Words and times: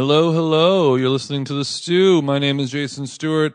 Hello, 0.00 0.30
hello. 0.30 0.94
You're 0.94 1.10
listening 1.10 1.44
to 1.46 1.54
The 1.54 1.64
Stew. 1.64 2.22
My 2.22 2.38
name 2.38 2.60
is 2.60 2.70
Jason 2.70 3.08
Stewart. 3.08 3.54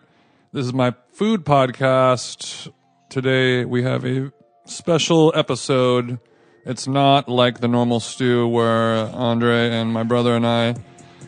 This 0.52 0.66
is 0.66 0.74
my 0.74 0.94
food 1.14 1.46
podcast. 1.46 2.70
Today 3.08 3.64
we 3.64 3.84
have 3.84 4.06
a 4.06 4.30
special 4.66 5.32
episode. 5.38 6.20
It's 6.66 6.86
not 6.86 7.30
like 7.30 7.62
the 7.62 7.70
normal 7.70 8.02
stew 8.02 8.46
where 8.50 9.06
Andre 9.16 9.70
and 9.70 9.94
my 9.94 10.04
brother 10.04 10.36
and 10.36 10.46
I 10.46 10.76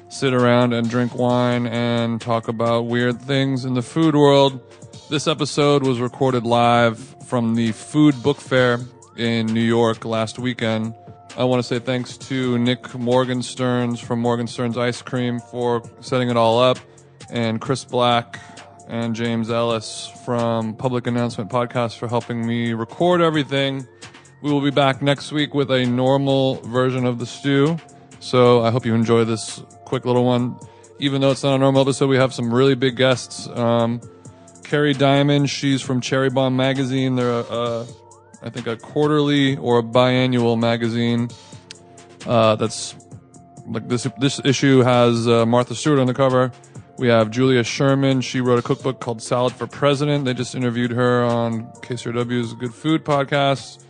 sit 0.10 0.34
around 0.34 0.74
and 0.74 0.90
drink 0.90 1.16
wine 1.16 1.66
and 1.66 2.20
talk 2.20 2.50
about 2.50 2.88
weird 2.88 3.22
things 3.22 3.64
in 3.64 3.74
the 3.74 3.82
food 3.82 4.16
world. 4.16 4.60
This 5.10 5.28
episode 5.28 5.84
was 5.84 6.02
recorded 6.02 6.44
live 6.44 7.00
from 7.26 7.56
the 7.56 7.72
Food 7.72 8.22
Book 8.22 8.42
Fair 8.42 8.80
in 9.16 9.46
New 9.46 9.62
York 9.62 10.04
last 10.04 10.40
weekend. 10.40 10.94
I 11.38 11.44
want 11.44 11.60
to 11.60 11.64
say 11.64 11.80
thanks 11.80 12.18
to 12.18 12.58
Nick 12.58 12.84
Morgensterns 12.84 14.00
from 14.00 14.22
Morgenstern's 14.22 14.78
Ice 14.78 15.02
Cream 15.02 15.40
for 15.40 15.84
setting 16.00 16.30
it 16.30 16.38
all 16.38 16.60
up, 16.60 16.78
and 17.30 17.60
Chris 17.60 17.84
Black 17.84 18.40
and 18.88 19.14
James 19.14 19.50
Ellis 19.50 20.10
from 20.24 20.76
Public 20.76 21.08
Announcement 21.08 21.50
Podcast 21.52 21.98
for 21.98 22.08
helping 22.08 22.48
me 22.48 22.72
record 22.72 23.20
everything. 23.20 23.86
We 24.42 24.50
will 24.50 24.62
be 24.62 24.72
back 24.72 25.02
next 25.02 25.34
week 25.34 25.54
with 25.54 25.72
a 25.72 25.86
normal 25.86 26.56
version 26.62 27.06
of 27.06 27.20
the 27.20 27.26
stew. 27.26 27.78
So 28.22 28.64
I 28.64 28.72
hope 28.72 28.86
you 28.86 28.96
enjoy 28.96 29.26
this 29.26 29.62
quick 29.84 30.06
little 30.06 30.24
one. 30.24 30.58
Even 31.00 31.20
though 31.20 31.32
it's 31.32 31.44
not 31.44 31.56
a 31.56 31.58
normal 31.58 31.82
episode, 31.82 32.08
we 32.08 32.16
have 32.16 32.34
some 32.34 32.54
really 32.54 32.76
big 32.76 32.96
guests. 32.96 33.50
Um, 33.50 34.00
Kerry 34.64 34.94
Diamond, 34.94 35.50
she's 35.50 35.82
from 35.82 36.00
Cherry 36.00 36.30
Bombe 36.30 36.56
Magazine. 36.56 37.16
They're 37.16 37.30
a, 37.30 37.42
a 37.42 37.88
I 38.42 38.50
think 38.50 38.68
a 38.68 38.78
quarterly 38.78 39.58
or 39.58 39.80
a 39.80 39.84
biannual 39.84 40.60
magazine. 40.60 41.30
Uh, 42.26 42.56
that's 42.56 42.96
like 43.68 43.88
this. 43.88 44.08
This 44.20 44.42
issue 44.44 44.80
has 44.82 45.28
uh, 45.28 45.46
Martha 45.46 45.76
Stewart 45.76 46.00
on 46.00 46.08
the 46.08 46.14
cover. 46.14 46.52
We 46.98 47.10
have 47.10 47.30
Julia 47.30 47.64
Sherman. 47.64 48.22
She 48.22 48.40
wrote 48.40 48.60
a 48.60 48.62
cookbook 48.62 49.02
called 49.02 49.22
Salad 49.22 49.54
for 49.54 49.68
President. 49.68 50.24
They 50.26 50.34
just 50.34 50.56
interviewed 50.56 50.92
her 50.92 51.24
on 51.24 51.66
KCRW's 51.82 52.54
Good 52.54 52.74
Food 52.74 53.04
podcast. 53.04 53.84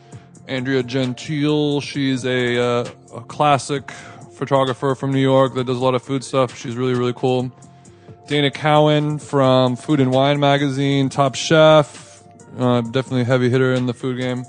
Andrea 0.47 0.83
Gentl. 0.83 1.81
She's 1.81 2.25
a, 2.25 2.57
uh, 2.57 2.89
a 3.15 3.21
classic 3.21 3.91
photographer 4.35 4.95
from 4.95 5.11
New 5.11 5.21
York 5.21 5.53
that 5.55 5.65
does 5.65 5.77
a 5.77 5.83
lot 5.83 5.95
of 5.95 6.03
food 6.03 6.23
stuff. 6.23 6.57
She's 6.57 6.75
really 6.75 6.93
really 6.93 7.13
cool. 7.13 7.51
Dana 8.27 8.49
Cowin 8.49 9.21
from 9.21 9.75
Food 9.75 9.99
and 9.99 10.11
Wine 10.11 10.39
magazine, 10.39 11.09
Top 11.09 11.35
Chef. 11.35 12.14
Uh, 12.57 12.81
definitely 12.81 13.21
a 13.21 13.25
heavy 13.25 13.49
hitter 13.49 13.73
in 13.73 13.85
the 13.85 13.93
food 13.93 14.19
game. 14.19 14.45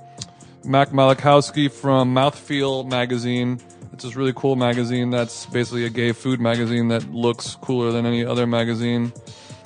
Mac 0.64 0.90
Malikowski 0.90 1.70
from 1.70 2.14
Mouthfeel 2.14 2.88
magazine. 2.88 3.60
It's 3.92 4.04
this 4.04 4.16
really 4.16 4.32
cool 4.34 4.56
magazine 4.56 5.10
that's 5.10 5.46
basically 5.46 5.86
a 5.86 5.90
gay 5.90 6.12
food 6.12 6.40
magazine 6.40 6.88
that 6.88 7.10
looks 7.12 7.54
cooler 7.56 7.92
than 7.92 8.04
any 8.04 8.24
other 8.24 8.46
magazine 8.46 9.12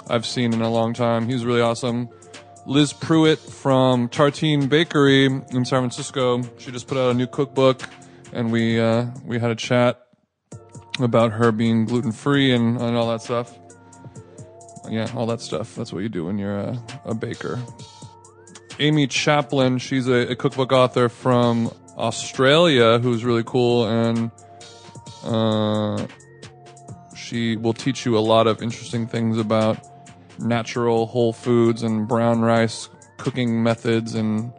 I've 0.09 0.25
seen 0.25 0.53
in 0.53 0.61
a 0.61 0.71
long 0.71 0.95
time. 0.95 1.29
He's 1.29 1.45
really 1.45 1.61
awesome. 1.61 2.09
Liz 2.67 2.93
Prueitt 2.93 3.39
from 3.39 4.09
Tartine 4.09 4.69
Bakery 4.69 5.27
in 5.27 5.65
San 5.65 5.81
Francisco. 5.81 6.43
She 6.59 6.71
just 6.71 6.87
put 6.87 6.99
out 6.99 7.11
a 7.11 7.15
new 7.15 7.27
cookbook, 7.27 7.83
and 8.33 8.53
we 8.53 8.79
uh, 8.79 9.07
we 9.25 9.39
had 9.39 9.51
a 9.51 9.57
chat 9.57 10.07
about 10.99 11.33
her 11.33 11.53
being 11.53 11.87
gluten 11.87 12.13
free 12.13 12.53
and, 12.53 12.81
and 12.81 12.97
all 12.97 13.09
that 13.09 13.23
stuff. 13.23 13.59
Yeah, 14.89 15.11
all 15.15 15.27
that 15.27 15.41
stuff. 15.41 15.75
That's 15.75 15.93
what 15.93 16.01
you 16.01 16.09
do 16.09 16.27
when 16.27 16.39
you're 16.39 16.59
a, 16.59 16.83
a 17.05 17.15
baker. 17.15 17.59
Amy 18.81 19.07
Chaplin. 19.07 19.79
She's 19.79 20.09
a, 20.09 20.33
a, 20.33 20.35
cookbook 20.35 20.73
author 20.73 21.09
from 21.09 21.71
Australia 21.97 22.99
who's 22.99 23.25
really 23.25 23.45
cool, 23.45 23.87
and 23.87 24.31
uh, 25.23 26.07
she 27.15 27.57
will 27.57 27.75
teach 27.75 28.07
you 28.07 28.17
a 28.19 28.21
lot 28.21 28.47
of 28.47 28.63
interesting 28.63 29.07
things 29.07 29.39
about 29.39 29.79
natural 30.39 31.07
whole 31.07 31.35
foods 31.35 31.83
and 31.83 32.09
brown 32.09 32.41
rice 32.41 32.89
cooking 33.19 33.63
methods 33.63 34.15
and 34.15 34.51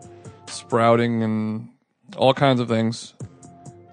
sprouting 0.47 1.23
and 1.23 1.67
all 2.15 2.33
kinds 2.33 2.59
of 2.59 2.67
things. 2.67 3.15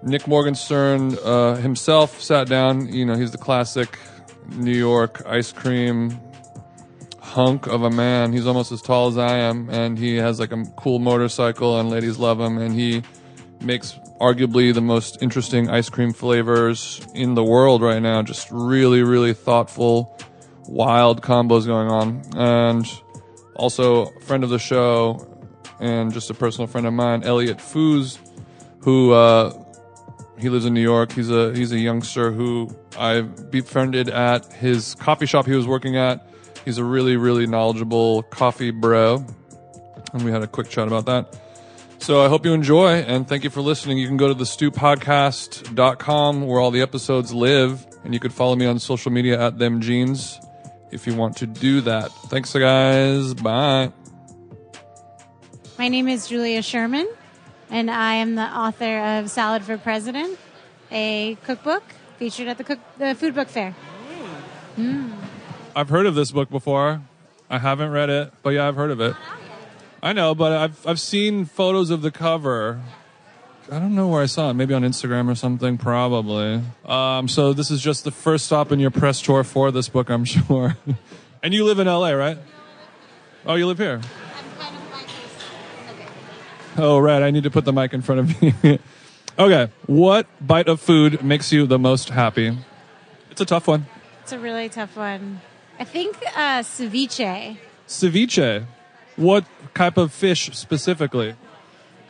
Nick 0.03 0.27
Morgenstern 0.27 1.17
uh, 1.25 1.55
himself 1.55 2.21
sat 2.21 2.47
down. 2.47 2.93
You 2.93 3.05
know, 3.05 3.15
he's 3.15 3.31
the 3.31 3.37
classic 3.39 3.97
New 4.51 4.77
York 4.77 5.23
ice 5.25 5.51
cream 5.51 6.19
hunk 7.39 7.67
of 7.67 7.83
a 7.83 7.89
man. 7.89 8.33
He's 8.33 8.45
almost 8.45 8.69
as 8.73 8.81
tall 8.81 9.07
as 9.07 9.17
I 9.17 9.37
am, 9.37 9.69
and 9.69 9.97
he 9.97 10.17
has 10.17 10.41
like 10.41 10.51
a 10.51 10.61
cool 10.75 10.99
motorcycle, 10.99 11.79
and 11.79 11.89
ladies 11.89 12.17
love 12.17 12.37
him. 12.37 12.57
And 12.57 12.75
he 12.75 13.01
makes 13.61 13.97
arguably 14.19 14.73
the 14.73 14.81
most 14.81 15.21
interesting 15.21 15.69
ice 15.69 15.89
cream 15.89 16.11
flavors 16.11 16.99
in 17.15 17.35
the 17.35 17.43
world 17.43 17.81
right 17.81 18.01
now. 18.01 18.21
Just 18.23 18.49
really, 18.51 19.03
really 19.03 19.33
thoughtful, 19.33 20.19
wild 20.67 21.21
combos 21.21 21.65
going 21.65 21.87
on. 21.87 22.23
And 22.35 22.85
also, 23.55 24.07
friend 24.19 24.43
of 24.43 24.49
the 24.49 24.59
show 24.59 25.25
and 25.79 26.11
just 26.11 26.29
a 26.29 26.33
personal 26.33 26.67
friend 26.67 26.85
of 26.85 26.93
mine, 26.93 27.23
Elliot 27.23 27.59
Foos, 27.59 28.17
who 28.79 29.13
uh, 29.13 29.53
he 30.37 30.49
lives 30.49 30.65
in 30.65 30.73
New 30.73 30.81
York. 30.81 31.13
He's 31.13 31.31
a 31.31 31.55
he's 31.55 31.71
a 31.71 31.79
youngster 31.79 32.33
who 32.33 32.69
I 32.97 33.21
befriended 33.21 34.09
at 34.09 34.51
his 34.51 34.95
coffee 34.95 35.25
shop 35.25 35.45
he 35.45 35.53
was 35.55 35.67
working 35.67 35.95
at 35.95 36.28
He's 36.65 36.77
a 36.77 36.83
really, 36.83 37.17
really 37.17 37.47
knowledgeable 37.47 38.23
coffee 38.23 38.71
bro. 38.71 39.25
And 40.13 40.23
we 40.23 40.31
had 40.31 40.41
a 40.41 40.47
quick 40.47 40.69
chat 40.69 40.87
about 40.87 41.05
that. 41.05 41.37
So 41.99 42.23
I 42.23 42.29
hope 42.29 42.45
you 42.45 42.53
enjoy 42.53 43.01
and 43.01 43.27
thank 43.27 43.43
you 43.43 43.49
for 43.49 43.61
listening. 43.61 43.97
You 43.97 44.07
can 44.07 44.17
go 44.17 44.29
to 44.29 44.33
the 44.33 44.45
stewpodcast.com 44.45 46.47
where 46.47 46.59
all 46.59 46.71
the 46.71 46.81
episodes 46.81 47.33
live 47.33 47.85
and 48.03 48.13
you 48.13 48.19
could 48.19 48.33
follow 48.33 48.55
me 48.55 48.65
on 48.65 48.79
social 48.79 49.11
media 49.11 49.39
at 49.39 49.59
them 49.59 49.81
jeans 49.81 50.39
if 50.91 51.05
you 51.05 51.13
want 51.13 51.37
to 51.37 51.45
do 51.45 51.81
that. 51.81 52.11
Thanks 52.27 52.53
guys. 52.53 53.33
Bye. 53.33 53.91
My 55.77 55.89
name 55.89 56.07
is 56.07 56.27
Julia 56.27 56.61
Sherman 56.61 57.07
and 57.69 57.91
I 57.91 58.15
am 58.15 58.35
the 58.35 58.43
author 58.43 59.19
of 59.19 59.29
Salad 59.29 59.63
for 59.63 59.77
President, 59.77 60.39
a 60.91 61.35
cookbook 61.43 61.83
featured 62.17 62.47
at 62.47 62.57
the, 62.57 62.63
cook, 62.63 62.79
the 62.97 63.13
Food 63.15 63.35
Book 63.35 63.49
Fair. 63.49 63.75
Mm. 64.77 65.11
I've 65.75 65.89
heard 65.89 66.05
of 66.05 66.15
this 66.15 66.31
book 66.31 66.49
before. 66.49 67.01
I 67.49 67.57
haven't 67.57 67.91
read 67.91 68.09
it, 68.09 68.31
but 68.43 68.51
yeah, 68.51 68.67
I've 68.67 68.75
heard 68.75 68.91
of 68.91 69.01
it. 69.01 69.15
I 70.01 70.13
know, 70.13 70.33
but 70.35 70.51
I've 70.53 70.87
I've 70.87 70.99
seen 70.99 71.45
photos 71.45 71.89
of 71.89 72.01
the 72.01 72.11
cover. 72.11 72.81
I 73.71 73.77
don't 73.79 73.93
know 73.93 74.07
where 74.07 74.23
I 74.23 74.25
saw 74.25 74.49
it. 74.49 74.53
Maybe 74.55 74.73
on 74.73 74.81
Instagram 74.81 75.29
or 75.29 75.35
something, 75.35 75.77
probably. 75.77 76.61
Um, 76.85 77.27
so 77.27 77.53
this 77.53 77.69
is 77.69 77.81
just 77.81 78.03
the 78.03 78.11
first 78.11 78.45
stop 78.45 78.71
in 78.71 78.79
your 78.79 78.89
press 78.89 79.21
tour 79.21 79.43
for 79.43 79.71
this 79.71 79.89
book, 79.89 80.09
I'm 80.09 80.25
sure. 80.25 80.75
and 81.43 81.53
you 81.53 81.65
live 81.65 81.77
in 81.79 81.85
LA, 81.87 82.11
right? 82.11 82.37
Oh, 83.45 83.55
you 83.55 83.67
live 83.67 83.77
here. 83.77 84.01
Oh, 86.77 86.97
right. 86.97 87.21
I 87.21 87.29
need 87.31 87.43
to 87.43 87.51
put 87.51 87.65
the 87.65 87.73
mic 87.73 87.93
in 87.93 88.01
front 88.01 88.21
of 88.21 88.41
me. 88.41 88.79
okay. 89.39 89.71
What 89.85 90.27
bite 90.39 90.67
of 90.67 90.79
food 90.79 91.23
makes 91.23 91.51
you 91.51 91.67
the 91.67 91.77
most 91.77 92.09
happy? 92.09 92.57
It's 93.29 93.41
a 93.41 93.45
tough 93.45 93.67
one. 93.67 93.85
It's 94.21 94.31
a 94.31 94.39
really 94.39 94.69
tough 94.69 94.95
one. 94.95 95.41
I 95.79 95.85
think 95.85 96.17
uh, 96.35 96.61
ceviche. 96.61 97.57
Ceviche. 97.87 98.65
What 99.15 99.45
type 99.73 99.97
of 99.97 100.11
fish 100.11 100.49
specifically? 100.53 101.35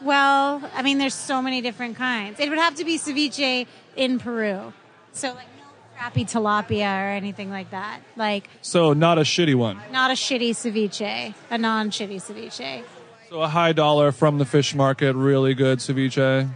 Well, 0.02 0.62
I 0.76 0.82
mean, 0.82 0.98
there's 0.98 1.14
so 1.14 1.42
many 1.42 1.62
different 1.62 1.96
kinds. 1.96 2.40
It 2.40 2.50
would 2.50 2.58
have 2.58 2.76
to 2.76 2.86
be 2.86 2.98
ceviche 2.98 3.68
in 3.96 4.20
Peru. 4.20 4.74
So, 5.12 5.34
like, 5.34 5.48
no 5.58 5.66
crappy 5.98 6.26
tilapia 6.26 7.06
or 7.06 7.10
anything 7.10 7.50
like 7.50 7.72
that. 7.72 8.02
Like, 8.16 8.50
so 8.62 8.94
not 8.94 9.18
a 9.18 9.22
shitty 9.22 9.56
one. 9.56 9.80
Not 9.92 10.10
a 10.12 10.14
shitty 10.14 10.52
ceviche. 10.52 11.34
A 11.52 11.58
non-shitty 11.58 12.16
ceviche. 12.16 12.84
So 13.30 13.42
a 13.42 13.48
high 13.48 13.74
dollar 13.74 14.12
from 14.12 14.40
the 14.40 14.46
fish 14.46 14.74
market, 14.74 15.16
really 15.16 15.54
good 15.54 15.80
ceviche. 15.80 16.50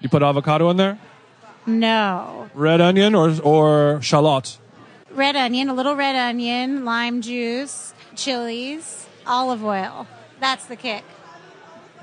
You 0.00 0.08
put 0.08 0.22
avocado 0.22 0.70
in 0.70 0.76
there? 0.76 0.98
No. 1.66 2.48
Red 2.54 2.80
onion 2.80 3.14
or 3.14 3.34
or 3.42 4.00
shallot? 4.02 4.58
Red 5.16 5.36
onion, 5.36 5.68
a 5.68 5.74
little 5.74 5.96
red 5.96 6.16
onion, 6.16 6.84
lime 6.84 7.22
juice, 7.22 7.94
chilies, 8.14 9.06
olive 9.26 9.64
oil. 9.64 10.06
That's 10.40 10.66
the 10.66 10.76
kick. 10.76 11.04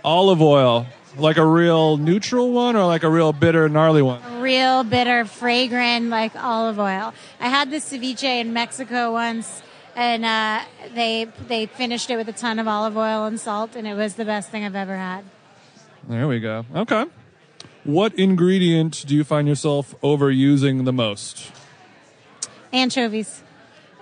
Olive 0.03 0.41
oil. 0.41 0.87
Like 1.15 1.37
a 1.37 1.45
real 1.45 1.97
neutral 1.97 2.51
one 2.51 2.75
or 2.75 2.85
like 2.85 3.03
a 3.03 3.09
real 3.09 3.33
bitter, 3.33 3.69
gnarly 3.69 4.01
one? 4.01 4.41
Real 4.41 4.83
bitter, 4.83 5.25
fragrant, 5.25 6.09
like 6.09 6.35
olive 6.35 6.79
oil. 6.79 7.13
I 7.39 7.49
had 7.49 7.69
this 7.69 7.91
ceviche 7.91 8.23
in 8.23 8.51
Mexico 8.51 9.11
once 9.11 9.61
and 9.95 10.25
uh, 10.25 10.61
they 10.93 11.27
they 11.47 11.65
finished 11.65 12.09
it 12.09 12.17
with 12.17 12.27
a 12.27 12.33
ton 12.33 12.59
of 12.59 12.67
olive 12.67 12.97
oil 12.97 13.25
and 13.25 13.39
salt, 13.39 13.75
and 13.75 13.87
it 13.87 13.95
was 13.95 14.15
the 14.15 14.25
best 14.25 14.49
thing 14.49 14.63
I've 14.63 14.75
ever 14.75 14.97
had. 14.97 15.23
There 16.07 16.27
we 16.27 16.39
go. 16.39 16.65
Okay. 16.75 17.05
What 17.83 18.13
ingredient 18.15 19.05
do 19.05 19.15
you 19.15 19.23
find 19.23 19.47
yourself 19.47 19.93
overusing 20.01 20.85
the 20.85 20.93
most? 20.93 21.51
Anchovies. 22.73 23.41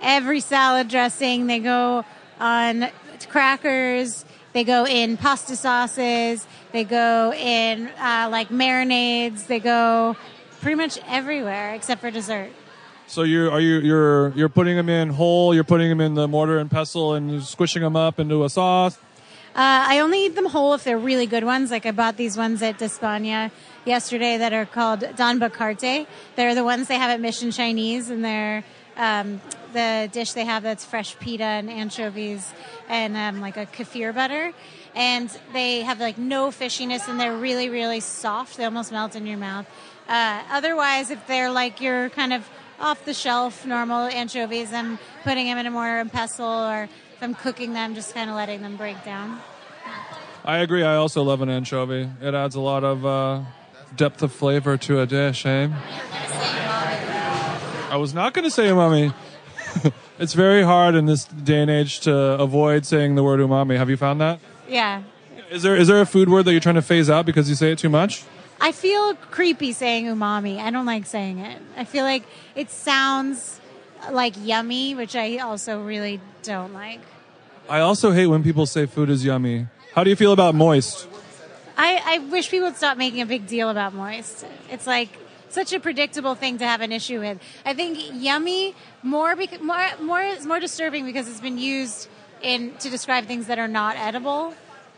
Every 0.00 0.40
salad 0.40 0.88
dressing, 0.88 1.46
they 1.46 1.60
go 1.60 2.04
on 2.40 2.88
crackers, 3.28 4.24
they 4.52 4.64
go 4.64 4.84
in 4.84 5.16
pasta 5.16 5.54
sauces, 5.54 6.46
they 6.72 6.82
go 6.82 7.32
in 7.32 7.86
uh, 7.98 8.28
like 8.30 8.48
marinades, 8.48 9.46
they 9.46 9.60
go 9.60 10.16
pretty 10.60 10.74
much 10.74 10.98
everywhere 11.06 11.74
except 11.74 12.00
for 12.00 12.10
dessert. 12.10 12.50
So 13.06 13.22
you 13.22 13.50
are 13.50 13.60
you 13.60 13.78
you're 13.80 14.28
you're 14.30 14.48
putting 14.48 14.76
them 14.76 14.88
in 14.88 15.10
whole. 15.10 15.54
You're 15.54 15.64
putting 15.64 15.88
them 15.88 16.00
in 16.00 16.14
the 16.14 16.26
mortar 16.26 16.58
and 16.58 16.70
pestle 16.70 17.14
and 17.14 17.42
squishing 17.42 17.82
them 17.82 17.94
up 17.94 18.18
into 18.18 18.44
a 18.44 18.48
sauce. 18.48 18.98
Uh, 19.54 19.84
I 19.86 19.98
only 19.98 20.24
eat 20.24 20.34
them 20.34 20.46
whole 20.46 20.72
if 20.72 20.82
they're 20.82 20.96
really 20.96 21.26
good 21.26 21.44
ones. 21.44 21.70
Like 21.70 21.84
I 21.84 21.90
bought 21.90 22.16
these 22.16 22.38
ones 22.38 22.62
at 22.62 22.78
Despaña 22.78 23.50
yesterday 23.84 24.38
that 24.38 24.54
are 24.54 24.64
called 24.64 25.04
Don 25.14 25.38
Bocarte. 25.38 26.06
They're 26.36 26.54
the 26.54 26.64
ones 26.64 26.88
they 26.88 26.96
have 26.96 27.10
at 27.10 27.20
Mission 27.20 27.50
Chinese, 27.50 28.08
and 28.08 28.24
they're 28.24 28.64
um, 28.96 29.42
the 29.74 30.08
dish 30.10 30.32
they 30.32 30.46
have 30.46 30.62
that's 30.62 30.86
fresh 30.86 31.18
pita 31.18 31.44
and 31.44 31.68
anchovies 31.68 32.50
and 32.88 33.14
um, 33.14 33.42
like 33.42 33.58
a 33.58 33.66
kefir 33.66 34.14
butter. 34.14 34.52
And 34.94 35.28
they 35.52 35.82
have 35.82 36.00
like 36.00 36.16
no 36.16 36.48
fishiness, 36.48 37.06
and 37.06 37.20
they're 37.20 37.36
really, 37.36 37.68
really 37.68 38.00
soft. 38.00 38.56
They 38.56 38.64
almost 38.64 38.90
melt 38.90 39.16
in 39.16 39.26
your 39.26 39.38
mouth. 39.38 39.66
Uh, 40.08 40.42
otherwise, 40.50 41.10
if 41.10 41.26
they're 41.26 41.50
like 41.50 41.82
your 41.82 42.08
kind 42.08 42.32
of 42.32 42.48
off 42.80 43.04
the 43.04 43.14
shelf 43.14 43.66
normal 43.66 44.06
anchovies, 44.06 44.72
I'm 44.72 44.98
putting 45.24 45.44
them 45.44 45.58
in 45.58 45.66
a 45.66 45.70
mortar 45.70 45.98
and 45.98 46.10
pestle, 46.10 46.46
or 46.46 46.88
if 47.22 47.28
I'm 47.28 47.34
cooking 47.36 47.72
them, 47.72 47.94
just 47.94 48.14
kind 48.14 48.28
of 48.28 48.34
letting 48.34 48.62
them 48.62 48.76
break 48.76 49.04
down. 49.04 49.40
I 50.44 50.58
agree. 50.58 50.82
I 50.82 50.96
also 50.96 51.22
love 51.22 51.40
an 51.40 51.48
anchovy. 51.48 52.10
It 52.20 52.34
adds 52.34 52.56
a 52.56 52.60
lot 52.60 52.82
of 52.82 53.06
uh, 53.06 53.42
depth 53.94 54.24
of 54.24 54.32
flavor 54.32 54.76
to 54.78 55.00
a 55.00 55.06
dish, 55.06 55.46
eh? 55.46 55.68
I 57.90 57.96
was 57.96 58.12
not 58.12 58.34
going 58.34 58.42
to 58.42 58.50
say 58.50 58.64
umami. 58.64 59.14
it's 60.18 60.34
very 60.34 60.64
hard 60.64 60.96
in 60.96 61.06
this 61.06 61.24
day 61.26 61.60
and 61.60 61.70
age 61.70 62.00
to 62.00 62.12
avoid 62.12 62.86
saying 62.86 63.14
the 63.14 63.22
word 63.22 63.38
umami. 63.38 63.76
Have 63.76 63.88
you 63.88 63.96
found 63.96 64.20
that? 64.20 64.40
Yeah. 64.68 65.04
Is 65.48 65.62
there 65.62 65.76
is 65.76 65.86
there 65.86 66.00
a 66.00 66.06
food 66.06 66.28
word 66.28 66.44
that 66.46 66.50
you're 66.50 66.60
trying 66.60 66.74
to 66.74 66.82
phase 66.82 67.08
out 67.08 67.24
because 67.24 67.48
you 67.48 67.54
say 67.54 67.70
it 67.70 67.78
too 67.78 67.88
much? 67.88 68.24
I 68.60 68.72
feel 68.72 69.14
creepy 69.14 69.72
saying 69.72 70.06
umami. 70.06 70.58
I 70.58 70.72
don't 70.72 70.86
like 70.86 71.06
saying 71.06 71.38
it. 71.38 71.62
I 71.76 71.84
feel 71.84 72.04
like 72.04 72.24
it 72.56 72.68
sounds 72.68 73.60
like 74.10 74.34
yummy, 74.42 74.96
which 74.96 75.14
I 75.14 75.38
also 75.38 75.84
really 75.84 76.20
don't 76.42 76.72
like. 76.74 77.00
I 77.72 77.80
also 77.80 78.10
hate 78.12 78.26
when 78.26 78.42
people 78.42 78.66
say 78.66 78.84
food 78.84 79.08
is 79.08 79.24
yummy. 79.24 79.66
How 79.94 80.04
do 80.04 80.10
you 80.10 80.16
feel 80.16 80.32
about 80.32 80.54
moist? 80.54 81.08
I, 81.74 82.02
I 82.04 82.18
wish 82.18 82.50
people 82.50 82.68
would 82.68 82.76
stop 82.76 82.98
making 82.98 83.22
a 83.22 83.26
big 83.26 83.46
deal 83.46 83.70
about 83.70 83.94
moist. 83.94 84.44
It's 84.68 84.86
like 84.86 85.08
such 85.48 85.72
a 85.72 85.80
predictable 85.80 86.34
thing 86.34 86.58
to 86.58 86.66
have 86.66 86.82
an 86.82 86.92
issue 86.92 87.20
with. 87.20 87.40
I 87.64 87.72
think 87.72 87.98
yummy 88.12 88.74
more 89.02 89.34
bec- 89.36 89.62
more 89.62 89.88
more 90.02 90.20
is 90.20 90.44
more 90.44 90.60
disturbing 90.60 91.06
because 91.06 91.26
it's 91.30 91.40
been 91.40 91.56
used 91.56 92.08
in 92.42 92.74
to 92.80 92.90
describe 92.90 93.24
things 93.24 93.46
that 93.46 93.58
are 93.58 93.68
not 93.68 93.96
edible. 93.96 94.52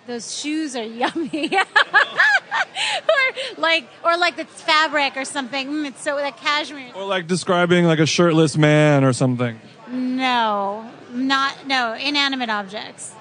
Those 0.09 0.37
shoes 0.37 0.75
are 0.75 0.82
yummy. 1.03 1.56
or 1.56 3.25
like 3.56 3.87
or 4.05 4.17
like 4.17 4.35
the 4.35 4.47
fabric 4.47 5.17
or 5.17 5.25
something. 5.25 5.69
Mm, 5.69 5.87
it's 5.87 6.03
so 6.03 6.17
that 6.17 6.38
cashmere. 6.38 6.91
Or 6.97 7.05
like 7.05 7.29
describing 7.29 7.85
like 7.85 8.00
a 8.00 8.06
shirtless 8.06 8.56
man 8.56 9.05
or 9.05 9.12
something. 9.12 9.61
No, 9.88 10.91
not 11.14 11.66
no 11.66 11.94
inanimate 11.94 12.50
objects. 12.50 13.14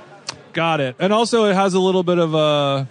Got 0.54 0.82
it. 0.82 0.96
And 1.00 1.14
also, 1.14 1.46
it 1.46 1.56
has 1.56 1.74
a 1.74 1.80
little 1.80 2.04
bit 2.04 2.20
of 2.20 2.34
a, 2.34 2.88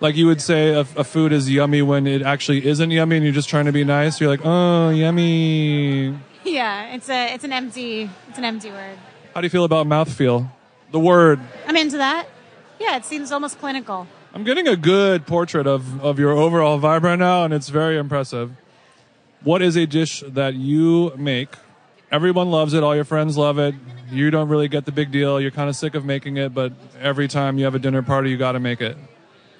like 0.00 0.16
you 0.16 0.26
would 0.26 0.40
say, 0.40 0.70
a, 0.70 0.80
a, 0.80 1.04
food 1.04 1.32
is 1.32 1.50
yummy 1.50 1.82
when 1.82 2.06
it 2.06 2.22
actually 2.22 2.66
isn't 2.66 2.90
yummy, 2.90 3.16
and 3.16 3.24
you're 3.24 3.34
just 3.34 3.48
trying 3.48 3.66
to 3.66 3.72
be 3.72 3.84
nice. 3.84 4.20
You're 4.20 4.30
like, 4.30 4.44
oh, 4.44 4.90
yummy. 4.90 6.18
Yeah, 6.42 6.94
it's 6.94 7.10
a, 7.10 7.34
it's 7.34 7.44
an 7.44 7.52
empty, 7.52 8.08
it's 8.28 8.38
an 8.38 8.44
empty 8.44 8.70
word. 8.70 8.96
How 9.34 9.42
do 9.42 9.44
you 9.44 9.50
feel 9.50 9.64
about 9.64 9.86
mouthfeel? 9.86 10.50
The 10.90 10.98
word. 10.98 11.38
I'm 11.66 11.76
into 11.76 11.98
that. 11.98 12.28
Yeah, 12.80 12.96
it 12.96 13.04
seems 13.04 13.30
almost 13.30 13.58
clinical. 13.58 14.06
I'm 14.32 14.42
getting 14.42 14.66
a 14.66 14.74
good 14.74 15.26
portrait 15.26 15.66
of, 15.66 16.02
of 16.02 16.18
your 16.18 16.32
overall 16.32 16.80
vibe 16.80 17.02
right 17.02 17.18
now, 17.18 17.44
and 17.44 17.52
it's 17.52 17.68
very 17.68 17.98
impressive. 17.98 18.52
What 19.44 19.60
is 19.60 19.76
a 19.76 19.86
dish 19.86 20.24
that 20.26 20.54
you 20.54 21.14
make? 21.18 21.50
Everyone 22.10 22.50
loves 22.50 22.72
it. 22.72 22.82
All 22.82 22.96
your 22.96 23.04
friends 23.04 23.36
love 23.36 23.58
it 23.58 23.74
you 24.10 24.30
don't 24.30 24.48
really 24.48 24.68
get 24.68 24.84
the 24.84 24.92
big 24.92 25.10
deal. 25.10 25.40
You're 25.40 25.50
kind 25.50 25.68
of 25.68 25.76
sick 25.76 25.94
of 25.94 26.04
making 26.04 26.36
it, 26.36 26.54
but 26.54 26.72
every 27.00 27.28
time 27.28 27.58
you 27.58 27.64
have 27.64 27.74
a 27.74 27.78
dinner 27.78 28.02
party, 28.02 28.30
you 28.30 28.36
got 28.36 28.52
to 28.52 28.60
make 28.60 28.80
it. 28.80 28.96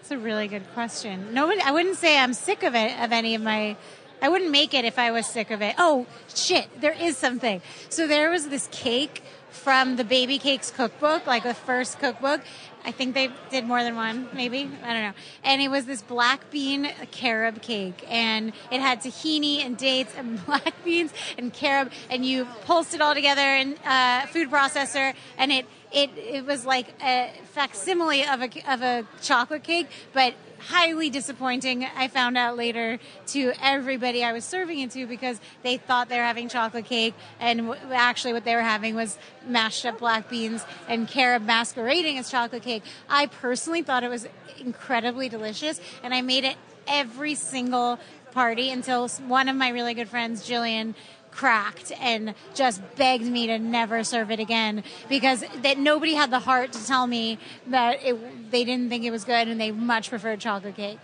It's 0.01 0.11
a 0.11 0.19
really 0.19 0.49
good 0.49 0.65
question. 0.75 1.33
Nobody, 1.33 1.61
I 1.61 1.71
wouldn't 1.71 1.97
say 1.97 2.19
I'm 2.19 2.35
sick 2.35 2.63
of 2.63 2.75
it, 2.75 2.99
of 3.01 3.13
any 3.13 3.35
of 3.35 3.43
my. 3.43 3.77
I 4.23 4.29
wouldn't 4.29 4.51
make 4.51 4.75
it 4.75 4.85
if 4.85 4.99
I 4.99 5.13
was 5.13 5.27
sick 5.27 5.51
of 5.51 5.63
it. 5.63 5.75
Oh, 5.79 6.07
shit, 6.35 6.81
there 6.81 6.93
is 6.93 7.17
something. 7.17 7.63
So 7.89 8.07
there 8.07 8.31
was 8.31 8.49
this 8.49 8.69
cake 8.71 9.23
from 9.51 9.97
the 9.97 10.05
Baby 10.05 10.39
Cakes 10.39 10.71
cookbook, 10.71 11.27
like 11.27 11.43
the 11.43 11.55
first 11.55 11.99
cookbook. 11.99 12.41
I 12.85 12.93
think 12.93 13.15
they 13.15 13.31
did 13.51 13.65
more 13.65 13.83
than 13.83 13.95
one, 13.95 14.29
maybe. 14.33 14.71
I 14.83 14.93
don't 14.93 15.03
know. 15.03 15.13
And 15.45 15.61
it 15.61 15.69
was 15.69 15.85
this 15.85 16.03
black 16.03 16.51
bean 16.51 16.91
carob 17.11 17.63
cake, 17.63 18.05
and 18.09 18.53
it 18.71 18.81
had 18.81 19.03
tahini 19.03 19.65
and 19.65 19.77
dates 19.77 20.15
and 20.17 20.45
black 20.47 20.75
beans 20.85 21.13
and 21.37 21.53
carob, 21.53 21.93
and 22.09 22.25
you 22.25 22.47
pulsed 22.65 22.95
it 22.95 23.01
all 23.01 23.15
together 23.15 23.55
in 23.57 23.77
a 23.85 23.89
uh, 23.89 24.27
food 24.27 24.51
processor, 24.51 25.15
and 25.37 25.53
it 25.53 25.67
it 25.93 26.11
it 26.17 26.47
was 26.47 26.65
like 26.65 26.95
a 27.03 27.33
facsimile 27.53 28.27
of 28.27 28.43
a 28.43 28.73
of 28.73 28.83
a 28.83 29.07
chocolate 29.21 29.63
cake, 29.63 29.89
but 30.13 30.35
highly 30.69 31.11
disappointing. 31.11 31.87
I 31.97 32.09
found 32.09 32.37
out 32.37 32.57
later 32.57 32.99
to 33.29 33.53
everybody 33.63 34.23
I 34.23 34.33
was 34.33 34.45
serving 34.45 34.81
it 34.81 34.91
to 34.93 35.07
because 35.07 35.41
they 35.63 35.77
thought 35.77 36.09
they 36.09 36.19
were 36.19 36.25
having 36.25 36.49
chocolate 36.49 36.85
cake, 36.85 37.15
and 37.39 37.69
w- 37.69 37.81
actually 37.93 38.33
what 38.33 38.45
they 38.45 38.55
were 38.55 38.63
having 38.63 38.95
was 38.95 39.19
mashed 39.47 39.85
up 39.87 39.99
black 39.99 40.29
beans 40.29 40.65
and 40.89 41.09
carob 41.09 41.45
masquerading 41.45 42.19
as 42.19 42.31
chocolate 42.31 42.63
cake. 42.63 42.83
I 43.09 43.27
personally 43.27 43.83
thought 43.83 44.05
it 44.05 44.11
was 44.11 44.27
incredibly 44.59 45.29
delicious, 45.29 45.81
and 46.03 46.15
I 46.15 46.23
made 46.23 46.45
it 46.45 46.57
every 46.87 47.35
single 47.35 47.99
party 48.33 48.71
until 48.71 49.09
one 49.09 49.49
of 49.49 49.57
my 49.57 49.71
really 49.71 49.95
good 49.95 50.09
friends, 50.09 50.49
Jillian, 50.49 50.95
cracked 51.41 51.91
and 52.03 52.35
just 52.55 52.83
begged 52.97 53.25
me 53.25 53.47
to 53.47 53.59
never 53.59 54.05
serve 54.05 54.31
it 54.31 54.39
again 54.39 54.85
because 55.09 55.43
that 55.63 55.79
nobody 55.79 56.13
had 56.13 56.31
the 56.31 56.39
heart 56.39 56.71
to 56.71 56.87
tell 56.87 57.07
me 57.07 57.39
that 57.67 58.05
it, 58.05 58.51
they 58.51 58.63
didn't 58.63 58.91
think 58.91 59.05
it 59.05 59.11
was 59.11 59.25
good 59.25 59.49
and 59.49 59.59
they 59.59 59.71
much 59.71 60.11
preferred 60.11 60.39
chocolate 60.39 60.77
cake. 60.77 60.99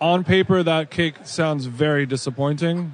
On 0.00 0.24
paper, 0.24 0.64
that 0.64 0.90
cake 0.90 1.14
sounds 1.22 1.66
very 1.66 2.06
disappointing. 2.06 2.90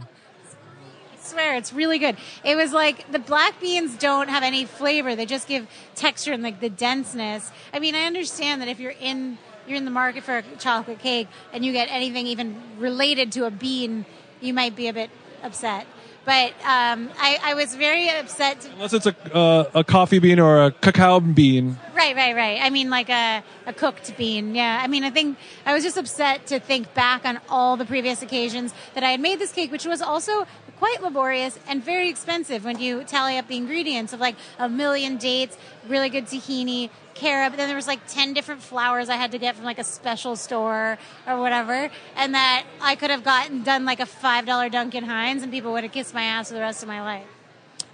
I 1.15 1.23
swear 1.23 1.57
it's 1.57 1.73
really 1.73 1.99
good. 1.99 2.19
It 2.45 2.55
was 2.55 2.75
like 2.75 3.11
the 3.11 3.19
black 3.19 3.59
beans 3.59 3.97
don't 3.97 4.29
have 4.29 4.43
any 4.43 4.67
flavor; 4.67 5.17
they 5.17 5.25
just 5.25 5.49
give 5.49 5.67
texture 5.95 6.35
and 6.35 6.43
like 6.43 6.61
the 6.61 6.69
denseness. 6.69 7.51
I 7.73 7.79
mean, 7.79 7.95
I 7.95 8.03
understand 8.05 8.61
that 8.61 8.69
if 8.69 8.79
you're 8.79 8.99
in 9.01 9.39
you're 9.67 9.79
in 9.79 9.87
the 9.87 9.91
market 9.91 10.23
for 10.23 10.37
a 10.37 10.43
chocolate 10.59 10.99
cake 10.99 11.29
and 11.55 11.65
you 11.65 11.73
get 11.73 11.89
anything 11.91 12.27
even 12.27 12.61
related 12.79 13.33
to 13.33 13.47
a 13.47 13.51
bean, 13.51 14.05
you 14.43 14.53
might 14.53 14.77
be 14.77 14.89
a 14.89 14.93
bit 14.93 15.09
upset. 15.43 15.87
But 16.25 16.53
um, 16.65 17.11
I, 17.19 17.39
I, 17.43 17.55
was 17.55 17.75
very 17.75 18.09
upset. 18.09 18.61
To- 18.61 18.71
Unless 18.75 18.93
it's 18.93 19.07
a, 19.07 19.35
uh, 19.35 19.71
a 19.75 19.83
coffee 19.83 20.21
bean 20.21 20.39
or 20.39 20.67
a 20.67 20.71
cacao 20.71 21.19
bean. 21.19 21.79
Right, 21.97 22.15
right, 22.15 22.37
right. 22.37 22.61
I 22.63 22.71
mean, 22.71 22.91
like 22.91 23.09
a, 23.09 23.43
a 23.67 23.73
cooked 23.73 24.17
bean. 24.17 24.55
Yeah. 24.55 24.81
I 24.81 24.87
mean, 24.87 25.03
I 25.03 25.11
think 25.11 25.37
I 25.67 25.75
was 25.75 25.83
just 25.83 25.97
upset 25.97 26.47
to 26.47 26.61
think 26.61 26.95
back 26.95 27.25
on 27.25 27.41
all 27.49 27.77
the 27.77 27.85
previous 27.85 28.23
occasions 28.23 28.73
that 28.95 29.03
I 29.03 29.11
had 29.11 29.21
made 29.21 29.41
this 29.41 29.51
cake, 29.51 29.73
which 29.73 29.85
was 29.85 30.01
also 30.01 30.47
quite 30.83 31.01
laborious 31.01 31.57
and 31.69 31.81
very 31.85 32.09
expensive 32.09 32.65
when 32.65 32.77
you 32.81 33.05
tally 33.05 33.39
up 33.39 33.47
the 33.47 33.57
ingredients 33.57 34.13
of 34.13 34.19
like 34.19 34.35
a 34.59 34.69
million 34.69 35.17
dates, 35.17 35.57
really 35.87 36.09
good 36.09 36.27
tahini, 36.27 36.91
carob. 37.15 37.57
Then 37.57 37.69
there 37.69 37.77
was 37.77 37.87
like 37.87 38.01
10 38.09 38.33
different 38.33 38.61
flowers 38.61 39.09
I 39.09 39.15
had 39.15 39.31
to 39.31 39.39
get 39.39 39.55
from 39.55 39.65
like 39.65 39.79
a 39.79 39.85
special 39.85 40.35
store 40.35 40.99
or 41.25 41.39
whatever. 41.39 41.89
And 42.17 42.35
that 42.35 42.65
I 42.81 42.97
could 42.97 43.11
have 43.11 43.23
gotten 43.23 43.63
done 43.63 43.85
like 43.85 44.01
a 44.01 44.07
$5 44.07 44.73
Duncan 44.73 45.05
Hines 45.05 45.45
and 45.45 45.53
people 45.53 45.71
would 45.71 45.85
have 45.85 45.93
kissed 45.93 46.15
my 46.15 46.25
ass 46.25 46.49
for 46.49 46.55
the 46.55 46.61
rest 46.61 46.83
of 46.83 46.89
my 46.89 47.01
life. 47.01 47.29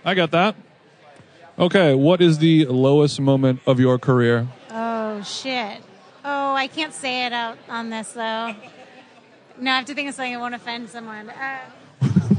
I 0.02 0.14
got 0.14 0.30
that. 0.30 0.56
Okay, 1.58 1.92
what 1.92 2.22
is 2.22 2.38
the 2.38 2.64
lowest 2.64 3.20
moment 3.20 3.60
of 3.66 3.78
your 3.78 3.98
career? 3.98 4.48
Oh, 4.70 5.22
shit. 5.24 5.82
Oh, 6.24 6.54
I 6.54 6.68
can't 6.68 6.94
say 6.94 7.26
it 7.26 7.34
out 7.34 7.58
on 7.68 7.90
this 7.90 8.12
though. 8.12 8.54
No, 9.60 9.72
I 9.72 9.76
have 9.76 9.84
to 9.86 9.94
think 9.94 10.08
of 10.08 10.14
something 10.14 10.32
that 10.32 10.40
won't 10.40 10.54
offend 10.54 10.88
someone. 10.88 11.28
Uh, 11.28 11.58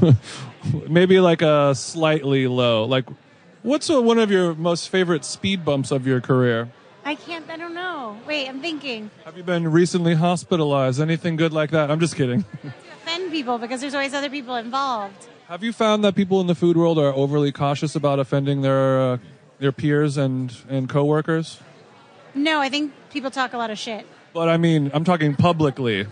Maybe 0.88 1.20
like 1.20 1.42
a 1.42 1.74
slightly 1.74 2.46
low. 2.46 2.84
Like, 2.84 3.06
what's 3.62 3.88
a, 3.88 4.00
one 4.00 4.18
of 4.18 4.30
your 4.30 4.54
most 4.54 4.88
favorite 4.88 5.24
speed 5.24 5.64
bumps 5.64 5.90
of 5.90 6.06
your 6.06 6.20
career? 6.20 6.70
I 7.04 7.14
can't. 7.14 7.48
I 7.48 7.56
don't 7.56 7.74
know. 7.74 8.18
Wait, 8.26 8.48
I'm 8.48 8.60
thinking. 8.60 9.10
Have 9.24 9.36
you 9.36 9.42
been 9.42 9.70
recently 9.70 10.14
hospitalized? 10.14 11.00
Anything 11.00 11.36
good 11.36 11.52
like 11.52 11.70
that? 11.70 11.90
I'm 11.90 12.00
just 12.00 12.14
kidding. 12.14 12.44
to 12.62 12.72
offend 13.02 13.32
people 13.32 13.58
because 13.58 13.80
there's 13.80 13.94
always 13.94 14.14
other 14.14 14.30
people 14.30 14.56
involved. 14.56 15.28
Have 15.48 15.64
you 15.64 15.72
found 15.72 16.04
that 16.04 16.14
people 16.14 16.40
in 16.40 16.46
the 16.46 16.54
food 16.54 16.76
world 16.76 16.98
are 16.98 17.12
overly 17.12 17.52
cautious 17.52 17.96
about 17.96 18.20
offending 18.20 18.60
their 18.62 19.00
uh, 19.00 19.18
their 19.58 19.72
peers 19.72 20.16
and 20.16 20.54
and 20.68 20.88
coworkers? 20.88 21.60
No, 22.34 22.60
I 22.60 22.68
think 22.68 22.92
people 23.10 23.30
talk 23.30 23.52
a 23.52 23.58
lot 23.58 23.70
of 23.70 23.78
shit. 23.78 24.06
But 24.32 24.48
I 24.48 24.56
mean, 24.56 24.90
I'm 24.94 25.04
talking 25.04 25.34
publicly. 25.34 26.06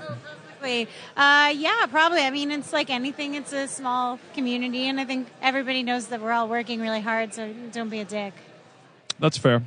Publicly, 0.58 0.88
uh, 1.16 1.52
yeah, 1.56 1.86
probably. 1.86 2.20
I 2.22 2.30
mean, 2.30 2.50
it's 2.50 2.72
like 2.72 2.90
anything. 2.90 3.34
It's 3.34 3.52
a 3.52 3.68
small 3.68 4.18
community, 4.34 4.88
and 4.88 4.98
I 4.98 5.04
think 5.04 5.28
everybody 5.40 5.82
knows 5.84 6.08
that 6.08 6.20
we're 6.20 6.32
all 6.32 6.48
working 6.48 6.80
really 6.80 7.00
hard. 7.00 7.32
So 7.32 7.52
don't 7.72 7.88
be 7.88 8.00
a 8.00 8.04
dick. 8.04 8.34
That's 9.20 9.38
fair. 9.38 9.62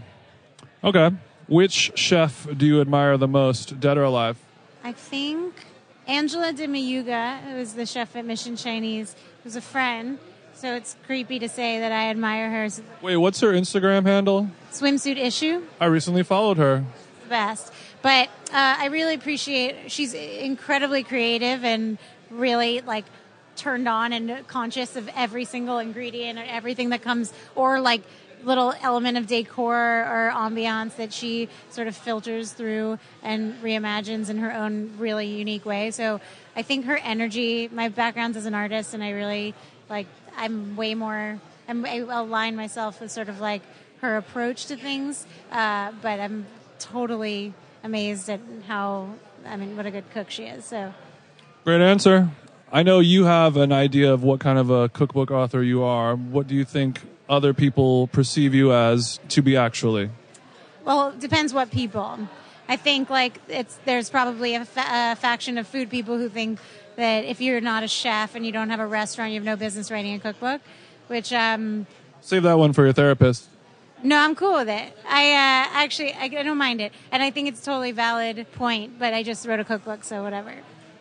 Okay. 0.83 1.12
Which 1.48 1.91
chef 1.95 2.48
do 2.57 2.65
you 2.65 2.81
admire 2.81 3.17
the 3.17 3.27
most, 3.27 3.79
dead 3.79 3.98
or 3.98 4.03
alive? 4.03 4.38
I 4.83 4.91
think 4.91 5.53
Angela 6.07 6.51
Dimayuga, 6.53 7.39
who 7.41 7.55
was 7.57 7.74
the 7.74 7.86
chef 7.86 8.15
at 8.15 8.25
Mission 8.25 8.55
Chinese, 8.57 9.15
was 9.43 9.55
a 9.55 9.62
friend. 9.62 10.19
so 10.53 10.75
it's 10.75 10.95
creepy 11.05 11.39
to 11.39 11.48
say 11.50 11.79
that 11.79 11.91
I 11.91 12.10
admire 12.10 12.50
her. 12.50 12.69
Wait, 13.01 13.17
what's 13.17 13.39
her 13.39 13.51
Instagram 13.53 14.05
handle? 14.05 14.50
Swimsuit 14.71 15.17
issue, 15.17 15.63
I 15.79 15.86
recently 15.86 16.24
followed 16.24 16.57
her. 16.57 16.83
the 17.24 17.29
best. 17.29 17.71
But 18.01 18.29
uh, 18.51 18.75
I 18.79 18.88
really 18.88 19.13
appreciate. 19.13 19.91
She's 19.91 20.13
incredibly 20.13 21.03
creative 21.03 21.63
and 21.63 21.98
really 22.29 22.81
like 22.81 23.05
turned 23.55 23.88
on 23.88 24.13
and 24.13 24.48
conscious 24.48 24.96
of 24.96 25.10
every 25.15 25.46
single 25.46 25.77
ingredient 25.77 26.39
and 26.39 26.50
everything 26.50 26.89
that 26.89 27.01
comes, 27.01 27.31
or 27.55 27.79
like 27.79 28.01
little 28.43 28.74
element 28.81 29.17
of 29.17 29.27
decor 29.27 29.75
or 29.75 30.31
ambiance 30.34 30.96
that 30.96 31.13
she 31.13 31.48
sort 31.70 31.88
of 31.88 31.96
filters 31.96 32.51
through 32.51 32.98
and 33.22 33.53
reimagines 33.62 34.29
in 34.29 34.38
her 34.39 34.51
own 34.51 34.91
really 34.98 35.27
unique 35.27 35.65
way. 35.65 35.91
So 35.91 36.20
I 36.55 36.63
think 36.63 36.86
her 36.86 36.98
energy, 36.98 37.70
my 37.72 37.89
background's 37.89 38.38
as 38.38 38.48
an 38.48 38.55
artist, 38.55 38.96
and 38.96 39.03
I 39.03 39.12
really 39.12 39.53
like, 39.89 40.08
I'm 40.36 40.75
way 40.75 40.96
more, 40.96 41.39
I'm, 41.67 41.86
I 41.86 41.98
align 41.98 42.55
myself 42.55 43.00
with 43.00 43.12
sort 43.12 43.29
of 43.29 43.39
like 43.39 43.62
her 44.01 44.17
approach 44.17 44.65
to 44.67 44.75
things, 44.75 45.27
uh, 45.51 45.91
but 46.01 46.20
I'm 46.20 46.48
totally 46.79 47.53
amazed 47.83 48.29
at 48.29 48.39
how, 48.67 49.13
I 49.45 49.55
mean, 49.57 49.75
what 49.75 49.85
a 49.85 49.91
good 49.91 50.09
cook 50.13 50.29
she 50.29 50.43
is. 50.43 50.65
So 50.65 50.93
Great 51.63 51.81
answer. 51.81 52.29
I 52.71 52.83
know 52.83 53.00
you 53.00 53.25
have 53.25 53.55
an 53.57 53.71
idea 53.71 54.11
of 54.11 54.23
what 54.23 54.39
kind 54.39 54.57
of 54.57 54.69
a 54.69 54.89
cookbook 54.89 55.29
author 55.29 55.61
you 55.61 55.83
are. 55.83 56.15
What 56.15 56.47
do 56.47 56.55
you 56.55 56.65
think 56.65 57.01
other 57.29 57.53
people 57.53 58.07
perceive 58.07 58.53
you 58.55 58.73
as 58.73 59.19
to 59.29 59.41
be 59.41 59.55
actually? 59.55 60.09
Well, 60.85 61.09
it 61.09 61.19
depends 61.19 61.53
what 61.53 61.69
people. 61.69 62.17
I 62.67 62.77
think 62.77 63.09
like 63.09 63.39
it's 63.47 63.77
there's 63.85 64.09
probably 64.09 64.55
a, 64.55 64.65
fa- 64.65 65.11
a 65.11 65.15
faction 65.17 65.57
of 65.57 65.67
food 65.67 65.89
people 65.89 66.17
who 66.17 66.29
think 66.29 66.59
that 66.95 67.25
if 67.25 67.41
you're 67.41 67.61
not 67.61 67.83
a 67.83 67.88
chef 67.88 68.33
and 68.33 68.45
you 68.45 68.51
don't 68.51 68.69
have 68.69 68.79
a 68.79 68.88
restaurant, 68.88 69.31
you 69.31 69.35
have 69.35 69.45
no 69.45 69.55
business 69.55 69.91
writing 69.91 70.15
a 70.15 70.19
cookbook. 70.19 70.61
Which 71.07 71.31
um, 71.33 71.85
Save 72.21 72.43
that 72.43 72.57
one 72.57 72.73
for 72.73 72.85
your 72.85 72.93
therapist. 72.93 73.50
No, 74.03 74.17
I'm 74.17 74.36
cool 74.36 74.53
with 74.53 74.70
it. 74.70 74.98
I 75.08 75.31
uh, 75.31 75.70
actually 75.74 76.13
I, 76.13 76.24
I 76.24 76.43
don't 76.43 76.58
mind 76.58 76.81
it, 76.81 76.93
and 77.12 77.22
I 77.22 77.31
think 77.31 77.48
it's 77.48 77.62
a 77.62 77.65
totally 77.65 77.91
valid 77.91 78.46
point. 78.53 79.00
But 79.00 79.13
I 79.13 79.24
just 79.24 79.48
wrote 79.48 79.60
a 79.60 79.65
cookbook, 79.65 80.03
so 80.03 80.24
whatever. 80.24 80.53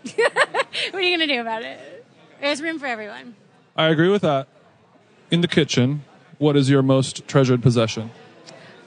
what 0.14 0.94
are 0.94 1.00
you 1.00 1.16
gonna 1.16 1.26
do 1.26 1.40
about 1.40 1.62
it? 1.62 2.06
There's 2.40 2.62
room 2.62 2.78
for 2.78 2.86
everyone. 2.86 3.34
I 3.76 3.88
agree 3.88 4.08
with 4.08 4.22
that. 4.22 4.48
In 5.30 5.42
the 5.42 5.48
kitchen, 5.48 6.04
what 6.38 6.56
is 6.56 6.70
your 6.70 6.82
most 6.82 7.28
treasured 7.28 7.62
possession? 7.62 8.10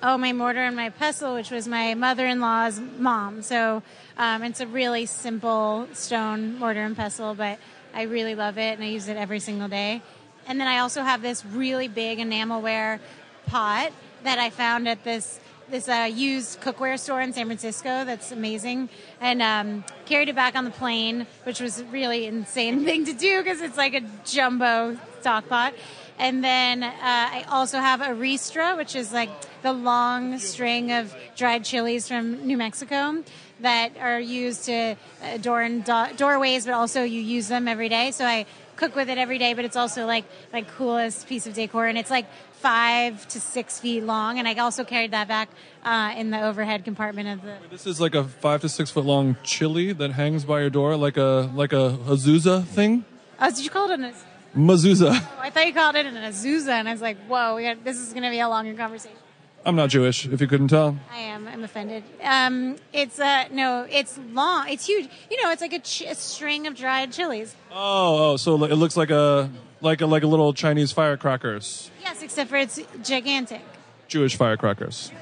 Oh, 0.02 0.18
my 0.18 0.34
mortar 0.34 0.60
and 0.60 0.76
my 0.76 0.90
pestle, 0.90 1.36
which 1.36 1.50
was 1.50 1.66
my 1.66 1.94
mother-in-law's 1.94 2.82
mom. 2.98 3.42
So 3.42 3.84
um, 4.18 4.44
it's 4.44 4.60
a 4.60 4.68
really 4.68 5.06
simple 5.06 5.88
stone 5.94 6.60
mortar 6.60 6.82
and 6.82 6.98
pestle, 6.98 7.36
but 7.36 7.58
I 7.94 8.02
really 8.02 8.36
love 8.36 8.58
it 8.58 8.74
and 8.74 8.84
I 8.84 8.88
use 8.88 9.08
it 9.08 9.16
every 9.16 9.40
single 9.40 9.70
day. 9.70 10.02
And 10.46 10.60
then 10.60 10.68
I 10.68 10.80
also 10.80 11.04
have 11.04 11.22
this 11.22 11.46
really 11.46 11.88
big 11.88 12.20
enamelware 12.20 13.00
pot 13.46 13.92
that 14.24 14.40
I 14.40 14.50
found 14.50 14.88
at 14.88 15.04
this 15.04 15.40
this 15.70 15.88
uh, 15.88 16.10
used 16.14 16.62
cookware 16.62 17.00
store 17.00 17.22
in 17.22 17.34
San 17.34 17.46
Francisco. 17.46 18.06
That's 18.06 18.32
amazing, 18.32 18.90
and 19.22 19.42
um, 19.42 19.84
carried 20.06 20.30
it 20.30 20.36
back 20.36 20.56
on 20.56 20.66
the 20.66 20.72
plane, 20.72 21.26
which 21.44 21.60
was 21.60 21.84
really 21.86 22.26
insane 22.26 22.84
thing 22.86 23.06
to 23.06 23.14
do 23.14 23.42
because 23.42 23.62
it's 23.62 23.78
like 23.78 23.94
a 23.94 24.02
jumbo 24.26 24.98
stock 25.22 25.48
pot. 25.48 25.74
And 26.20 26.44
then 26.44 26.84
uh, 26.84 26.92
I 27.02 27.46
also 27.50 27.80
have 27.80 28.02
a 28.02 28.10
ristra, 28.10 28.78
which 28.78 28.96
is 28.96 29.12
like 29.12 29.30
the 29.64 29.74
long 29.74 30.38
string 30.38 30.92
of 30.92 31.16
dried 31.36 31.66
chilies 31.66 32.08
from 32.08 32.46
New 32.46 32.58
Mexico 32.58 33.24
that 33.62 33.98
are 34.00 34.20
used 34.20 34.66
to 34.66 34.96
adorn 35.24 35.82
do- 35.82 36.16
doorways, 36.16 36.66
but 36.66 36.74
also 36.74 37.04
you 37.04 37.20
use 37.20 37.48
them 37.48 37.68
every 37.68 37.90
day. 37.90 38.12
So 38.12 38.26
I 38.26 38.46
cook 38.76 38.96
with 38.96 39.10
it 39.10 39.18
every 39.18 39.38
day, 39.38 39.54
but 39.54 39.66
it's 39.66 39.76
also 39.76 40.06
like 40.06 40.26
my 40.52 40.62
coolest 40.62 41.28
piece 41.28 41.48
of 41.48 41.54
decor, 41.54 41.88
and 41.88 41.98
it's 41.98 42.12
like 42.12 42.28
five 42.64 43.28
to 43.28 43.42
six 43.42 43.78
feet 43.78 44.04
long. 44.04 44.40
And 44.40 44.48
I 44.48 44.54
also 44.56 44.84
carried 44.86 45.12
that 45.12 45.28
back 45.28 45.50
uh, 45.84 46.14
in 46.16 46.32
the 46.32 46.42
overhead 46.42 46.86
compartment 46.86 47.28
of 47.28 47.42
the. 47.44 47.56
This 47.70 47.86
is 47.86 48.00
like 48.00 48.16
a 48.16 48.24
five 48.24 48.62
to 48.62 48.70
six 48.70 48.90
foot 48.90 49.06
long 49.06 49.36
chili 49.44 49.92
that 49.92 50.12
hangs 50.12 50.46
by 50.46 50.62
your 50.62 50.70
door, 50.70 50.96
like 50.96 51.18
a 51.18 51.52
like 51.54 51.74
a 51.74 51.98
Azusa 52.14 52.64
thing. 52.64 53.04
Oh, 53.40 53.50
did 53.50 53.64
you 53.64 53.70
call 53.70 53.92
it 53.92 54.00
an? 54.00 54.14
Mazuza. 54.56 55.12
Oh, 55.14 55.40
I 55.42 55.50
thought 55.50 55.66
you 55.68 55.74
called 55.74 55.96
it 55.96 56.06
an 56.06 56.16
Azusa, 56.16 56.70
and 56.70 56.88
I 56.88 56.92
was 56.92 57.02
like, 57.02 57.18
"Whoa, 57.28 57.56
we 57.56 57.64
got, 57.64 57.84
this 57.84 57.98
is 57.98 58.14
going 58.14 58.24
to 58.24 58.30
be 58.30 58.40
a 58.40 58.48
longer 58.48 58.74
conversation." 58.76 59.18
I'm 59.66 59.76
not 59.76 59.90
Jewish, 59.90 60.26
if 60.26 60.42
you 60.42 60.48
couldn't 60.48 60.68
tell. 60.68 60.98
I 61.12 61.20
am. 61.20 61.48
I'm 61.48 61.64
offended. 61.64 62.04
Um, 62.22 62.78
it's 62.92 63.20
uh 63.20 63.46
no, 63.52 63.88
it's 63.90 64.20
long. 64.32 64.70
It's 64.70 64.86
huge. 64.86 65.10
You 65.32 65.42
know, 65.42 65.52
it's 65.52 65.62
like 65.62 65.74
a, 65.74 65.80
ch- 65.80 66.04
a 66.04 66.16
string 66.16 66.68
of 66.68 66.76
dried 66.76 67.12
chilies. 67.14 67.56
Oh, 67.72 68.34
oh, 68.34 68.38
so 68.38 68.62
it 68.66 68.76
looks 68.76 68.98
like 68.98 69.10
a 69.10 69.50
like 69.84 70.02
a 70.02 70.06
like 70.06 70.24
a 70.24 70.28
little 70.28 70.54
Chinese 70.54 70.92
firecrackers, 70.92 71.92
Yes, 72.02 72.24
except 72.24 72.50
for 72.50 72.58
it's 72.58 72.80
gigantic. 73.04 73.62
Jewish 74.08 74.36
firecrackers. 74.36 75.12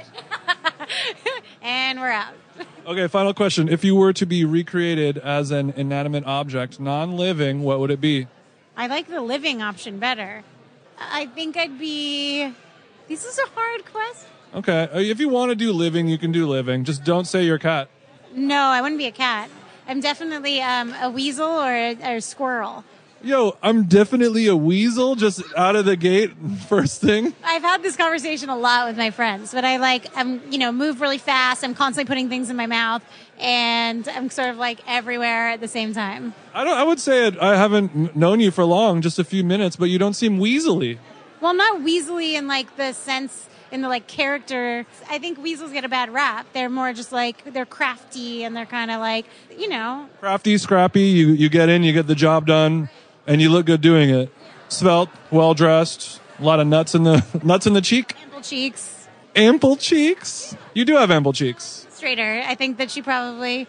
And 1.62 2.00
we're 2.00 2.10
out. 2.10 2.34
Okay, 2.86 3.08
final 3.08 3.34
question. 3.34 3.70
If 3.70 3.84
you 3.84 3.96
were 3.96 4.14
to 4.14 4.26
be 4.26 4.44
recreated 4.44 5.18
as 5.18 5.52
an 5.52 5.72
inanimate 5.78 6.26
object, 6.26 6.80
non-living, 6.80 7.62
what 7.62 7.80
would 7.80 7.92
it 7.92 8.02
be? 8.02 8.28
I 8.76 8.88
like 8.88 9.08
the 9.08 9.22
living 9.22 9.62
option 9.62 10.00
better. 10.00 10.44
I 11.00 11.28
think 11.28 11.58
I'd 11.58 11.78
be. 11.78 12.52
This 13.08 13.26
is 13.26 13.38
a 13.38 13.48
hard 13.54 13.86
question. 13.86 14.30
Okay, 14.54 14.90
uh, 14.92 15.00
if 15.00 15.20
you 15.20 15.30
want 15.30 15.50
to 15.52 15.56
do 15.56 15.72
living, 15.72 16.08
you 16.08 16.18
can 16.18 16.32
do 16.32 16.48
living. 16.48 16.84
Just 16.84 17.04
don't 17.04 17.26
say 17.26 17.44
you're 17.46 17.56
a 17.56 17.60
cat. 17.60 17.90
No, 18.34 18.60
I 18.60 18.82
wouldn't 18.82 19.00
be 19.00 19.08
a 19.08 19.12
cat. 19.12 19.50
I'm 19.88 20.00
definitely 20.00 20.62
um, 20.62 20.94
a 21.02 21.10
weasel 21.10 21.48
or 21.48 21.72
a, 21.72 21.96
or 21.96 22.16
a 22.16 22.22
squirrel. 22.22 22.84
Yo, 23.24 23.56
I'm 23.62 23.84
definitely 23.84 24.48
a 24.48 24.56
weasel 24.56 25.16
just 25.16 25.44
out 25.56 25.76
of 25.76 25.86
the 25.86 25.96
gate, 25.96 26.32
first 26.68 27.02
thing. 27.02 27.34
I've 27.44 27.62
had 27.62 27.84
this 27.84 27.96
conversation 27.96 28.50
a 28.50 28.58
lot 28.58 28.88
with 28.88 28.98
my 28.98 29.12
friends, 29.12 29.54
but 29.54 29.64
I 29.64 29.78
like 29.78 30.08
I'm 30.16 30.42
you 30.52 30.58
know 30.58 30.72
move 30.72 31.02
really 31.02 31.20
fast. 31.20 31.64
I'm 31.64 31.76
constantly 31.76 32.08
putting 32.08 32.30
things 32.30 32.50
in 32.50 32.56
my 32.56 32.66
mouth, 32.66 33.04
and 33.40 34.08
I'm 34.08 34.32
sort 34.32 34.50
of 34.50 34.58
like 34.58 34.80
everywhere 34.88 35.50
at 35.50 35.60
the 35.62 35.68
same 35.68 35.94
time. 35.94 36.34
I 36.54 36.64
don't. 36.64 36.78
I 36.78 36.84
would 36.84 37.00
say 37.00 37.28
it, 37.28 37.38
I 37.38 37.56
haven't 37.58 38.16
known 38.16 38.40
you 38.40 38.50
for 38.50 38.66
long, 38.66 39.02
just 39.02 39.20
a 39.20 39.24
few 39.24 39.44
minutes, 39.44 39.76
but 39.76 39.86
you 39.86 40.00
don't 40.00 40.16
seem 40.16 40.40
weaselly. 40.40 40.98
Well, 41.42 41.54
not 41.54 41.82
weaselly 41.82 42.34
in 42.34 42.48
like 42.48 42.76
the 42.76 42.94
sense 42.94 43.48
in 43.72 43.82
the 43.82 43.88
like 43.90 44.08
character. 44.08 44.86
I 45.10 45.20
think 45.20 45.38
weasels 45.42 45.72
get 45.72 45.86
a 45.86 45.90
bad 45.90 46.12
rap. 46.12 46.48
They're 46.54 46.70
more 46.70 46.92
just 46.94 47.12
like 47.12 47.54
they're 47.54 47.66
crafty 47.66 48.44
and 48.44 48.56
they're 48.56 48.66
kind 48.66 48.90
of 48.90 49.00
like 49.00 49.26
you 49.56 49.70
know 49.70 50.10
Crafty, 50.20 50.58
scrappy. 50.58 51.04
You 51.04 51.30
you 51.30 51.50
get 51.50 51.70
in, 51.70 51.84
you 51.84 51.94
get 51.94 52.08
the 52.08 52.16
job 52.16 52.48
done, 52.48 52.90
and 53.28 53.42
you 53.42 53.50
look 53.50 53.66
good 53.66 53.82
doing 53.82 54.10
it. 54.10 54.30
Svelte, 54.70 55.10
well 55.32 55.54
dressed, 55.54 56.20
a 56.40 56.44
lot 56.44 56.60
of 56.60 56.68
nuts 56.68 56.96
in 56.96 57.04
the 57.04 57.26
nuts 57.44 57.68
in 57.68 57.74
the 57.74 57.82
cheek, 57.82 58.16
ample 58.24 58.42
cheeks, 58.42 59.08
ample 59.36 59.76
cheeks. 59.76 60.56
You 60.74 60.86
do 60.86 60.96
have 60.96 61.12
ample 61.12 61.34
cheeks. 61.34 61.86
straighter. 61.92 62.42
I 62.46 62.56
think 62.56 62.78
that 62.78 62.92
she 62.92 63.02
probably. 63.02 63.68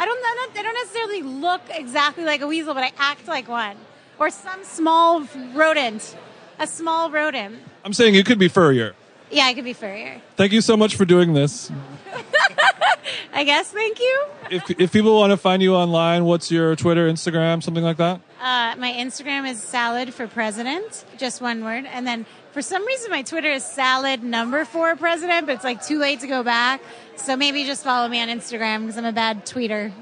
I 0.00 0.04
don't 0.04 0.22
know. 0.22 0.60
I 0.60 0.62
don't 0.62 0.74
necessarily 0.74 1.22
look 1.22 1.60
exactly 1.70 2.24
like 2.24 2.40
a 2.40 2.46
weasel, 2.46 2.72
but 2.72 2.84
I 2.84 2.92
act 2.98 3.26
like 3.26 3.48
one, 3.48 3.76
or 4.20 4.30
some 4.30 4.62
small 4.62 5.26
rodent, 5.54 6.16
a 6.60 6.66
small 6.68 7.10
rodent. 7.10 7.58
I'm 7.84 7.92
saying 7.92 8.14
you 8.14 8.22
could 8.22 8.38
be 8.38 8.46
furrier. 8.48 8.94
Yeah, 9.30 9.44
I 9.44 9.54
could 9.54 9.64
be 9.64 9.72
furrier. 9.72 10.20
Thank 10.36 10.52
you 10.52 10.60
so 10.60 10.76
much 10.76 10.96
for 10.96 11.04
doing 11.04 11.34
this. 11.34 11.70
I 13.32 13.44
guess. 13.44 13.70
Thank 13.70 14.00
you. 14.00 14.24
If 14.50 14.70
if 14.70 14.92
people 14.92 15.18
want 15.18 15.30
to 15.30 15.36
find 15.36 15.62
you 15.62 15.74
online, 15.74 16.24
what's 16.24 16.50
your 16.50 16.74
Twitter, 16.76 17.08
Instagram, 17.08 17.62
something 17.62 17.84
like 17.84 17.98
that? 17.98 18.20
Uh, 18.40 18.74
my 18.78 18.92
Instagram 18.92 19.48
is 19.48 19.62
salad 19.62 20.14
for 20.14 20.26
president, 20.26 21.04
just 21.18 21.40
one 21.40 21.64
word. 21.64 21.84
And 21.86 22.06
then 22.06 22.26
for 22.52 22.62
some 22.62 22.86
reason, 22.86 23.10
my 23.10 23.22
Twitter 23.22 23.50
is 23.50 23.64
salad 23.64 24.22
number 24.22 24.64
four 24.64 24.96
president, 24.96 25.46
but 25.46 25.56
it's 25.56 25.64
like 25.64 25.84
too 25.84 25.98
late 25.98 26.20
to 26.20 26.26
go 26.26 26.42
back. 26.42 26.80
So 27.16 27.36
maybe 27.36 27.64
just 27.64 27.84
follow 27.84 28.08
me 28.08 28.20
on 28.20 28.28
Instagram 28.28 28.80
because 28.80 28.96
I'm 28.96 29.04
a 29.04 29.12
bad 29.12 29.44
tweeter. 29.44 29.92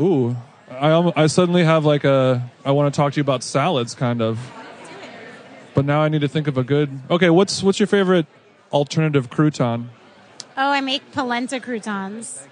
Ooh, 0.00 0.36
I 0.70 1.12
I 1.16 1.26
suddenly 1.28 1.64
have 1.64 1.84
like 1.84 2.04
a 2.04 2.48
I 2.64 2.72
want 2.72 2.92
to 2.92 2.96
talk 2.96 3.14
to 3.14 3.16
you 3.16 3.22
about 3.22 3.42
salads, 3.42 3.94
kind 3.94 4.20
of. 4.20 4.38
But 5.74 5.84
now 5.84 6.00
I 6.00 6.08
need 6.08 6.22
to 6.22 6.28
think 6.28 6.46
of 6.46 6.56
a 6.56 6.64
good. 6.64 6.98
Okay, 7.10 7.30
what's 7.30 7.62
what's 7.62 7.78
your 7.78 7.86
favorite 7.86 8.26
alternative 8.72 9.30
crouton? 9.30 9.88
Oh, 10.56 10.70
I 10.70 10.80
make 10.80 11.12
polenta 11.12 11.60
croutons. 11.60 12.46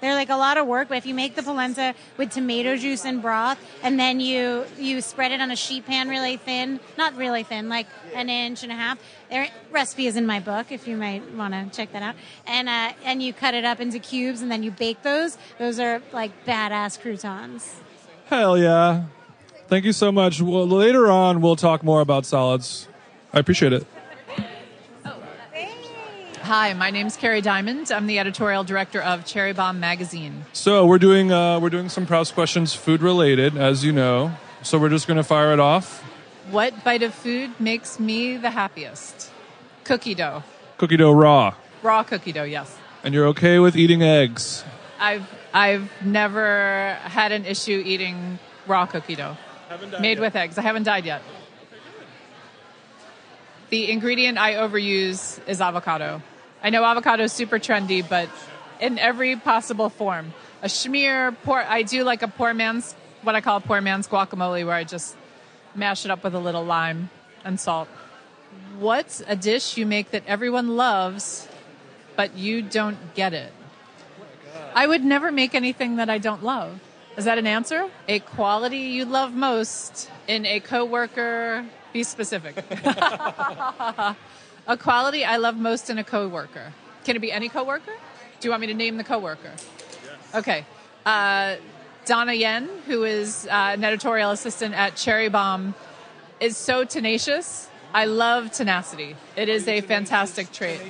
They're 0.00 0.14
like 0.14 0.30
a 0.30 0.36
lot 0.36 0.56
of 0.56 0.66
work, 0.66 0.88
but 0.88 0.96
if 0.96 1.04
you 1.04 1.14
make 1.14 1.34
the 1.34 1.42
polenta 1.42 1.94
with 2.16 2.30
tomato 2.30 2.76
juice 2.76 3.04
and 3.04 3.20
broth, 3.20 3.58
and 3.82 4.00
then 4.00 4.18
you 4.18 4.64
you 4.78 5.02
spread 5.02 5.30
it 5.30 5.42
on 5.42 5.50
a 5.50 5.56
sheet 5.56 5.84
pan 5.84 6.08
really 6.08 6.38
thin, 6.38 6.80
not 6.96 7.14
really 7.16 7.42
thin, 7.42 7.68
like 7.68 7.86
an 8.14 8.30
inch 8.30 8.62
and 8.62 8.72
a 8.72 8.74
half. 8.74 8.98
Their 9.28 9.48
recipe 9.70 10.06
is 10.06 10.16
in 10.16 10.24
my 10.26 10.40
book, 10.40 10.72
if 10.72 10.88
you 10.88 10.96
might 10.96 11.34
want 11.34 11.52
to 11.52 11.68
check 11.76 11.92
that 11.92 12.02
out. 12.02 12.14
And 12.46 12.68
uh, 12.68 12.92
and 13.04 13.22
you 13.22 13.34
cut 13.34 13.52
it 13.52 13.66
up 13.66 13.78
into 13.78 13.98
cubes, 13.98 14.40
and 14.40 14.50
then 14.50 14.62
you 14.62 14.70
bake 14.70 15.02
those. 15.02 15.36
Those 15.58 15.78
are 15.78 16.00
like 16.12 16.46
badass 16.46 16.98
croutons. 16.98 17.76
Hell 18.26 18.56
yeah! 18.56 19.04
Thank 19.68 19.84
you 19.84 19.92
so 19.92 20.10
much. 20.10 20.40
Well, 20.40 20.66
later 20.66 21.10
on 21.10 21.42
we'll 21.42 21.56
talk 21.56 21.82
more 21.82 22.00
about 22.00 22.24
salads. 22.24 22.88
I 23.34 23.38
appreciate 23.38 23.74
it. 23.74 23.86
Hi, 26.50 26.72
my 26.72 26.90
name's 26.90 27.16
Kerry 27.16 27.42
Diamond. 27.42 27.92
I'm 27.92 28.08
the 28.08 28.18
editorial 28.18 28.64
director 28.64 29.00
of 29.00 29.24
Cherry 29.24 29.52
Bombe 29.52 29.78
Magazine. 29.78 30.46
So 30.52 30.84
we're 30.84 30.98
doing 30.98 31.30
uh, 31.30 31.60
we're 31.60 31.70
doing 31.70 31.88
some 31.88 32.06
Proust 32.06 32.34
questions, 32.34 32.74
food 32.74 33.02
related, 33.02 33.56
as 33.56 33.84
you 33.84 33.92
know. 33.92 34.32
So 34.62 34.76
we're 34.76 34.88
just 34.88 35.06
gonna 35.06 35.22
fire 35.22 35.52
it 35.52 35.60
off. 35.60 36.02
What 36.50 36.82
bite 36.82 37.04
of 37.04 37.14
food 37.14 37.52
makes 37.60 38.00
me 38.00 38.36
the 38.36 38.50
happiest? 38.50 39.30
Cookie 39.84 40.16
dough. 40.16 40.42
Cookie 40.76 40.96
dough 40.96 41.12
raw. 41.12 41.54
Raw 41.84 42.02
cookie 42.02 42.32
dough, 42.32 42.42
yes. 42.42 42.76
And 43.04 43.14
you're 43.14 43.28
okay 43.28 43.60
with 43.60 43.76
eating 43.76 44.02
eggs. 44.02 44.64
I've 44.98 45.30
I've 45.54 45.88
never 46.04 46.94
had 47.04 47.30
an 47.30 47.46
issue 47.46 47.80
eating 47.86 48.40
raw 48.66 48.86
cookie 48.86 49.14
dough 49.14 49.36
made 50.00 50.18
with 50.18 50.34
eggs. 50.34 50.58
I 50.58 50.62
haven't 50.62 50.82
died 50.82 51.04
yet. 51.04 51.22
The 53.68 53.88
ingredient 53.88 54.36
I 54.36 54.54
overuse 54.54 55.38
is 55.46 55.60
avocado. 55.60 56.20
I 56.62 56.70
know 56.70 56.84
avocado 56.84 57.24
is 57.24 57.32
super 57.32 57.58
trendy, 57.58 58.06
but 58.06 58.28
in 58.80 58.98
every 58.98 59.36
possible 59.36 59.88
form. 59.88 60.34
A 60.62 60.66
schmear, 60.66 61.34
poor, 61.42 61.64
I 61.66 61.82
do 61.82 62.04
like 62.04 62.22
a 62.22 62.28
poor 62.28 62.52
man's, 62.52 62.94
what 63.22 63.34
I 63.34 63.40
call 63.40 63.56
a 63.56 63.60
poor 63.60 63.80
man's 63.80 64.06
guacamole, 64.06 64.66
where 64.66 64.74
I 64.74 64.84
just 64.84 65.16
mash 65.74 66.04
it 66.04 66.10
up 66.10 66.22
with 66.22 66.34
a 66.34 66.38
little 66.38 66.64
lime 66.64 67.08
and 67.44 67.58
salt. 67.58 67.88
What's 68.78 69.22
a 69.26 69.36
dish 69.36 69.76
you 69.78 69.86
make 69.86 70.10
that 70.10 70.22
everyone 70.26 70.76
loves, 70.76 71.48
but 72.16 72.36
you 72.36 72.60
don't 72.62 73.14
get 73.14 73.32
it? 73.32 73.52
I 74.74 74.86
would 74.86 75.04
never 75.04 75.32
make 75.32 75.54
anything 75.54 75.96
that 75.96 76.10
I 76.10 76.18
don't 76.18 76.44
love. 76.44 76.80
Is 77.16 77.24
that 77.24 77.38
an 77.38 77.46
answer? 77.46 77.88
A 78.08 78.20
quality 78.20 78.78
you 78.78 79.04
love 79.04 79.32
most 79.32 80.10
in 80.28 80.46
a 80.46 80.60
coworker. 80.60 81.64
Be 81.92 82.02
specific. 82.04 82.54
a 84.70 84.76
quality 84.76 85.24
I 85.24 85.36
love 85.36 85.56
most 85.56 85.90
in 85.90 85.98
a 85.98 86.04
coworker. 86.04 86.72
Can 87.04 87.16
it 87.16 87.18
be 87.18 87.32
any 87.32 87.48
coworker? 87.48 87.92
Do 88.38 88.46
you 88.46 88.50
want 88.50 88.60
me 88.60 88.68
to 88.68 88.74
name 88.74 88.96
the 88.98 89.04
coworker? 89.04 89.52
Yes. 89.52 90.34
Okay. 90.34 90.64
Uh, 91.04 91.56
Donna 92.06 92.32
Yen, 92.32 92.68
who 92.86 93.02
is 93.02 93.48
uh, 93.50 93.74
an 93.74 93.82
editorial 93.82 94.30
assistant 94.30 94.74
at 94.74 94.94
Cherry 94.94 95.28
Bombe, 95.28 95.74
is 96.38 96.56
so 96.56 96.84
tenacious. 96.84 97.68
I 97.92 98.04
love 98.04 98.52
tenacity. 98.52 99.16
It 99.34 99.48
is 99.48 99.66
a 99.66 99.80
fantastic 99.80 100.52
trait. 100.52 100.80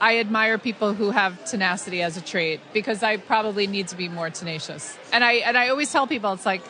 I 0.00 0.18
admire 0.18 0.58
people 0.58 0.94
who 0.94 1.12
have 1.12 1.44
tenacity 1.44 2.02
as 2.02 2.16
a 2.16 2.20
trait 2.20 2.60
because 2.72 3.04
I 3.04 3.16
probably 3.18 3.68
need 3.68 3.88
to 3.88 3.96
be 3.96 4.08
more 4.08 4.30
tenacious. 4.30 4.98
And 5.12 5.22
I 5.22 5.34
and 5.34 5.56
I 5.56 5.68
always 5.68 5.92
tell 5.92 6.08
people 6.08 6.32
it's 6.32 6.44
like 6.44 6.62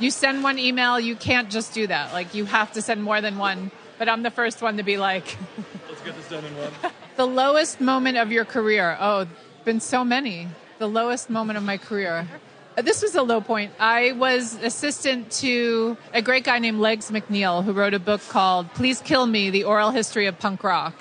you 0.00 0.10
send 0.10 0.42
one 0.42 0.58
email, 0.58 0.98
you 0.98 1.14
can't 1.14 1.48
just 1.48 1.72
do 1.72 1.86
that. 1.86 2.12
Like 2.12 2.34
you 2.34 2.44
have 2.46 2.72
to 2.72 2.82
send 2.82 3.04
more 3.04 3.20
than 3.20 3.38
one. 3.38 3.70
But 3.98 4.08
I'm 4.08 4.22
the 4.22 4.30
first 4.30 4.62
one 4.62 4.76
to 4.76 4.82
be 4.82 4.96
like 4.98 5.36
Let's 5.88 6.02
get 6.02 6.16
this 6.16 6.28
done 6.28 6.44
in 6.44 6.56
one. 6.56 6.72
the 7.16 7.26
lowest 7.26 7.80
moment 7.80 8.18
of 8.18 8.30
your 8.30 8.44
career. 8.44 8.96
Oh, 9.00 9.26
been 9.64 9.80
so 9.80 10.04
many. 10.04 10.48
The 10.78 10.88
lowest 10.88 11.30
moment 11.30 11.56
of 11.56 11.64
my 11.64 11.78
career. 11.78 12.28
Uh, 12.76 12.82
This 12.82 13.02
was 13.02 13.14
a 13.14 13.22
low 13.22 13.40
point. 13.40 13.72
I 13.80 14.12
was 14.12 14.54
assistant 14.62 15.30
to 15.40 15.96
a 16.12 16.20
great 16.20 16.44
guy 16.44 16.58
named 16.58 16.78
Legs 16.78 17.10
McNeil 17.10 17.64
who 17.64 17.72
wrote 17.72 17.94
a 17.94 17.98
book 17.98 18.20
called 18.28 18.72
Please 18.74 19.00
Kill 19.00 19.26
Me 19.26 19.48
The 19.50 19.64
Oral 19.64 19.90
History 19.90 20.26
of 20.26 20.38
Punk 20.38 20.62
Rock. 20.62 20.94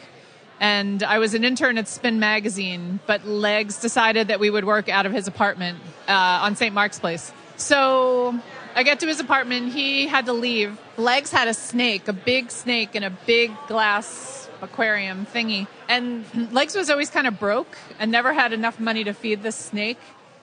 And 0.62 1.04
I 1.04 1.20
was 1.20 1.34
an 1.34 1.44
intern 1.44 1.78
at 1.78 1.90
Spin 1.90 2.18
Magazine, 2.18 3.00
but 3.06 3.28
Legs 3.28 3.82
decided 3.82 4.30
that 4.30 4.40
we 4.40 4.50
would 4.50 4.64
work 4.64 4.88
out 4.88 5.06
of 5.06 5.12
his 5.12 5.28
apartment 5.28 5.80
uh, 6.08 6.14
on 6.14 6.56
St. 6.56 6.74
Mark's 6.74 6.98
Place. 6.98 7.34
So 7.58 8.40
I 8.76 8.84
get 8.84 9.00
to 9.00 9.08
his 9.08 9.22
apartment. 9.22 9.72
He 9.72 10.06
had 10.06 10.26
to 10.26 10.34
leave. 10.34 10.78
Legs 10.98 11.32
had 11.32 11.48
a 11.48 11.54
snake, 11.54 12.10
a 12.10 12.14
big 12.14 12.52
snake 12.52 12.94
in 12.94 13.04
a 13.04 13.10
big 13.10 13.52
glass 13.68 14.50
aquarium 14.62 15.26
thingy. 15.26 15.68
And 15.88 16.26
Legs 16.52 16.76
was 16.76 16.90
always 16.90 17.10
kind 17.10 17.26
of 17.26 17.40
broke 17.40 17.78
and 18.00 18.12
never 18.12 18.34
had 18.34 18.52
enough 18.52 18.78
money 18.78 19.06
to 19.06 19.14
feed 19.14 19.44
the 19.44 19.54
snake. 19.54 20.00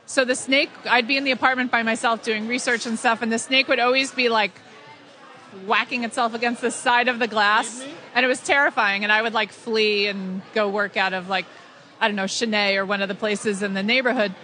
So 0.07 0.25
the 0.25 0.35
snake, 0.35 0.71
I'd 0.87 1.06
be 1.06 1.19
in 1.19 1.25
the 1.25 1.30
apartment 1.30 1.71
by 1.71 1.83
myself 1.83 2.23
doing 2.23 2.49
research 2.49 2.87
and 2.87 2.99
stuff, 2.99 3.23
and 3.23 3.30
the 3.30 3.39
snake 3.39 3.69
would 3.69 3.78
always 3.78 4.11
be 4.13 4.28
like 4.30 4.52
whacking 5.67 6.04
itself 6.04 6.33
against 6.33 6.63
the 6.63 6.71
side 6.71 7.09
of 7.09 7.19
the 7.19 7.28
glass. 7.28 7.85
And 8.15 8.25
it 8.25 8.28
was 8.28 8.41
terrifying. 8.41 9.04
And 9.04 9.13
I 9.13 9.21
would 9.21 9.35
like 9.35 9.52
flee 9.52 10.06
and 10.06 10.41
go 10.54 10.71
work 10.71 10.97
out 10.97 11.13
of 11.13 11.28
like, 11.28 11.45
I 12.00 12.09
don't 12.09 12.17
know, 12.17 12.25
Chenet 12.25 12.76
or 12.76 12.87
one 12.87 13.02
of 13.02 13.09
the 13.09 13.15
places 13.15 13.63
in 13.63 13.75
the 13.75 13.83
neighborhood. 13.83 14.35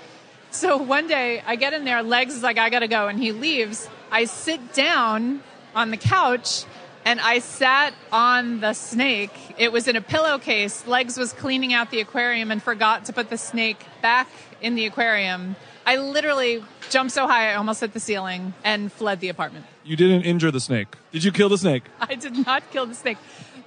So 0.58 0.76
one 0.76 1.06
day 1.06 1.40
I 1.46 1.54
get 1.54 1.72
in 1.72 1.84
there, 1.84 2.02
Legs 2.02 2.34
is 2.34 2.42
like, 2.42 2.58
I 2.58 2.68
gotta 2.68 2.88
go. 2.88 3.06
And 3.06 3.16
he 3.16 3.30
leaves. 3.30 3.88
I 4.10 4.24
sit 4.24 4.74
down 4.74 5.40
on 5.72 5.92
the 5.92 5.96
couch 5.96 6.64
and 7.04 7.20
I 7.20 7.38
sat 7.38 7.94
on 8.10 8.58
the 8.58 8.72
snake. 8.72 9.30
It 9.56 9.70
was 9.70 9.86
in 9.86 9.94
a 9.94 10.00
pillowcase. 10.00 10.84
Legs 10.84 11.16
was 11.16 11.32
cleaning 11.32 11.74
out 11.74 11.92
the 11.92 12.00
aquarium 12.00 12.50
and 12.50 12.60
forgot 12.60 13.04
to 13.04 13.12
put 13.12 13.30
the 13.30 13.38
snake 13.38 13.86
back 14.02 14.28
in 14.60 14.74
the 14.74 14.84
aquarium. 14.86 15.54
I 15.86 15.98
literally 15.98 16.64
jumped 16.90 17.12
so 17.12 17.28
high 17.28 17.52
I 17.52 17.54
almost 17.54 17.80
hit 17.80 17.92
the 17.92 18.00
ceiling 18.00 18.52
and 18.64 18.90
fled 18.90 19.20
the 19.20 19.28
apartment. 19.28 19.64
You 19.84 19.94
didn't 19.94 20.22
injure 20.22 20.50
the 20.50 20.58
snake. 20.58 20.88
Did 21.12 21.22
you 21.22 21.30
kill 21.30 21.48
the 21.48 21.58
snake? 21.58 21.84
I 22.00 22.16
did 22.16 22.44
not 22.44 22.68
kill 22.72 22.86
the 22.86 22.96
snake. 22.96 23.18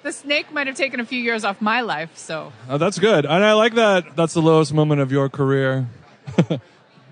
The 0.03 0.11
snake 0.11 0.51
might 0.51 0.67
have 0.67 0.75
taken 0.75 0.99
a 0.99 1.05
few 1.05 1.19
years 1.21 1.45
off 1.45 1.61
my 1.61 1.79
life, 1.79 2.17
so 2.17 2.51
Oh, 2.67 2.77
that's 2.77 2.99
good. 2.99 3.25
And 3.25 3.45
I 3.45 3.53
like 3.53 3.75
that. 3.75 4.17
That's 4.17 4.33
the 4.33 4.41
lowest 4.41 4.73
moment 4.73 4.99
of 4.99 5.09
your 5.09 5.29
career. 5.29 5.87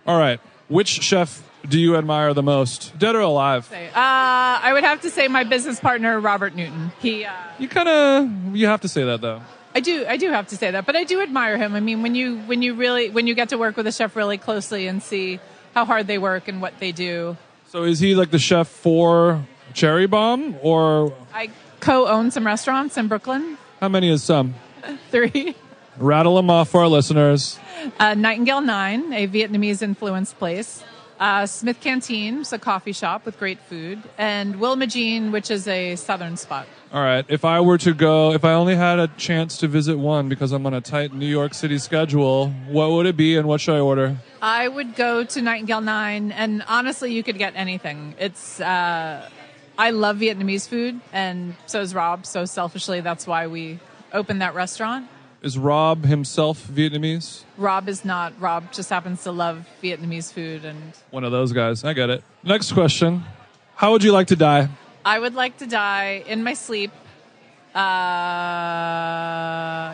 All 0.10 0.18
right. 0.18 0.40
Which 0.70 0.88
chef 1.04 1.44
do 1.68 1.80
you 1.80 1.96
admire 1.96 2.34
the 2.34 2.42
most, 2.42 2.98
dead 2.98 3.14
or 3.14 3.20
alive? 3.20 3.72
uh, 3.72 3.78
I 3.94 4.72
would 4.74 4.84
have 4.84 5.02
to 5.02 5.12
say 5.12 5.28
my 5.28 5.44
business 5.44 5.80
partner 5.80 6.20
Robert 6.20 6.56
Newton. 6.56 6.92
He, 7.00 7.26
uh, 7.26 7.32
You 7.60 7.68
kind 7.68 7.88
of 7.88 8.56
you 8.56 8.66
have 8.66 8.82
to 8.82 8.88
say 8.88 9.04
that 9.04 9.22
though. 9.22 9.44
I 9.76 9.82
do, 9.82 10.08
I 10.08 10.18
do 10.18 10.32
have 10.32 10.48
to 10.48 10.58
say 10.58 10.72
that, 10.72 10.88
but 10.88 10.96
I 10.96 11.04
do 11.04 11.22
admire 11.22 11.58
him. 11.60 11.76
I 11.76 11.80
mean, 11.80 12.02
when 12.02 12.16
you 12.16 12.40
when 12.40 12.64
you 12.64 12.74
really 12.74 13.12
when 13.12 13.28
you 13.28 13.36
get 13.36 13.50
to 13.50 13.60
work 13.60 13.78
with 13.78 13.86
a 13.86 13.92
chef 13.92 14.16
really 14.16 14.40
closely 14.40 14.88
and 14.88 15.04
see 15.04 15.40
how 15.76 15.86
hard 15.86 16.08
they 16.08 16.18
work 16.18 16.48
and 16.48 16.60
what 16.60 16.80
they 16.80 16.92
do. 16.92 17.38
So 17.68 17.84
is 17.84 18.00
he 18.00 18.16
like 18.16 18.32
the 18.32 18.40
chef 18.40 18.68
for 18.68 19.46
Cherry 19.76 20.08
Bombe, 20.08 20.56
or 20.64 21.14
I 21.36 21.52
co-own 21.82 22.32
some 22.32 22.48
restaurants 22.48 22.98
in 22.98 23.08
Brooklyn. 23.08 23.60
how 23.80 23.90
many 23.90 24.10
is 24.10 24.24
some? 24.24 24.56
Three. 25.12 25.54
Rattle 26.00 26.36
them 26.36 26.50
off 26.50 26.70
for 26.70 26.82
our 26.82 26.88
listeners. 26.88 27.60
Uh, 28.00 28.14
Nightingale 28.14 28.62
Nine, 28.62 29.14
a 29.14 29.28
Vietnamese 29.28 29.82
influenced 29.82 30.38
place. 30.40 30.84
Uh, 31.20 31.46
Smith 31.46 31.82
Canteen, 31.82 32.40
it's 32.40 32.54
a 32.54 32.60
coffee 32.60 32.94
shop 32.94 33.26
with 33.26 33.38
great 33.38 33.60
food, 33.60 34.02
and 34.18 34.58
Wilma 34.58 34.88
Jean, 34.88 35.34
which 35.34 35.52
is 35.52 35.68
a 35.68 35.98
southern 35.98 36.38
spot. 36.38 36.66
All 36.94 37.04
right. 37.04 37.26
If 37.28 37.44
I 37.44 37.60
were 37.60 37.78
to 37.80 37.94
go, 37.94 38.32
if 38.32 38.46
I 38.46 38.54
only 38.54 38.76
had 38.76 39.00
a 39.00 39.08
chance 39.10 39.58
to 39.58 39.68
visit 39.68 39.98
one 39.98 40.30
because 40.30 40.54
I'm 40.54 40.66
on 40.66 40.74
a 40.74 40.80
tight 40.80 41.14
New 41.14 41.28
York 41.28 41.54
City 41.54 41.78
schedule, 41.78 42.52
what 42.70 42.92
would 42.92 43.06
it 43.06 43.18
be 43.18 43.36
and 43.36 43.50
what 43.50 43.60
should 43.60 43.76
I 43.76 43.80
order? 43.80 44.18
I 44.42 44.70
would 44.70 44.96
go 44.96 45.26
to 45.26 45.42
Nightingale 45.42 45.82
Nine, 45.82 46.32
and 46.32 46.64
honestly, 46.70 47.14
you 47.14 47.22
could 47.22 47.38
get 47.38 47.54
anything. 47.58 48.16
It's 48.18 48.62
uh, 48.62 49.30
I 49.78 49.90
love 49.92 50.18
Vietnamese 50.18 50.70
food, 50.70 51.02
and 51.12 51.54
so 51.66 51.82
is 51.82 51.94
Rob. 51.94 52.26
So 52.26 52.46
selfishly, 52.46 53.02
that's 53.02 53.28
why 53.28 53.48
we 53.48 53.80
opened 54.14 54.42
that 54.42 54.56
restaurant. 54.56 55.08
Is 55.42 55.58
Rob 55.58 56.04
himself 56.04 56.68
Vietnamese? 56.68 57.44
Rob 57.58 57.88
is 57.88 58.04
not. 58.04 58.34
Rob 58.42 58.74
just 58.74 58.90
happens 58.90 59.24
to 59.24 59.32
love 59.32 59.66
Vietnamese 59.82 60.34
food, 60.34 60.66
and 60.66 60.94
One 61.12 61.24
of 61.24 61.32
those 61.32 61.54
guys. 61.54 61.84
I 61.86 61.94
get 61.94 62.10
it. 62.10 62.24
Next 62.44 62.74
question. 62.74 63.24
How 63.76 63.94
would 63.94 64.04
you 64.04 64.12
like 64.12 64.28
to 64.28 64.36
die? 64.36 64.68
I 65.06 65.18
would 65.18 65.36
like 65.36 65.58
to 65.60 65.66
die 65.66 66.26
in 66.28 66.44
my 66.44 66.54
sleep. 66.54 66.92
Uh, 67.74 67.80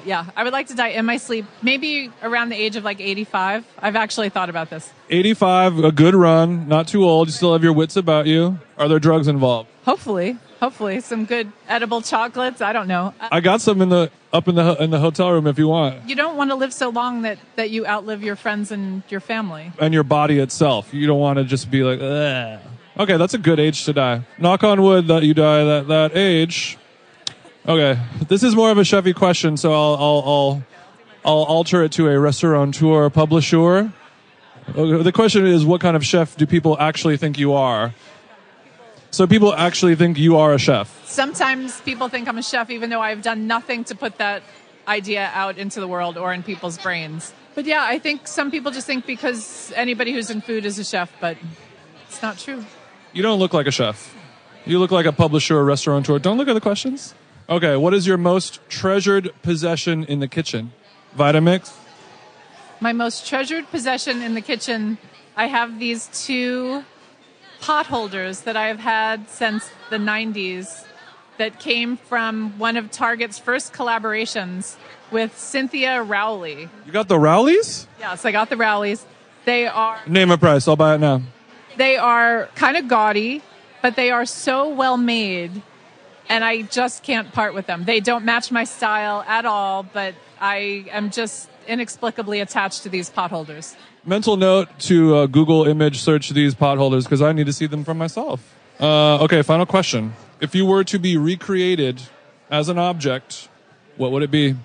yeah, 0.06 0.26
I 0.36 0.44
would 0.44 0.54
like 0.54 0.68
to 0.68 0.76
die 0.76 0.90
in 0.90 1.06
my 1.06 1.18
sleep, 1.18 1.46
maybe 1.62 2.10
around 2.24 2.50
the 2.50 2.56
age 2.56 2.76
of 2.78 2.84
like 2.84 3.00
85. 3.00 3.68
I've 3.78 3.96
actually 3.96 4.30
thought 4.30 4.50
about 4.50 4.72
this. 4.72 4.92
85, 5.10 5.80
a 5.84 5.92
good 5.92 6.16
run, 6.16 6.68
not 6.68 6.88
too 6.88 7.04
old. 7.04 7.28
You 7.28 7.34
still 7.34 7.54
have 7.54 7.64
your 7.64 7.74
wits 7.74 7.96
about 7.96 8.26
you. 8.26 8.58
Are 8.80 8.88
there 8.88 8.98
drugs 9.00 9.28
involved? 9.28 9.70
Hopefully, 9.84 10.38
hopefully, 10.60 11.02
some 11.02 11.26
good 11.26 11.52
edible 11.68 12.02
chocolates. 12.02 12.62
I 12.62 12.74
don't 12.74 12.88
know. 12.88 13.14
Uh, 13.20 13.30
I 13.32 13.40
got 13.42 13.62
some 13.62 13.82
in 13.82 13.90
the 13.90 14.12
up 14.34 14.48
in 14.48 14.56
the 14.56 14.82
in 14.82 14.90
the 14.90 15.00
hotel 15.00 15.32
room 15.32 15.48
if 15.48 15.58
you 15.58 15.68
want. 15.68 16.08
You 16.10 16.16
don't 16.16 16.38
want 16.38 16.52
to 16.52 16.56
live 16.56 16.74
so 16.74 16.90
long 16.90 17.22
that, 17.24 17.38
that 17.56 17.70
you 17.70 17.86
outlive 17.86 18.24
your 18.24 18.36
friends 18.36 18.72
and 18.72 19.04
your 19.10 19.20
family. 19.20 19.72
And 19.80 19.94
your 19.94 20.04
body 20.04 20.40
itself. 20.40 20.94
You 20.94 21.08
don't 21.08 21.20
want 21.20 21.38
to 21.38 21.46
just 21.46 21.72
be 21.72 21.84
like, 21.84 22.00
Ugh. 22.02 22.60
okay, 23.00 23.18
that's 23.18 23.34
a 23.34 23.38
good 23.38 23.60
age 23.60 23.86
to 23.86 23.94
die. 23.94 24.26
Knock 24.38 24.64
on 24.64 24.82
wood 24.82 25.08
that 25.08 25.24
you 25.24 25.34
die 25.34 25.64
that 25.64 25.88
that 25.88 26.16
age. 26.16 26.78
Okay, 27.68 28.00
this 28.28 28.44
is 28.44 28.56
more 28.56 28.70
of 28.70 28.78
a 28.78 28.84
Chevy 28.84 29.14
question, 29.14 29.58
so 29.58 29.74
I'll 29.74 29.96
I'll 29.96 30.24
I'll, 30.26 30.64
I'll 31.26 31.44
alter 31.44 31.84
it 31.84 31.92
to 31.94 32.08
a 32.10 32.20
restaurateur 32.20 33.10
publisher. 33.10 33.92
Okay, 34.70 35.04
the 35.04 35.12
question 35.12 35.46
is, 35.46 35.66
what 35.66 35.82
kind 35.82 35.96
of 35.96 36.06
chef 36.06 36.36
do 36.38 36.46
people 36.46 36.76
actually 36.80 37.18
think 37.18 37.38
you 37.38 37.54
are? 37.54 37.94
So 39.16 39.26
people 39.26 39.56
actually 39.56 39.96
think 39.96 40.18
you 40.18 40.36
are 40.36 40.52
a 40.52 40.60
chef. 40.60 40.92
Sometimes 41.08 41.80
people 41.88 42.10
think 42.10 42.28
I'm 42.28 42.38
a 42.38 42.44
chef, 42.44 42.70
even 42.70 42.90
though 42.90 43.00
I've 43.00 43.22
done 43.22 43.48
nothing 43.48 43.86
to 43.86 43.96
put 43.96 44.18
that 44.18 44.44
idea 44.90 45.32
out 45.34 45.58
into 45.58 45.80
the 45.80 45.88
world 45.88 46.18
or 46.18 46.34
in 46.34 46.44
people's 46.44 46.78
brains. 46.78 47.32
But 47.56 47.64
yeah, 47.64 47.86
I 47.88 47.98
think 47.98 48.28
some 48.28 48.52
people 48.52 48.74
just 48.74 48.86
think 48.86 49.06
because 49.06 49.72
anybody 49.74 50.12
who's 50.12 50.30
in 50.30 50.42
food 50.42 50.66
is 50.66 50.78
a 50.80 50.84
chef, 50.84 51.14
but 51.22 51.38
it's 52.10 52.22
not 52.22 52.38
true. 52.38 52.66
You 53.14 53.24
don't 53.24 53.40
look 53.40 53.54
like 53.54 53.68
a 53.68 53.72
chef. 53.72 54.14
You 54.66 54.80
look 54.80 54.92
like 54.92 55.06
a 55.06 55.14
publisher 55.14 55.60
or 55.60 55.64
restaurateur. 55.64 56.20
Don't 56.20 56.38
look 56.38 56.50
at 56.50 56.54
the 56.54 56.60
questions. 56.60 57.16
Okay, 57.48 57.78
what 57.78 57.94
is 57.94 58.06
your 58.06 58.18
most 58.18 58.60
treasured 58.68 59.32
possession 59.44 60.04
in 60.04 60.20
the 60.20 60.28
kitchen? 60.28 60.74
Vitamix? 61.18 61.74
My 62.82 62.92
most 62.92 63.26
treasured 63.26 63.72
possession 63.72 64.22
in 64.22 64.34
the 64.34 64.42
kitchen, 64.42 64.98
I 65.38 65.48
have 65.48 65.80
these 65.80 66.08
two 66.08 66.84
pot 67.66 67.88
holders 67.88 68.42
that 68.42 68.56
I 68.56 68.68
have 68.68 68.78
had 68.80 69.28
since 69.28 69.72
the 69.90 69.98
90s 69.98 70.86
that 71.40 71.60
came 71.60 71.98
from 71.98 72.60
one 72.60 72.78
of 72.78 72.92
Target's 72.92 73.40
first 73.40 73.74
collaborations 73.74 74.76
with 75.10 75.36
Cynthia 75.36 76.04
Rowley. 76.04 76.70
You 76.86 76.92
got 76.92 77.08
the 77.08 77.18
Rowleys? 77.18 77.88
Yes, 78.00 78.24
I 78.24 78.32
got 78.32 78.52
the 78.52 78.56
Rowleys. 78.56 79.04
They 79.46 79.66
are 79.66 79.98
Name 80.06 80.30
a 80.30 80.38
price. 80.38 80.68
I'll 80.68 80.76
buy 80.76 80.94
it 80.94 81.00
now. 81.00 81.24
they 81.76 81.98
are 81.98 82.50
kind 82.54 82.78
of 82.78 82.88
gaudy, 82.88 83.42
but 83.82 83.96
they 83.96 84.12
are 84.12 84.28
so 84.28 84.70
well 84.70 84.98
made 84.98 85.64
and 86.30 86.44
I 86.44 86.62
just 86.62 87.02
can't 87.02 87.32
part 87.34 87.56
with 87.56 87.66
them. 87.66 87.84
They 87.86 88.00
don't 88.00 88.26
match 88.26 88.52
my 88.52 88.64
style 88.64 89.24
at 89.28 89.46
all, 89.46 89.82
but 89.82 90.14
I 90.40 90.86
am 90.92 91.10
just 91.10 91.50
inexplicably 91.68 92.42
attached 92.42 92.84
to 92.84 92.90
these 92.90 93.10
pot 93.10 93.32
holders. 93.32 93.76
Mental 94.06 94.38
note 94.38 94.70
to 94.80 95.16
uh, 95.16 95.26
Google 95.26 95.68
image 95.68 96.00
search 96.00 96.30
these 96.30 96.54
potholders 96.54 97.04
because 97.04 97.24
I 97.24 97.32
need 97.32 97.48
to 97.48 97.54
see 97.54 97.66
them 97.66 97.84
for 97.84 97.96
myself. 97.96 98.56
Uh, 98.80 99.24
okay, 99.24 99.42
final 99.42 99.66
question. 99.66 100.14
If 100.40 100.54
you 100.54 100.66
were 100.66 100.84
to 100.84 101.00
be 101.00 101.18
recreated 101.18 102.02
as 102.52 102.70
an 102.70 102.78
object, 102.78 103.50
what 103.98 104.12
would 104.12 104.22
it 104.22 104.30
be? 104.30 104.56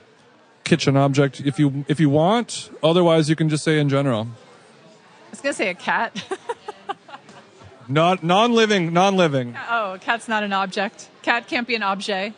Kitchen 0.64 0.96
object, 0.96 1.40
if 1.40 1.58
you 1.58 1.84
if 1.88 1.98
you 1.98 2.10
want. 2.10 2.70
Otherwise, 2.82 3.30
you 3.30 3.36
can 3.36 3.48
just 3.48 3.64
say 3.64 3.78
in 3.78 3.88
general. 3.88 4.28
I 4.28 5.30
was 5.30 5.40
going 5.40 5.52
to 5.52 5.56
say 5.56 5.68
a 5.70 5.74
cat. 5.74 6.22
Not 7.88 8.22
non-living, 8.22 8.92
non-living 8.92 9.56
oh, 9.68 9.94
a 9.94 9.98
cat's 9.98 10.28
not 10.28 10.44
an 10.44 10.52
object. 10.52 11.08
Cat 11.22 11.48
can't 11.48 11.66
be 11.66 11.74
an 11.74 11.82
objet. 11.82 12.34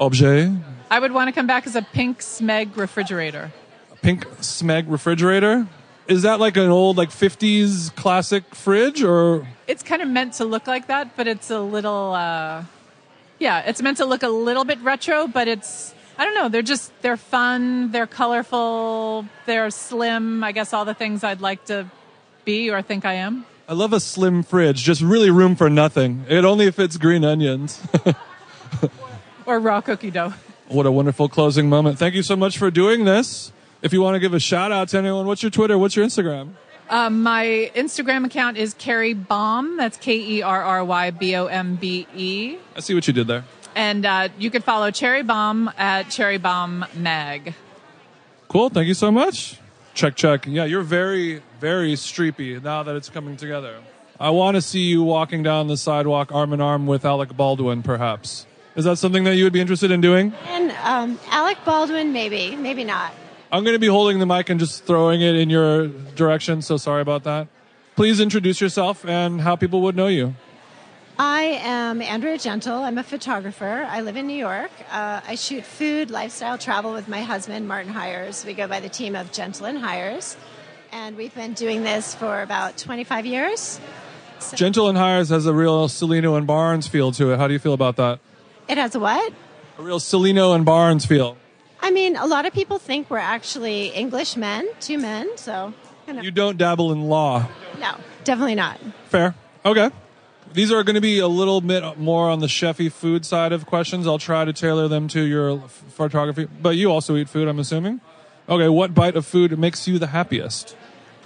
objet. 0.00 0.50
I 0.90 0.98
would 0.98 1.12
want 1.12 1.28
to 1.28 1.32
come 1.32 1.46
back 1.46 1.64
as 1.68 1.76
a 1.76 1.82
pink 1.82 2.18
Smeg 2.18 2.76
refrigerator. 2.76 3.52
A 3.92 3.96
Pink 3.96 4.26
Smeg 4.40 4.86
refrigerator. 4.88 5.68
Is 6.10 6.22
that 6.22 6.40
like 6.40 6.56
an 6.56 6.70
old 6.70 6.96
like 6.96 7.10
50s 7.10 7.94
classic 7.94 8.52
fridge 8.52 9.00
or 9.00 9.46
It's 9.68 9.84
kind 9.84 10.02
of 10.02 10.08
meant 10.08 10.32
to 10.34 10.44
look 10.44 10.66
like 10.66 10.88
that, 10.88 11.16
but 11.16 11.28
it's 11.28 11.50
a 11.50 11.60
little, 11.60 12.12
uh, 12.14 12.64
yeah, 13.38 13.60
it's 13.60 13.80
meant 13.80 13.98
to 13.98 14.04
look 14.04 14.24
a 14.24 14.28
little 14.28 14.64
bit 14.64 14.80
retro, 14.80 15.28
but 15.28 15.46
it's, 15.46 15.94
I 16.18 16.24
don't 16.24 16.34
know, 16.34 16.48
they're 16.48 16.62
just, 16.62 16.90
they're 17.02 17.16
fun, 17.16 17.92
they're 17.92 18.08
colorful, 18.08 19.24
they're 19.46 19.70
slim, 19.70 20.42
I 20.42 20.50
guess 20.50 20.72
all 20.72 20.84
the 20.84 20.94
things 20.94 21.22
I'd 21.22 21.40
like 21.40 21.66
to 21.66 21.86
be 22.44 22.70
or 22.70 22.82
think 22.82 23.04
I 23.04 23.14
am. 23.14 23.46
I 23.68 23.74
love 23.74 23.92
a 23.92 24.00
slim 24.00 24.42
fridge, 24.42 24.82
just 24.82 25.02
really 25.02 25.30
room 25.30 25.54
for 25.54 25.70
nothing. 25.70 26.24
It 26.28 26.44
only 26.44 26.68
fits 26.72 26.96
green 26.96 27.24
onions. 27.24 27.80
Or 29.46 29.58
raw 29.58 29.80
cookie 29.80 30.10
dough. 30.12 30.32
what 30.68 30.86
a 30.86 30.92
wonderful 30.92 31.28
closing 31.28 31.68
moment. 31.68 31.98
Thank 31.98 32.14
you 32.14 32.22
so 32.22 32.36
much 32.36 32.56
for 32.56 32.70
doing 32.70 33.04
this. 33.04 33.52
If 33.82 33.94
you 33.94 34.02
want 34.02 34.14
to 34.14 34.20
give 34.20 34.34
a 34.34 34.40
shout 34.40 34.72
out 34.72 34.88
to 34.90 34.98
anyone, 34.98 35.26
what's 35.26 35.42
your 35.42 35.50
Twitter? 35.50 35.78
What's 35.78 35.96
your 35.96 36.04
Instagram? 36.04 36.50
Um, 36.90 37.22
my 37.22 37.70
Instagram 37.74 38.26
account 38.26 38.58
is 38.58 38.74
Kerry 38.74 39.14
Bombe. 39.14 39.76
That's 39.78 39.96
K 39.96 40.18
E 40.18 40.42
R 40.42 40.62
R 40.62 40.84
Y 40.84 41.10
B 41.12 41.34
O 41.36 41.46
M 41.46 41.76
B 41.76 42.06
E. 42.14 42.58
I 42.76 42.80
see 42.80 42.94
what 42.94 43.06
you 43.06 43.12
did 43.12 43.26
there. 43.26 43.44
And 43.74 44.04
uh, 44.04 44.28
you 44.38 44.50
can 44.50 44.62
follow 44.62 44.90
Cherry 44.90 45.22
Bombe 45.22 45.72
at 45.78 46.10
Cherry 46.10 46.38
Bombe 46.38 46.84
Mag. 46.94 47.54
Cool. 48.48 48.68
Thank 48.68 48.88
you 48.88 48.94
so 48.94 49.10
much. 49.10 49.58
Check, 49.94 50.16
check. 50.16 50.46
Yeah, 50.46 50.64
you're 50.64 50.82
very, 50.82 51.40
very 51.60 51.94
streepy 51.94 52.62
now 52.62 52.82
that 52.82 52.96
it's 52.96 53.08
coming 53.08 53.36
together. 53.36 53.76
I 54.18 54.30
want 54.30 54.56
to 54.56 54.60
see 54.60 54.80
you 54.80 55.02
walking 55.02 55.42
down 55.42 55.68
the 55.68 55.76
sidewalk 55.76 56.32
arm 56.32 56.52
in 56.52 56.60
arm 56.60 56.86
with 56.86 57.04
Alec 57.04 57.36
Baldwin, 57.36 57.82
perhaps. 57.82 58.46
Is 58.76 58.84
that 58.84 58.96
something 58.96 59.24
that 59.24 59.36
you 59.36 59.44
would 59.44 59.52
be 59.52 59.60
interested 59.60 59.90
in 59.90 60.00
doing? 60.00 60.32
And 60.48 60.72
um, 60.82 61.18
Alec 61.28 61.58
Baldwin, 61.64 62.12
maybe, 62.12 62.56
maybe 62.56 62.84
not. 62.84 63.12
I'm 63.52 63.64
going 63.64 63.74
to 63.74 63.80
be 63.80 63.88
holding 63.88 64.20
the 64.20 64.26
mic 64.26 64.48
and 64.48 64.60
just 64.60 64.84
throwing 64.84 65.20
it 65.22 65.34
in 65.34 65.50
your 65.50 65.88
direction, 65.88 66.62
so 66.62 66.76
sorry 66.76 67.02
about 67.02 67.24
that. 67.24 67.48
Please 67.96 68.20
introduce 68.20 68.60
yourself 68.60 69.04
and 69.04 69.40
how 69.40 69.56
people 69.56 69.82
would 69.82 69.96
know 69.96 70.06
you. 70.06 70.34
I 71.18 71.58
am 71.62 72.00
Andrea 72.00 72.38
Gentl. 72.38 72.82
I'm 72.82 72.96
a 72.96 73.02
photographer. 73.02 73.86
I 73.88 74.02
live 74.02 74.16
in 74.16 74.28
New 74.28 74.36
York. 74.36 74.70
Uh, 74.90 75.20
I 75.26 75.34
shoot 75.34 75.64
food, 75.64 76.10
lifestyle, 76.10 76.58
travel 76.58 76.92
with 76.92 77.08
my 77.08 77.22
husband, 77.22 77.66
Martin 77.66 77.92
Hyers. 77.92 78.44
We 78.46 78.54
go 78.54 78.68
by 78.68 78.78
the 78.78 78.88
team 78.88 79.16
of 79.16 79.32
Gentl 79.32 79.68
and 79.68 79.78
Hyers. 79.78 80.36
And 80.92 81.16
we've 81.16 81.34
been 81.34 81.52
doing 81.52 81.82
this 81.82 82.14
for 82.14 82.42
about 82.42 82.78
25 82.78 83.26
years. 83.26 83.80
Gentl 84.38 84.88
and 84.88 84.96
Hyers 84.96 85.28
has 85.30 85.46
a 85.46 85.52
real 85.52 85.88
Cellino 85.88 86.38
and 86.38 86.46
Barnes 86.46 86.86
feel 86.86 87.10
to 87.12 87.32
it. 87.32 87.38
How 87.38 87.48
do 87.48 87.52
you 87.52 87.58
feel 87.58 87.74
about 87.74 87.96
that? 87.96 88.20
It 88.68 88.78
has 88.78 88.94
a 88.94 89.00
what? 89.00 89.32
A 89.76 89.82
real 89.82 89.98
Cellino 89.98 90.54
and 90.54 90.64
Barnes 90.64 91.04
feel. 91.04 91.36
I 91.82 91.90
mean, 91.90 92.16
a 92.16 92.26
lot 92.26 92.46
of 92.46 92.52
people 92.52 92.78
think 92.78 93.10
we're 93.10 93.18
actually 93.18 93.88
English 93.88 94.36
men, 94.36 94.68
two 94.80 94.98
men, 94.98 95.28
so 95.36 95.72
you 96.06 96.12
know, 96.14 96.22
You 96.22 96.30
don't 96.30 96.56
dabble 96.58 96.92
in 96.92 97.02
law. 97.08 97.48
no, 97.78 97.96
definitely 98.24 98.54
not. 98.54 98.78
Fair. 99.06 99.34
Okay. 99.64 99.90
These 100.52 100.72
are 100.72 100.82
going 100.82 100.94
to 100.96 101.00
be 101.00 101.20
a 101.20 101.28
little 101.28 101.60
bit 101.60 101.98
more 101.98 102.28
on 102.28 102.40
the 102.40 102.48
chefy 102.48 102.90
food 102.90 103.24
side 103.24 103.52
of 103.52 103.66
questions. 103.66 104.06
I'll 104.06 104.18
try 104.18 104.44
to 104.44 104.52
tailor 104.52 104.88
them 104.88 105.06
to 105.08 105.22
your 105.22 105.60
photography. 105.68 106.48
But 106.60 106.70
you 106.76 106.90
also 106.90 107.16
eat 107.16 107.28
food, 107.28 107.46
I'm 107.46 107.60
assuming. 107.60 108.00
Okay, 108.48 108.68
what 108.68 108.92
bite 108.92 109.14
of 109.14 109.24
food 109.24 109.56
makes 109.58 109.86
you 109.86 109.98
the 110.00 110.08
happiest? 110.08 110.76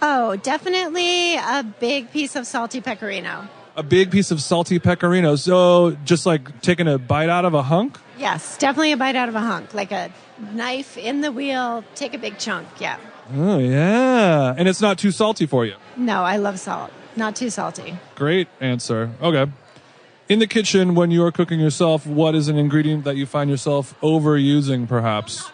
Oh, 0.03 0.37
definitely 0.37 1.37
a 1.37 1.63
big 1.81 2.11
piece 2.11 2.37
of 2.37 2.47
salty 2.47 2.83
pecorino. 2.83 3.49
A 3.77 3.83
big 3.83 4.11
piece 4.11 4.31
of 4.31 4.43
salty 4.43 4.79
pecorino. 4.79 5.37
So 5.37 5.97
just 6.05 6.27
like 6.27 6.61
taking 6.61 6.87
a 6.87 6.99
bite 6.99 7.31
out 7.31 7.47
of 7.47 7.55
a 7.55 7.63
hunk? 7.63 7.99
Yes, 8.19 8.59
definitely 8.59 8.93
a 8.93 8.97
bite 8.99 9.17
out 9.17 9.31
of 9.31 9.35
a 9.35 9.41
hunk, 9.41 9.73
like 9.73 9.91
a 9.91 10.11
knife 10.39 10.97
in 10.97 11.21
the 11.21 11.33
wheel. 11.33 11.85
Take 11.95 12.15
a 12.15 12.19
big 12.19 12.39
chunk. 12.39 12.69
Yeah. 12.81 12.99
Oh, 13.35 13.59
yeah. 13.59 14.55
And 14.57 14.69
it's 14.69 14.81
not 14.81 14.99
too 14.99 15.11
salty 15.11 15.47
for 15.47 15.65
you. 15.65 15.77
No, 15.97 16.23
I 16.23 16.37
love 16.37 16.59
salt. 16.59 16.91
Not 17.17 17.37
too 17.37 17.51
salty. 17.51 17.99
Great 18.15 18.49
answer. 18.61 19.11
Okay. 19.23 19.47
In 20.29 20.39
the 20.39 20.47
kitchen, 20.47 20.95
when 20.95 21.11
you 21.11 21.23
are 21.25 21.31
cooking 21.31 21.61
yourself, 21.61 22.07
what 22.07 22.35
is 22.35 22.49
an 22.49 22.57
ingredient 22.57 23.05
that 23.05 23.17
you 23.17 23.27
find 23.27 23.51
yourself 23.51 23.95
overusing, 24.01 24.89
perhaps? 24.89 25.51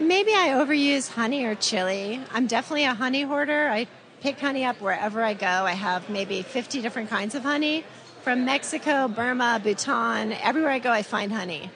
Maybe 0.00 0.32
I 0.32 0.48
overuse 0.48 1.10
honey 1.10 1.44
or 1.44 1.54
chili. 1.54 2.20
I'm 2.32 2.46
definitely 2.46 2.84
a 2.84 2.94
honey 2.94 3.22
hoarder. 3.22 3.68
I 3.68 3.86
pick 4.20 4.40
honey 4.40 4.64
up 4.64 4.80
wherever 4.80 5.22
I 5.22 5.34
go. 5.34 5.46
I 5.46 5.72
have 5.72 6.08
maybe 6.08 6.42
50 6.42 6.80
different 6.80 7.10
kinds 7.10 7.34
of 7.34 7.42
honey 7.42 7.84
from 8.22 8.44
Mexico, 8.44 9.06
Burma, 9.08 9.60
Bhutan. 9.62 10.32
Everywhere 10.32 10.70
I 10.70 10.78
go, 10.78 10.90
I 10.90 11.02
find 11.02 11.32
honey. 11.32 11.70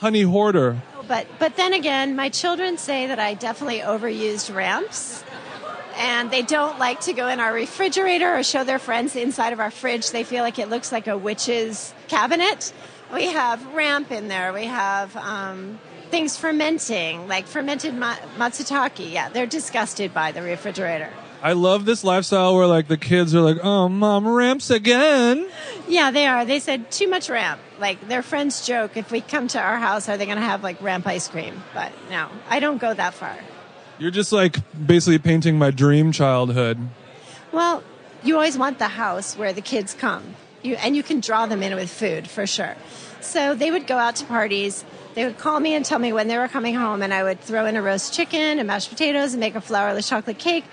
Honey 0.00 0.22
hoarder. 0.22 0.80
But 1.08 1.26
but 1.38 1.56
then 1.56 1.72
again, 1.72 2.14
my 2.14 2.28
children 2.28 2.78
say 2.78 3.06
that 3.08 3.18
I 3.18 3.34
definitely 3.34 3.80
overused 3.80 4.54
ramps. 4.54 5.24
And 5.96 6.30
they 6.30 6.42
don't 6.42 6.78
like 6.78 7.00
to 7.00 7.12
go 7.12 7.26
in 7.26 7.40
our 7.40 7.52
refrigerator 7.52 8.32
or 8.32 8.44
show 8.44 8.62
their 8.62 8.78
friends 8.78 9.14
the 9.14 9.22
inside 9.22 9.52
of 9.52 9.58
our 9.58 9.72
fridge. 9.72 10.12
They 10.12 10.22
feel 10.22 10.44
like 10.44 10.60
it 10.60 10.68
looks 10.68 10.92
like 10.92 11.08
a 11.08 11.18
witch's 11.18 11.92
cabinet. 12.06 12.72
We 13.12 13.26
have 13.26 13.74
ramp 13.74 14.12
in 14.12 14.28
there. 14.28 14.52
We 14.52 14.66
have 14.66 15.16
um, 15.16 15.80
things 16.10 16.36
fermenting, 16.36 17.26
like 17.26 17.48
fermented 17.48 17.94
ma- 17.94 18.14
matsutake. 18.36 19.10
Yeah, 19.10 19.28
they're 19.28 19.46
disgusted 19.46 20.14
by 20.14 20.30
the 20.30 20.42
refrigerator. 20.42 21.12
I 21.42 21.52
love 21.52 21.84
this 21.84 22.02
lifestyle 22.02 22.56
where 22.56 22.66
like 22.66 22.88
the 22.88 22.96
kids 22.96 23.34
are 23.34 23.40
like, 23.40 23.58
"Oh, 23.62 23.88
mom, 23.88 24.26
ramps 24.26 24.70
again." 24.70 25.48
Yeah, 25.88 26.10
they 26.10 26.26
are. 26.26 26.44
They 26.44 26.58
said 26.58 26.90
too 26.90 27.08
much 27.08 27.28
ramp. 27.28 27.60
Like 27.78 28.08
their 28.08 28.22
friends 28.22 28.66
joke, 28.66 28.96
if 28.96 29.12
we 29.12 29.20
come 29.20 29.48
to 29.48 29.60
our 29.60 29.78
house, 29.78 30.08
are 30.08 30.16
they 30.16 30.26
going 30.26 30.38
to 30.38 30.44
have 30.44 30.62
like 30.62 30.80
ramp 30.82 31.06
ice 31.06 31.28
cream? 31.28 31.62
But 31.74 31.92
no, 32.10 32.28
I 32.48 32.60
don't 32.60 32.78
go 32.78 32.92
that 32.92 33.14
far. 33.14 33.36
You're 33.98 34.10
just 34.10 34.32
like 34.32 34.56
basically 34.86 35.18
painting 35.18 35.58
my 35.58 35.70
dream 35.70 36.12
childhood. 36.12 36.78
Well, 37.52 37.82
you 38.22 38.34
always 38.34 38.58
want 38.58 38.78
the 38.78 38.88
house 38.88 39.36
where 39.36 39.52
the 39.52 39.60
kids 39.60 39.94
come, 39.94 40.34
you, 40.62 40.74
and 40.76 40.96
you 40.96 41.02
can 41.02 41.20
draw 41.20 41.46
them 41.46 41.62
in 41.62 41.74
with 41.74 41.90
food 41.90 42.28
for 42.28 42.46
sure. 42.46 42.76
So 43.20 43.54
they 43.54 43.70
would 43.70 43.86
go 43.86 43.96
out 43.96 44.16
to 44.16 44.24
parties. 44.24 44.84
They 45.14 45.24
would 45.24 45.38
call 45.38 45.58
me 45.58 45.74
and 45.74 45.84
tell 45.84 45.98
me 45.98 46.12
when 46.12 46.28
they 46.28 46.38
were 46.38 46.46
coming 46.46 46.74
home, 46.74 47.02
and 47.02 47.12
I 47.12 47.24
would 47.24 47.40
throw 47.40 47.66
in 47.66 47.76
a 47.76 47.82
roast 47.82 48.14
chicken 48.14 48.58
and 48.58 48.66
mashed 48.68 48.88
potatoes 48.88 49.34
and 49.34 49.40
make 49.40 49.56
a 49.56 49.60
flourless 49.60 50.08
chocolate 50.08 50.38
cake, 50.38 50.64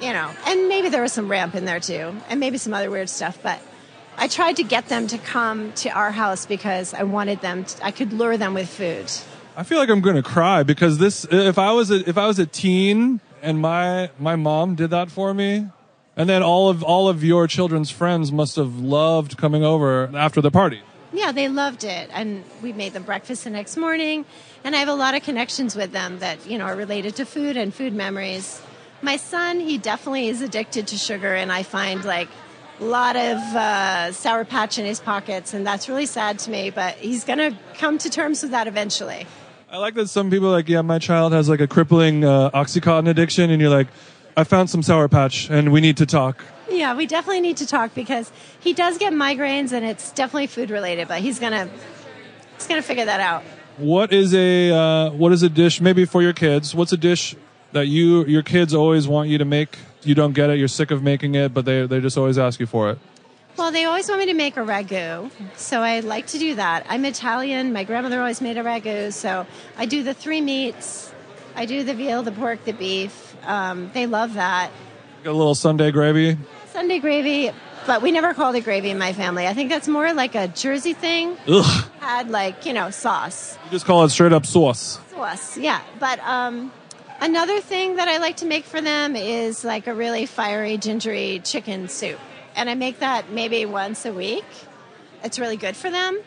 you 0.00 0.12
know. 0.12 0.30
And 0.46 0.68
maybe 0.68 0.88
there 0.88 1.02
was 1.02 1.12
some 1.12 1.30
ramp 1.30 1.54
in 1.54 1.64
there 1.64 1.80
too, 1.80 2.14
and 2.28 2.40
maybe 2.40 2.58
some 2.58 2.74
other 2.74 2.90
weird 2.90 3.08
stuff. 3.08 3.38
But 3.42 3.60
I 4.16 4.28
tried 4.28 4.56
to 4.56 4.62
get 4.62 4.88
them 4.88 5.06
to 5.08 5.18
come 5.18 5.72
to 5.74 5.90
our 5.90 6.10
house 6.10 6.46
because 6.46 6.94
I 6.94 7.02
wanted 7.04 7.40
them. 7.40 7.64
To, 7.64 7.84
I 7.84 7.90
could 7.90 8.12
lure 8.12 8.36
them 8.36 8.54
with 8.54 8.68
food. 8.68 9.10
I 9.56 9.62
feel 9.62 9.78
like 9.78 9.88
I'm 9.88 10.02
going 10.02 10.16
to 10.16 10.22
cry 10.22 10.62
because 10.62 10.98
this 10.98 11.26
if 11.30 11.58
I 11.58 11.72
was 11.72 11.90
a, 11.90 12.08
if 12.08 12.18
I 12.18 12.26
was 12.26 12.38
a 12.38 12.46
teen 12.46 13.20
and 13.42 13.60
my 13.60 14.10
my 14.18 14.36
mom 14.36 14.74
did 14.74 14.90
that 14.90 15.10
for 15.10 15.32
me 15.32 15.68
and 16.16 16.28
then 16.28 16.42
all 16.42 16.68
of 16.68 16.82
all 16.82 17.08
of 17.08 17.22
your 17.22 17.46
children's 17.46 17.90
friends 17.90 18.32
must 18.32 18.56
have 18.56 18.78
loved 18.78 19.36
coming 19.36 19.62
over 19.62 20.10
after 20.16 20.40
the 20.40 20.50
party. 20.50 20.80
Yeah, 21.12 21.32
they 21.32 21.48
loved 21.48 21.84
it, 21.84 22.10
and 22.12 22.42
we 22.62 22.72
made 22.72 22.92
them 22.92 23.04
breakfast 23.04 23.44
the 23.44 23.50
next 23.50 23.76
morning. 23.76 24.24
And 24.64 24.74
I 24.74 24.80
have 24.80 24.88
a 24.88 24.94
lot 24.94 25.14
of 25.14 25.22
connections 25.22 25.76
with 25.76 25.92
them 25.92 26.18
that 26.18 26.48
you 26.48 26.58
know 26.58 26.64
are 26.64 26.74
related 26.74 27.16
to 27.16 27.24
food 27.24 27.56
and 27.56 27.72
food 27.72 27.92
memories. 27.92 28.60
My 29.02 29.16
son, 29.16 29.60
he 29.60 29.78
definitely 29.78 30.28
is 30.28 30.40
addicted 30.40 30.86
to 30.88 30.96
sugar, 30.96 31.34
and 31.34 31.52
I 31.52 31.62
find 31.62 32.04
like 32.04 32.28
a 32.80 32.84
lot 32.84 33.16
of 33.16 33.38
uh, 33.38 34.12
sour 34.12 34.44
patch 34.44 34.78
in 34.78 34.86
his 34.86 35.00
pockets, 35.00 35.54
and 35.54 35.66
that's 35.66 35.88
really 35.88 36.06
sad 36.06 36.38
to 36.40 36.50
me. 36.50 36.70
But 36.70 36.94
he's 36.94 37.24
gonna 37.24 37.58
come 37.74 37.98
to 37.98 38.10
terms 38.10 38.42
with 38.42 38.52
that 38.52 38.66
eventually. 38.66 39.26
I 39.70 39.78
like 39.78 39.94
that 39.94 40.08
some 40.08 40.30
people 40.30 40.48
are 40.48 40.52
like, 40.52 40.68
yeah, 40.68 40.82
my 40.82 40.98
child 40.98 41.32
has 41.32 41.48
like 41.48 41.60
a 41.60 41.66
crippling 41.66 42.24
uh, 42.24 42.50
OxyContin 42.50 43.08
addiction, 43.08 43.50
and 43.50 43.60
you're 43.60 43.70
like, 43.70 43.88
I 44.36 44.44
found 44.44 44.70
some 44.70 44.82
Sour 44.82 45.08
Patch, 45.08 45.50
and 45.50 45.72
we 45.72 45.80
need 45.80 45.96
to 45.96 46.06
talk. 46.06 46.44
Yeah, 46.68 46.94
we 46.94 47.06
definitely 47.06 47.40
need 47.40 47.56
to 47.58 47.66
talk 47.66 47.94
because 47.94 48.30
he 48.60 48.72
does 48.72 48.98
get 48.98 49.12
migraines 49.12 49.72
and 49.72 49.84
it's 49.84 50.10
definitely 50.12 50.48
food 50.48 50.70
related, 50.70 51.08
but 51.08 51.20
he's 51.20 51.38
gonna 51.38 51.70
he's 52.56 52.66
gonna 52.66 52.82
figure 52.82 53.04
that 53.04 53.20
out. 53.20 53.44
What 53.76 54.12
is 54.12 54.34
a 54.34 54.70
uh, 54.70 55.10
what 55.10 55.32
is 55.32 55.42
a 55.42 55.48
dish 55.48 55.80
maybe 55.80 56.04
for 56.04 56.22
your 56.22 56.32
kids? 56.32 56.74
What's 56.74 56.92
a 56.92 56.96
dish 56.96 57.36
that 57.76 57.86
you 57.86 58.24
your 58.24 58.42
kids 58.42 58.74
always 58.74 59.06
want 59.06 59.28
you 59.28 59.38
to 59.38 59.44
make? 59.44 59.78
You 60.02 60.14
don't 60.14 60.32
get 60.32 60.50
it. 60.50 60.58
You're 60.58 60.68
sick 60.68 60.90
of 60.90 61.02
making 61.02 61.34
it, 61.34 61.52
but 61.54 61.64
they 61.64 61.86
they 61.86 62.00
just 62.00 62.16
always 62.18 62.38
ask 62.38 62.58
you 62.58 62.66
for 62.66 62.90
it. 62.90 62.98
Well, 63.56 63.70
they 63.72 63.84
always 63.84 64.06
want 64.08 64.20
me 64.20 64.26
to 64.26 64.34
make 64.34 64.56
a 64.58 64.60
ragu, 64.60 65.30
so 65.56 65.80
I 65.80 66.00
like 66.00 66.26
to 66.28 66.38
do 66.38 66.56
that. 66.56 66.84
I'm 66.90 67.04
Italian. 67.06 67.72
My 67.72 67.84
grandmother 67.84 68.18
always 68.18 68.40
made 68.42 68.58
a 68.58 68.62
ragu, 68.62 69.12
so 69.12 69.46
I 69.78 69.86
do 69.86 70.02
the 70.02 70.12
three 70.12 70.40
meats. 70.42 71.10
I 71.54 71.64
do 71.64 71.82
the 71.82 71.94
veal, 71.94 72.22
the 72.22 72.32
pork, 72.32 72.64
the 72.66 72.72
beef. 72.72 73.34
Um, 73.46 73.90
they 73.94 74.06
love 74.06 74.34
that. 74.34 74.70
Got 75.24 75.30
a 75.30 75.32
little 75.32 75.54
Sunday 75.54 75.90
gravy. 75.90 76.36
Sunday 76.66 76.98
gravy, 76.98 77.50
but 77.86 78.02
we 78.02 78.10
never 78.12 78.34
called 78.34 78.54
it 78.56 78.64
gravy 78.64 78.90
in 78.90 78.98
my 78.98 79.14
family. 79.14 79.46
I 79.46 79.54
think 79.54 79.70
that's 79.70 79.88
more 79.88 80.12
like 80.12 80.34
a 80.34 80.48
Jersey 80.48 80.92
thing. 80.92 81.36
Ugh. 81.48 81.84
Had 82.00 82.28
like 82.28 82.66
you 82.66 82.74
know 82.74 82.90
sauce, 82.90 83.56
You 83.64 83.70
just 83.70 83.86
call 83.86 84.04
it 84.04 84.10
straight 84.10 84.34
up 84.34 84.44
sauce. 84.44 84.98
sauce, 85.10 85.56
yeah. 85.56 85.80
But 85.98 86.18
um, 86.20 86.70
another 87.20 87.60
thing 87.60 87.96
that 87.96 88.08
I 88.08 88.18
like 88.18 88.38
to 88.38 88.46
make 88.46 88.64
for 88.64 88.80
them 88.80 89.16
is 89.16 89.64
like 89.64 89.86
a 89.86 89.94
really 89.94 90.26
fiery, 90.26 90.76
gingery 90.78 91.40
chicken 91.44 91.88
soup, 91.88 92.18
and 92.54 92.70
I 92.70 92.74
make 92.74 93.00
that 93.00 93.30
maybe 93.30 93.64
once 93.64 94.04
a 94.04 94.12
week. 94.12 94.44
It's 95.22 95.38
really 95.38 95.56
good 95.56 95.76
for 95.76 95.90
them. 95.90 96.20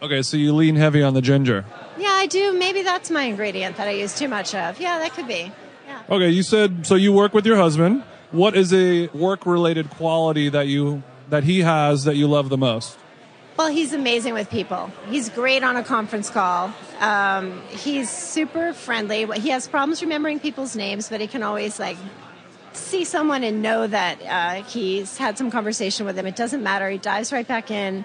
Okay, 0.00 0.22
so 0.22 0.36
you 0.36 0.52
lean 0.54 0.76
heavy 0.76 1.02
on 1.02 1.14
the 1.14 1.22
ginger. 1.22 1.64
Yeah, 1.96 2.10
I 2.10 2.26
do. 2.26 2.52
Maybe 2.52 2.82
that's 2.82 3.10
my 3.10 3.22
ingredient 3.22 3.76
that 3.76 3.86
I 3.86 3.92
use 3.92 4.18
too 4.18 4.28
much 4.28 4.54
of. 4.54 4.80
Yeah, 4.80 4.98
that 4.98 5.12
could 5.12 5.28
be. 5.28 5.52
Yeah. 5.86 6.02
Okay, 6.10 6.28
you 6.28 6.42
said 6.42 6.86
so 6.86 6.94
you 6.94 7.12
work 7.12 7.34
with 7.34 7.46
your 7.46 7.56
husband. 7.56 8.02
What 8.30 8.56
is 8.56 8.72
a 8.72 9.08
work 9.08 9.46
related 9.46 9.90
quality 9.90 10.48
that 10.48 10.66
you 10.66 11.02
that 11.28 11.44
he 11.44 11.60
has 11.60 12.04
that 12.04 12.16
you 12.16 12.26
love 12.26 12.48
the 12.48 12.58
most? 12.58 12.98
Well, 13.62 13.70
he's 13.70 13.92
amazing 13.92 14.34
with 14.34 14.50
people. 14.50 14.90
He's 15.08 15.28
great 15.28 15.62
on 15.62 15.76
a 15.76 15.84
conference 15.84 16.28
call. 16.28 16.74
Um, 16.98 17.62
he's 17.68 18.10
super 18.10 18.72
friendly. 18.72 19.24
He 19.38 19.50
has 19.50 19.68
problems 19.68 20.02
remembering 20.02 20.40
people's 20.40 20.74
names, 20.74 21.08
but 21.08 21.20
he 21.20 21.28
can 21.28 21.44
always 21.44 21.78
like 21.78 21.96
see 22.72 23.04
someone 23.04 23.44
and 23.44 23.62
know 23.62 23.86
that 23.86 24.20
uh, 24.22 24.64
he's 24.64 25.16
had 25.16 25.38
some 25.38 25.48
conversation 25.52 26.06
with 26.06 26.16
them. 26.16 26.26
It 26.26 26.34
doesn't 26.34 26.60
matter. 26.60 26.90
He 26.90 26.98
dives 26.98 27.32
right 27.32 27.46
back 27.46 27.70
in, 27.70 28.04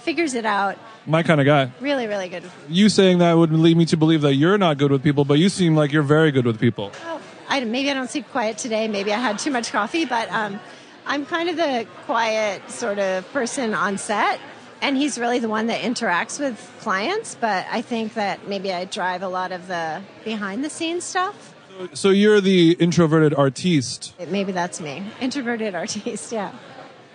figures 0.00 0.34
it 0.34 0.44
out. 0.44 0.76
My 1.06 1.22
kind 1.22 1.40
of 1.40 1.46
guy. 1.46 1.72
Really, 1.80 2.06
really 2.06 2.28
good. 2.28 2.42
You 2.68 2.90
saying 2.90 3.16
that 3.20 3.32
would 3.32 3.50
lead 3.50 3.78
me 3.78 3.86
to 3.86 3.96
believe 3.96 4.20
that 4.20 4.34
you're 4.34 4.58
not 4.58 4.76
good 4.76 4.90
with 4.90 5.02
people, 5.02 5.24
but 5.24 5.38
you 5.38 5.48
seem 5.48 5.74
like 5.74 5.90
you're 5.90 6.02
very 6.02 6.32
good 6.32 6.44
with 6.44 6.60
people. 6.60 6.92
Oh, 7.06 7.22
I, 7.48 7.64
maybe 7.64 7.90
I 7.90 7.94
don't 7.94 8.10
sleep 8.10 8.28
quiet 8.30 8.58
today. 8.58 8.88
Maybe 8.88 9.10
I 9.14 9.18
had 9.18 9.38
too 9.38 9.52
much 9.52 9.72
coffee, 9.72 10.04
but 10.04 10.30
um, 10.30 10.60
I'm 11.06 11.24
kind 11.24 11.48
of 11.48 11.56
the 11.56 11.86
quiet 12.04 12.70
sort 12.70 12.98
of 12.98 13.26
person 13.32 13.72
on 13.72 13.96
set. 13.96 14.38
And 14.80 14.96
he's 14.96 15.18
really 15.18 15.38
the 15.38 15.48
one 15.48 15.66
that 15.66 15.80
interacts 15.82 16.38
with 16.38 16.72
clients, 16.80 17.34
but 17.34 17.66
I 17.70 17.82
think 17.82 18.14
that 18.14 18.46
maybe 18.46 18.72
I 18.72 18.84
drive 18.84 19.22
a 19.22 19.28
lot 19.28 19.50
of 19.50 19.66
the 19.66 20.02
behind 20.24 20.64
the 20.64 20.70
scenes 20.70 21.04
stuff. 21.04 21.54
So 21.94 22.10
you're 22.10 22.40
the 22.40 22.72
introverted 22.72 23.34
artiste. 23.34 24.14
Maybe 24.28 24.52
that's 24.52 24.80
me. 24.80 25.04
Introverted 25.20 25.74
artiste, 25.74 26.32
yeah. 26.32 26.52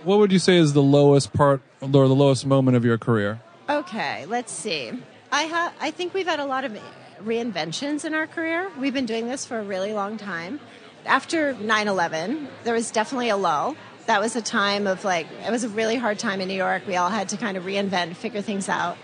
What 0.03 0.19
would 0.19 0.31
you 0.31 0.39
say 0.39 0.57
is 0.57 0.73
the 0.73 0.81
lowest 0.81 1.33
part 1.33 1.61
or 1.81 1.87
the 1.89 2.15
lowest 2.15 2.45
moment 2.45 2.75
of 2.75 2.83
your 2.83 2.97
career? 2.97 3.41
Okay, 3.69 4.25
let's 4.25 4.51
see. 4.51 4.91
I 5.31 5.47
ha- 5.47 5.73
I 5.79 5.91
think 5.91 6.13
we've 6.13 6.27
had 6.27 6.39
a 6.39 6.45
lot 6.45 6.65
of 6.65 6.77
reinventions 7.23 8.03
in 8.03 8.13
our 8.13 8.27
career. 8.27 8.69
We've 8.79 8.93
been 8.93 9.05
doing 9.05 9.27
this 9.27 9.45
for 9.45 9.59
a 9.59 9.63
really 9.63 9.93
long 9.93 10.17
time. 10.17 10.59
After 11.05 11.53
9/11, 11.55 12.47
there 12.63 12.73
was 12.73 12.91
definitely 12.91 13.29
a 13.29 13.37
lull. 13.37 13.75
That 14.05 14.19
was 14.19 14.35
a 14.35 14.41
time 14.41 14.87
of 14.87 15.05
like 15.05 15.27
it 15.45 15.51
was 15.51 15.63
a 15.63 15.69
really 15.69 15.95
hard 15.95 16.19
time 16.19 16.41
in 16.41 16.47
New 16.47 16.55
York. 16.55 16.85
We 16.87 16.95
all 16.95 17.09
had 17.09 17.29
to 17.29 17.37
kind 17.37 17.57
of 17.57 17.63
reinvent, 17.63 18.15
figure 18.15 18.41
things 18.41 18.67
out. 18.67 18.97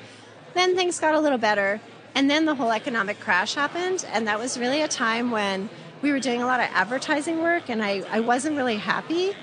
Then 0.53 0.75
things 0.75 0.99
got 0.99 1.15
a 1.15 1.19
little 1.19 1.37
better, 1.37 1.79
and 2.15 2.29
then 2.29 2.45
the 2.45 2.55
whole 2.55 2.71
economic 2.71 3.19
crash 3.19 3.55
happened, 3.55 4.05
and 4.11 4.27
that 4.27 4.39
was 4.39 4.57
really 4.57 4.81
a 4.81 4.87
time 4.87 5.31
when 5.31 5.69
we 6.01 6.11
were 6.11 6.19
doing 6.19 6.41
a 6.41 6.45
lot 6.45 6.59
of 6.59 6.67
advertising 6.73 7.39
work 7.39 7.69
and 7.69 7.83
I, 7.83 8.03
I 8.09 8.19
wasn't 8.21 8.55
really 8.55 8.77
happy. 8.77 9.33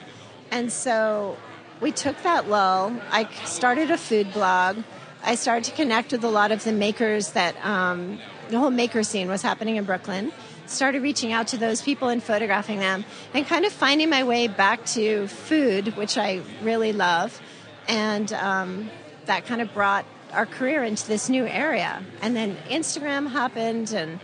And 0.51 0.73
so 0.73 1.37
we 1.81 1.93
took 1.93 2.21
that 2.23 2.49
lull. 2.49 2.99
I 3.11 3.29
started 3.45 3.91
a 3.91 3.99
food 3.99 4.33
blog. 4.33 4.79
I 5.23 5.35
started 5.35 5.65
to 5.65 5.73
connect 5.73 6.13
with 6.13 6.25
a 6.25 6.29
lot 6.29 6.53
of 6.53 6.65
the 6.65 6.73
makers 6.73 7.33
that 7.33 7.57
um, 7.65 8.19
the 8.49 8.59
whole 8.59 8.71
maker 8.71 9.03
scene 9.03 9.29
was 9.29 9.43
happening 9.43 9.77
in 9.77 9.85
Brooklyn. 9.85 10.33
Started 10.67 11.03
reaching 11.03 11.33
out 11.33 11.47
to 11.49 11.57
those 11.57 11.81
people 11.81 12.09
and 12.09 12.23
photographing 12.23 12.79
them, 12.81 13.05
and 13.33 13.47
kind 13.47 13.65
of 13.65 13.73
finding 13.73 14.11
my 14.11 14.25
way 14.25 14.49
back 14.49 14.85
to 14.87 15.27
food, 15.29 15.97
which 15.97 16.19
I 16.19 16.41
really 16.63 16.93
love, 16.93 17.41
and 17.89 18.33
um, 18.33 18.91
that 19.27 19.47
kind 19.47 19.61
of 19.63 19.73
brought 19.73 20.05
our 20.33 20.45
career 20.45 20.83
into 20.83 21.07
this 21.07 21.29
new 21.29 21.47
area. 21.47 22.03
And 22.21 22.35
then 22.35 22.57
Instagram 22.69 23.31
happened, 23.31 23.93
and 23.93 24.19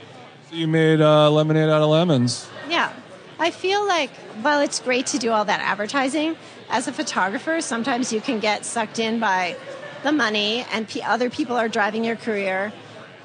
So 0.50 0.56
you 0.56 0.66
made 0.66 1.00
uh, 1.00 1.30
lemonade 1.30 1.68
out 1.68 1.80
of 1.80 1.88
lemons. 1.88 2.48
yeah. 2.68 2.92
I 3.38 3.50
feel 3.50 3.84
like, 3.86 4.10
while 4.42 4.60
it's 4.60 4.78
great 4.78 5.06
to 5.06 5.18
do 5.18 5.30
all 5.32 5.44
that 5.46 5.60
advertising. 5.60 6.36
As 6.70 6.86
a 6.86 6.92
photographer, 6.92 7.60
sometimes 7.60 8.12
you 8.12 8.20
can 8.20 8.38
get 8.38 8.64
sucked 8.64 8.98
in 9.00 9.18
by 9.18 9.56
the 10.04 10.12
money, 10.12 10.64
and 10.72 10.86
p- 10.88 11.02
other 11.02 11.28
people 11.28 11.56
are 11.56 11.68
driving 11.68 12.04
your 12.04 12.14
career, 12.16 12.72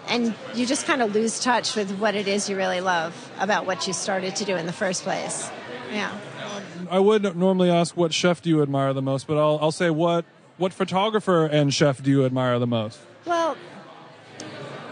and 0.09 0.33
you 0.53 0.65
just 0.65 0.85
kind 0.85 1.01
of 1.01 1.13
lose 1.13 1.39
touch 1.39 1.75
with 1.75 1.91
what 1.99 2.15
it 2.15 2.27
is 2.27 2.49
you 2.49 2.55
really 2.55 2.81
love 2.81 3.31
about 3.39 3.65
what 3.65 3.87
you 3.87 3.93
started 3.93 4.35
to 4.37 4.45
do 4.45 4.55
in 4.55 4.65
the 4.65 4.73
first 4.73 5.03
place. 5.03 5.49
Yeah. 5.91 6.17
I 6.89 6.99
would 6.99 7.35
normally 7.35 7.69
ask 7.69 7.95
what 7.97 8.13
chef 8.13 8.41
do 8.41 8.49
you 8.49 8.61
admire 8.61 8.93
the 8.93 9.01
most, 9.01 9.27
but 9.27 9.37
I'll, 9.37 9.59
I'll 9.61 9.71
say 9.71 9.89
what 9.89 10.25
what 10.57 10.73
photographer 10.73 11.45
and 11.45 11.73
chef 11.73 12.01
do 12.01 12.09
you 12.09 12.25
admire 12.25 12.57
the 12.59 12.67
most? 12.67 12.99
Well, 13.25 13.55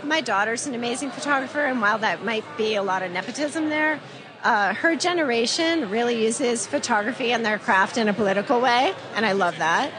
my 0.03 0.21
daughter's 0.21 0.67
an 0.67 0.75
amazing 0.75 1.09
photographer, 1.09 1.61
and 1.61 1.81
while 1.81 1.97
that 1.99 2.23
might 2.23 2.45
be 2.57 2.75
a 2.75 2.83
lot 2.83 3.01
of 3.01 3.11
nepotism 3.11 3.69
there, 3.69 3.99
uh, 4.43 4.75
her 4.75 4.95
generation 4.95 5.89
really 5.89 6.23
uses 6.23 6.67
photography 6.67 7.31
and 7.31 7.43
their 7.43 7.57
craft 7.57 7.97
in 7.97 8.07
a 8.07 8.13
political 8.13 8.61
way, 8.61 8.93
and 9.15 9.25
I 9.25 9.31
love 9.31 9.57
that. 9.57 9.91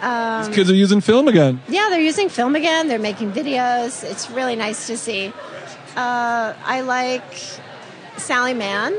These 0.00 0.54
kids 0.54 0.70
are 0.70 0.74
using 0.74 1.00
film 1.00 1.28
again. 1.28 1.60
Yeah, 1.68 1.88
they're 1.90 2.00
using 2.00 2.28
film 2.28 2.54
again. 2.54 2.88
They're 2.88 2.98
making 2.98 3.32
videos. 3.32 4.04
It's 4.04 4.30
really 4.30 4.56
nice 4.56 4.86
to 4.88 4.96
see. 4.96 5.32
Uh, 5.96 6.54
I 6.64 6.82
like 6.82 7.24
Sally 8.18 8.54
Mann 8.54 8.94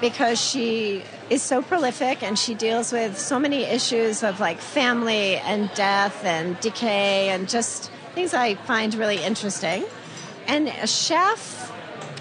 because 0.00 0.40
she 0.40 1.02
is 1.28 1.42
so 1.42 1.60
prolific 1.60 2.22
and 2.22 2.38
she 2.38 2.54
deals 2.54 2.92
with 2.92 3.18
so 3.18 3.38
many 3.38 3.64
issues 3.64 4.22
of 4.22 4.40
like 4.40 4.58
family 4.60 5.36
and 5.36 5.70
death 5.74 6.24
and 6.24 6.58
decay 6.60 7.28
and 7.28 7.48
just 7.48 7.90
things 8.14 8.32
I 8.32 8.54
find 8.54 8.94
really 8.94 9.22
interesting. 9.22 9.84
And 10.46 10.68
a 10.68 10.86
chef, 10.86 11.70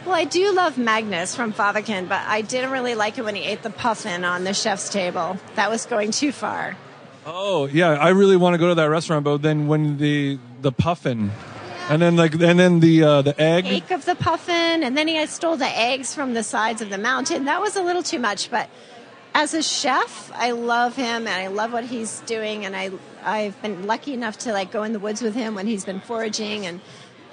well, 0.06 0.16
I 0.16 0.26
do 0.26 0.54
love 0.54 0.78
Magnus 0.78 1.36
from 1.36 1.54
Fäviken, 1.54 2.10
but 2.10 2.22
I 2.28 2.42
didn't 2.42 2.72
really 2.72 2.96
like 2.96 3.18
it 3.18 3.24
when 3.24 3.36
he 3.36 3.44
ate 3.44 3.64
the 3.64 3.70
puffin 3.70 4.26
on 4.26 4.44
the 4.44 4.54
chef's 4.54 4.90
table. 4.90 5.38
That 5.56 5.70
was 5.70 5.86
going 5.86 6.12
too 6.12 6.34
far. 6.34 6.76
Oh 7.30 7.66
yeah, 7.66 7.90
I 7.90 8.10
really 8.10 8.38
want 8.38 8.54
to 8.54 8.58
go 8.58 8.70
to 8.70 8.76
that 8.76 8.90
restaurant, 8.90 9.26
but 9.26 9.42
then 9.42 9.68
when 9.68 9.98
the 9.98 10.40
the 10.62 10.72
puffin, 10.72 11.32
and 11.90 12.02
then 12.02 12.16
like 12.16 12.34
and 12.36 12.58
then 12.58 12.80
the 12.80 13.04
uh, 13.04 13.22
the 13.22 13.38
egg. 13.38 13.66
cake 13.66 13.92
of 13.92 14.06
the 14.06 14.16
puffin, 14.16 14.82
and 14.82 14.98
then 14.98 15.10
he 15.10 15.26
stole 15.26 15.58
the 15.58 15.68
eggs 15.68 16.16
from 16.16 16.36
the 16.36 16.42
sides 16.42 16.82
of 16.82 16.90
the 16.90 16.98
mountain. 16.98 17.44
That 17.44 17.60
was 17.60 17.76
a 17.76 17.84
little 17.84 18.02
too 18.02 18.18
much, 18.18 18.50
but 18.50 18.70
as 19.36 19.54
a 19.54 19.62
chef, 19.62 20.32
I 20.36 20.52
love 20.52 20.96
him 20.96 21.28
and 21.28 21.36
I 21.36 21.48
love 21.48 21.74
what 21.74 21.84
he's 21.84 22.22
doing, 22.22 22.64
and 22.64 22.78
I 22.78 22.92
I've 23.26 23.62
been 23.62 23.88
lucky 23.88 24.14
enough 24.14 24.38
to 24.40 24.54
like 24.54 24.72
go 24.72 24.84
in 24.84 24.94
the 24.94 25.00
woods 25.00 25.22
with 25.22 25.36
him 25.36 25.54
when 25.54 25.68
he's 25.68 25.84
been 25.84 26.00
foraging, 26.00 26.66
and 26.66 26.80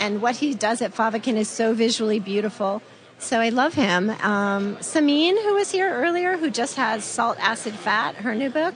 and 0.00 0.20
what 0.20 0.34
he 0.34 0.54
does 0.54 0.82
at 0.82 0.92
Fäviken 0.92 1.36
is 1.36 1.48
so 1.48 1.72
visually 1.72 2.18
beautiful. 2.18 2.82
So 3.20 3.38
I 3.38 3.50
love 3.50 3.74
him. 3.74 4.10
Um, 4.10 4.74
Samin, 4.78 5.40
who 5.40 5.54
was 5.54 5.70
here 5.70 5.88
earlier, 5.88 6.36
who 6.36 6.50
just 6.50 6.74
has 6.74 7.04
Salt, 7.04 7.38
Acid, 7.38 7.74
Fat, 7.74 8.16
her 8.16 8.34
new 8.34 8.50
book. 8.50 8.74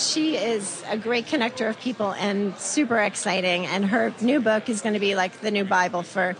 She 0.00 0.36
is 0.36 0.82
a 0.88 0.96
great 0.96 1.26
connector 1.26 1.68
of 1.68 1.78
people 1.78 2.12
and 2.12 2.56
super 2.56 2.98
exciting. 2.98 3.66
And 3.66 3.84
her 3.84 4.14
new 4.20 4.40
book 4.40 4.68
is 4.68 4.80
going 4.80 4.94
to 4.94 5.00
be 5.00 5.14
like 5.14 5.40
the 5.40 5.50
new 5.50 5.64
Bible 5.64 6.02
for. 6.02 6.36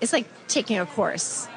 It's 0.00 0.12
like 0.12 0.26
taking 0.46 0.78
a 0.78 0.86
course. 0.86 1.48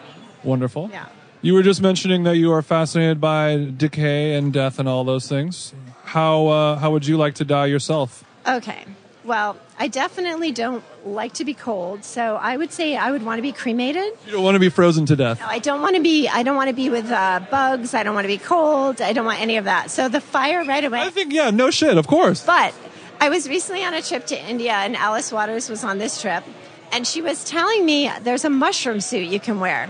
Wonderful. 0.43 0.89
Yeah. 0.91 1.07
You 1.41 1.53
were 1.53 1.63
just 1.63 1.81
mentioning 1.81 2.23
that 2.23 2.37
you 2.37 2.51
are 2.53 2.61
fascinated 2.61 3.19
by 3.19 3.71
decay 3.75 4.35
and 4.35 4.53
death 4.53 4.79
and 4.79 4.87
all 4.87 5.03
those 5.03 5.27
things. 5.27 5.73
How 6.05 6.47
uh, 6.47 6.77
how 6.77 6.91
would 6.91 7.05
you 7.05 7.17
like 7.17 7.35
to 7.35 7.45
die 7.45 7.65
yourself? 7.65 8.23
Okay. 8.47 8.85
Well, 9.23 9.57
I 9.77 9.87
definitely 9.87 10.51
don't 10.51 10.83
like 11.05 11.33
to 11.33 11.45
be 11.45 11.53
cold, 11.53 12.03
so 12.03 12.37
I 12.37 12.57
would 12.57 12.71
say 12.71 12.95
I 12.95 13.11
would 13.11 13.23
want 13.23 13.37
to 13.37 13.43
be 13.43 13.51
cremated. 13.51 14.13
You 14.25 14.31
don't 14.31 14.43
want 14.43 14.55
to 14.55 14.59
be 14.59 14.69
frozen 14.69 15.05
to 15.07 15.15
death. 15.15 15.39
I 15.45 15.59
don't 15.59 15.81
want 15.81 15.95
to 15.95 16.01
be. 16.01 16.27
I 16.27 16.41
don't 16.41 16.55
want 16.55 16.69
to 16.69 16.75
be 16.75 16.89
with 16.89 17.11
uh, 17.11 17.41
bugs. 17.51 17.93
I 17.93 18.01
don't 18.01 18.15
want 18.15 18.25
to 18.25 18.29
be 18.29 18.39
cold. 18.39 18.99
I 18.99 19.13
don't 19.13 19.25
want 19.25 19.39
any 19.39 19.57
of 19.57 19.65
that. 19.65 19.91
So 19.91 20.09
the 20.09 20.21
fire 20.21 20.63
right 20.65 20.83
away. 20.83 21.01
I 21.01 21.09
think 21.11 21.33
yeah, 21.33 21.51
no 21.51 21.69
shit, 21.69 21.97
of 21.97 22.07
course. 22.07 22.43
But 22.43 22.73
I 23.19 23.29
was 23.29 23.47
recently 23.47 23.83
on 23.83 23.93
a 23.93 24.01
trip 24.01 24.25
to 24.27 24.49
India, 24.49 24.73
and 24.73 24.95
Alice 24.95 25.31
Waters 25.31 25.69
was 25.69 25.83
on 25.83 25.99
this 25.99 26.19
trip, 26.19 26.43
and 26.91 27.05
she 27.05 27.21
was 27.21 27.43
telling 27.43 27.85
me 27.85 28.09
there's 28.21 28.43
a 28.43 28.49
mushroom 28.49 29.01
suit 29.01 29.27
you 29.27 29.39
can 29.39 29.59
wear. 29.59 29.89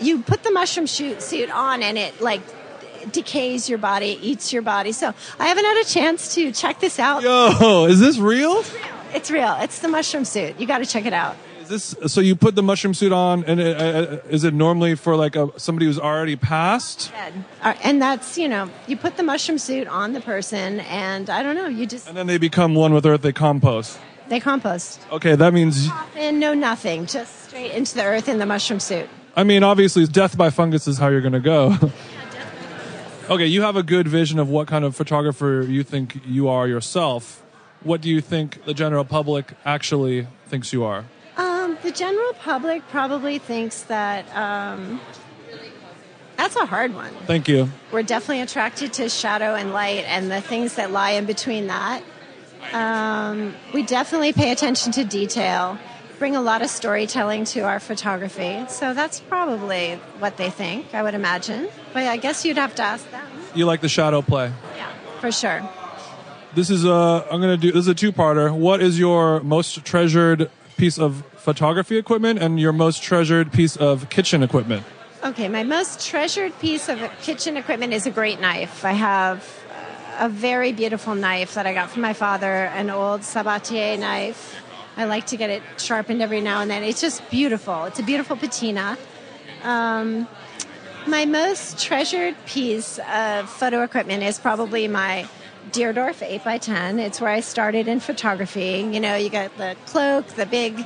You 0.00 0.22
put 0.22 0.42
the 0.42 0.50
mushroom 0.50 0.88
suit 0.88 1.22
suit 1.22 1.50
on, 1.50 1.82
and 1.84 1.96
it 1.96 2.20
like 2.20 2.42
decays 3.12 3.68
your 3.68 3.78
body, 3.78 4.18
eats 4.22 4.52
your 4.52 4.62
body. 4.62 4.92
So 4.92 5.12
I 5.38 5.46
haven't 5.46 5.64
had 5.64 5.80
a 5.80 5.84
chance 5.88 6.34
to 6.34 6.52
check 6.52 6.80
this 6.80 6.98
out. 6.98 7.22
Yo, 7.22 7.84
is 7.86 8.00
this 8.00 8.18
real? 8.18 8.64
It's 9.14 9.30
real. 9.30 9.56
It's 9.60 9.78
the 9.80 9.88
mushroom 9.88 10.24
suit. 10.24 10.58
You 10.60 10.66
got 10.66 10.78
to 10.78 10.86
check 10.86 11.06
it 11.06 11.12
out. 11.12 11.36
Is 11.62 11.68
this 11.94 12.12
so? 12.12 12.20
You 12.22 12.34
put 12.34 12.54
the 12.54 12.62
mushroom 12.62 12.94
suit 12.94 13.12
on, 13.12 13.44
and 13.44 13.60
it, 13.60 13.78
uh, 13.78 14.16
is 14.30 14.42
it 14.44 14.54
normally 14.54 14.94
for 14.94 15.16
like 15.16 15.36
a 15.36 15.50
somebody 15.58 15.84
who's 15.84 15.98
already 15.98 16.34
passed? 16.36 17.12
Uh, 17.62 17.74
And 17.84 18.00
that's, 18.00 18.38
you 18.38 18.48
know, 18.48 18.70
you 18.86 18.96
put 18.96 19.16
the 19.18 19.22
mushroom 19.22 19.58
suit 19.58 19.86
on 19.86 20.14
the 20.14 20.20
person, 20.22 20.80
and 20.80 21.28
I 21.28 21.42
don't 21.42 21.56
know, 21.56 21.66
you 21.68 21.84
just, 21.86 22.08
And 22.08 22.16
then 22.16 22.26
they 22.26 22.38
become 22.38 22.74
one 22.74 22.94
with 22.94 23.04
earth. 23.04 23.20
They 23.20 23.32
compost. 23.34 23.98
they 24.30 24.40
compost. 24.40 25.00
Okay, 25.12 25.34
that 25.36 25.52
means. 25.52 25.88
And 26.16 26.40
no 26.40 26.54
nothing, 26.54 27.04
just 27.04 27.48
straight 27.48 27.72
into 27.72 27.94
the 27.96 28.04
earth 28.04 28.28
in 28.30 28.38
the 28.38 28.46
mushroom 28.46 28.80
suit. 28.80 29.08
I 29.36 29.44
mean, 29.44 29.62
obviously, 29.62 30.06
death 30.06 30.36
by 30.38 30.48
fungus 30.50 30.88
is 30.88 30.96
how 30.98 31.08
you're 31.08 31.20
going 31.20 31.32
to 31.34 31.40
go. 31.40 31.76
okay, 33.28 33.46
you 33.46 33.62
have 33.62 33.76
a 33.76 33.82
good 33.82 34.08
vision 34.08 34.38
of 34.38 34.48
what 34.48 34.68
kind 34.68 34.84
of 34.84 34.96
photographer 34.96 35.64
you 35.68 35.82
think 35.82 36.20
you 36.26 36.48
are 36.48 36.66
yourself. 36.66 37.42
What 37.82 38.00
do 38.00 38.08
you 38.08 38.20
think 38.20 38.64
the 38.64 38.74
general 38.74 39.04
public 39.04 39.52
actually 39.64 40.26
thinks 40.46 40.72
you 40.72 40.84
are? 40.84 41.04
Um, 41.36 41.78
the 41.82 41.92
general 41.92 42.32
public 42.34 42.82
probably 42.88 43.38
thinks 43.38 43.82
that 43.82 44.24
um, 44.36 45.00
that's 46.36 46.56
a 46.56 46.66
hard 46.66 46.94
one. 46.94 47.12
Thank 47.26 47.48
you. 47.48 47.70
We're 47.92 48.02
definitely 48.02 48.42
attracted 48.42 48.92
to 48.94 49.08
shadow 49.08 49.54
and 49.54 49.72
light 49.72 50.04
and 50.06 50.30
the 50.30 50.40
things 50.40 50.74
that 50.76 50.90
lie 50.90 51.12
in 51.12 51.26
between 51.26 51.68
that. 51.68 52.02
Um, 52.72 53.54
we 53.72 53.82
definitely 53.82 54.32
pay 54.32 54.50
attention 54.50 54.92
to 54.92 55.04
detail, 55.04 55.78
bring 56.18 56.36
a 56.36 56.40
lot 56.40 56.62
of 56.62 56.68
storytelling 56.68 57.44
to 57.44 57.60
our 57.60 57.80
photography. 57.80 58.64
So 58.68 58.94
that's 58.94 59.20
probably 59.20 59.94
what 60.18 60.36
they 60.36 60.50
think, 60.50 60.94
I 60.94 61.02
would 61.02 61.14
imagine. 61.14 61.68
But 61.92 62.04
I 62.04 62.16
guess 62.16 62.44
you'd 62.44 62.56
have 62.56 62.74
to 62.76 62.82
ask 62.82 63.08
them. 63.10 63.24
You 63.54 63.66
like 63.66 63.80
the 63.80 63.88
shadow 63.88 64.22
play. 64.22 64.52
Yeah, 64.76 64.90
for 65.20 65.32
sure. 65.32 65.62
This 66.54 66.70
is 66.70 66.84
a. 66.84 67.26
I'm 67.30 67.40
gonna 67.40 67.56
do. 67.56 67.72
This 67.72 67.80
is 67.80 67.88
a 67.88 67.94
two-parter. 67.94 68.52
What 68.52 68.82
is 68.82 68.98
your 68.98 69.40
most 69.40 69.84
treasured 69.84 70.50
piece 70.76 70.98
of 70.98 71.24
photography 71.36 71.96
equipment 71.98 72.40
and 72.40 72.58
your 72.58 72.72
most 72.72 73.02
treasured 73.02 73.52
piece 73.52 73.76
of 73.76 74.08
kitchen 74.08 74.42
equipment? 74.42 74.84
Okay, 75.24 75.48
my 75.48 75.64
most 75.64 76.06
treasured 76.06 76.58
piece 76.60 76.88
of 76.88 76.98
kitchen 77.22 77.56
equipment 77.56 77.92
is 77.92 78.06
a 78.06 78.10
great 78.10 78.40
knife. 78.40 78.84
I 78.84 78.92
have 78.92 79.46
a 80.18 80.28
very 80.28 80.72
beautiful 80.72 81.14
knife 81.14 81.54
that 81.54 81.66
I 81.66 81.74
got 81.74 81.90
from 81.90 82.02
my 82.02 82.12
father, 82.12 82.46
an 82.46 82.90
old 82.90 83.22
Sabatier 83.22 83.98
knife. 83.98 84.56
I 84.98 85.04
like 85.04 85.26
to 85.26 85.36
get 85.36 85.48
it 85.48 85.62
sharpened 85.76 86.20
every 86.20 86.40
now 86.40 86.60
and 86.60 86.68
then. 86.68 86.82
It's 86.82 87.00
just 87.00 87.30
beautiful. 87.30 87.84
It's 87.84 88.00
a 88.00 88.02
beautiful 88.02 88.36
patina. 88.36 88.98
Um, 89.62 90.26
my 91.06 91.24
most 91.24 91.78
treasured 91.78 92.34
piece 92.46 92.98
of 93.08 93.48
photo 93.48 93.82
equipment 93.84 94.24
is 94.24 94.40
probably 94.40 94.88
my 94.88 95.28
Deardorff 95.70 96.26
8x10. 96.40 96.98
It's 96.98 97.20
where 97.20 97.30
I 97.30 97.40
started 97.40 97.86
in 97.86 98.00
photography. 98.00 98.88
You 98.90 98.98
know, 98.98 99.14
you 99.14 99.30
got 99.30 99.56
the 99.56 99.76
cloak, 99.86 100.26
the 100.28 100.46
big 100.46 100.84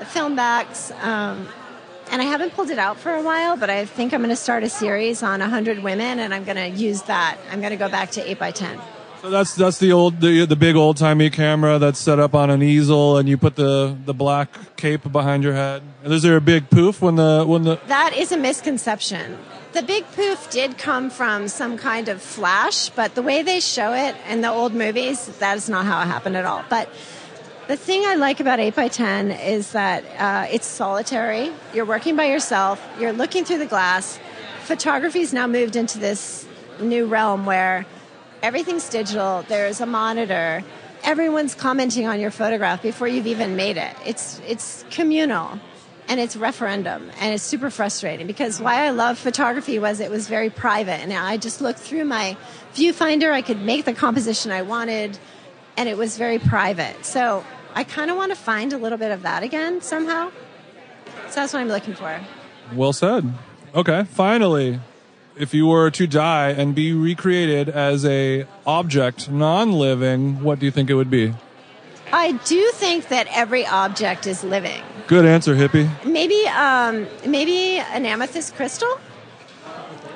the 0.00 0.06
film 0.06 0.34
backs. 0.34 0.90
Um, 1.00 1.46
and 2.10 2.20
I 2.20 2.24
haven't 2.24 2.54
pulled 2.54 2.70
it 2.70 2.78
out 2.80 2.98
for 2.98 3.14
a 3.14 3.22
while, 3.22 3.56
but 3.56 3.70
I 3.70 3.84
think 3.84 4.12
I'm 4.12 4.20
going 4.20 4.30
to 4.30 4.36
start 4.36 4.64
a 4.64 4.68
series 4.68 5.22
on 5.22 5.38
100 5.38 5.84
women, 5.84 6.18
and 6.18 6.34
I'm 6.34 6.42
going 6.42 6.56
to 6.56 6.68
use 6.68 7.02
that. 7.02 7.38
I'm 7.50 7.60
going 7.60 7.70
to 7.70 7.76
go 7.76 7.88
back 7.88 8.10
to 8.12 8.20
8x10. 8.22 8.80
So 9.22 9.30
that's 9.30 9.54
that's 9.54 9.78
the 9.78 9.92
old 9.92 10.20
the, 10.20 10.46
the 10.46 10.56
big 10.56 10.74
old 10.74 10.96
timey 10.96 11.30
camera 11.30 11.78
that's 11.78 12.00
set 12.00 12.18
up 12.18 12.34
on 12.34 12.50
an 12.50 12.60
easel, 12.60 13.18
and 13.18 13.28
you 13.28 13.38
put 13.38 13.54
the 13.54 13.96
the 14.04 14.12
black 14.12 14.48
cape 14.76 15.12
behind 15.12 15.44
your 15.44 15.52
head. 15.52 15.84
And 16.02 16.12
is 16.12 16.22
there 16.22 16.36
a 16.36 16.40
big 16.40 16.68
poof 16.70 17.00
when 17.00 17.14
the 17.14 17.44
when 17.46 17.62
the 17.62 17.78
That 17.86 18.14
is 18.16 18.32
a 18.32 18.36
misconception. 18.36 19.38
The 19.74 19.82
big 19.82 20.04
poof 20.16 20.50
did 20.50 20.76
come 20.76 21.08
from 21.08 21.46
some 21.46 21.78
kind 21.78 22.08
of 22.08 22.20
flash, 22.20 22.88
but 22.88 23.14
the 23.14 23.22
way 23.22 23.44
they 23.44 23.60
show 23.60 23.92
it 23.94 24.16
in 24.28 24.40
the 24.40 24.50
old 24.50 24.74
movies, 24.74 25.26
that 25.38 25.56
is 25.56 25.68
not 25.68 25.86
how 25.86 26.02
it 26.02 26.06
happened 26.06 26.36
at 26.36 26.44
all. 26.44 26.64
But 26.68 26.88
the 27.68 27.76
thing 27.76 28.02
I 28.04 28.16
like 28.16 28.40
about 28.40 28.58
8x10 28.58 29.46
is 29.46 29.70
that 29.70 30.04
uh, 30.18 30.52
it's 30.52 30.66
solitary. 30.66 31.52
You're 31.72 31.86
working 31.86 32.16
by 32.16 32.26
yourself, 32.26 32.84
you're 32.98 33.12
looking 33.12 33.44
through 33.44 33.58
the 33.58 33.66
glass. 33.66 34.18
Photography's 34.64 35.32
now 35.32 35.46
moved 35.46 35.76
into 35.76 35.98
this 35.98 36.44
new 36.80 37.06
realm 37.06 37.46
where 37.46 37.86
everything's 38.42 38.88
digital, 38.88 39.44
there's 39.48 39.80
a 39.80 39.86
monitor, 39.86 40.62
everyone's 41.04 41.54
commenting 41.54 42.06
on 42.06 42.20
your 42.20 42.30
photograph 42.30 42.82
before 42.82 43.08
you've 43.08 43.26
even 43.26 43.56
made 43.56 43.76
it. 43.76 43.94
It's, 44.04 44.40
it's 44.46 44.84
communal 44.90 45.60
and 46.08 46.18
it's 46.20 46.36
referendum 46.36 47.10
and 47.20 47.32
it's 47.32 47.42
super 47.42 47.70
frustrating 47.70 48.26
because 48.26 48.60
why 48.60 48.84
I 48.84 48.90
love 48.90 49.18
photography 49.18 49.78
was 49.78 50.00
it 50.00 50.10
was 50.10 50.28
very 50.28 50.50
private 50.50 51.00
and 51.00 51.12
I 51.12 51.36
just 51.36 51.60
looked 51.60 51.78
through 51.78 52.04
my 52.04 52.36
viewfinder 52.74 53.30
I 53.30 53.42
could 53.42 53.62
make 53.62 53.84
the 53.84 53.94
composition 53.94 54.50
I 54.50 54.62
wanted 54.62 55.18
and 55.76 55.88
it 55.88 55.96
was 55.96 56.18
very 56.18 56.38
private. 56.38 57.04
So 57.04 57.44
I 57.74 57.84
kind 57.84 58.10
of 58.10 58.16
want 58.16 58.32
to 58.32 58.36
find 58.36 58.72
a 58.72 58.78
little 58.78 58.98
bit 58.98 59.12
of 59.12 59.22
that 59.22 59.42
again 59.42 59.80
somehow. 59.80 60.30
So 61.28 61.36
that's 61.36 61.52
what 61.52 61.60
I'm 61.60 61.68
looking 61.68 61.94
for. 61.94 62.20
Well 62.74 62.92
said. 62.92 63.32
Okay, 63.74 64.04
finally, 64.04 64.80
if 65.36 65.54
you 65.54 65.66
were 65.66 65.90
to 65.90 66.06
die 66.06 66.50
and 66.50 66.74
be 66.74 66.92
recreated 66.92 67.68
as 67.68 68.04
a 68.04 68.46
object, 68.66 69.30
non-living, 69.30 70.42
what 70.42 70.58
do 70.58 70.66
you 70.66 70.70
think 70.72 70.90
it 70.90 70.94
would 70.94 71.10
be? 71.10 71.34
I 72.12 72.32
do 72.32 72.70
think 72.74 73.08
that 73.08 73.26
every 73.30 73.66
object 73.66 74.26
is 74.26 74.44
living 74.44 74.82
Good 75.06 75.24
answer, 75.24 75.54
hippie. 75.56 75.88
maybe 76.04 76.46
um, 76.48 77.06
maybe 77.26 77.78
an 77.78 78.04
amethyst 78.04 78.54
crystal 78.54 79.00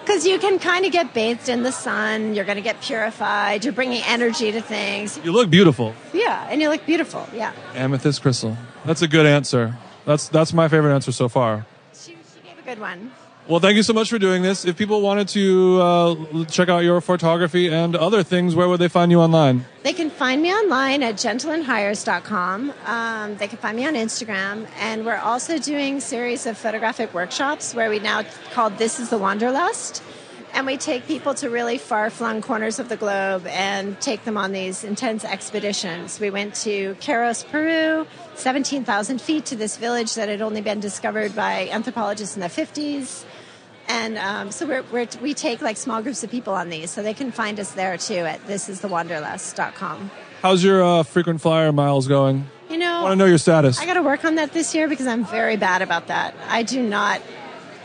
because 0.05 0.26
you 0.26 0.38
can 0.38 0.59
kind 0.59 0.85
of 0.85 0.92
get 0.92 1.14
bathed 1.14 1.48
in 1.48 1.62
the 1.62 1.72
sun 1.72 2.35
you're 2.35 2.44
going 2.44 2.57
to 2.57 2.62
get 2.62 2.81
purified 2.83 3.64
you're 3.64 3.72
bringing 3.72 4.02
energy 4.07 4.52
to 4.52 4.61
things 4.61 5.18
You 5.24 5.33
look 5.33 5.48
beautiful. 5.48 5.94
yeah 6.12 6.46
and 6.50 6.61
you 6.61 6.68
look 6.68 6.85
beautiful 6.85 7.26
yeah 7.35 7.52
Amethyst 7.74 8.20
crystal. 8.20 8.57
That's 8.85 9.00
a 9.02 9.09
good 9.09 9.24
answer. 9.26 9.76
That's 10.05 10.29
that's 10.29 10.52
my 10.52 10.68
favorite 10.68 10.94
answer 10.94 11.12
so 11.12 11.29
far. 11.31 11.64
she, 11.94 12.12
she 12.12 12.46
gave 12.48 12.59
a 12.59 12.62
good 12.62 12.79
one 12.79 13.11
Well, 13.49 13.61
thank 13.61 13.77
you 13.77 13.85
so 13.85 13.93
much 13.93 14.11
for 14.11 14.19
doing 14.19 14.43
this. 14.43 14.65
If 14.65 14.77
people 14.77 15.01
wanted 15.01 15.29
to 15.29 15.81
uh, 15.81 16.45
check 16.47 16.69
out 16.69 16.81
your 16.81 17.01
photography 17.01 17.69
and 17.69 17.95
other 17.95 18.25
things, 18.25 18.57
where 18.57 18.69
would 18.69 18.81
they 18.81 18.89
find 18.89 19.13
you 19.13 19.21
online? 19.21 19.65
they 19.85 19.93
can 19.93 20.11
find 20.11 20.43
me 20.43 20.53
online 20.53 21.01
at 21.05 21.15
gentlandhyers.com 21.15 22.73
um, 22.87 23.37
they 23.37 23.47
can 23.47 23.57
find 23.57 23.77
me 23.77 23.87
on 23.87 23.95
instagram 23.95 24.67
and 24.81 25.07
we're 25.07 25.15
also 25.15 25.59
doing 25.59 26.01
series 26.01 26.45
of 26.45 26.59
photographic 26.59 27.15
workshops 27.15 27.73
where 27.73 27.89
we 27.89 28.01
now 28.01 28.25
call 28.53 28.69
this 28.69 28.99
is 28.99 29.11
the 29.11 29.19
wanderlust 29.19 30.03
and 30.57 30.67
we 30.67 30.77
take 30.79 31.07
people 31.07 31.35
to 31.35 31.51
really 31.51 31.77
far-flung 31.77 32.41
corners 32.41 32.79
of 32.79 32.89
the 32.89 32.97
globe 32.97 33.47
and 33.47 34.01
take 34.01 34.25
them 34.25 34.39
on 34.39 34.53
these 34.53 34.85
intense 34.85 35.23
expeditions. 35.23 36.19
We 36.19 36.31
went 36.31 36.55
to 36.65 36.95
Q'eros, 36.95 37.47
Peru, 37.47 38.07
17,000 38.37 39.21
feet 39.21 39.45
to 39.47 39.57
this 39.57 39.77
village 39.77 40.15
that 40.15 40.31
had 40.31 40.41
only 40.41 40.63
been 40.63 40.81
discovered 40.81 41.37
by 41.37 41.69
anthropologists 41.69 42.37
in 42.37 42.41
the 42.41 42.49
50s. 42.49 43.27
And 43.88 44.18
um, 44.18 44.51
so 44.51 44.66
we're, 44.66 44.83
we're, 44.92 45.07
we 45.22 45.35
take 45.35 45.62
like 45.62 45.77
small 45.77 46.03
groups 46.03 46.25
of 46.25 46.31
people 46.31 46.55
on 46.55 46.70
these, 46.70 46.90
so 46.90 47.03
they 47.03 47.14
can 47.14 47.31
find 47.31 47.61
us 47.61 47.72
there 47.72 47.96
too 47.96 48.14
at 48.14 48.40
thisisthewanderlust.com. 48.46 50.11
How's 50.42 50.62
your 50.62 50.85
uh, 50.85 51.03
frequent 51.03 51.40
flyer 51.40 51.72
miles 51.72 52.07
going? 52.09 52.49
You 52.68 52.79
know, 52.79 52.99
I 52.99 53.03
want 53.03 53.12
to 53.12 53.16
know 53.16 53.27
your 53.27 53.38
status. 53.38 53.79
I 53.79 53.87
got 53.87 53.94
to 53.94 54.03
work 54.03 54.25
on 54.25 54.35
that 54.37 54.53
this 54.53 54.75
year 54.75 54.88
because 54.88 55.07
I'm 55.07 55.25
very 55.25 55.57
bad 55.57 55.83
about 55.83 56.09
that. 56.09 56.35
I 56.49 56.62
do 56.62 56.83
not. 56.83 57.22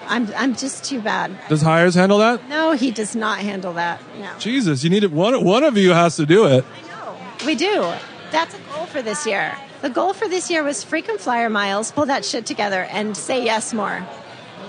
I'm 0.07 0.27
I'm 0.35 0.55
just 0.55 0.83
too 0.83 1.01
bad. 1.01 1.37
Does 1.47 1.61
Hyers 1.61 1.93
handle 1.93 2.17
that? 2.17 2.49
No, 2.49 2.71
he 2.71 2.89
does 2.91 3.15
not 3.15 3.39
handle 3.39 3.73
that. 3.73 4.01
No. 4.19 4.31
Jesus, 4.39 4.83
you 4.83 4.89
need 4.89 5.03
it. 5.03 5.11
One 5.11 5.43
one 5.43 5.63
of 5.63 5.77
you 5.77 5.91
has 5.91 6.15
to 6.15 6.25
do 6.25 6.45
it. 6.47 6.65
No, 6.87 7.17
we 7.45 7.55
do. 7.55 7.93
That's 8.31 8.55
a 8.55 8.59
goal 8.73 8.85
for 8.87 9.01
this 9.01 9.28
year. 9.28 9.55
The 9.82 9.89
goal 9.89 10.13
for 10.13 10.28
this 10.28 10.49
year 10.49 10.63
was 10.63 10.84
frequent 10.84 11.21
flyer 11.21 11.49
miles, 11.49 11.91
pull 11.91 12.05
that 12.07 12.26
shit 12.26 12.45
together, 12.45 12.84
and 12.91 13.15
say 13.15 13.43
yes 13.43 13.73
more. 13.73 14.05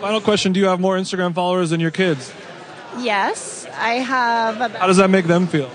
Final 0.02 0.20
question: 0.20 0.52
Do 0.52 0.58
you 0.58 0.66
have 0.66 0.80
more 0.80 0.96
Instagram 0.96 1.32
followers 1.32 1.70
than 1.70 1.78
your 1.78 1.92
kids? 1.92 2.32
Yes, 2.98 3.68
I 3.72 3.94
have. 3.94 4.56
How 4.72 4.88
does 4.88 4.96
that 4.96 5.10
make 5.10 5.26
them 5.26 5.46
feel? 5.46 5.70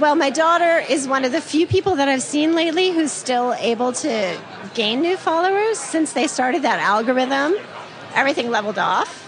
well, 0.00 0.14
my 0.14 0.30
daughter 0.30 0.78
is 0.78 1.06
one 1.06 1.26
of 1.26 1.32
the 1.32 1.42
few 1.42 1.66
people 1.66 1.96
that 1.96 2.08
I've 2.08 2.22
seen 2.22 2.54
lately 2.54 2.90
who's 2.90 3.12
still 3.12 3.52
able 3.58 3.92
to 3.92 4.40
gain 4.72 5.02
new 5.02 5.18
followers 5.18 5.78
since 5.78 6.14
they 6.14 6.26
started 6.26 6.62
that 6.62 6.80
algorithm. 6.80 7.54
Everything 8.14 8.48
leveled 8.50 8.78
off. 8.78 9.24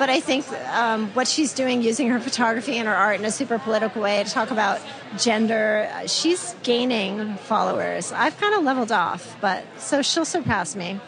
But 0.00 0.10
I 0.10 0.18
think 0.18 0.50
um, 0.74 1.06
what 1.14 1.28
she's 1.28 1.52
doing 1.52 1.80
using 1.80 2.08
her 2.08 2.18
photography 2.18 2.76
and 2.76 2.88
her 2.88 2.94
art 2.96 3.20
in 3.20 3.24
a 3.24 3.30
super 3.30 3.60
political 3.60 4.02
way 4.02 4.24
to 4.24 4.28
talk 4.28 4.50
about 4.50 4.80
gender, 5.16 5.88
uh, 5.92 6.08
she's 6.08 6.56
gaining 6.64 7.36
followers. 7.36 8.10
I've 8.10 8.36
kind 8.38 8.54
of 8.56 8.64
leveled 8.64 8.90
off, 8.90 9.36
but 9.40 9.62
so 9.78 10.02
she'll 10.02 10.24
surpass 10.24 10.74
me. 10.74 10.98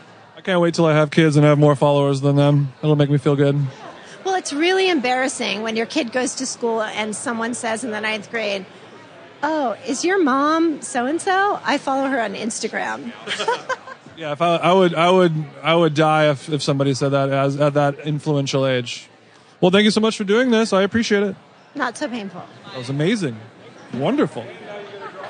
I 0.42 0.44
can't 0.44 0.60
wait 0.60 0.74
till 0.74 0.86
I 0.86 0.94
have 0.94 1.12
kids 1.12 1.36
and 1.36 1.46
have 1.46 1.56
more 1.56 1.76
followers 1.76 2.20
than 2.20 2.34
them. 2.34 2.72
It'll 2.82 2.96
make 2.96 3.08
me 3.08 3.16
feel 3.16 3.36
good. 3.36 3.56
Well, 4.24 4.34
it's 4.34 4.52
really 4.52 4.90
embarrassing 4.90 5.62
when 5.62 5.76
your 5.76 5.86
kid 5.86 6.10
goes 6.10 6.34
to 6.36 6.46
school 6.46 6.82
and 6.82 7.14
someone 7.14 7.54
says 7.54 7.84
in 7.84 7.92
the 7.92 8.00
ninth 8.00 8.28
grade, 8.28 8.66
Oh, 9.44 9.76
is 9.86 10.04
your 10.04 10.20
mom 10.20 10.82
so 10.82 11.06
and 11.06 11.22
so? 11.22 11.60
I 11.62 11.78
follow 11.78 12.08
her 12.08 12.20
on 12.20 12.34
Instagram. 12.34 13.12
Yeah, 14.14 14.32
if 14.32 14.42
I, 14.42 14.56
I 14.56 14.72
would, 14.72 14.94
I 14.94 15.10
would, 15.10 15.32
I 15.62 15.74
would 15.74 15.94
die 15.94 16.30
if, 16.30 16.48
if 16.50 16.62
somebody 16.62 16.92
said 16.92 17.08
that 17.08 17.30
as 17.30 17.58
at 17.58 17.74
that 17.74 18.00
influential 18.00 18.66
age. 18.66 19.08
Well, 19.60 19.70
thank 19.70 19.84
you 19.84 19.90
so 19.90 20.02
much 20.02 20.18
for 20.18 20.24
doing 20.24 20.50
this. 20.50 20.72
I 20.74 20.82
appreciate 20.82 21.22
it. 21.22 21.34
Not 21.74 21.96
so 21.96 22.08
painful. 22.08 22.44
That 22.66 22.76
was 22.76 22.90
amazing. 22.90 23.36
Wonderful. 23.94 24.44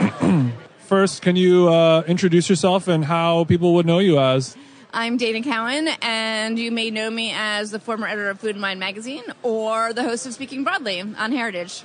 First, 0.81 1.23
can 1.23 1.37
you 1.37 1.69
uh, 1.69 2.03
introduce 2.09 2.51
yourself 2.51 2.89
and 2.89 3.05
how 3.05 3.45
people 3.45 3.73
would 3.75 3.87
know 3.87 4.01
you 4.01 4.19
as? 4.19 4.57
I'm 4.95 5.17
Dana 5.17 5.41
Cowin, 5.41 5.89
and 6.03 6.59
you 6.59 6.71
may 6.71 6.91
know 6.91 7.11
me 7.11 7.33
as 7.35 7.71
the 7.71 7.79
former 7.79 8.07
editor 8.07 8.29
of 8.29 8.41
Food 8.41 8.57
and 8.57 8.63
Wine 8.63 8.79
magazine 8.79 9.23
or 9.43 9.95
the 9.95 10.03
host 10.03 10.27
of 10.27 10.35
Speaking 10.35 10.65
Broadly 10.65 11.01
on 11.01 11.33
Heritage. 11.33 11.85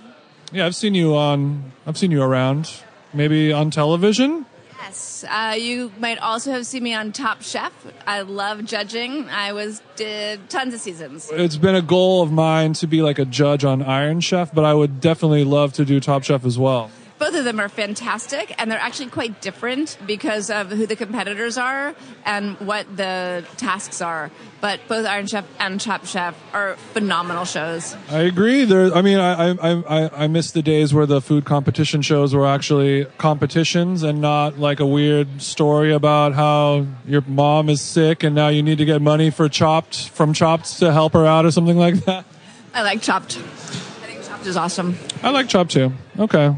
Yeah, 0.52 0.66
I've 0.66 0.76
seen 0.76 0.94
you 0.94 1.16
on. 1.16 1.72
I've 1.86 1.98
seen 1.98 2.12
you 2.12 2.22
around. 2.22 2.70
Maybe 3.14 3.54
on 3.54 3.72
television. 3.72 4.46
Yes, 4.82 5.24
uh, 5.30 5.56
you 5.58 5.94
might 6.00 6.18
also 6.18 6.52
have 6.52 6.66
seen 6.66 6.84
me 6.84 6.94
on 6.94 7.14
Top 7.14 7.42
Chef. 7.42 7.72
I 8.06 8.22
love 8.22 8.66
judging. 8.66 9.30
I 9.30 9.54
was 9.54 9.82
did 9.96 10.50
tons 10.50 10.74
of 10.74 10.82
seasons. 10.82 11.30
It's 11.32 11.56
been 11.56 11.76
a 11.76 11.82
goal 11.82 12.22
of 12.22 12.34
mine 12.34 12.74
to 12.74 12.88
be 12.88 13.02
like 13.02 13.20
a 13.20 13.26
judge 13.26 13.64
on 13.64 13.82
Iron 13.82 14.20
Chef, 14.20 14.54
but 14.54 14.66
I 14.66 14.74
would 14.74 15.00
definitely 15.00 15.46
love 15.46 15.72
to 15.74 15.86
do 15.86 16.02
Top 16.02 16.24
Chef 16.26 16.44
as 16.44 16.60
well. 16.60 16.92
Both 17.20 17.34
of 17.34 17.46
them 17.46 17.60
are 17.60 17.70
fantastic, 17.70 18.54
and 18.60 18.70
they're 18.70 18.80
actually 18.80 19.10
quite 19.10 19.42
different 19.42 19.98
because 20.06 20.52
of 20.52 20.70
who 20.70 20.86
the 20.86 20.96
competitors 20.96 21.58
are 21.58 21.96
and 22.26 22.60
what 22.60 22.96
the 22.96 23.44
tasks 23.58 24.02
are. 24.02 24.30
But 24.62 24.82
both 24.88 25.06
Iron 25.06 25.26
Chef 25.26 25.46
and 25.60 25.82
Top 25.82 26.06
Chef 26.06 26.36
are 26.54 26.76
phenomenal 26.94 27.46
shows. 27.46 27.96
I 28.10 28.22
agree. 28.22 28.66
There. 28.66 28.94
I 28.94 29.02
mean, 29.02 29.18
I, 29.18 29.50
I 29.52 29.72
I 29.72 30.24
I 30.24 30.28
miss 30.28 30.52
the 30.52 30.62
days 30.62 30.94
where 30.94 31.06
the 31.08 31.22
food 31.22 31.46
competition 31.46 32.02
shows 32.04 32.36
were 32.36 32.46
actually 32.46 33.06
competitions 33.18 34.04
and 34.04 34.22
not 34.22 34.60
like 34.60 34.80
a 34.80 34.86
weird 34.86 35.42
story 35.42 35.94
about 35.94 36.34
how 36.34 36.86
your 37.06 37.22
mom 37.22 37.70
is 37.70 37.82
sick 37.82 38.24
and 38.24 38.36
now 38.36 38.50
you 38.50 38.62
need 38.62 38.78
to 38.78 38.86
get 38.86 39.02
money 39.02 39.30
for 39.32 39.50
Chopped 39.50 40.10
from 40.10 40.34
Chopped 40.34 40.78
to 40.80 40.92
help 40.92 41.14
her 41.14 41.26
out 41.26 41.46
or 41.46 41.52
something 41.52 41.78
like 41.78 41.96
that. 42.06 42.26
I 42.74 42.84
like 42.84 43.02
Chopped. 43.02 43.38
I 43.38 43.42
think 43.42 44.24
Chopped 44.24 44.46
is 44.46 44.58
awesome. 44.58 44.98
I 45.24 45.32
like 45.32 45.50
Chopped 45.50 45.72
too. 45.72 45.94
Okay. 46.20 46.56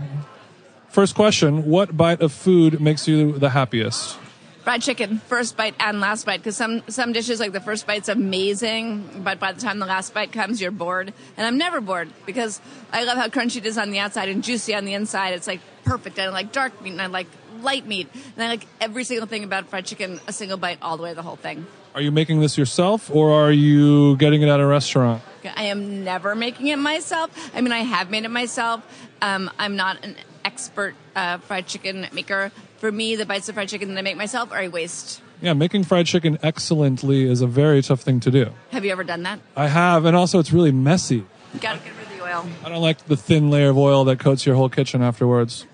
First 0.89 1.13
question: 1.15 1.65
What 1.65 1.95
bite 1.95 2.21
of 2.21 2.33
food 2.33 2.81
makes 2.81 3.07
you 3.07 3.33
the 3.33 3.51
happiest? 3.51 4.17
Fried 4.63 4.81
chicken, 4.81 5.19
first 5.19 5.55
bite 5.55 5.75
and 5.79 5.99
last 6.01 6.25
bite, 6.25 6.37
because 6.37 6.57
some 6.57 6.83
some 6.89 7.13
dishes 7.13 7.39
like 7.39 7.53
the 7.53 7.61
first 7.61 7.85
bite's 7.85 8.09
amazing, 8.09 9.21
but 9.23 9.39
by 9.39 9.51
the 9.51 9.61
time 9.61 9.79
the 9.79 9.85
last 9.85 10.13
bite 10.13 10.31
comes, 10.31 10.59
you're 10.59 10.71
bored. 10.71 11.13
And 11.37 11.45
I'm 11.45 11.57
never 11.57 11.79
bored 11.79 12.09
because 12.25 12.59
I 12.91 13.03
love 13.03 13.17
how 13.17 13.27
crunchy 13.29 13.57
it 13.57 13.65
is 13.65 13.77
on 13.77 13.91
the 13.91 13.99
outside 13.99 14.29
and 14.29 14.43
juicy 14.43 14.73
on 14.75 14.85
the 14.85 14.93
inside. 14.95 15.33
It's 15.33 15.47
like 15.47 15.61
perfect. 15.85 16.17
And 16.17 16.29
I 16.29 16.31
like 16.31 16.51
dark 16.51 16.81
meat 16.81 16.91
and 16.91 17.01
I 17.01 17.05
like 17.05 17.27
light 17.61 17.85
meat, 17.85 18.09
and 18.35 18.43
I 18.43 18.47
like 18.47 18.65
every 18.81 19.03
single 19.03 19.27
thing 19.27 19.43
about 19.43 19.67
fried 19.67 19.85
chicken. 19.85 20.19
A 20.27 20.33
single 20.33 20.57
bite, 20.57 20.79
all 20.81 20.97
the 20.97 21.03
way 21.03 21.13
the 21.13 21.23
whole 21.23 21.35
thing. 21.35 21.67
Are 21.93 22.01
you 22.01 22.11
making 22.11 22.39
this 22.39 22.57
yourself 22.57 23.09
or 23.09 23.31
are 23.31 23.51
you 23.51 24.17
getting 24.17 24.41
it 24.41 24.49
at 24.49 24.59
a 24.59 24.65
restaurant? 24.65 25.21
I 25.55 25.63
am 25.63 26.03
never 26.03 26.35
making 26.35 26.67
it 26.67 26.77
myself. 26.77 27.31
I 27.55 27.61
mean, 27.61 27.71
I 27.71 27.79
have 27.79 28.11
made 28.11 28.25
it 28.25 28.29
myself. 28.29 28.83
Um, 29.21 29.49
I'm 29.57 29.75
not 29.75 30.03
an 30.03 30.15
expert 30.43 30.95
uh, 31.15 31.37
fried 31.39 31.67
chicken 31.67 32.07
maker. 32.13 32.51
For 32.77 32.91
me, 32.91 33.15
the 33.15 33.25
bites 33.25 33.49
of 33.49 33.55
fried 33.55 33.69
chicken 33.69 33.89
that 33.89 33.97
I 33.97 34.01
make 34.01 34.17
myself 34.17 34.51
are 34.51 34.61
a 34.61 34.67
waste. 34.67 35.21
Yeah, 35.41 35.53
making 35.53 35.85
fried 35.85 36.05
chicken 36.05 36.37
excellently 36.43 37.23
is 37.23 37.41
a 37.41 37.47
very 37.47 37.81
tough 37.81 38.01
thing 38.01 38.19
to 38.21 38.31
do. 38.31 38.51
Have 38.71 38.83
you 38.83 38.91
ever 38.91 39.03
done 39.03 39.23
that? 39.23 39.39
I 39.55 39.67
have, 39.67 40.05
and 40.05 40.15
also 40.15 40.39
it's 40.39 40.51
really 40.51 40.71
messy. 40.71 41.23
You 41.53 41.59
gotta 41.61 41.79
get 41.79 41.93
rid 41.97 42.07
of 42.07 42.17
the 42.17 42.23
oil. 42.23 42.45
I 42.63 42.69
don't 42.69 42.81
like 42.81 43.05
the 43.05 43.15
thin 43.17 43.49
layer 43.49 43.69
of 43.69 43.77
oil 43.77 44.03
that 44.05 44.19
coats 44.19 44.45
your 44.45 44.55
whole 44.55 44.69
kitchen 44.69 45.01
afterwards. 45.01 45.65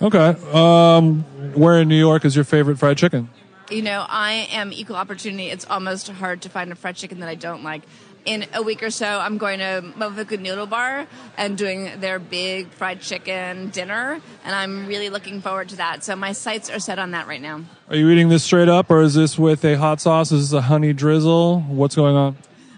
Okay. 0.00 0.36
Um, 0.52 1.22
where 1.54 1.80
in 1.80 1.88
New 1.88 1.98
York 1.98 2.24
is 2.24 2.34
your 2.34 2.44
favorite 2.44 2.78
fried 2.78 2.98
chicken? 2.98 3.30
You 3.70 3.82
know, 3.82 4.04
I 4.06 4.48
am 4.52 4.72
equal 4.72 4.96
opportunity. 4.96 5.48
It's 5.48 5.64
almost 5.64 6.08
hard 6.08 6.42
to 6.42 6.48
find 6.50 6.70
a 6.72 6.74
fried 6.74 6.96
chicken 6.96 7.20
that 7.20 7.28
I 7.28 7.34
don't 7.34 7.62
like. 7.62 7.82
In 8.24 8.46
a 8.54 8.62
week 8.62 8.84
or 8.84 8.90
so, 8.90 9.18
I'm 9.18 9.36
going 9.36 9.58
to 9.58 9.82
Momofuku 9.96 10.38
Noodle 10.38 10.66
Bar 10.66 11.08
and 11.36 11.58
doing 11.58 11.98
their 11.98 12.20
big 12.20 12.68
fried 12.68 13.00
chicken 13.00 13.70
dinner, 13.70 14.20
and 14.44 14.54
I'm 14.54 14.86
really 14.86 15.08
looking 15.08 15.40
forward 15.40 15.70
to 15.70 15.76
that. 15.76 16.04
So 16.04 16.14
my 16.14 16.32
sights 16.32 16.70
are 16.70 16.78
set 16.78 17.00
on 17.00 17.10
that 17.12 17.26
right 17.26 17.42
now. 17.42 17.62
Are 17.88 17.96
you 17.96 18.08
eating 18.10 18.28
this 18.28 18.44
straight 18.44 18.68
up, 18.68 18.90
or 18.90 19.02
is 19.02 19.14
this 19.14 19.38
with 19.38 19.64
a 19.64 19.76
hot 19.76 20.00
sauce? 20.00 20.30
Is 20.30 20.50
this 20.50 20.56
a 20.56 20.62
honey 20.62 20.92
drizzle? 20.92 21.62
What's 21.62 21.96
going 21.96 22.14
on? 22.14 22.36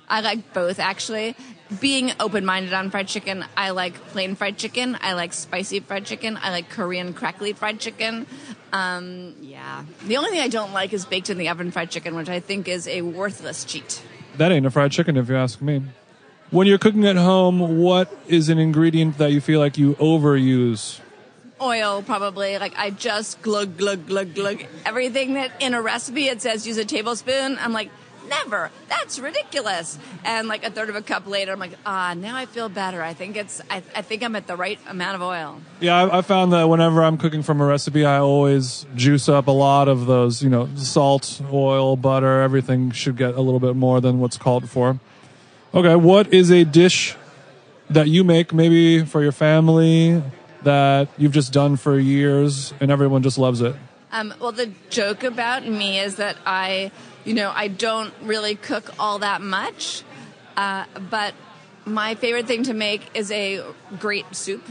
I 0.08 0.22
like 0.22 0.54
both 0.54 0.78
actually. 0.78 1.36
Being 1.80 2.12
open 2.20 2.44
minded 2.46 2.72
on 2.72 2.90
fried 2.90 3.08
chicken, 3.08 3.44
I 3.56 3.70
like 3.70 3.94
plain 4.08 4.36
fried 4.36 4.56
chicken. 4.56 4.96
I 5.00 5.12
like 5.12 5.32
spicy 5.32 5.80
fried 5.80 6.06
chicken. 6.06 6.38
I 6.40 6.50
like 6.50 6.70
Korean 6.70 7.12
crackly 7.12 7.52
fried 7.52 7.80
chicken. 7.80 8.26
Um, 8.72 9.34
yeah. 9.40 9.84
The 10.06 10.16
only 10.16 10.30
thing 10.30 10.40
I 10.40 10.48
don't 10.48 10.72
like 10.72 10.92
is 10.92 11.04
baked 11.04 11.30
in 11.30 11.38
the 11.38 11.48
oven 11.48 11.70
fried 11.70 11.90
chicken, 11.90 12.16
which 12.16 12.28
I 12.28 12.40
think 12.40 12.68
is 12.68 12.86
a 12.86 13.02
worthless 13.02 13.64
cheat. 13.64 14.02
That 14.36 14.52
ain't 14.52 14.66
a 14.66 14.70
fried 14.70 14.92
chicken, 14.92 15.16
if 15.16 15.28
you 15.28 15.36
ask 15.36 15.60
me. 15.60 15.82
When 16.50 16.66
you're 16.66 16.78
cooking 16.78 17.06
at 17.06 17.16
home, 17.16 17.78
what 17.78 18.16
is 18.28 18.48
an 18.48 18.58
ingredient 18.58 19.18
that 19.18 19.32
you 19.32 19.40
feel 19.40 19.60
like 19.60 19.78
you 19.78 19.94
overuse? 19.96 21.00
Oil, 21.60 22.02
probably. 22.02 22.58
Like 22.58 22.74
I 22.76 22.90
just 22.90 23.40
glug, 23.42 23.76
glug, 23.76 24.06
glug, 24.06 24.34
glug. 24.34 24.64
Everything 24.84 25.34
that 25.34 25.50
in 25.60 25.74
a 25.74 25.80
recipe 25.80 26.26
it 26.28 26.42
says 26.42 26.66
use 26.66 26.76
a 26.76 26.84
tablespoon. 26.84 27.58
I'm 27.58 27.72
like, 27.72 27.90
never. 28.28 28.70
That's 28.88 29.18
ridiculous. 29.18 29.98
And 30.24 30.48
like 30.48 30.64
a 30.64 30.70
third 30.70 30.88
of 30.88 30.96
a 30.96 31.02
cup 31.02 31.26
later, 31.26 31.52
I'm 31.52 31.58
like, 31.58 31.76
ah, 31.84 32.14
now 32.16 32.36
I 32.36 32.46
feel 32.46 32.68
better. 32.68 33.02
I 33.02 33.14
think 33.14 33.36
it's, 33.36 33.60
I, 33.70 33.82
I 33.94 34.02
think 34.02 34.22
I'm 34.22 34.36
at 34.36 34.46
the 34.46 34.56
right 34.56 34.78
amount 34.88 35.16
of 35.16 35.22
oil. 35.22 35.60
Yeah, 35.80 35.96
I, 35.96 36.18
I 36.18 36.22
found 36.22 36.52
that 36.52 36.64
whenever 36.64 37.02
I'm 37.02 37.16
cooking 37.16 37.42
from 37.42 37.60
a 37.60 37.64
recipe, 37.64 38.04
I 38.04 38.18
always 38.18 38.86
juice 38.94 39.28
up 39.28 39.46
a 39.46 39.52
lot 39.52 39.88
of 39.88 40.06
those. 40.06 40.42
You 40.42 40.50
know, 40.50 40.68
salt, 40.76 41.40
oil, 41.52 41.96
butter, 41.96 42.42
everything 42.42 42.90
should 42.90 43.16
get 43.16 43.34
a 43.34 43.40
little 43.40 43.60
bit 43.60 43.76
more 43.76 44.00
than 44.00 44.20
what's 44.20 44.36
called 44.36 44.68
for. 44.68 44.98
Okay, 45.74 45.96
what 45.96 46.32
is 46.32 46.50
a 46.50 46.64
dish 46.64 47.16
that 47.90 48.08
you 48.08 48.24
make 48.24 48.52
maybe 48.52 49.04
for 49.04 49.22
your 49.22 49.32
family 49.32 50.22
that 50.62 51.08
you've 51.18 51.32
just 51.32 51.52
done 51.52 51.76
for 51.76 51.98
years 51.98 52.72
and 52.80 52.90
everyone 52.90 53.22
just 53.22 53.38
loves 53.38 53.60
it? 53.60 53.74
Um, 54.12 54.32
well, 54.40 54.52
the 54.52 54.70
joke 54.90 55.24
about 55.24 55.66
me 55.66 55.98
is 55.98 56.16
that 56.16 56.36
I, 56.46 56.92
you 57.24 57.34
know, 57.34 57.52
I 57.54 57.68
don't 57.68 58.12
really 58.22 58.54
cook 58.54 58.92
all 58.98 59.20
that 59.20 59.40
much, 59.40 60.02
uh, 60.56 60.84
but 61.10 61.34
my 61.86 62.14
favorite 62.14 62.46
thing 62.46 62.64
to 62.64 62.74
make 62.74 63.16
is 63.16 63.30
a 63.30 63.62
great 63.98 64.34
soup 64.34 64.66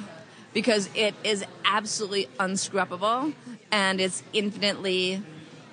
because 0.53 0.89
it 0.95 1.15
is 1.23 1.43
absolutely 1.65 2.29
unscrapable 2.39 3.33
and 3.71 3.99
it's 3.99 4.23
infinitely 4.33 5.21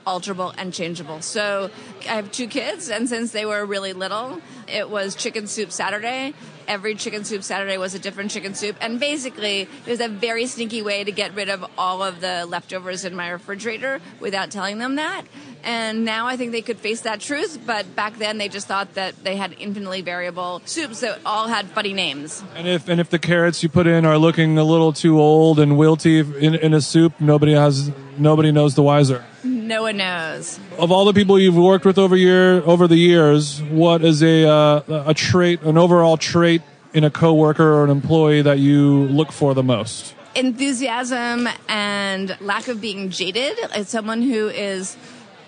alterable 0.06 0.54
and 0.56 0.72
changeable. 0.72 1.20
So 1.20 1.70
I 2.02 2.14
have 2.14 2.32
two 2.32 2.46
kids, 2.46 2.88
and 2.88 3.08
since 3.08 3.32
they 3.32 3.44
were 3.44 3.64
really 3.64 3.92
little, 3.92 4.40
it 4.66 4.88
was 4.88 5.14
chicken 5.14 5.46
soup 5.46 5.70
Saturday. 5.70 6.34
Every 6.66 6.94
chicken 6.94 7.24
soup 7.24 7.42
Saturday 7.42 7.76
was 7.76 7.94
a 7.94 7.98
different 7.98 8.30
chicken 8.30 8.54
soup, 8.54 8.76
and 8.80 8.98
basically, 8.98 9.62
it 9.62 9.90
was 9.90 10.00
a 10.00 10.08
very 10.08 10.46
sneaky 10.46 10.82
way 10.82 11.04
to 11.04 11.12
get 11.12 11.34
rid 11.34 11.48
of 11.48 11.64
all 11.76 12.02
of 12.02 12.20
the 12.20 12.46
leftovers 12.46 13.04
in 13.04 13.14
my 13.14 13.28
refrigerator 13.28 14.00
without 14.20 14.50
telling 14.50 14.78
them 14.78 14.96
that. 14.96 15.22
And 15.62 16.04
now 16.04 16.26
I 16.26 16.36
think 16.36 16.52
they 16.52 16.62
could 16.62 16.78
face 16.78 17.02
that 17.02 17.20
truth, 17.20 17.58
but 17.66 17.94
back 17.94 18.18
then 18.18 18.38
they 18.38 18.48
just 18.48 18.66
thought 18.66 18.94
that 18.94 19.22
they 19.24 19.36
had 19.36 19.54
infinitely 19.58 20.02
variable 20.02 20.62
soups 20.64 21.00
that 21.00 21.20
all 21.24 21.48
had 21.48 21.68
funny 21.70 21.92
names. 21.92 22.42
And 22.54 22.66
if 22.66 22.88
and 22.88 23.00
if 23.00 23.10
the 23.10 23.18
carrots 23.18 23.62
you 23.62 23.68
put 23.68 23.86
in 23.86 24.04
are 24.04 24.18
looking 24.18 24.58
a 24.58 24.64
little 24.64 24.92
too 24.92 25.20
old 25.20 25.58
and 25.58 25.72
wilty 25.72 26.20
in, 26.40 26.54
in 26.54 26.74
a 26.74 26.80
soup, 26.80 27.20
nobody 27.20 27.54
has 27.54 27.90
nobody 28.18 28.52
knows 28.52 28.74
the 28.74 28.82
wiser. 28.82 29.24
No 29.44 29.82
one 29.82 29.98
knows. 29.98 30.58
Of 30.78 30.90
all 30.90 31.04
the 31.04 31.12
people 31.12 31.38
you've 31.38 31.56
worked 31.56 31.84
with 31.84 31.98
over 31.98 32.16
year 32.16 32.62
over 32.62 32.88
the 32.88 32.96
years, 32.96 33.62
what 33.62 34.04
is 34.04 34.22
a 34.22 34.48
uh, 34.48 35.04
a 35.06 35.14
trait, 35.14 35.62
an 35.62 35.78
overall 35.78 36.16
trait 36.16 36.62
in 36.92 37.04
a 37.04 37.10
coworker 37.10 37.74
or 37.74 37.84
an 37.84 37.90
employee 37.90 38.42
that 38.42 38.58
you 38.58 39.04
look 39.04 39.32
for 39.32 39.54
the 39.54 39.62
most? 39.62 40.14
Enthusiasm 40.34 41.48
and 41.68 42.36
lack 42.40 42.68
of 42.68 42.80
being 42.80 43.10
jaded. 43.10 43.58
As 43.72 43.88
someone 43.88 44.22
who 44.22 44.48
is 44.48 44.96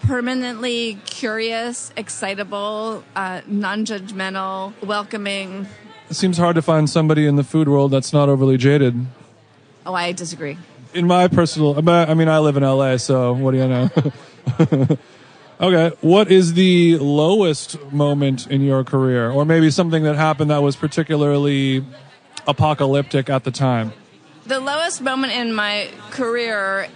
permanently 0.02 0.98
curious, 1.06 1.92
excitable, 1.96 3.02
uh, 3.16 3.40
non-judgmental, 3.46 4.72
welcoming. 4.82 5.66
It 6.10 6.14
seems 6.14 6.38
hard 6.38 6.56
to 6.56 6.62
find 6.62 6.90
somebody 6.90 7.26
in 7.26 7.36
the 7.36 7.44
food 7.44 7.68
world 7.68 7.92
that's 7.92 8.12
not 8.12 8.28
overly 8.28 8.56
jaded. 8.56 9.06
Oh, 9.86 9.94
I 9.94 10.12
disagree. 10.12 10.58
In 10.94 11.06
my 11.06 11.28
personal, 11.28 11.76
I 11.88 12.14
mean, 12.14 12.28
I 12.28 12.38
live 12.40 12.56
in 12.56 12.62
LA, 12.62 12.98
so 12.98 13.32
what 13.32 13.52
do 13.52 13.58
you 13.58 13.68
know? 13.68 13.90
okay, 15.60 15.96
what 16.02 16.30
is 16.30 16.54
the 16.54 16.98
lowest 16.98 17.80
moment 17.90 18.46
in 18.48 18.60
your 18.60 18.84
career, 18.84 19.30
or 19.30 19.44
maybe 19.44 19.70
something 19.70 20.02
that 20.02 20.16
happened 20.16 20.50
that 20.50 20.62
was 20.62 20.76
particularly 20.76 21.84
apocalyptic 22.46 23.30
at 23.30 23.44
the 23.44 23.50
time? 23.50 23.92
The 24.44 24.60
lowest 24.60 25.00
moment 25.00 25.32
in 25.32 25.52
my 25.54 25.88
career 26.10 26.88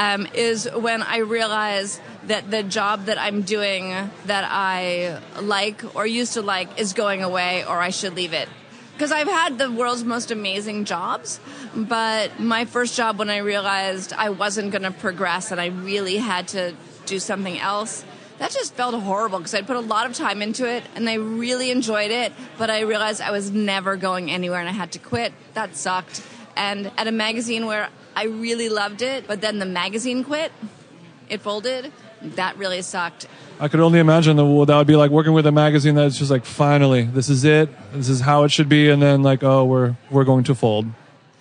um, 0.00 0.26
is 0.32 0.66
when 0.74 1.02
I 1.02 1.18
realize 1.18 2.00
that 2.24 2.50
the 2.50 2.62
job 2.62 3.04
that 3.04 3.18
I'm 3.18 3.42
doing 3.42 3.90
that 4.24 4.48
I 4.48 5.20
like 5.38 5.94
or 5.94 6.06
used 6.06 6.32
to 6.34 6.42
like 6.42 6.80
is 6.80 6.94
going 6.94 7.22
away 7.22 7.66
or 7.66 7.78
I 7.78 7.90
should 7.90 8.14
leave 8.14 8.32
it. 8.32 8.48
Because 8.94 9.12
I've 9.12 9.28
had 9.28 9.58
the 9.58 9.70
world's 9.70 10.02
most 10.02 10.30
amazing 10.30 10.86
jobs, 10.86 11.38
but 11.74 12.40
my 12.40 12.64
first 12.64 12.96
job 12.96 13.18
when 13.18 13.28
I 13.28 13.38
realized 13.38 14.14
I 14.14 14.30
wasn't 14.30 14.70
going 14.72 14.84
to 14.84 14.90
progress 14.90 15.52
and 15.52 15.60
I 15.60 15.66
really 15.66 16.16
had 16.16 16.48
to 16.48 16.74
do 17.04 17.18
something 17.18 17.58
else, 17.58 18.02
that 18.38 18.52
just 18.52 18.74
felt 18.74 18.94
horrible 18.94 19.38
because 19.38 19.54
I'd 19.54 19.66
put 19.66 19.76
a 19.76 19.80
lot 19.80 20.06
of 20.06 20.14
time 20.14 20.40
into 20.40 20.66
it 20.66 20.82
and 20.94 21.10
I 21.10 21.14
really 21.14 21.70
enjoyed 21.70 22.10
it, 22.10 22.32
but 22.56 22.70
I 22.70 22.80
realized 22.80 23.20
I 23.20 23.32
was 23.32 23.50
never 23.50 23.96
going 23.96 24.30
anywhere 24.30 24.60
and 24.60 24.68
I 24.68 24.72
had 24.72 24.92
to 24.92 24.98
quit. 24.98 25.34
That 25.52 25.76
sucked. 25.76 26.22
And 26.56 26.90
at 26.96 27.06
a 27.06 27.12
magazine 27.12 27.66
where 27.66 27.90
I 28.14 28.24
really 28.24 28.68
loved 28.68 29.02
it, 29.02 29.26
but 29.26 29.40
then 29.40 29.58
the 29.58 29.66
magazine 29.66 30.24
quit, 30.24 30.52
it 31.28 31.40
folded, 31.40 31.92
that 32.22 32.56
really 32.58 32.82
sucked. 32.82 33.26
I 33.58 33.68
could 33.68 33.80
only 33.80 33.98
imagine 33.98 34.36
that 34.36 34.64
that 34.66 34.76
would 34.76 34.86
be 34.86 34.96
like 34.96 35.10
working 35.10 35.32
with 35.32 35.46
a 35.46 35.52
magazine 35.52 35.94
that's 35.94 36.18
just 36.18 36.30
like, 36.30 36.44
finally, 36.44 37.02
this 37.02 37.28
is 37.28 37.44
it. 37.44 37.68
This 37.92 38.08
is 38.08 38.20
how 38.20 38.44
it 38.44 38.50
should 38.50 38.68
be. 38.68 38.88
And 38.88 39.02
then 39.02 39.22
like, 39.22 39.42
oh, 39.42 39.64
we're, 39.64 39.96
we're 40.10 40.24
going 40.24 40.44
to 40.44 40.54
fold. 40.54 40.86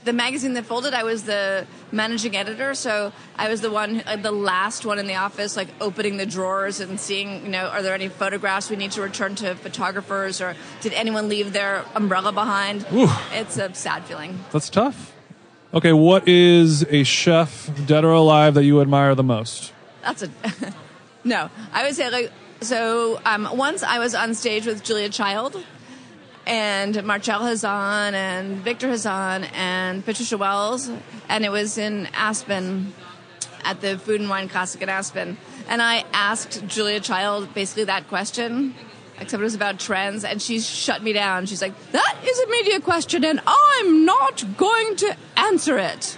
The 0.06 0.14
magazine 0.14 0.54
that 0.54 0.66
folded, 0.66 0.94
I 0.94 1.04
was 1.04 1.24
the 1.24 1.68
managing 1.92 2.36
editor, 2.36 2.74
so 2.74 3.12
I 3.36 3.50
was 3.50 3.62
the 3.62 3.70
one, 3.70 4.02
uh, 4.06 4.16
the 4.16 4.32
last 4.32 4.86
one 4.86 4.98
in 4.98 5.08
the 5.08 5.16
office, 5.16 5.58
like 5.58 5.68
opening 5.82 6.18
the 6.18 6.26
drawers 6.26 6.80
and 6.80 7.00
seeing, 7.00 7.44
you 7.44 7.52
know, 7.52 7.68
are 7.68 7.82
there 7.82 7.94
any 7.94 8.08
photographs 8.08 8.70
we 8.70 8.78
need 8.78 8.92
to 8.92 9.02
return 9.02 9.36
to 9.36 9.56
photographers, 9.56 10.40
or 10.40 10.56
did 10.82 10.94
anyone 10.94 11.28
leave 11.28 11.52
their 11.52 11.84
umbrella 11.96 12.32
behind? 12.32 12.86
Ooh. 12.94 13.10
It's 13.34 13.58
a 13.58 13.74
sad 13.74 14.06
feeling. 14.06 14.40
That's 14.52 14.70
tough. 14.70 15.14
Okay, 15.72 15.94
what 15.94 16.28
is 16.28 16.84
a 16.90 17.04
chef, 17.04 17.70
dead 17.86 18.04
or 18.04 18.12
alive, 18.12 18.56
that 18.56 18.64
you 18.64 18.82
admire 18.82 19.14
the 19.14 19.24
most? 19.24 19.72
That's 20.02 20.24
a 20.24 20.30
no. 21.24 21.52
I 21.72 21.84
would 21.84 21.96
say 21.96 22.10
like 22.10 22.32
so. 22.62 23.22
Um, 23.24 23.48
once 23.54 23.84
I 23.84 24.00
was 24.00 24.16
on 24.16 24.34
stage 24.34 24.66
with 24.66 24.84
Julia 24.84 25.10
Child 25.10 25.64
and 26.48 27.04
Marcella 27.04 27.52
Hazan 27.52 28.14
and 28.14 28.58
Victor 28.58 28.88
Hazan 28.88 29.48
and 29.54 30.04
Patricia 30.04 30.40
Wells, 30.40 30.90
and 31.28 31.46
it 31.46 31.52
was 31.52 31.78
in 31.78 32.08
Aspen 32.16 32.92
at 33.64 33.82
the 33.82 34.00
Food 34.00 34.22
and 34.22 34.30
Wine 34.30 34.50
Classic 34.50 34.82
in 34.82 34.90
Aspen. 34.90 35.38
And 35.68 35.84
I 35.84 36.04
asked 36.14 36.66
Julia 36.66 37.00
Child 37.00 37.54
basically 37.54 37.84
that 37.84 38.08
question, 38.08 38.74
except 39.20 39.42
it 39.42 39.44
was 39.44 39.56
about 39.56 39.80
trends, 39.80 40.24
and 40.24 40.42
she 40.42 40.60
shut 40.60 41.04
me 41.04 41.14
down. 41.14 41.46
She's 41.46 41.62
like, 41.62 41.74
"That 41.92 42.18
is 42.24 42.40
a 42.40 42.48
media 42.48 42.80
question, 42.80 43.24
and 43.24 43.42
I'm 43.46 44.06
not 44.06 44.44
going 44.58 44.96
to 44.98 45.16
answer 45.38 45.78
it." 45.78 46.18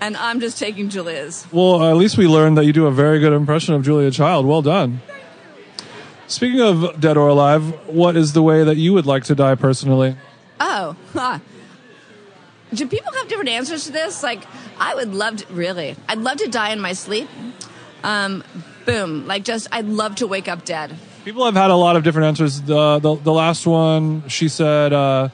And 0.00 0.16
I'm 0.16 0.40
just 0.40 0.58
taking 0.58 0.90
Julia's. 0.90 1.46
Well, 1.50 1.82
at 1.82 1.96
least 1.96 2.18
we 2.18 2.26
learned 2.26 2.58
that 2.58 2.66
you 2.66 2.72
do 2.72 2.86
a 2.86 2.90
very 2.90 3.18
good 3.18 3.32
impression 3.32 3.74
of 3.74 3.82
Julia 3.82 4.10
Child. 4.10 4.44
Well 4.46 4.60
done. 4.62 5.00
Speaking 6.28 6.60
of 6.60 7.00
dead 7.00 7.16
or 7.16 7.28
alive, 7.28 7.88
what 7.88 8.16
is 8.16 8.32
the 8.32 8.42
way 8.42 8.64
that 8.64 8.76
you 8.76 8.92
would 8.92 9.06
like 9.06 9.24
to 9.24 9.34
die 9.34 9.54
personally? 9.54 10.16
Oh, 10.60 10.96
huh. 11.12 11.38
Do 12.74 12.86
people 12.88 13.12
have 13.12 13.28
different 13.28 13.50
answers 13.50 13.86
to 13.86 13.92
this? 13.92 14.22
Like, 14.22 14.42
I 14.78 14.94
would 14.94 15.14
love 15.14 15.36
to, 15.36 15.52
really, 15.52 15.96
I'd 16.08 16.18
love 16.18 16.38
to 16.38 16.48
die 16.48 16.70
in 16.70 16.80
my 16.80 16.94
sleep. 16.94 17.28
Um, 18.02 18.42
boom. 18.84 19.26
Like, 19.26 19.44
just, 19.44 19.68
I'd 19.70 19.86
love 19.86 20.16
to 20.16 20.26
wake 20.26 20.48
up 20.48 20.64
dead. 20.64 20.96
People 21.26 21.44
have 21.44 21.56
had 21.56 21.72
a 21.72 21.74
lot 21.74 21.96
of 21.96 22.04
different 22.04 22.28
answers. 22.28 22.62
The 22.62 23.00
the, 23.00 23.16
the 23.16 23.32
last 23.32 23.66
one, 23.66 24.28
she 24.28 24.48
said, 24.48 24.92
uh, 24.92 25.30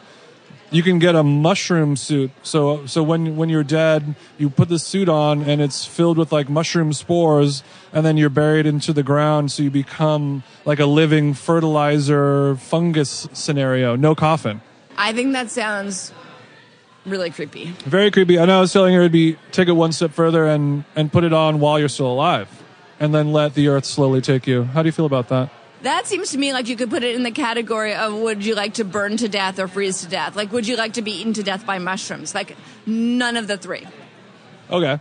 you 0.70 0.82
can 0.82 0.98
get 0.98 1.14
a 1.14 1.22
mushroom 1.22 1.96
suit. 1.96 2.30
So 2.42 2.86
so 2.86 3.02
when 3.02 3.36
when 3.36 3.50
you're 3.50 3.62
dead, 3.62 4.14
you 4.38 4.48
put 4.48 4.70
the 4.70 4.78
suit 4.78 5.10
on, 5.10 5.42
and 5.42 5.60
it's 5.60 5.84
filled 5.84 6.16
with 6.16 6.32
like 6.32 6.48
mushroom 6.48 6.94
spores, 6.94 7.62
and 7.92 8.06
then 8.06 8.16
you're 8.16 8.30
buried 8.30 8.64
into 8.64 8.94
the 8.94 9.02
ground, 9.02 9.52
so 9.52 9.64
you 9.64 9.70
become 9.70 10.44
like 10.64 10.80
a 10.80 10.86
living 10.86 11.34
fertilizer 11.34 12.56
fungus 12.56 13.28
scenario. 13.34 13.94
No 13.94 14.14
coffin. 14.14 14.62
I 14.96 15.12
think 15.12 15.34
that 15.34 15.50
sounds 15.50 16.10
really 17.04 17.28
creepy. 17.28 17.66
Very 17.84 18.10
creepy. 18.10 18.38
I 18.38 18.46
know 18.46 18.56
I 18.56 18.60
was 18.62 18.72
telling 18.72 18.94
her 18.94 19.00
it'd 19.00 19.12
be 19.12 19.36
take 19.50 19.68
it 19.68 19.72
one 19.72 19.92
step 19.92 20.12
further 20.12 20.46
and 20.46 20.84
and 20.96 21.12
put 21.12 21.22
it 21.22 21.34
on 21.34 21.60
while 21.60 21.78
you're 21.78 21.90
still 21.90 22.10
alive, 22.10 22.48
and 22.98 23.14
then 23.14 23.34
let 23.34 23.52
the 23.52 23.68
earth 23.68 23.84
slowly 23.84 24.22
take 24.22 24.46
you. 24.46 24.64
How 24.64 24.82
do 24.82 24.88
you 24.88 24.92
feel 24.92 25.04
about 25.04 25.28
that? 25.28 25.50
That 25.82 26.06
seems 26.06 26.30
to 26.30 26.38
me 26.38 26.52
like 26.52 26.68
you 26.68 26.76
could 26.76 26.90
put 26.90 27.02
it 27.02 27.16
in 27.16 27.24
the 27.24 27.32
category 27.32 27.94
of 27.94 28.14
would 28.14 28.44
you 28.44 28.54
like 28.54 28.74
to 28.74 28.84
burn 28.84 29.16
to 29.16 29.28
death 29.28 29.58
or 29.58 29.66
freeze 29.66 30.02
to 30.02 30.08
death? 30.08 30.36
Like, 30.36 30.52
would 30.52 30.66
you 30.66 30.76
like 30.76 30.92
to 30.94 31.02
be 31.02 31.10
eaten 31.10 31.32
to 31.34 31.42
death 31.42 31.66
by 31.66 31.78
mushrooms? 31.78 32.34
Like, 32.34 32.56
none 32.86 33.36
of 33.36 33.48
the 33.48 33.56
three. 33.56 33.86
Okay. 34.70 35.00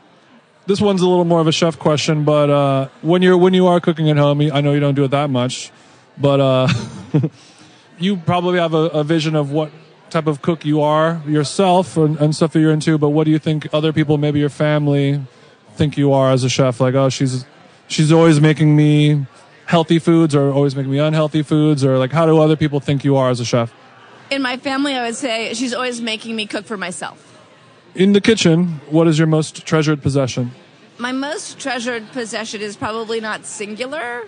This 0.65 0.81
one's 0.81 1.01
a 1.01 1.07
little 1.07 1.25
more 1.25 1.39
of 1.39 1.47
a 1.47 1.51
chef 1.51 1.77
question, 1.77 2.23
but 2.23 2.49
uh, 2.49 2.89
when 3.01 3.21
you're 3.21 3.37
when 3.37 3.53
you 3.53 3.67
are 3.67 3.79
cooking 3.79 4.09
at 4.09 4.17
home, 4.17 4.41
I 4.41 4.61
know 4.61 4.73
you 4.73 4.79
don't 4.79 4.95
do 4.95 5.03
it 5.03 5.11
that 5.11 5.29
much, 5.29 5.71
but 6.17 6.39
uh, 6.39 6.67
you 7.99 8.17
probably 8.17 8.59
have 8.59 8.73
a, 8.73 8.85
a, 8.89 9.03
vision 9.03 9.35
of 9.35 9.51
what 9.51 9.71
type 10.11 10.27
of 10.27 10.41
cook 10.41 10.63
you 10.63 10.81
are 10.81 11.21
yourself 11.27 11.97
and, 11.97 12.17
and 12.17 12.35
stuff 12.35 12.53
that 12.53 12.59
you're 12.59 12.71
into. 12.71 12.97
But 12.97 13.09
what 13.09 13.23
do 13.23 13.31
you 13.31 13.39
think 13.39 13.67
other 13.73 13.91
people, 13.91 14.17
maybe 14.17 14.39
your 14.39 14.49
family, 14.49 15.21
think 15.75 15.97
you 15.97 16.13
are 16.13 16.31
as 16.31 16.43
a 16.43 16.49
chef? 16.49 16.79
Like, 16.79 16.93
oh, 16.93 17.09
she's 17.09 17.45
she's 17.87 18.11
always 18.11 18.39
making 18.39 18.75
me 18.75 19.25
healthy 19.71 19.99
foods 19.99 20.35
or 20.35 20.51
always 20.51 20.75
making 20.75 20.91
me 20.91 20.99
unhealthy 20.99 21.41
foods 21.41 21.85
or 21.85 21.97
like 21.97 22.11
how 22.11 22.25
do 22.25 22.37
other 22.37 22.57
people 22.57 22.81
think 22.81 23.05
you 23.05 23.15
are 23.15 23.29
as 23.29 23.39
a 23.39 23.45
chef? 23.45 23.73
In 24.29 24.41
my 24.41 24.57
family, 24.57 24.95
I 24.95 25.05
would 25.05 25.15
say 25.15 25.53
she's 25.53 25.73
always 25.73 26.01
making 26.01 26.35
me 26.35 26.45
cook 26.45 26.65
for 26.65 26.75
myself. 26.75 27.17
In 27.95 28.11
the 28.11 28.19
kitchen, 28.19 28.81
what 28.89 29.07
is 29.07 29.17
your 29.17 29.27
most 29.27 29.65
treasured 29.65 30.01
possession? 30.01 30.51
My 30.97 31.13
most 31.13 31.57
treasured 31.57 32.11
possession 32.11 32.59
is 32.59 32.75
probably 32.75 33.21
not 33.21 33.45
singular. 33.45 34.27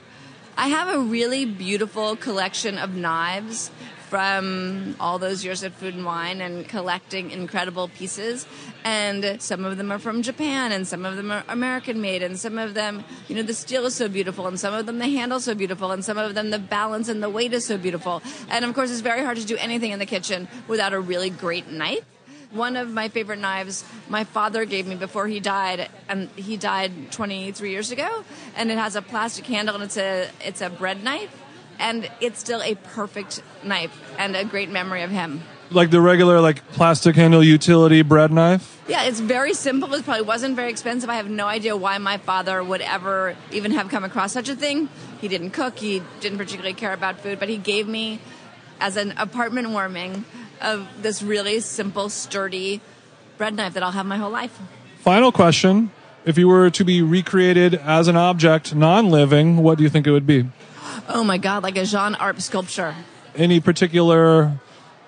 I 0.56 0.70
have 0.70 0.88
a 0.88 1.00
really 1.00 1.44
beautiful 1.44 2.16
collection 2.16 2.78
of 2.78 2.96
knives 2.96 3.70
from 4.14 4.96
all 5.00 5.18
those 5.18 5.44
years 5.44 5.64
at 5.64 5.74
Food 5.74 5.96
and 5.96 6.06
Wine 6.06 6.40
and 6.40 6.68
collecting 6.68 7.32
incredible 7.32 7.88
pieces. 7.88 8.46
And 8.84 9.42
some 9.42 9.66
of 9.66 9.78
them 9.78 9.92
are 9.92 9.98
from 9.98 10.22
Japan, 10.22 10.72
and 10.72 10.88
some 10.88 11.04
of 11.04 11.16
them 11.16 11.32
are 11.32 11.44
American 11.50 12.00
made, 12.00 12.22
and 12.22 12.38
some 12.38 12.60
of 12.60 12.76
them, 12.76 13.04
you 13.28 13.36
know, 13.36 13.42
the 13.42 13.56
steel 13.56 13.88
is 13.88 13.96
so 13.96 14.08
beautiful, 14.08 14.46
and 14.46 14.60
some 14.60 14.72
of 14.72 14.86
them 14.86 15.00
the 15.00 15.08
handle 15.08 15.40
so 15.40 15.56
beautiful, 15.56 15.90
and 15.90 16.06
some 16.06 16.20
of 16.20 16.36
them 16.36 16.52
the 16.52 16.60
balance 16.60 17.10
and 17.10 17.24
the 17.24 17.30
weight 17.30 17.54
is 17.54 17.66
so 17.66 17.76
beautiful. 17.76 18.22
And 18.50 18.64
of 18.64 18.76
course, 18.76 18.92
it's 18.92 19.02
very 19.02 19.24
hard 19.24 19.38
to 19.38 19.46
do 19.48 19.58
anything 19.58 19.92
in 19.92 19.98
the 19.98 20.06
kitchen 20.06 20.48
without 20.68 20.94
a 20.94 21.00
really 21.00 21.32
great 21.32 21.72
knife 21.72 22.06
one 22.52 22.76
of 22.76 22.94
my 22.94 23.10
favorite 23.10 23.40
knives 23.40 23.84
my 24.10 24.24
father 24.24 24.64
gave 24.64 24.86
me 24.86 24.94
before 24.94 25.26
he 25.26 25.40
died 25.40 25.90
and 26.08 26.30
he 26.36 26.56
died 26.56 27.12
23 27.12 27.72
years 27.72 27.90
ago 27.90 28.24
and 28.56 28.70
it 28.70 28.78
has 28.78 28.96
a 28.96 29.02
plastic 29.02 29.44
handle 29.48 29.74
and 29.74 29.84
it's 29.84 29.98
a 29.98 30.30
it's 30.40 30.62
a 30.62 30.70
bread 30.70 31.04
knife 31.04 31.43
and 31.80 32.10
it's 32.22 32.40
still 32.40 32.62
a 32.62 32.76
perfect 32.76 33.42
knife 33.64 34.00
and 34.18 34.36
a 34.36 34.46
great 34.46 34.70
memory 34.70 35.04
of 35.04 35.12
him. 35.12 35.42
Like 35.70 35.90
the 35.90 36.02
regular, 36.02 36.40
like 36.40 36.68
plastic 36.74 37.16
handle 37.16 37.44
utility 37.44 38.02
bread 38.04 38.32
knife. 38.32 38.82
Yeah, 38.88 39.04
it's 39.04 39.20
very 39.20 39.54
simple. 39.54 39.94
It 39.94 40.04
probably 40.04 40.24
wasn't 40.24 40.56
very 40.56 40.70
expensive. 40.70 41.10
I 41.10 41.16
have 41.16 41.30
no 41.30 41.48
idea 41.48 41.76
why 41.76 41.98
my 41.98 42.18
father 42.18 42.64
would 42.64 42.82
ever 42.82 43.36
even 43.52 43.72
have 43.72 43.90
come 43.90 44.04
across 44.04 44.34
such 44.34 44.50
a 44.50 44.56
thing. 44.56 44.90
He 45.20 45.28
didn't 45.28 45.52
cook. 45.52 45.80
He 45.80 46.04
didn't 46.20 46.38
particularly 46.38 46.76
care 46.76 46.94
about 46.94 47.22
food, 47.22 47.40
but 47.40 47.50
he 47.50 47.58
gave 47.58 47.88
me 47.88 48.20
as 48.80 48.98
an 48.98 49.14
apartment 49.18 49.70
warming 49.70 50.26
of 50.62 50.88
this 51.02 51.24
really 51.24 51.60
simple, 51.62 52.10
sturdy 52.10 52.82
bread 53.38 53.56
knife 53.56 53.74
that 53.74 53.84
I'll 53.84 53.92
have 53.92 54.06
my 54.06 54.18
whole 54.18 54.30
life. 54.32 54.60
Final 55.00 55.32
question: 55.32 55.92
If 56.26 56.38
you 56.38 56.48
were 56.48 56.70
to 56.70 56.84
be 56.84 57.02
recreated 57.02 57.76
as 57.76 58.08
an 58.08 58.18
object, 58.18 58.76
non-living, 58.76 59.58
what 59.58 59.78
do 59.78 59.84
you 59.84 59.90
think 59.90 60.06
it 60.06 60.12
would 60.12 60.28
be? 60.28 60.46
Oh 61.10 61.24
my 61.24 61.38
god, 61.38 61.64
like 61.64 61.78
a 61.78 61.86
Jean 61.86 62.16
Arp 62.16 62.42
sculpture. 62.42 62.96
Any 63.36 63.60
particular 63.60 64.54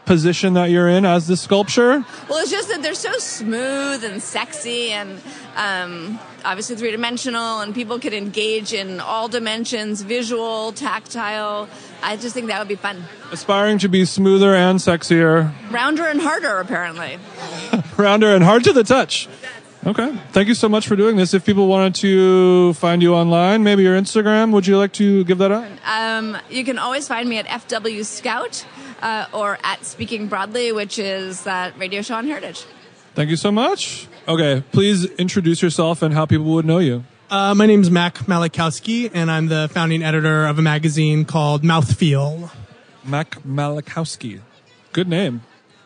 position 0.05 0.53
that 0.53 0.69
you're 0.69 0.88
in 0.88 1.05
as 1.05 1.27
the 1.27 1.36
sculpture? 1.36 2.05
Well, 2.29 2.39
it's 2.39 2.51
just 2.51 2.69
that 2.69 2.81
they're 2.81 2.93
so 2.93 3.11
smooth 3.13 4.03
and 4.03 4.21
sexy 4.21 4.91
and 4.91 5.19
um, 5.55 6.19
obviously 6.43 6.75
three 6.75 6.91
dimensional, 6.91 7.59
and 7.59 7.73
people 7.73 7.99
can 7.99 8.13
engage 8.13 8.73
in 8.73 8.99
all 8.99 9.27
dimensions 9.27 10.01
visual, 10.01 10.71
tactile. 10.71 11.67
I 12.03 12.17
just 12.17 12.33
think 12.33 12.47
that 12.47 12.59
would 12.59 12.67
be 12.67 12.75
fun. 12.75 13.03
Aspiring 13.31 13.79
to 13.79 13.89
be 13.89 14.05
smoother 14.05 14.55
and 14.55 14.79
sexier. 14.79 15.53
Rounder 15.71 16.05
and 16.05 16.21
harder, 16.21 16.59
apparently. 16.59 17.17
Rounder 17.97 18.33
and 18.33 18.43
hard 18.43 18.63
to 18.65 18.73
the 18.73 18.83
touch. 18.83 19.27
Okay. 19.86 20.17
Thank 20.31 20.47
you 20.47 20.55
so 20.55 20.67
much 20.67 20.88
for 20.88 20.95
doing 20.95 21.15
this. 21.15 21.36
If 21.36 21.45
people 21.45 21.67
wanted 21.67 21.93
to 21.95 22.73
find 22.73 23.03
you 23.03 23.13
online, 23.13 23.63
maybe 23.63 23.83
your 23.83 23.95
Instagram, 23.95 24.51
would 24.51 24.65
you 24.65 24.79
like 24.79 24.93
to 24.93 25.23
give 25.25 25.38
that 25.38 25.51
up? 25.51 25.63
Um, 25.88 26.38
you 26.49 26.63
can 26.65 26.79
always 26.79 27.07
find 27.07 27.29
me 27.29 27.38
at 27.38 27.45
FW 27.45 28.03
Scout 28.03 28.65
uh, 29.03 29.27
or 29.31 29.59
at 29.63 29.86
Speaking 29.86 30.25
Broadly, 30.27 30.71
which 30.71 30.97
is 30.97 31.43
that 31.43 31.77
radio 31.77 32.01
show 32.01 32.15
on 32.15 32.25
Heritage. 32.25 32.65
Thank 33.13 33.29
you 33.29 33.36
so 33.36 33.51
much. 33.51 34.07
Okay. 34.27 34.63
Please 34.71 35.05
introduce 35.19 35.61
yourself 35.61 36.01
and 36.01 36.15
how 36.15 36.25
people 36.25 36.45
would 36.45 36.65
know 36.65 36.79
you. 36.79 37.03
Uh, 37.29 37.53
my 37.53 37.67
name 37.67 37.81
is 37.81 37.91
Mac 37.91 38.15
Malikowski, 38.25 39.11
and 39.13 39.29
I'm 39.29 39.47
the 39.47 39.69
founding 39.71 40.01
editor 40.01 40.47
of 40.47 40.57
a 40.57 40.61
magazine 40.63 41.25
called 41.25 41.63
Mouthfeel. 41.63 42.49
Mac 43.03 43.31
Malikowski. 43.43 44.41
Good 44.93 45.07
name. 45.07 45.41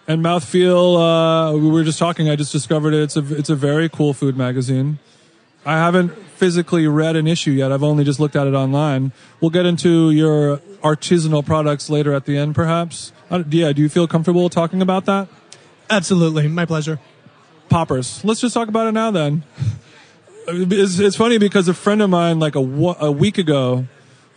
And 0.09 0.25
Mouthfeel, 0.25 1.53
uh, 1.53 1.55
we 1.55 1.69
were 1.69 1.83
just 1.83 1.99
talking. 1.99 2.31
I 2.31 2.35
just 2.35 2.51
discovered 2.51 2.95
it. 2.95 3.03
It's 3.03 3.15
a 3.15 3.35
it's 3.35 3.51
a 3.51 3.55
very 3.55 3.87
cool 3.87 4.15
food 4.15 4.35
magazine. 4.35 4.97
I 5.63 5.73
haven't 5.73 6.09
physically 6.33 6.87
read 6.87 7.15
an 7.15 7.27
issue 7.27 7.51
yet. 7.51 7.71
I've 7.71 7.83
only 7.83 8.03
just 8.03 8.19
looked 8.19 8.35
at 8.35 8.47
it 8.47 8.55
online. 8.55 9.11
We'll 9.39 9.51
get 9.51 9.67
into 9.67 10.09
your 10.09 10.57
artisanal 10.83 11.45
products 11.45 11.91
later 11.91 12.11
at 12.11 12.25
the 12.25 12.39
end, 12.39 12.55
perhaps. 12.55 13.13
Uh, 13.29 13.43
yeah, 13.51 13.71
do 13.71 13.83
you 13.83 13.89
feel 13.89 14.07
comfortable 14.07 14.49
talking 14.49 14.81
about 14.81 15.05
that? 15.05 15.27
Absolutely, 15.91 16.47
my 16.47 16.65
pleasure. 16.65 16.99
Poppers. 17.69 18.25
Let's 18.25 18.41
just 18.41 18.55
talk 18.55 18.67
about 18.67 18.87
it 18.87 18.93
now. 18.93 19.11
Then 19.11 19.43
it's, 20.47 20.97
it's 20.97 21.17
funny 21.17 21.37
because 21.37 21.67
a 21.67 21.75
friend 21.75 22.01
of 22.01 22.09
mine, 22.09 22.39
like 22.39 22.55
a, 22.55 22.61
a 22.99 23.11
week 23.11 23.37
ago, 23.37 23.85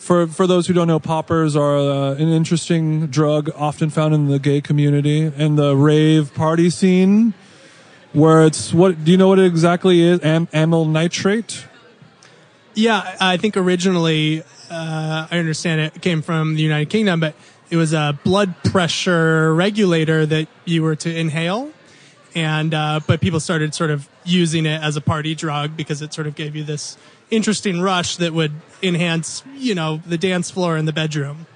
For 0.02 0.26
for 0.26 0.48
those 0.48 0.66
who 0.66 0.74
don't 0.74 0.88
know, 0.88 0.98
poppers 0.98 1.54
are 1.54 1.76
uh, 1.76 2.14
an 2.14 2.28
interesting 2.28 3.06
drug, 3.06 3.50
often 3.54 3.88
found 3.88 4.14
in 4.14 4.26
the 4.26 4.40
gay 4.40 4.60
community 4.60 5.22
and 5.22 5.56
the 5.56 5.76
rave 5.76 6.34
party 6.34 6.70
scene, 6.70 7.34
where 8.12 8.44
it's 8.44 8.74
what? 8.74 9.04
Do 9.04 9.12
you 9.12 9.16
know 9.16 9.28
what 9.28 9.38
it 9.38 9.44
exactly 9.44 10.00
is? 10.00 10.18
Am- 10.24 10.48
amyl 10.52 10.86
nitrate. 10.86 11.68
Yeah, 12.74 13.16
I 13.20 13.36
think 13.36 13.56
originally, 13.56 14.42
uh, 14.68 15.28
I 15.30 15.38
understand 15.38 15.80
it 15.82 16.02
came 16.02 16.20
from 16.20 16.56
the 16.56 16.62
United 16.62 16.90
Kingdom, 16.90 17.20
but 17.20 17.36
it 17.70 17.76
was 17.76 17.92
a 17.92 18.18
blood 18.24 18.56
pressure 18.64 19.54
regulator 19.54 20.26
that 20.26 20.48
you 20.64 20.82
were 20.82 20.96
to 20.96 21.16
inhale. 21.16 21.70
And, 22.34 22.74
uh, 22.74 23.00
but 23.06 23.20
people 23.20 23.38
started 23.38 23.72
sort 23.72 23.90
of 23.90 24.08
using 24.24 24.66
it 24.66 24.82
as 24.82 24.96
a 24.96 25.00
party 25.00 25.36
drug 25.36 25.76
because 25.76 26.02
it 26.02 26.12
sort 26.12 26.26
of 26.26 26.34
gave 26.34 26.56
you 26.56 26.64
this 26.64 26.96
interesting 27.30 27.80
rush 27.80 28.16
that 28.16 28.32
would 28.32 28.52
enhance, 28.82 29.42
you 29.56 29.74
know, 29.74 30.00
the 30.06 30.18
dance 30.18 30.50
floor 30.50 30.76
in 30.76 30.84
the 30.84 30.92
bedroom. 30.92 31.46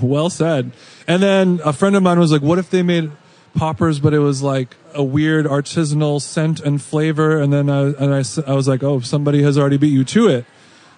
Well 0.00 0.30
said. 0.30 0.72
And 1.06 1.22
then 1.22 1.60
a 1.64 1.72
friend 1.72 1.96
of 1.96 2.02
mine 2.02 2.18
was 2.18 2.30
like, 2.30 2.42
"What 2.42 2.58
if 2.58 2.70
they 2.70 2.82
made 2.82 3.10
poppers, 3.54 3.98
but 3.98 4.14
it 4.14 4.20
was 4.20 4.42
like 4.42 4.76
a 4.94 5.02
weird 5.02 5.46
artisanal 5.46 6.20
scent 6.20 6.60
and 6.60 6.80
flavor?" 6.80 7.40
And 7.40 7.52
then 7.52 7.68
I, 7.68 7.86
and 7.86 8.14
I, 8.14 8.22
I 8.46 8.54
was 8.54 8.68
like, 8.68 8.82
"Oh, 8.82 9.00
somebody 9.00 9.42
has 9.42 9.58
already 9.58 9.78
beat 9.78 9.92
you 9.92 10.04
to 10.04 10.28
it." 10.28 10.44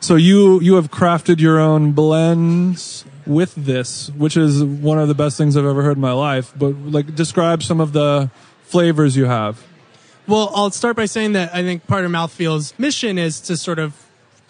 So 0.01 0.16
you 0.16 0.61
you 0.61 0.75
have 0.75 0.91
crafted 0.91 1.41
your 1.41 1.59
own 1.59 1.93
blends 1.93 3.05
with 3.27 3.55
this, 3.55 4.11
which 4.11 4.37
is 4.37 4.62
one 4.62 4.99
of 4.99 5.09
the 5.09 5.14
best 5.14 5.39
things 5.39 5.57
I've 5.57 5.64
ever 5.64 5.83
heard 5.83 5.97
in 5.97 6.01
my 6.01 6.12
life. 6.12 6.53
But 6.57 6.75
like, 6.77 7.14
describe 7.14 7.62
some 7.62 7.81
of 7.81 7.93
the 7.93 8.31
flavors 8.64 9.16
you 9.16 9.27
have. 9.27 9.64
Well, 10.27 10.51
I'll 10.55 10.70
start 10.70 10.97
by 10.97 11.07
saying 11.07 11.33
that 11.33 11.55
I 11.55 11.62
think 11.62 11.87
part 11.87 12.05
of 12.05 12.11
Mouthfeel's 12.11 12.79
mission 12.79 13.18
is 13.18 13.41
to 13.43 13.57
sort 13.57 13.79
of 13.79 13.95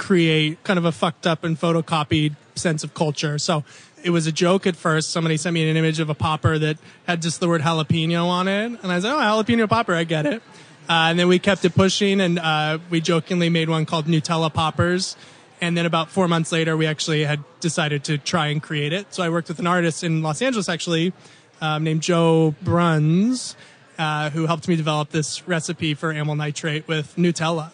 create 0.03 0.62
kind 0.64 0.80
of 0.80 0.84
a 0.84 0.90
fucked 0.90 1.28
up 1.28 1.44
and 1.44 1.57
photocopied 1.57 2.34
sense 2.57 2.82
of 2.82 2.92
culture. 2.92 3.38
So 3.38 3.62
it 4.03 4.11
was 4.11 4.26
a 4.26 4.32
joke 4.32 4.66
at 4.66 4.74
first. 4.74 5.11
Somebody 5.11 5.36
sent 5.36 5.55
me 5.55 5.70
an 5.70 5.76
image 5.76 6.00
of 6.00 6.11
a 6.11 6.14
popper 6.14 6.59
that 6.59 6.76
had 7.07 7.22
just 7.22 7.38
the 7.38 7.46
word 7.46 7.61
jalapeno 7.61 8.26
on 8.26 8.48
it. 8.48 8.80
And 8.82 8.90
I 8.90 8.98
said, 8.98 9.12
oh, 9.14 9.18
jalapeno 9.18 9.68
popper, 9.68 9.94
I 9.94 10.03
get 10.03 10.26
it. 10.26 10.42
Uh, 10.88 11.11
and 11.11 11.18
then 11.20 11.28
we 11.28 11.38
kept 11.38 11.64
it 11.64 11.76
pushing 11.76 12.20
and 12.20 12.40
uh, 12.40 12.78
we 12.90 13.00
jokingly 13.00 13.48
made 13.48 13.68
one 13.68 13.86
called 13.86 14.07
Nutella 14.07 14.53
Poppers. 14.53 15.16
And 15.61 15.76
then 15.76 15.86
about 15.86 16.11
four 16.11 16.26
months 16.26 16.50
later, 16.50 16.76
we 16.76 16.86
actually 16.86 17.22
had 17.22 17.38
decided 17.61 18.03
to 18.05 18.18
try 18.18 18.48
and 18.48 18.61
create 18.61 18.92
it. 18.92 19.14
So 19.14 19.22
I 19.22 19.28
worked 19.28 19.46
with 19.46 19.61
an 19.61 19.68
artist 19.68 20.03
in 20.03 20.20
Los 20.20 20.42
Angeles, 20.42 20.68
actually, 20.68 21.12
um, 21.61 21.84
named 21.84 22.03
Joe 22.03 22.57
Bruns, 22.61 23.55
uh, 23.98 24.30
who 24.30 24.46
helped 24.46 24.66
me 24.66 24.74
develop 24.74 25.11
this 25.11 25.46
recipe 25.46 25.94
for 25.94 26.12
amyl 26.12 26.34
nitrate 26.34 26.88
with 26.88 27.14
Nutella. 27.14 27.70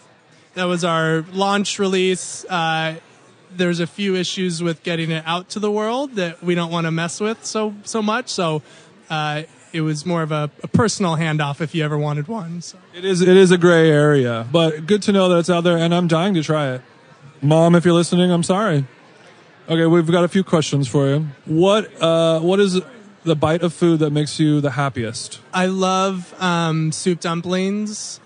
That 0.59 0.65
was 0.65 0.83
our 0.83 1.25
launch 1.33 1.79
release. 1.79 2.45
Uh, 2.45 2.97
there's 3.57 3.79
a 3.79 3.87
few 3.87 4.17
issues 4.17 4.61
with 4.61 4.83
getting 4.83 5.13
it 5.13 5.23
out 5.25 5.51
to 5.51 5.61
the 5.61 5.71
world 5.71 6.17
that 6.17 6.43
we 6.43 6.57
don't 6.57 6.73
want 6.73 6.89
to 6.89 6.91
mess 6.91 7.21
with 7.21 7.45
so 7.45 7.77
so 7.85 8.03
much. 8.03 8.29
So 8.29 8.63
uh, 9.09 9.45
it 9.73 9.83
was 9.83 10.05
more 10.05 10.21
of 10.21 10.33
a, 10.33 10.51
a 10.65 10.67
personal 10.67 11.15
handoff 11.15 11.61
if 11.61 11.77
you 11.77 11.85
ever 11.85 11.97
wanted 11.97 12.27
one. 12.27 12.61
So. 12.61 12.77
It 12.93 13.05
is 13.05 13.21
it 13.21 13.37
is 13.37 13.53
a 13.53 13.57
gray 13.57 13.89
area, 13.89 14.49
but 14.51 14.85
good 14.85 15.01
to 15.03 15.13
know 15.13 15.29
that 15.29 15.39
it's 15.39 15.49
out 15.49 15.63
there, 15.63 15.79
and 15.79 15.95
I'm 15.95 16.09
dying 16.09 16.35
to 16.35 16.43
try 16.43 16.73
it. 16.73 16.83
Mom, 17.41 17.77
if 17.77 17.85
you're 17.85 17.95
listening, 17.95 18.33
I'm 18.33 18.43
sorry. 18.43 18.85
Okay, 19.69 19.87
we've 19.87 20.11
got 20.11 20.25
a 20.25 20.29
few 20.29 20.43
questions 20.43 20.89
for 20.89 21.07
you. 21.07 21.29
What 21.45 22.03
uh, 22.03 22.41
what 22.41 22.59
is 22.59 22.81
the 23.23 23.37
bite 23.37 23.63
of 23.63 23.73
food 23.73 24.01
that 24.01 24.11
makes 24.11 24.41
you 24.41 24.61
the 24.61 24.73
happiest? 24.73 25.39
I 25.55 25.67
love 25.67 26.35
um, 26.43 26.91
soup 26.91 27.21
dumplings. 27.21 28.19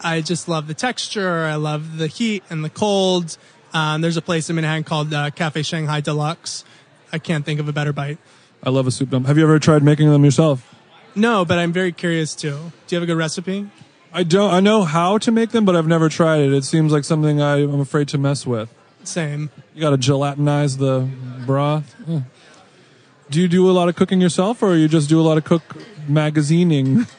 I 0.00 0.20
just 0.20 0.48
love 0.48 0.66
the 0.66 0.74
texture. 0.74 1.44
I 1.44 1.56
love 1.56 1.98
the 1.98 2.06
heat 2.06 2.44
and 2.50 2.64
the 2.64 2.70
cold. 2.70 3.36
Um, 3.72 4.00
there's 4.00 4.16
a 4.16 4.22
place 4.22 4.48
in 4.48 4.56
Manhattan 4.56 4.84
called 4.84 5.12
uh, 5.12 5.30
Cafe 5.30 5.62
Shanghai 5.62 6.00
Deluxe. 6.00 6.64
I 7.12 7.18
can't 7.18 7.44
think 7.44 7.60
of 7.60 7.68
a 7.68 7.72
better 7.72 7.92
bite. 7.92 8.18
I 8.62 8.70
love 8.70 8.86
a 8.86 8.90
soup 8.90 9.10
dump. 9.10 9.26
Have 9.26 9.38
you 9.38 9.44
ever 9.44 9.58
tried 9.58 9.82
making 9.82 10.10
them 10.10 10.24
yourself? 10.24 10.74
No, 11.14 11.44
but 11.44 11.58
I'm 11.58 11.72
very 11.72 11.92
curious 11.92 12.34
too. 12.34 12.72
Do 12.86 12.94
you 12.94 12.96
have 12.96 13.02
a 13.02 13.06
good 13.06 13.16
recipe? 13.16 13.68
I 14.12 14.22
don't. 14.22 14.52
I 14.52 14.60
know 14.60 14.84
how 14.84 15.18
to 15.18 15.30
make 15.30 15.50
them, 15.50 15.64
but 15.64 15.76
I've 15.76 15.86
never 15.86 16.08
tried 16.08 16.40
it. 16.40 16.52
It 16.52 16.64
seems 16.64 16.92
like 16.92 17.04
something 17.04 17.42
I, 17.42 17.56
I'm 17.58 17.80
afraid 17.80 18.08
to 18.08 18.18
mess 18.18 18.46
with. 18.46 18.72
Same. 19.04 19.50
You 19.74 19.80
got 19.80 19.90
to 19.90 19.98
gelatinize 19.98 20.78
the 20.78 21.08
broth. 21.44 21.92
Hmm. 22.04 22.20
Do 23.30 23.40
you 23.40 23.48
do 23.48 23.70
a 23.70 23.72
lot 23.72 23.88
of 23.88 23.96
cooking 23.96 24.20
yourself, 24.20 24.62
or 24.62 24.74
you 24.76 24.88
just 24.88 25.08
do 25.08 25.20
a 25.20 25.22
lot 25.22 25.38
of 25.38 25.44
cook 25.44 25.62
magazining? 26.08 27.06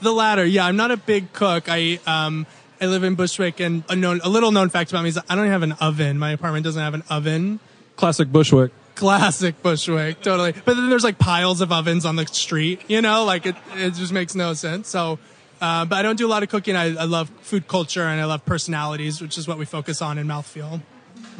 The 0.00 0.12
latter. 0.12 0.44
Yeah, 0.44 0.66
I'm 0.66 0.76
not 0.76 0.90
a 0.90 0.96
big 0.96 1.32
cook. 1.32 1.64
I 1.68 1.98
um 2.06 2.46
I 2.80 2.86
live 2.86 3.02
in 3.04 3.14
Bushwick, 3.16 3.60
and 3.60 3.82
a 3.88 3.96
known 3.96 4.20
a 4.22 4.28
little 4.28 4.52
known 4.52 4.68
fact 4.68 4.90
about 4.90 5.02
me 5.02 5.08
is 5.08 5.18
I 5.28 5.34
don't 5.34 5.48
have 5.48 5.62
an 5.62 5.72
oven. 5.80 6.18
My 6.18 6.30
apartment 6.32 6.64
doesn't 6.64 6.80
have 6.82 6.94
an 6.94 7.02
oven. 7.10 7.60
Classic 7.96 8.30
Bushwick. 8.30 8.70
Classic 8.94 9.60
Bushwick, 9.62 10.22
totally. 10.22 10.52
But 10.52 10.74
then 10.74 10.88
there's 10.90 11.04
like 11.04 11.18
piles 11.18 11.60
of 11.60 11.72
ovens 11.72 12.04
on 12.04 12.16
the 12.16 12.26
street. 12.26 12.82
You 12.88 13.00
know, 13.02 13.24
like 13.24 13.46
it 13.46 13.56
it 13.74 13.94
just 13.94 14.12
makes 14.12 14.34
no 14.34 14.54
sense. 14.54 14.88
So. 14.88 15.18
Uh, 15.60 15.84
but 15.84 15.96
I 15.96 16.02
don't 16.02 16.14
do 16.14 16.24
a 16.24 16.30
lot 16.30 16.44
of 16.44 16.48
cooking. 16.50 16.76
I, 16.76 16.94
I 16.94 17.02
love 17.02 17.30
food 17.40 17.66
culture 17.66 18.04
and 18.04 18.20
I 18.20 18.26
love 18.26 18.44
personalities, 18.44 19.20
which 19.20 19.36
is 19.36 19.48
what 19.48 19.58
we 19.58 19.64
focus 19.64 20.00
on 20.00 20.16
in 20.16 20.28
Mouthfeel. 20.28 20.82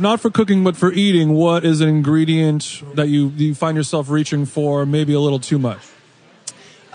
not 0.01 0.18
for 0.18 0.28
cooking 0.28 0.64
but 0.64 0.76
for 0.76 0.93
eating 0.93 1.34
what 1.34 1.64
is 1.64 1.80
an 1.80 1.89
ingredient 1.89 2.82
that 2.95 3.07
you 3.09 3.28
you 3.36 3.55
find 3.55 3.76
yourself 3.76 4.11
reaching 4.11 4.45
for 4.45 4.84
maybe 4.84 5.12
a 5.12 5.20
little 5.20 5.39
too 5.39 5.57
much 5.57 5.78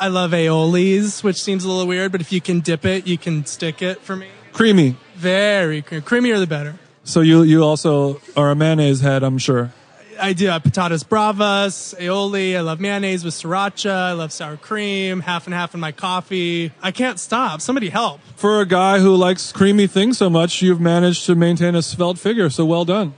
I 0.03 0.07
love 0.09 0.31
aiolis, 0.31 1.23
which 1.23 1.41
seems 1.41 1.63
a 1.63 1.69
little 1.69 1.87
weird, 1.87 2.11
but 2.11 2.19
if 2.19 2.33
you 2.33 2.41
can 2.41 2.59
dip 2.59 2.83
it, 2.83 3.07
you 3.07 3.17
can 3.17 3.45
stick 3.45 3.81
it 3.81 4.01
for 4.01 4.17
me. 4.17 4.27
creamy 4.51 4.97
Very 5.15 5.81
cream. 5.81 6.01
Creamier 6.01 6.39
the 6.39 6.45
better. 6.45 6.75
so 7.05 7.21
you 7.21 7.43
you 7.43 7.63
also 7.63 8.19
are 8.35 8.51
a 8.51 8.55
mayonnaise 8.55 8.99
head 8.99 9.23
i'm 9.23 9.37
sure 9.37 9.71
I 10.19 10.33
do 10.33 10.45
have 10.47 10.61
patatas 10.63 11.03
bravas, 11.07 11.95
aioli. 11.99 12.55
I 12.55 12.59
love 12.61 12.79
mayonnaise 12.79 13.23
with 13.25 13.33
sriracha. 13.33 13.91
I 13.91 14.11
love 14.11 14.31
sour 14.31 14.57
cream, 14.57 15.21
half 15.21 15.47
and 15.47 15.53
half 15.55 15.73
in 15.73 15.79
my 15.79 15.91
coffee. 15.91 16.71
I 16.83 16.91
can't 16.91 17.19
stop. 17.19 17.61
Somebody 17.61 17.89
help. 17.89 18.19
for 18.35 18.61
a 18.61 18.65
guy 18.65 18.99
who 18.99 19.15
likes 19.15 19.51
creamy 19.53 19.87
things 19.87 20.17
so 20.19 20.29
much 20.29 20.61
you've 20.61 20.79
managed 20.81 21.25
to 21.27 21.33
maintain 21.35 21.75
a 21.75 21.81
svelte 21.81 22.19
figure 22.19 22.49
so 22.49 22.63
well 22.65 22.85
done 22.85 23.13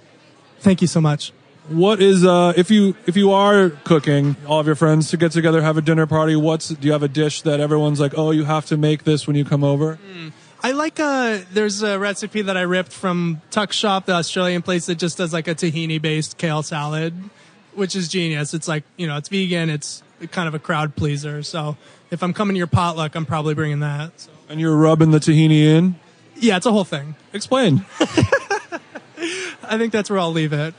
Thank 0.59 0.81
you 0.81 0.87
so 0.87 1.01
much. 1.01 1.33
What 1.69 2.01
is 2.01 2.23
uh 2.25 2.53
if 2.55 2.69
you 2.69 2.95
if 3.07 3.17
you 3.17 3.31
are 3.31 3.71
cooking 3.83 4.35
all 4.47 4.59
of 4.59 4.67
your 4.67 4.75
friends 4.75 5.09
to 5.09 5.17
get 5.17 5.31
together 5.31 5.61
have 5.61 5.77
a 5.77 5.81
dinner 5.81 6.05
party 6.05 6.35
what's 6.35 6.69
do 6.69 6.85
you 6.85 6.91
have 6.91 7.03
a 7.03 7.07
dish 7.07 7.41
that 7.41 7.59
everyone's 7.59 7.99
like 7.99 8.13
oh 8.17 8.31
you 8.31 8.43
have 8.43 8.65
to 8.65 8.77
make 8.77 9.03
this 9.03 9.25
when 9.25 9.35
you 9.35 9.43
come 9.43 9.63
over 9.63 9.97
I 10.63 10.71
like 10.71 10.97
a, 10.97 11.45
there's 11.53 11.83
a 11.83 11.99
recipe 11.99 12.41
that 12.41 12.57
I 12.57 12.61
ripped 12.61 12.91
from 12.91 13.39
Tuck 13.51 13.71
Shop, 13.71 14.07
the 14.07 14.13
Australian 14.13 14.63
place 14.63 14.87
that 14.87 14.95
just 14.95 15.15
does 15.19 15.31
like 15.31 15.47
a 15.47 15.53
tahini 15.53 16.01
based 16.01 16.39
kale 16.39 16.63
salad, 16.63 17.13
which 17.75 17.95
is 17.95 18.07
genius. 18.07 18.55
It's 18.55 18.67
like, 18.67 18.83
you 18.97 19.05
know, 19.05 19.15
it's 19.17 19.29
vegan. 19.29 19.69
It's 19.69 20.01
kind 20.31 20.47
of 20.47 20.55
a 20.55 20.59
crowd 20.59 20.95
pleaser. 20.95 21.43
So 21.43 21.77
if 22.09 22.23
I'm 22.23 22.33
coming 22.33 22.55
to 22.55 22.57
your 22.57 22.65
potluck, 22.65 23.13
I'm 23.13 23.27
probably 23.27 23.53
bringing 23.53 23.81
that. 23.81 24.19
So. 24.19 24.31
and 24.49 24.59
you're 24.59 24.75
rubbing 24.75 25.11
the 25.11 25.19
tahini 25.19 25.65
in 25.65 25.97
Yeah, 26.35 26.57
it's 26.57 26.65
a 26.65 26.71
whole 26.71 26.83
thing. 26.83 27.13
explain 27.31 27.85
I 29.67 29.77
think 29.77 29.93
that's 29.93 30.09
where 30.09 30.17
I'll 30.17 30.31
leave 30.31 30.51
it. 30.51 30.73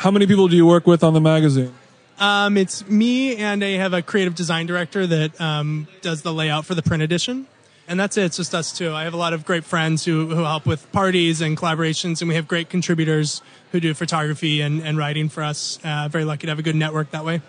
How 0.00 0.10
many 0.10 0.26
people 0.26 0.48
do 0.48 0.56
you 0.56 0.66
work 0.66 0.86
with 0.86 1.04
on 1.04 1.12
the 1.12 1.20
magazine 1.20 1.72
Um, 2.18 2.56
it's 2.56 2.86
me 2.88 3.36
and 3.36 3.64
I 3.64 3.76
have 3.84 3.94
a 3.94 4.02
creative 4.02 4.34
design 4.34 4.66
director 4.66 5.06
that 5.06 5.40
um, 5.40 5.88
does 6.02 6.20
the 6.22 6.32
layout 6.32 6.64
for 6.66 6.74
the 6.74 6.82
print 6.82 7.02
edition. 7.02 7.46
And 7.88 7.98
that's 7.98 8.16
it. 8.16 8.24
It's 8.26 8.36
just 8.36 8.54
us 8.54 8.76
two. 8.76 8.92
I 8.92 9.04
have 9.04 9.14
a 9.14 9.22
lot 9.26 9.32
of 9.32 9.44
great 9.44 9.64
friends 9.64 10.04
who, 10.04 10.28
who 10.28 10.44
help 10.44 10.64
with 10.64 10.80
parties 10.92 11.40
and 11.40 11.56
collaborations, 11.56 12.20
and 12.20 12.28
we 12.28 12.36
have 12.36 12.46
great 12.46 12.68
contributors 12.70 13.42
who 13.72 13.80
do 13.80 13.94
photography 13.94 14.60
and, 14.60 14.80
and 14.80 14.96
writing 14.96 15.28
for 15.28 15.42
us. 15.42 15.78
Uh, 15.82 16.08
very 16.08 16.24
lucky 16.24 16.46
to 16.46 16.50
have 16.52 16.58
a 16.60 16.62
good 16.62 16.76
network 16.76 17.10
that 17.10 17.24
way. 17.24 17.42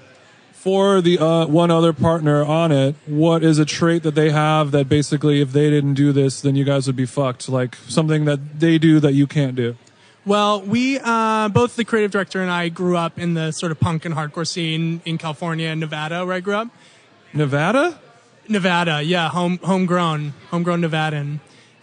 for 0.53 1.01
the 1.01 1.19
uh, 1.19 1.45
one 1.47 1.69
other 1.69 1.93
partner 1.93 2.45
on 2.45 2.71
it, 2.71 2.95
what 3.07 3.43
is 3.43 3.59
a 3.59 3.65
trait 3.65 4.03
that 4.03 4.15
they 4.15 4.29
have 4.29 4.71
that 4.71 4.87
basically, 4.87 5.41
if 5.41 5.51
they 5.51 5.69
didn't 5.69 5.95
do 5.95 6.11
this, 6.11 6.41
then 6.41 6.55
you 6.55 6.63
guys 6.63 6.87
would 6.87 6.95
be 6.95 7.05
fucked? 7.05 7.49
Like 7.49 7.75
something 7.87 8.25
that 8.25 8.59
they 8.59 8.77
do 8.77 8.99
that 8.99 9.13
you 9.13 9.27
can't 9.27 9.55
do. 9.55 9.75
Well, 10.23 10.61
we 10.61 10.99
uh, 10.99 11.49
both 11.49 11.75
the 11.75 11.83
creative 11.83 12.11
director 12.11 12.43
and 12.43 12.51
I 12.51 12.69
grew 12.69 12.95
up 12.95 13.17
in 13.17 13.33
the 13.33 13.51
sort 13.51 13.71
of 13.71 13.79
punk 13.79 14.05
and 14.05 14.13
hardcore 14.13 14.47
scene 14.47 15.01
in 15.03 15.17
California 15.17 15.69
and 15.69 15.79
Nevada, 15.79 16.23
where 16.23 16.35
I 16.35 16.41
grew 16.41 16.53
up. 16.53 16.67
Nevada? 17.33 17.99
Nevada, 18.47 19.01
yeah, 19.01 19.29
home 19.29 19.57
homegrown, 19.63 20.33
homegrown 20.51 20.81
Nevadan. 20.81 21.39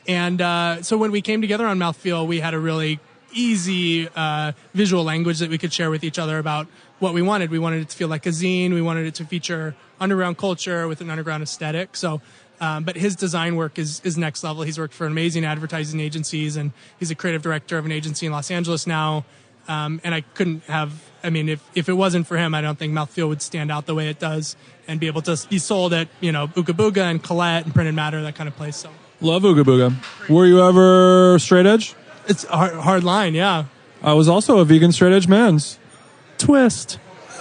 And 0.06 0.40
uh, 0.40 0.82
so 0.82 0.96
when 0.96 1.10
we 1.10 1.20
came 1.20 1.40
together 1.40 1.66
on 1.66 1.80
Mouthfeel, 1.80 2.28
we 2.28 2.38
had 2.38 2.54
a 2.54 2.60
really 2.60 3.00
easy 3.32 4.08
uh, 4.14 4.52
visual 4.72 5.02
language 5.02 5.40
that 5.40 5.50
we 5.50 5.58
could 5.58 5.72
share 5.72 5.90
with 5.90 6.04
each 6.04 6.18
other 6.18 6.38
about 6.38 6.68
what 7.00 7.14
we 7.14 7.22
wanted. 7.22 7.50
We 7.50 7.58
wanted 7.58 7.82
it 7.82 7.88
to 7.88 7.96
feel 7.96 8.08
like 8.08 8.24
a 8.24 8.30
zine. 8.30 8.72
We 8.72 8.82
wanted 8.82 9.06
it 9.06 9.16
to 9.16 9.24
feature 9.24 9.74
underground 9.98 10.38
culture 10.38 10.86
with 10.86 11.00
an 11.00 11.10
underground 11.10 11.42
aesthetic. 11.42 11.96
So, 11.96 12.20
um, 12.60 12.84
but 12.84 12.96
his 12.96 13.16
design 13.16 13.56
work 13.56 13.78
is 13.78 14.00
is 14.04 14.16
next 14.18 14.42
level. 14.44 14.62
He's 14.62 14.78
worked 14.78 14.94
for 14.94 15.06
amazing 15.06 15.44
advertising 15.44 16.00
agencies, 16.00 16.56
and 16.56 16.72
he's 16.98 17.10
a 17.10 17.14
creative 17.14 17.42
director 17.42 17.78
of 17.78 17.84
an 17.86 17.92
agency 17.92 18.26
in 18.26 18.32
Los 18.32 18.50
Angeles 18.50 18.86
now. 18.86 19.24
Um, 19.68 20.00
and 20.02 20.14
I 20.14 20.22
couldn't 20.22 20.64
have, 20.64 21.04
I 21.22 21.28
mean, 21.28 21.50
if, 21.50 21.62
if 21.74 21.90
it 21.90 21.92
wasn't 21.92 22.26
for 22.26 22.38
him, 22.38 22.54
I 22.54 22.62
don't 22.62 22.78
think 22.78 22.94
Mouthfeel 22.94 23.28
would 23.28 23.42
stand 23.42 23.70
out 23.70 23.84
the 23.84 23.94
way 23.94 24.08
it 24.08 24.18
does 24.18 24.56
and 24.88 24.98
be 24.98 25.08
able 25.08 25.20
to 25.20 25.38
be 25.50 25.58
sold 25.58 25.92
at, 25.92 26.08
you 26.20 26.32
know, 26.32 26.48
Ooga 26.48 26.74
Booga 26.74 27.02
and 27.02 27.22
Colette 27.22 27.66
and 27.66 27.74
Printed 27.74 27.94
Matter, 27.94 28.22
that 28.22 28.34
kind 28.34 28.48
of 28.48 28.56
place. 28.56 28.76
So 28.76 28.88
Love 29.20 29.42
Ooga 29.42 29.64
Booga. 29.64 30.28
Were 30.30 30.46
you 30.46 30.62
ever 30.62 31.38
straight 31.38 31.66
edge? 31.66 31.94
it's 32.28 32.44
a 32.44 32.56
hard, 32.56 32.74
hard 32.74 33.04
line, 33.04 33.34
yeah. 33.34 33.64
I 34.02 34.12
was 34.12 34.28
also 34.28 34.58
a 34.58 34.64
vegan 34.64 34.92
straight 34.92 35.12
edge 35.12 35.28
man's. 35.28 35.78
Twist. 36.36 36.98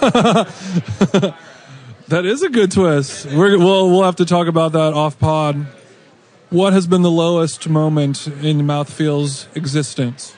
That 2.08 2.24
is 2.24 2.42
a 2.42 2.48
good 2.48 2.72
twist. 2.72 3.26
We're, 3.26 3.58
we'll 3.58 3.90
we'll 3.90 4.04
have 4.04 4.16
to 4.16 4.24
talk 4.24 4.46
about 4.46 4.72
that 4.72 4.94
off 4.94 5.18
pod. 5.18 5.66
What 6.48 6.72
has 6.72 6.86
been 6.86 7.02
the 7.02 7.10
lowest 7.10 7.68
moment 7.68 8.26
in 8.26 8.66
Mouthfeel's 8.66 9.46
existence? 9.54 10.34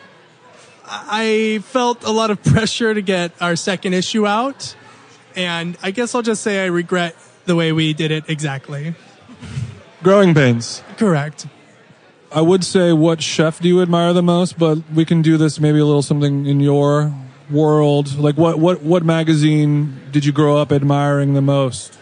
I 0.84 1.60
felt 1.62 2.02
a 2.02 2.10
lot 2.10 2.32
of 2.32 2.42
pressure 2.44 2.92
to 2.92 3.00
get 3.00 3.30
our 3.40 3.54
second 3.54 3.94
issue 3.94 4.26
out, 4.26 4.74
and 5.36 5.78
I 5.80 5.92
guess 5.92 6.12
I'll 6.12 6.22
just 6.22 6.42
say 6.42 6.64
I 6.64 6.66
regret 6.66 7.14
the 7.44 7.54
way 7.54 7.70
we 7.70 7.92
did 7.92 8.10
it 8.10 8.24
exactly. 8.28 8.96
Growing 10.02 10.34
pains. 10.34 10.82
Correct. 10.96 11.46
I 12.32 12.40
would 12.40 12.64
say 12.64 12.92
what 12.92 13.22
chef 13.22 13.60
do 13.60 13.68
you 13.68 13.80
admire 13.80 14.12
the 14.12 14.24
most, 14.24 14.58
but 14.58 14.78
we 14.92 15.04
can 15.04 15.22
do 15.22 15.36
this 15.36 15.60
maybe 15.60 15.78
a 15.78 15.84
little 15.84 16.02
something 16.02 16.46
in 16.46 16.58
your 16.58 17.14
world. 17.50 18.18
Like 18.18 18.36
what 18.36 18.58
what 18.58 18.82
what 18.82 19.04
magazine 19.04 20.00
did 20.10 20.24
you 20.24 20.32
grow 20.32 20.56
up 20.56 20.72
admiring 20.72 21.34
the 21.34 21.42
most? 21.42 21.98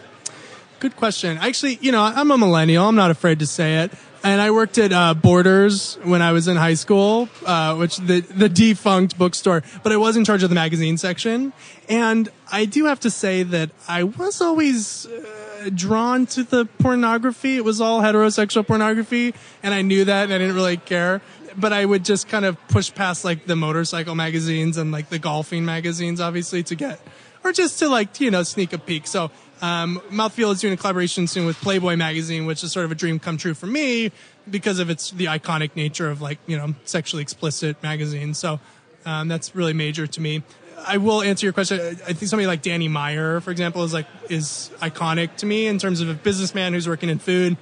Good 0.79 0.95
question. 0.95 1.37
Actually, 1.37 1.77
you 1.81 1.91
know, 1.91 2.01
I'm 2.01 2.31
a 2.31 2.37
millennial. 2.37 2.87
I'm 2.87 2.95
not 2.95 3.11
afraid 3.11 3.39
to 3.39 3.45
say 3.45 3.79
it. 3.83 3.91
And 4.21 4.41
I 4.41 4.51
worked 4.51 4.77
at 4.77 4.91
uh, 4.91 5.13
Borders 5.13 5.97
when 6.03 6.21
I 6.21 6.33
was 6.33 6.49
in 6.49 6.57
high 6.57 6.73
school, 6.73 7.29
uh, 7.45 7.75
which 7.75 7.97
the 7.97 8.19
the 8.19 8.49
defunct 8.49 9.17
bookstore. 9.17 9.63
But 9.81 9.93
I 9.93 9.97
was 9.97 10.17
in 10.17 10.25
charge 10.25 10.43
of 10.43 10.49
the 10.49 10.55
magazine 10.55 10.97
section, 10.97 11.53
and 11.87 12.27
I 12.51 12.65
do 12.65 12.85
have 12.85 12.99
to 13.01 13.09
say 13.09 13.43
that 13.43 13.69
I 13.87 14.03
was 14.03 14.41
always 14.41 15.05
uh, 15.05 15.69
drawn 15.73 16.25
to 16.27 16.43
the 16.43 16.65
pornography. 16.65 17.55
It 17.55 17.63
was 17.63 17.79
all 17.79 18.01
heterosexual 18.01 18.67
pornography, 18.67 19.33
and 19.63 19.73
I 19.73 19.83
knew 19.83 20.03
that, 20.03 20.25
and 20.25 20.33
I 20.33 20.37
didn't 20.37 20.55
really 20.55 20.77
care. 20.77 21.21
But 21.57 21.73
I 21.73 21.85
would 21.85 22.05
just 22.05 22.27
kind 22.27 22.45
of 22.45 22.57
push 22.67 22.93
past 22.93 23.25
like 23.25 23.45
the 23.45 23.55
motorcycle 23.55 24.15
magazines 24.15 24.77
and 24.77 24.91
like 24.91 25.09
the 25.09 25.19
golfing 25.19 25.65
magazines, 25.65 26.21
obviously, 26.21 26.63
to 26.63 26.75
get 26.75 26.99
or 27.43 27.51
just 27.51 27.79
to 27.79 27.89
like 27.89 28.19
you 28.19 28.31
know 28.31 28.43
sneak 28.43 28.73
a 28.73 28.77
peek. 28.77 29.07
So 29.07 29.31
um, 29.61 30.01
Mouthfeel 30.09 30.53
is 30.53 30.61
doing 30.61 30.73
a 30.73 30.77
collaboration 30.77 31.27
soon 31.27 31.45
with 31.45 31.57
Playboy 31.57 31.95
magazine, 31.95 32.45
which 32.45 32.63
is 32.63 32.71
sort 32.71 32.85
of 32.85 32.91
a 32.91 32.95
dream 32.95 33.19
come 33.19 33.37
true 33.37 33.53
for 33.53 33.67
me 33.67 34.11
because 34.49 34.79
of 34.79 34.89
its 34.89 35.11
the 35.11 35.25
iconic 35.25 35.75
nature 35.75 36.09
of 36.09 36.21
like 36.21 36.39
you 36.47 36.57
know 36.57 36.75
sexually 36.85 37.21
explicit 37.21 37.81
magazines. 37.83 38.37
So 38.37 38.59
um, 39.05 39.27
that's 39.27 39.55
really 39.55 39.73
major 39.73 40.07
to 40.07 40.21
me. 40.21 40.43
I 40.87 40.97
will 40.97 41.21
answer 41.21 41.45
your 41.45 41.53
question. 41.53 41.79
I 41.79 42.13
think 42.13 42.29
somebody 42.29 42.47
like 42.47 42.61
Danny 42.61 42.87
Meyer, 42.87 43.41
for 43.41 43.51
example, 43.51 43.83
is 43.83 43.93
like 43.93 44.07
is 44.29 44.71
iconic 44.79 45.35
to 45.37 45.45
me 45.45 45.67
in 45.67 45.77
terms 45.77 46.01
of 46.01 46.09
a 46.09 46.13
businessman 46.13 46.73
who's 46.73 46.87
working 46.87 47.09
in 47.09 47.19
food. 47.19 47.57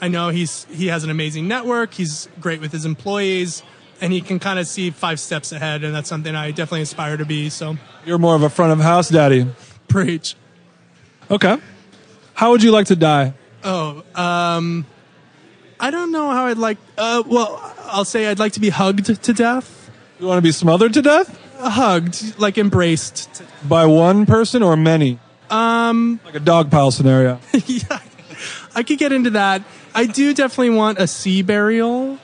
I 0.00 0.08
know 0.08 0.28
he's 0.28 0.64
he 0.70 0.88
has 0.88 1.04
an 1.04 1.10
amazing 1.10 1.48
network. 1.48 1.94
He's 1.94 2.28
great 2.40 2.60
with 2.60 2.72
his 2.72 2.84
employees, 2.84 3.62
and 4.00 4.12
he 4.12 4.20
can 4.20 4.38
kind 4.38 4.58
of 4.58 4.66
see 4.66 4.90
five 4.90 5.18
steps 5.20 5.52
ahead, 5.52 5.84
and 5.84 5.94
that's 5.94 6.08
something 6.08 6.34
I 6.34 6.50
definitely 6.50 6.82
aspire 6.82 7.16
to 7.16 7.24
be. 7.24 7.48
So 7.50 7.76
You're 8.04 8.18
more 8.18 8.34
of 8.36 8.42
a 8.42 8.50
front 8.50 8.72
of 8.72 8.80
house 8.80 9.08
daddy. 9.08 9.46
preach. 9.88 10.34
Okay. 11.30 11.58
How 12.34 12.50
would 12.50 12.62
you 12.62 12.70
like 12.70 12.86
to 12.86 12.96
die? 12.96 13.34
Oh, 13.64 14.04
um, 14.14 14.84
I 15.80 15.90
don't 15.90 16.12
know 16.12 16.30
how 16.30 16.46
I'd 16.46 16.58
like. 16.58 16.78
Uh, 16.96 17.22
well, 17.26 17.60
I'll 17.84 18.04
say 18.04 18.26
I'd 18.26 18.38
like 18.38 18.52
to 18.52 18.60
be 18.60 18.68
hugged 18.68 19.06
to 19.22 19.32
death. 19.32 19.90
You 20.20 20.26
want 20.26 20.38
to 20.38 20.42
be 20.42 20.52
smothered 20.52 20.94
to 20.94 21.02
death 21.02 21.38
Hugged, 21.58 22.38
like 22.38 22.58
embraced. 22.58 23.34
To, 23.34 23.44
by 23.66 23.86
one 23.86 24.24
person 24.26 24.62
or 24.62 24.76
many? 24.76 25.18
Um, 25.50 26.20
like 26.24 26.34
a 26.34 26.40
dog 26.40 26.70
pile 26.70 26.90
scenario. 26.90 27.38
yeah, 27.66 28.00
I 28.76 28.82
could 28.82 28.98
get 28.98 29.10
into 29.10 29.30
that. 29.30 29.62
I 29.94 30.04
do 30.04 30.34
definitely 30.34 30.76
want 30.76 30.98
a 30.98 31.06
sea 31.06 31.40
burial 31.40 32.18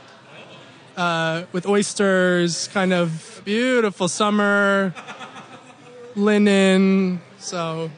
uh, 0.98 1.44
with 1.50 1.66
oysters, 1.66 2.68
kind 2.68 2.92
of 2.92 3.40
beautiful 3.42 4.06
summer, 4.06 4.92
linen. 6.14 7.22
So 7.38 7.90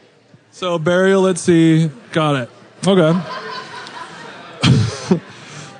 So 0.53 0.79
burial 0.79 1.27
at 1.27 1.37
sea. 1.37 1.91
Got 2.13 2.37
it. 2.37 2.49
Okay. 2.87 3.13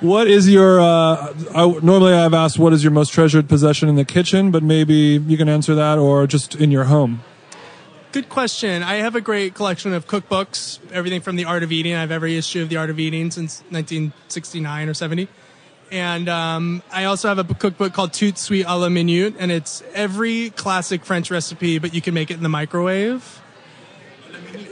what 0.01 0.27
is 0.27 0.49
your? 0.49 0.81
Uh, 0.81 1.33
I, 1.55 1.79
normally, 1.81 2.11
I've 2.11 2.33
asked 2.33 2.59
what 2.59 2.73
is 2.73 2.83
your 2.83 2.91
most 2.91 3.13
treasured 3.13 3.47
possession 3.47 3.87
in 3.87 3.95
the 3.95 4.03
kitchen, 4.03 4.51
but 4.51 4.63
maybe 4.63 5.23
you 5.25 5.37
can 5.37 5.47
answer 5.47 5.75
that, 5.75 5.97
or 5.97 6.27
just 6.27 6.55
in 6.55 6.71
your 6.71 6.83
home. 6.83 7.23
Good 8.15 8.29
question. 8.29 8.81
I 8.81 8.95
have 8.95 9.15
a 9.15 9.19
great 9.19 9.55
collection 9.55 9.91
of 9.91 10.07
cookbooks, 10.07 10.79
everything 10.93 11.19
from 11.19 11.35
The 11.35 11.43
Art 11.43 11.63
of 11.63 11.73
Eating. 11.73 11.93
I 11.93 11.99
have 11.99 12.11
every 12.11 12.37
issue 12.37 12.61
of 12.61 12.69
The 12.69 12.77
Art 12.77 12.89
of 12.89 12.97
Eating 12.97 13.29
since 13.29 13.59
1969 13.71 14.87
or 14.87 14.93
70. 14.93 15.27
And 15.91 16.29
um, 16.29 16.81
I 16.93 17.03
also 17.03 17.27
have 17.27 17.39
a 17.39 17.53
cookbook 17.53 17.91
called 17.91 18.13
Tout 18.13 18.37
Sweet 18.37 18.63
a 18.69 18.77
la 18.77 18.87
Minute, 18.87 19.35
and 19.37 19.51
it's 19.51 19.83
every 19.93 20.51
classic 20.51 21.03
French 21.03 21.29
recipe, 21.29 21.77
but 21.77 21.93
you 21.93 22.01
can 22.01 22.13
make 22.13 22.31
it 22.31 22.35
in 22.35 22.43
the 22.43 22.47
microwave. 22.47 23.41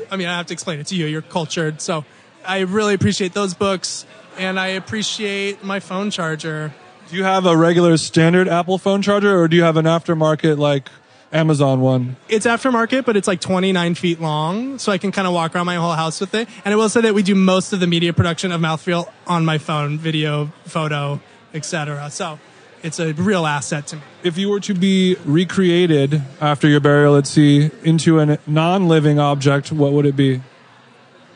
I 0.10 0.16
mean, 0.16 0.30
I 0.30 0.38
have 0.38 0.46
to 0.46 0.54
explain 0.54 0.80
it 0.80 0.88
to 0.88 0.96
you. 0.96 1.08
You're 1.08 1.22
cultured. 1.22 1.82
So 1.82 2.06
I 2.46 2.60
really 2.60 2.94
appreciate 2.94 3.34
those 3.34 3.54
books, 3.54 4.06
and 4.38 4.58
I 4.58 4.68
appreciate 4.68 5.66
my 5.66 5.82
phone 5.82 6.12
charger. 6.12 6.74
Do 7.10 7.18
you 7.18 7.26
have 7.26 7.46
a 7.46 7.58
regular 7.58 7.98
standard 7.98 8.48
Apple 8.48 8.78
phone 8.78 9.02
charger, 9.02 9.38
or 9.38 9.50
do 9.50 9.58
you 9.58 9.64
have 9.64 9.76
an 9.76 9.84
aftermarket 9.84 10.58
like 10.58 10.88
Amazon 11.34 11.82
one? 11.82 12.16
It's 12.30 12.46
aftermarket, 12.46 13.06
but 13.06 13.18
it's 13.18 13.28
like 13.28 13.42
29 13.42 13.96
feet 13.96 14.22
long, 14.22 14.78
so 14.78 14.92
I 14.92 15.00
can 15.00 15.12
kind 15.12 15.28
of 15.28 15.34
walk 15.34 15.56
around 15.56 15.66
my 15.66 15.76
whole 15.76 15.94
house 15.94 16.22
with 16.22 16.34
it. 16.36 16.48
And 16.64 16.74
I 16.74 16.78
will 16.78 16.90
say 16.90 17.02
that 17.02 17.16
we 17.16 17.24
do 17.24 17.34
most 17.34 17.74
of 17.74 17.80
the 17.80 17.88
media 17.88 18.14
production 18.14 18.52
of 18.52 18.62
Mouthfeel 18.62 19.12
on 19.26 19.44
my 19.44 19.58
phone, 19.58 19.98
video, 19.98 20.52
photo, 20.66 21.20
etc. 21.54 22.10
So 22.12 22.40
it's 22.84 23.00
a 23.00 23.14
real 23.14 23.46
asset 23.48 23.88
to 23.88 23.96
me. 23.96 24.02
If 24.24 24.38
you 24.38 24.50
were 24.50 24.60
to 24.60 24.76
be 24.76 25.16
recreated 25.26 26.22
after 26.40 26.68
your 26.68 26.80
burial 26.80 27.18
at 27.18 27.26
sea 27.26 27.72
into 27.84 28.20
a 28.20 28.38
non-living 28.46 29.20
object, 29.20 29.72
what 29.72 29.92
would 29.92 30.06
it 30.06 30.16
be? 30.16 30.42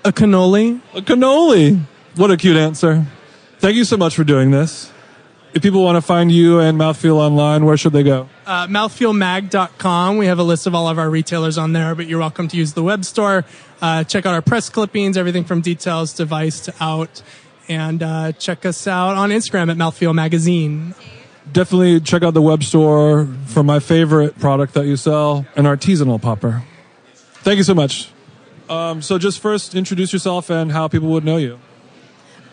A 0.06 0.12
cannoli. 0.12 0.80
A 0.94 1.02
cannoli. 1.02 1.82
What 2.16 2.32
a 2.32 2.38
cute 2.38 2.58
answer. 2.58 3.06
Thank 3.60 3.76
you 3.76 3.84
so 3.84 3.98
much 3.98 4.16
for 4.16 4.24
doing 4.24 4.52
this. 4.52 4.92
If 5.54 5.64
people 5.64 5.84
want 5.84 5.96
to 5.96 6.02
find 6.02 6.32
you 6.32 6.60
and 6.60 6.78
Mouthfeel 6.78 7.16
online, 7.16 7.66
where 7.66 7.78
should 7.78 7.94
they 7.94 8.04
go? 8.04 8.30
Uh, 8.46 8.68
mouthfeelmag.com. 8.68 10.18
We 10.18 10.28
have 10.28 10.40
a 10.40 10.44
list 10.44 10.68
of 10.68 10.76
all 10.76 10.88
of 10.88 11.00
our 11.00 11.10
retailers 11.10 11.58
on 11.58 11.74
there, 11.74 11.96
but 11.96 12.06
you're 12.06 12.20
welcome 12.20 12.48
to 12.50 12.58
use 12.58 12.74
the 12.74 12.84
web 12.84 13.06
store. 13.06 13.46
Uh, 13.82 14.04
check 14.04 14.26
out 14.26 14.34
our 14.34 14.42
press 14.42 14.70
clippings, 14.70 15.18
everything 15.18 15.46
from 15.46 15.62
details 15.62 16.14
to 16.14 16.26
Vice 16.26 16.60
to 16.62 16.74
Out. 16.80 17.22
And 17.70 18.04
uh, 18.04 18.32
check 18.34 18.66
us 18.66 18.88
out 18.88 19.16
on 19.16 19.30
Instagram 19.30 19.72
at 19.72 19.78
Mouthfeel 19.78 20.14
Magazine. 20.14 20.94
Definitely 21.52 22.02
check 22.02 22.24
out 22.24 22.34
the 22.34 22.42
web 22.42 22.64
store 22.64 23.28
for 23.46 23.64
my 23.64 23.80
favorite 23.80 24.38
product 24.40 24.74
that 24.74 24.86
you 24.86 24.98
sell, 24.98 25.46
an 25.56 25.66
artisanal 25.66 26.22
popper. 26.22 26.64
Thank 27.16 27.58
you 27.58 27.64
so 27.64 27.74
much. 27.74 28.12
Um, 28.70 29.02
so, 29.02 29.18
just 29.18 29.40
first 29.40 29.76
introduce 29.76 30.12
yourself 30.12 30.50
and 30.50 30.72
how 30.72 30.90
people 30.90 31.08
would 31.10 31.24
know 31.24 31.38
you. 31.38 31.60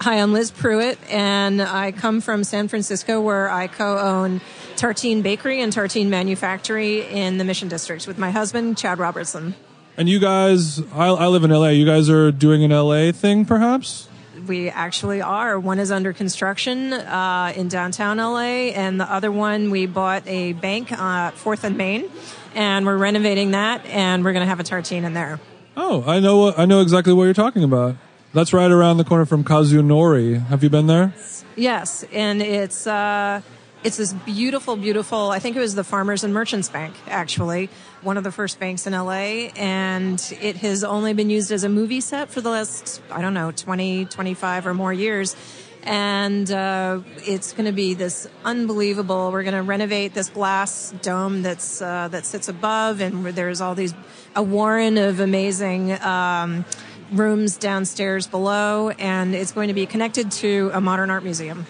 Hi, 0.05 0.21
I'm 0.21 0.35
Liz 0.35 0.51
Prueitt, 0.51 0.99
and 1.11 1.63
I 1.63 1.91
come 1.91 2.21
from 2.21 2.45
San 2.45 2.69
Francisco, 2.69 3.23
where 3.23 3.49
I 3.49 3.69
co-own 3.69 4.43
Tartine 4.77 5.23
Bakery 5.23 5.63
and 5.63 5.73
Tartine 5.73 6.09
Manufactory 6.09 7.07
in 7.07 7.39
the 7.39 7.45
Mission 7.45 7.69
District 7.69 8.07
with 8.07 8.19
my 8.19 8.31
husband, 8.31 8.77
Chad 8.77 8.99
Robertson. 8.99 9.55
And 9.97 10.07
you 10.07 10.19
guys, 10.19 10.79
I, 10.93 11.07
I 11.07 11.29
live 11.29 11.43
in 11.43 11.51
LA. 11.51 11.69
You 11.69 11.87
guys 11.87 12.11
are 12.11 12.31
doing 12.31 12.63
an 12.65 12.71
LA 12.71 13.13
thing, 13.13 13.47
perhaps? 13.47 14.07
We 14.47 14.69
actually 14.69 15.23
are. 15.23 15.59
One 15.59 15.79
is 15.79 15.91
under 15.91 16.13
construction 16.13 16.93
uh, 16.93 17.55
in 17.57 17.69
downtown 17.69 18.19
LA, 18.19 18.75
and 18.75 19.01
the 19.01 19.11
other 19.11 19.33
one 19.33 19.71
we 19.71 19.87
bought 19.87 20.27
a 20.27 20.53
bank 20.53 20.93
uh, 20.93 21.31
Fourth 21.31 21.65
and 21.65 21.79
Main, 21.79 22.11
and 22.55 22.85
we're 22.85 22.99
renovating 22.99 23.53
that, 23.53 23.87
and 23.87 24.23
we're 24.23 24.35
going 24.35 24.45
to 24.45 24.51
have 24.51 24.61
a 24.61 24.65
tartine 24.65 25.05
in 25.05 25.15
there. 25.15 25.41
Oh, 25.79 26.05
I 26.07 26.21
know. 26.21 26.53
I 26.53 26.67
know 26.67 26.83
exactly 26.83 27.15
what 27.15 27.25
you're 27.25 27.33
talking 27.33 27.65
about. 27.65 27.97
That's 28.35 28.53
right 28.53 28.69
around 28.69 28.97
the 28.97 29.05
corner 29.05 29.27
from 29.27 29.45
Kazunori. 29.45 30.45
Have 30.47 30.65
you 30.65 30.69
been 30.69 30.89
there? 30.89 31.15
Yes, 31.55 32.05
and 32.13 32.43
it's 32.43 32.85
uh, 32.85 33.43
it's 33.85 33.97
this 33.97 34.13
beautiful, 34.13 34.75
beautiful. 34.75 35.31
I 35.31 35.39
think 35.39 35.55
it 35.55 35.61
was 35.61 35.77
the 35.77 35.85
Farmers 35.85 36.25
and 36.25 36.35
Merchants 36.35 36.69
Bank, 36.69 36.97
actually, 37.07 37.71
one 38.03 38.17
of 38.17 38.25
the 38.25 38.33
first 38.33 38.59
banks 38.59 38.89
in 38.89 38.93
LA, 38.93 39.53
and 39.55 40.21
it 40.43 40.57
has 40.57 40.83
only 40.83 41.13
been 41.13 41.31
used 41.31 41.53
as 41.53 41.63
a 41.63 41.69
movie 41.69 42.01
set 42.01 42.29
for 42.29 42.41
the 42.41 42.51
last 42.51 43.01
I 43.09 43.23
don't 43.23 43.35
know 43.35 43.53
20, 43.53 44.07
25 44.07 44.67
or 44.67 44.75
more 44.75 44.93
years. 44.93 45.37
And 45.85 46.51
uh, 46.51 47.03
it's 47.19 47.53
going 47.53 47.67
to 47.67 47.73
be 47.73 47.95
this 47.95 48.27
unbelievable. 48.45 49.31
We're 49.31 49.43
going 49.45 49.55
to 49.55 49.63
renovate 49.63 50.15
this 50.15 50.31
glass 50.31 50.93
dome 51.03 51.43
that's 51.43 51.81
uh, 51.81 52.09
that 52.09 52.27
sits 52.27 52.49
above, 52.49 53.01
and 53.01 53.27
there's 53.27 53.61
all 53.61 53.77
these 53.77 53.95
a 54.35 54.43
warren 54.43 54.99
of 54.99 55.21
amazing. 55.21 55.93
Um, 56.03 56.65
rooms 57.13 57.57
downstairs 57.57 58.27
below, 58.27 58.91
and 58.91 59.35
it's 59.35 59.53
going 59.53 59.69
to 59.69 59.75
be 59.75 59.87
connected 59.87 60.31
to 60.33 60.71
a 60.73 60.81
modern 60.81 61.11
art 61.11 61.25
museum. 61.25 61.67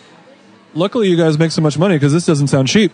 Luckily, 0.74 1.08
you 1.08 1.16
guys 1.16 1.38
make 1.38 1.50
so 1.50 1.62
much 1.62 1.78
money 1.78 1.96
because 1.96 2.12
this 2.12 2.26
doesn't 2.26 2.48
sound 2.48 2.68
cheap. 2.68 2.92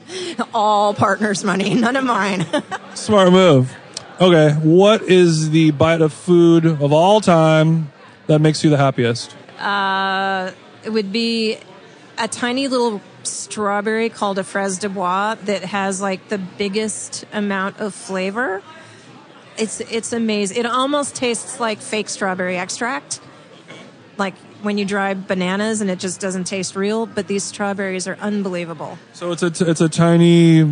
All 0.54 0.94
partners' 0.94 1.44
money, 1.44 1.74
none 1.74 1.96
of 1.96 2.04
mine. 2.04 2.46
Smart 2.94 3.32
move. 3.32 3.74
Okay, 4.20 4.52
what 4.62 5.02
is 5.02 5.50
the 5.50 5.70
bite 5.72 6.00
of 6.00 6.12
food 6.12 6.66
of 6.66 6.92
all 6.92 7.20
time 7.20 7.90
that 8.26 8.40
makes 8.40 8.62
you 8.62 8.70
the 8.70 8.76
happiest? 8.76 9.34
uh, 9.62 10.50
it 10.84 10.90
would 10.90 11.12
be 11.12 11.56
a 12.18 12.28
tiny 12.28 12.68
little 12.68 13.00
strawberry 13.22 14.08
called 14.08 14.38
a 14.38 14.44
fraise 14.44 14.78
de 14.78 14.88
bois 14.88 15.36
that 15.44 15.62
has 15.64 16.00
like 16.00 16.28
the 16.28 16.38
biggest 16.38 17.24
amount 17.32 17.78
of 17.78 17.94
flavor. 17.94 18.62
It's 19.62 19.78
it's 19.78 20.12
amazing. 20.12 20.56
It 20.56 20.66
almost 20.66 21.14
tastes 21.14 21.60
like 21.60 21.78
fake 21.78 22.08
strawberry 22.08 22.56
extract. 22.56 23.20
Like 24.18 24.34
when 24.60 24.76
you 24.76 24.84
dry 24.84 25.14
bananas 25.14 25.80
and 25.80 25.88
it 25.88 26.00
just 26.00 26.20
doesn't 26.20 26.44
taste 26.44 26.74
real, 26.74 27.06
but 27.06 27.28
these 27.28 27.44
strawberries 27.44 28.08
are 28.08 28.16
unbelievable. 28.16 28.98
So 29.12 29.30
it's 29.30 29.44
a 29.44 29.70
it's 29.70 29.80
a 29.80 29.88
tiny 29.88 30.64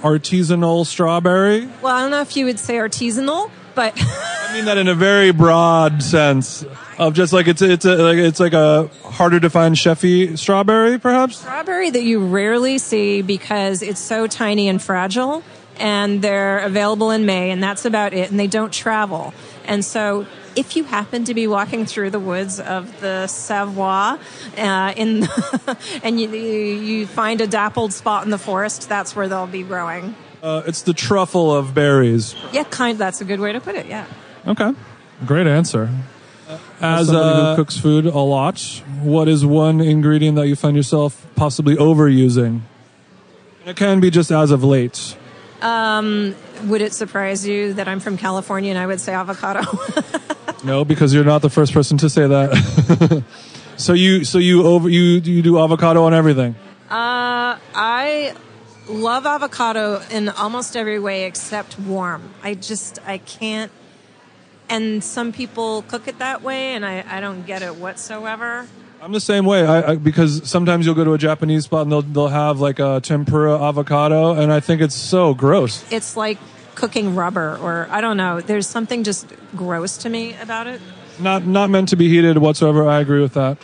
artisanal 0.00 0.86
strawberry. 0.86 1.68
Well, 1.82 1.94
I 1.94 2.00
don't 2.00 2.10
know 2.10 2.22
if 2.22 2.34
you 2.34 2.46
would 2.46 2.58
say 2.58 2.76
artisanal, 2.76 3.50
but 3.74 3.92
I 4.02 4.54
mean 4.54 4.64
that 4.64 4.78
in 4.78 4.88
a 4.88 4.94
very 4.94 5.32
broad 5.32 6.02
sense 6.02 6.64
of 6.96 7.12
just 7.12 7.34
like 7.34 7.46
it's 7.46 7.60
it's 7.60 7.84
a 7.84 7.96
like 7.96 8.16
it's 8.16 8.40
like 8.40 8.54
a 8.54 8.88
harder 9.04 9.38
to 9.40 9.50
find 9.50 9.74
chefy 9.76 10.38
strawberry, 10.38 10.98
perhaps. 10.98 11.40
strawberry 11.40 11.90
that 11.90 12.04
you 12.04 12.20
rarely 12.26 12.78
see 12.78 13.20
because 13.20 13.82
it's 13.82 14.00
so 14.00 14.26
tiny 14.26 14.66
and 14.66 14.80
fragile 14.80 15.42
and 15.78 16.22
they're 16.22 16.58
available 16.58 17.10
in 17.10 17.26
May 17.26 17.50
and 17.50 17.62
that's 17.62 17.84
about 17.84 18.12
it 18.12 18.30
and 18.30 18.38
they 18.38 18.46
don't 18.46 18.72
travel. 18.72 19.32
And 19.64 19.84
so 19.84 20.26
if 20.56 20.76
you 20.76 20.84
happen 20.84 21.24
to 21.24 21.34
be 21.34 21.46
walking 21.46 21.86
through 21.86 22.10
the 22.10 22.20
woods 22.20 22.60
of 22.60 23.00
the 23.00 23.26
Savoie 23.26 24.18
uh, 24.58 24.92
in 24.96 25.28
and 26.02 26.20
you, 26.20 26.28
you 26.30 27.06
find 27.06 27.40
a 27.40 27.46
dappled 27.46 27.92
spot 27.92 28.24
in 28.24 28.30
the 28.30 28.38
forest, 28.38 28.88
that's 28.88 29.14
where 29.14 29.28
they'll 29.28 29.46
be 29.46 29.62
growing. 29.62 30.14
Uh, 30.42 30.62
it's 30.66 30.82
the 30.82 30.94
truffle 30.94 31.54
of 31.54 31.74
berries. 31.74 32.34
Yeah, 32.52 32.64
kind 32.64 32.98
that's 32.98 33.20
a 33.20 33.24
good 33.24 33.40
way 33.40 33.52
to 33.52 33.60
put 33.60 33.74
it. 33.74 33.86
Yeah. 33.86 34.06
Okay, 34.46 34.72
great 35.26 35.46
answer. 35.46 35.90
As 36.80 37.06
somebody 37.06 37.08
who 37.08 37.12
somebody 37.12 37.50
who 37.50 37.56
cooks 37.56 37.76
food 37.76 38.06
a 38.06 38.18
lot, 38.18 38.60
what 39.02 39.28
is 39.28 39.44
one 39.44 39.80
ingredient 39.80 40.36
that 40.36 40.48
you 40.48 40.56
find 40.56 40.76
yourself 40.76 41.26
possibly 41.36 41.76
overusing? 41.76 42.62
It 43.66 43.76
can 43.76 44.00
be 44.00 44.10
just 44.10 44.32
as 44.32 44.50
of 44.50 44.64
late. 44.64 45.16
Would 45.62 46.82
it 46.82 46.92
surprise 46.92 47.46
you 47.46 47.74
that 47.74 47.88
I'm 47.88 48.00
from 48.00 48.16
California 48.16 48.70
and 48.70 48.78
I 48.78 48.86
would 48.86 49.00
say 49.00 49.12
avocado? 49.14 49.62
No, 50.62 50.84
because 50.84 51.14
you're 51.14 51.24
not 51.24 51.42
the 51.42 51.50
first 51.50 51.72
person 51.72 51.96
to 51.98 52.10
say 52.10 52.26
that. 52.26 53.24
so 53.76 53.92
you 53.92 54.24
so 54.24 54.38
you 54.38 54.66
over 54.66 54.88
you 54.88 55.20
you 55.20 55.42
do 55.42 55.58
avocado 55.58 56.04
on 56.04 56.14
everything. 56.14 56.54
Uh, 56.90 57.56
I 57.74 58.34
love 58.88 59.24
avocado 59.24 60.02
in 60.10 60.28
almost 60.28 60.76
every 60.76 60.98
way 60.98 61.24
except 61.24 61.78
warm. 61.78 62.34
I 62.42 62.54
just 62.54 62.98
I 63.06 63.18
can't. 63.18 63.72
And 64.68 65.02
some 65.02 65.32
people 65.32 65.82
cook 65.82 66.06
it 66.06 66.18
that 66.20 66.42
way, 66.42 66.74
and 66.74 66.86
I, 66.86 67.04
I 67.08 67.20
don't 67.20 67.44
get 67.44 67.62
it 67.62 67.74
whatsoever. 67.74 68.68
I'm 69.02 69.12
the 69.12 69.20
same 69.20 69.46
way. 69.46 69.66
I, 69.66 69.92
I 69.92 69.96
because 69.96 70.48
sometimes 70.48 70.84
you'll 70.84 70.94
go 70.94 71.04
to 71.04 71.14
a 71.14 71.18
Japanese 71.18 71.64
spot 71.64 71.82
and 71.82 71.92
they'll 71.92 72.02
they'll 72.02 72.28
have 72.28 72.60
like 72.60 72.78
a 72.78 73.00
tempura 73.02 73.60
avocado, 73.60 74.34
and 74.34 74.52
I 74.52 74.60
think 74.60 74.82
it's 74.82 74.94
so 74.94 75.34
gross. 75.34 75.90
It's 75.90 76.16
like 76.16 76.38
cooking 76.74 77.14
rubber, 77.14 77.58
or 77.62 77.86
I 77.90 78.00
don't 78.00 78.16
know. 78.16 78.40
There's 78.40 78.66
something 78.66 79.04
just 79.04 79.26
gross 79.56 79.96
to 79.98 80.10
me 80.10 80.34
about 80.34 80.66
it. 80.66 80.80
Not 81.18 81.46
not 81.46 81.70
meant 81.70 81.88
to 81.90 81.96
be 81.96 82.08
heated 82.08 82.38
whatsoever. 82.38 82.88
I 82.88 83.00
agree 83.00 83.22
with 83.22 83.34
that. 83.34 83.58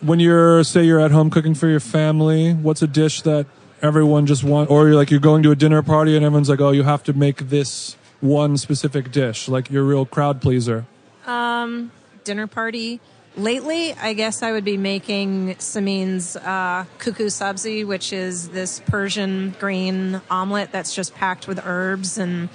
When 0.00 0.20
you're 0.20 0.64
say 0.64 0.84
you're 0.84 1.00
at 1.00 1.10
home 1.10 1.30
cooking 1.30 1.54
for 1.54 1.68
your 1.68 1.80
family, 1.80 2.52
what's 2.52 2.82
a 2.82 2.86
dish 2.86 3.22
that 3.22 3.46
everyone 3.82 4.26
just 4.26 4.44
want, 4.44 4.70
or 4.70 4.86
you're 4.86 4.96
like 4.96 5.10
you're 5.10 5.20
going 5.20 5.42
to 5.42 5.50
a 5.50 5.56
dinner 5.56 5.82
party 5.82 6.16
and 6.16 6.24
everyone's 6.24 6.48
like, 6.48 6.60
oh, 6.60 6.70
you 6.70 6.84
have 6.84 7.02
to 7.04 7.12
make 7.12 7.48
this 7.50 7.96
one 8.20 8.56
specific 8.56 9.12
dish, 9.12 9.48
like 9.48 9.70
you're 9.70 9.84
real 9.84 10.06
crowd 10.06 10.40
pleaser. 10.40 10.86
Um, 11.26 11.92
Dinner 12.24 12.46
party. 12.46 13.00
Lately, 13.36 13.94
I 13.94 14.12
guess 14.12 14.44
I 14.44 14.52
would 14.52 14.64
be 14.64 14.76
making 14.76 15.56
Samin's 15.56 16.36
uh, 16.36 16.84
kuku 16.98 17.26
sabzi, 17.26 17.84
which 17.84 18.12
is 18.12 18.50
this 18.50 18.78
Persian 18.86 19.56
green 19.58 20.20
omelet 20.30 20.70
that's 20.70 20.94
just 20.94 21.16
packed 21.16 21.48
with 21.48 21.60
herbs 21.64 22.16
and 22.16 22.48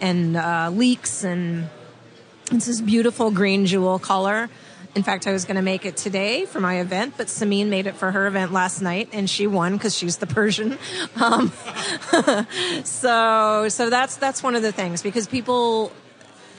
and 0.00 0.36
uh, 0.38 0.70
leeks 0.72 1.22
and 1.22 1.68
it's 2.50 2.64
this 2.64 2.80
beautiful 2.80 3.30
green 3.30 3.66
jewel 3.66 3.98
color. 3.98 4.48
In 4.94 5.02
fact, 5.02 5.26
I 5.26 5.32
was 5.32 5.44
going 5.44 5.56
to 5.56 5.62
make 5.62 5.84
it 5.84 5.98
today 5.98 6.46
for 6.46 6.60
my 6.60 6.80
event, 6.80 7.14
but 7.18 7.26
Samin 7.26 7.66
made 7.66 7.86
it 7.86 7.96
for 7.96 8.10
her 8.12 8.26
event 8.26 8.50
last 8.50 8.80
night, 8.80 9.10
and 9.12 9.28
she 9.28 9.46
won 9.46 9.74
because 9.74 9.94
she's 9.94 10.16
the 10.16 10.26
Persian. 10.26 10.78
Um, 11.16 11.52
so, 12.84 13.68
so 13.68 13.90
that's 13.90 14.16
that's 14.16 14.42
one 14.42 14.54
of 14.54 14.62
the 14.62 14.72
things 14.72 15.02
because 15.02 15.26
people 15.26 15.92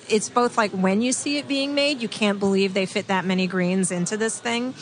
it's 0.10 0.30
both 0.30 0.58
like 0.58 0.72
when 0.72 1.02
you 1.02 1.12
see 1.12 1.38
it 1.38 1.48
being 1.48 1.76
made, 1.76 2.02
you 2.02 2.08
can't 2.08 2.40
believe 2.40 2.74
they 2.74 2.86
fit 2.86 3.08
that 3.08 3.26
many 3.26 3.48
greens 3.48 3.92
into 3.92 4.18
this 4.18 4.40
thing. 4.40 4.74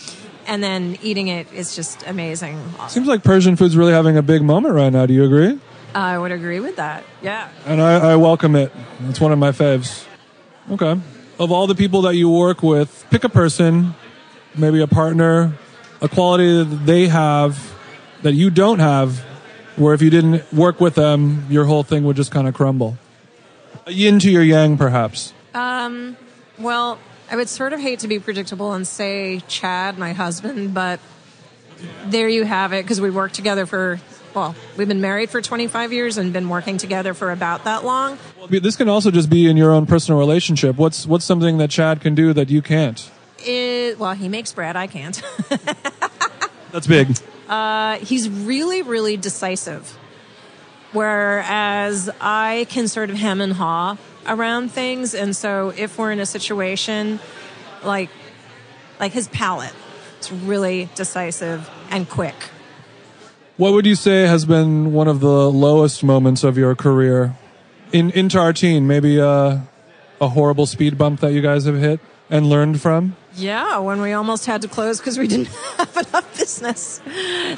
And 0.47 0.63
then 0.63 0.97
eating 1.01 1.27
it 1.27 1.51
is 1.53 1.75
just 1.75 2.05
amazing. 2.05 2.61
Seems 2.87 3.07
like 3.07 3.23
Persian 3.23 3.55
food's 3.55 3.75
really 3.75 3.93
having 3.93 4.15
a 4.15 4.21
big 4.21 4.43
moment 4.43 4.75
right 4.75 4.93
now. 4.93 5.05
Do 5.05 5.13
you 5.13 5.23
agree? 5.23 5.59
I 5.95 6.17
would 6.17 6.31
agree 6.31 6.59
with 6.59 6.75
that. 6.75 7.03
Yeah. 7.21 7.49
And 7.65 7.81
I, 7.81 8.11
I 8.11 8.15
welcome 8.17 8.55
it. 8.55 8.71
It's 9.07 9.19
one 9.19 9.31
of 9.31 9.39
my 9.39 9.51
faves. 9.51 10.05
Okay. 10.69 10.99
Of 11.39 11.51
all 11.51 11.67
the 11.67 11.75
people 11.75 12.03
that 12.03 12.15
you 12.15 12.29
work 12.29 12.61
with, 12.61 13.05
pick 13.09 13.23
a 13.23 13.29
person, 13.29 13.95
maybe 14.55 14.81
a 14.81 14.87
partner, 14.87 15.53
a 16.01 16.09
quality 16.09 16.63
that 16.63 16.85
they 16.85 17.07
have 17.07 17.73
that 18.21 18.33
you 18.33 18.49
don't 18.49 18.79
have, 18.79 19.19
where 19.77 19.93
if 19.93 20.01
you 20.01 20.09
didn't 20.09 20.51
work 20.53 20.79
with 20.79 20.95
them, 20.95 21.45
your 21.49 21.65
whole 21.65 21.83
thing 21.83 22.03
would 22.03 22.15
just 22.15 22.31
kind 22.31 22.47
of 22.47 22.53
crumble. 22.53 22.97
Yin 23.87 24.19
to 24.19 24.31
your 24.31 24.43
yang, 24.43 24.77
perhaps. 24.77 25.33
Well, 26.57 26.99
I 27.29 27.35
would 27.35 27.49
sort 27.49 27.73
of 27.73 27.79
hate 27.79 27.99
to 27.99 28.07
be 28.07 28.19
predictable 28.19 28.73
and 28.73 28.87
say 28.87 29.41
Chad, 29.47 29.97
my 29.97 30.13
husband, 30.13 30.73
but 30.73 30.99
there 32.05 32.29
you 32.29 32.45
have 32.45 32.71
it 32.71 32.83
because 32.83 33.01
we 33.01 33.09
worked 33.09 33.35
together 33.35 33.65
for, 33.65 33.99
well, 34.33 34.55
we've 34.77 34.87
been 34.87 35.01
married 35.01 35.29
for 35.29 35.41
25 35.41 35.91
years 35.91 36.17
and 36.17 36.31
been 36.31 36.47
working 36.47 36.77
together 36.77 37.13
for 37.13 37.31
about 37.31 37.65
that 37.65 37.83
long. 37.83 38.17
Well, 38.37 38.47
This 38.47 38.75
can 38.75 38.87
also 38.87 39.11
just 39.11 39.29
be 39.29 39.49
in 39.49 39.57
your 39.57 39.71
own 39.71 39.85
personal 39.85 40.17
relationship. 40.19 40.77
What's 40.77 41.05
what's 41.05 41.25
something 41.25 41.57
that 41.57 41.69
Chad 41.69 41.99
can 41.99 42.15
do 42.15 42.31
that 42.33 42.49
you 42.49 42.61
can't? 42.61 43.11
It, 43.39 43.99
well, 43.99 44.13
he 44.13 44.29
makes 44.29 44.53
bread, 44.53 44.75
I 44.75 44.87
can't. 44.87 45.21
That's 46.71 46.87
big. 46.87 47.15
Uh, 47.47 47.97
he's 47.97 48.29
really, 48.29 48.81
really 48.81 49.17
decisive. 49.17 49.97
Whereas 50.95 52.09
I 52.21 52.65
can 52.69 52.87
sort 52.87 53.09
of 53.09 53.17
hem 53.17 53.41
and 53.41 53.53
haw 53.53 53.97
around 54.25 54.71
things. 54.71 55.13
And 55.13 55.35
so 55.35 55.73
if 55.75 55.97
we're 55.97 56.11
in 56.11 56.19
a 56.21 56.25
situation 56.25 57.19
like, 57.83 58.09
like 58.99 59.11
his 59.11 59.27
palate, 59.27 59.73
it's 60.17 60.31
really 60.31 60.89
decisive 60.95 61.69
and 61.89 62.09
quick. 62.09 62.35
What 63.57 63.73
would 63.73 63.85
you 63.85 63.95
say 63.95 64.23
has 64.23 64.45
been 64.45 64.93
one 64.93 65.07
of 65.07 65.19
the 65.19 65.51
lowest 65.51 66.03
moments 66.03 66.43
of 66.43 66.57
your 66.57 66.75
career 66.75 67.35
in 67.91 68.11
in 68.11 68.27
Tartine? 68.27 68.83
Maybe 68.83 69.19
uh, 69.19 69.59
a 70.19 70.29
horrible 70.29 70.65
speed 70.65 70.97
bump 70.97 71.19
that 71.19 71.33
you 71.33 71.41
guys 71.41 71.65
have 71.65 71.77
hit 71.77 71.99
and 72.29 72.49
learned 72.49 72.81
from. 72.81 73.15
Yeah, 73.35 73.79
when 73.79 74.01
we 74.01 74.13
almost 74.13 74.45
had 74.45 74.61
to 74.61 74.67
close 74.67 74.99
because 74.99 75.17
we 75.19 75.27
didn't 75.33 75.47
have 75.77 75.97
enough 75.97 76.37
business, 76.37 76.99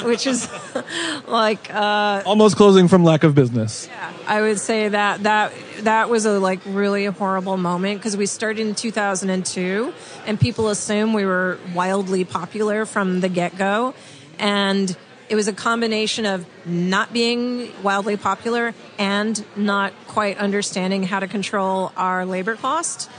which 0.04 0.26
is 0.26 0.50
like, 1.28 1.74
uh, 1.74 2.24
Almost 2.26 2.56
closing 2.56 2.88
from 2.88 3.04
lack 3.04 3.24
of 3.24 3.36
business. 3.36 3.88
I 4.26 4.42
would 4.42 4.60
say 4.60 4.90
that 4.90 5.24
that 5.24 5.54
that 5.82 6.10
was 6.10 6.26
a 6.26 6.40
like 6.40 6.60
really 6.66 7.06
horrible 7.06 7.58
moment 7.58 8.00
because 8.00 8.18
we 8.18 8.26
started 8.26 8.68
in 8.68 8.76
2002 8.76 9.94
and 10.26 10.40
people 10.40 10.70
assume 10.70 11.14
we 11.14 11.26
were 11.26 11.60
wildly 11.74 12.26
popular 12.26 12.86
from 12.86 13.22
the 13.22 13.30
get-go 13.30 13.94
and 14.40 14.98
it 15.30 15.36
was 15.36 15.48
a 15.48 15.54
combination 15.54 16.26
of 16.26 16.46
not 16.66 17.14
being 17.14 17.72
wildly 17.84 18.18
popular 18.18 18.74
and 18.98 19.44
not 19.56 19.94
quite 20.08 20.38
understanding 20.38 21.04
how 21.04 21.20
to 21.20 21.28
control 21.28 21.92
our 21.96 22.26
labor 22.26 22.56
cost 22.56 23.10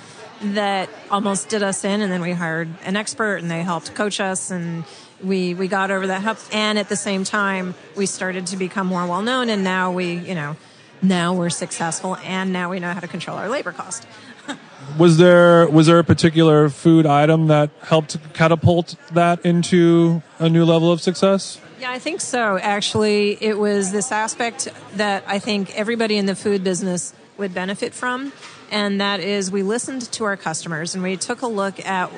that 0.41 0.89
almost 1.11 1.49
did 1.49 1.62
us 1.62 1.84
in 1.84 2.01
and 2.01 2.12
then 2.12 2.20
we 2.20 2.32
hired 2.32 2.68
an 2.84 2.97
expert 2.97 3.36
and 3.36 3.51
they 3.51 3.62
helped 3.62 3.95
coach 3.95 4.20
us 4.20 4.51
and 4.51 4.84
we 5.22 5.55
we 5.55 5.66
got 5.66 5.91
over 5.91 6.07
that 6.07 6.22
hump 6.22 6.39
and 6.53 6.78
at 6.78 6.89
the 6.89 6.97
same 6.97 7.24
time 7.24 7.74
we 7.97 8.07
started 8.07 8.47
to 8.47 8.57
become 8.57 8.86
more 8.86 9.07
well 9.07 9.22
known 9.22 9.49
and 9.49 9.64
now 9.64 9.91
we 9.91 10.14
you 10.14 10.34
know 10.34 10.57
now 11.03 11.34
we're 11.34 11.51
successful 11.51 12.16
and 12.18 12.53
now 12.53 12.70
we 12.70 12.78
know 12.78 12.93
how 12.93 13.01
to 13.01 13.09
control 13.09 13.36
our 13.36 13.49
labor 13.49 13.72
cost 13.72 14.07
Was 14.97 15.18
there 15.18 15.68
was 15.68 15.86
there 15.86 15.99
a 15.99 16.05
particular 16.05 16.68
food 16.68 17.05
item 17.05 17.49
that 17.49 17.70
helped 17.82 18.16
catapult 18.32 18.95
that 19.12 19.45
into 19.45 20.22
a 20.39 20.49
new 20.49 20.64
level 20.64 20.91
of 20.91 21.01
success? 21.01 21.61
Yeah, 21.78 21.93
I 21.93 21.99
think 21.99 22.20
so. 22.20 22.59
Actually, 22.59 23.39
it 23.41 23.59
was 23.59 23.93
this 23.93 24.11
aspect 24.11 24.68
that 24.95 25.24
I 25.26 25.39
think 25.39 25.76
everybody 25.76 26.16
in 26.16 26.26
the 26.26 26.34
food 26.34 26.64
business 26.64 27.12
would 27.36 27.55
benefit 27.55 27.93
from, 27.93 28.32
and 28.71 29.01
that 29.01 29.21
is 29.21 29.51
we 29.51 29.62
listened 29.62 30.11
to 30.12 30.25
our 30.25 30.37
customers 30.37 30.95
and 30.95 31.03
we 31.03 31.16
took 31.16 31.43
a 31.43 31.47
look 31.47 31.85
at. 31.87 32.11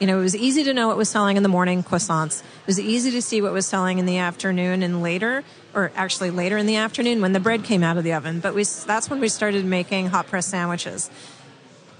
You 0.00 0.06
know, 0.06 0.20
it 0.20 0.22
was 0.22 0.36
easy 0.36 0.62
to 0.62 0.72
know 0.74 0.86
what 0.86 0.96
was 0.96 1.08
selling 1.08 1.36
in 1.36 1.42
the 1.42 1.48
morning, 1.48 1.82
croissants. 1.82 2.42
It 2.42 2.66
was 2.68 2.78
easy 2.78 3.10
to 3.10 3.20
see 3.20 3.42
what 3.42 3.52
was 3.52 3.66
selling 3.66 3.98
in 3.98 4.06
the 4.06 4.18
afternoon 4.18 4.84
and 4.84 5.02
later, 5.02 5.42
or 5.74 5.90
actually 5.96 6.30
later 6.30 6.56
in 6.56 6.66
the 6.66 6.76
afternoon 6.76 7.20
when 7.20 7.32
the 7.32 7.40
bread 7.40 7.64
came 7.64 7.82
out 7.82 7.96
of 7.96 8.04
the 8.04 8.12
oven. 8.12 8.38
But 8.38 8.54
we, 8.54 8.62
that's 8.62 9.10
when 9.10 9.18
we 9.18 9.28
started 9.28 9.64
making 9.64 10.06
hot 10.06 10.28
press 10.28 10.46
sandwiches 10.46 11.10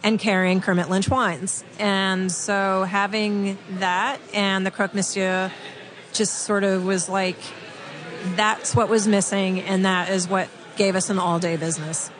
and 0.05 0.19
carrying 0.19 0.61
Kermit 0.61 0.89
Lynch 0.89 1.09
wines. 1.09 1.65
And 1.81 2.31
so 2.31 2.85
having 2.85 3.59
that 3.79 4.21
and 4.33 4.65
the 4.65 4.71
Croque 4.71 4.95
Monsieur 4.95 5.51
just 6.13 6.35
sort 6.35 6.65
of 6.65 6.85
was 6.85 7.09
like, 7.09 7.37
that's 8.37 8.75
what 8.75 8.89
was 8.89 9.07
missing, 9.07 9.61
and 9.61 9.85
that 9.85 10.11
is 10.11 10.29
what 10.29 10.49
gave 10.77 10.97
us 10.97 11.11
an 11.11 11.19
all 11.19 11.39
day 11.39 11.57
business. 11.57 12.11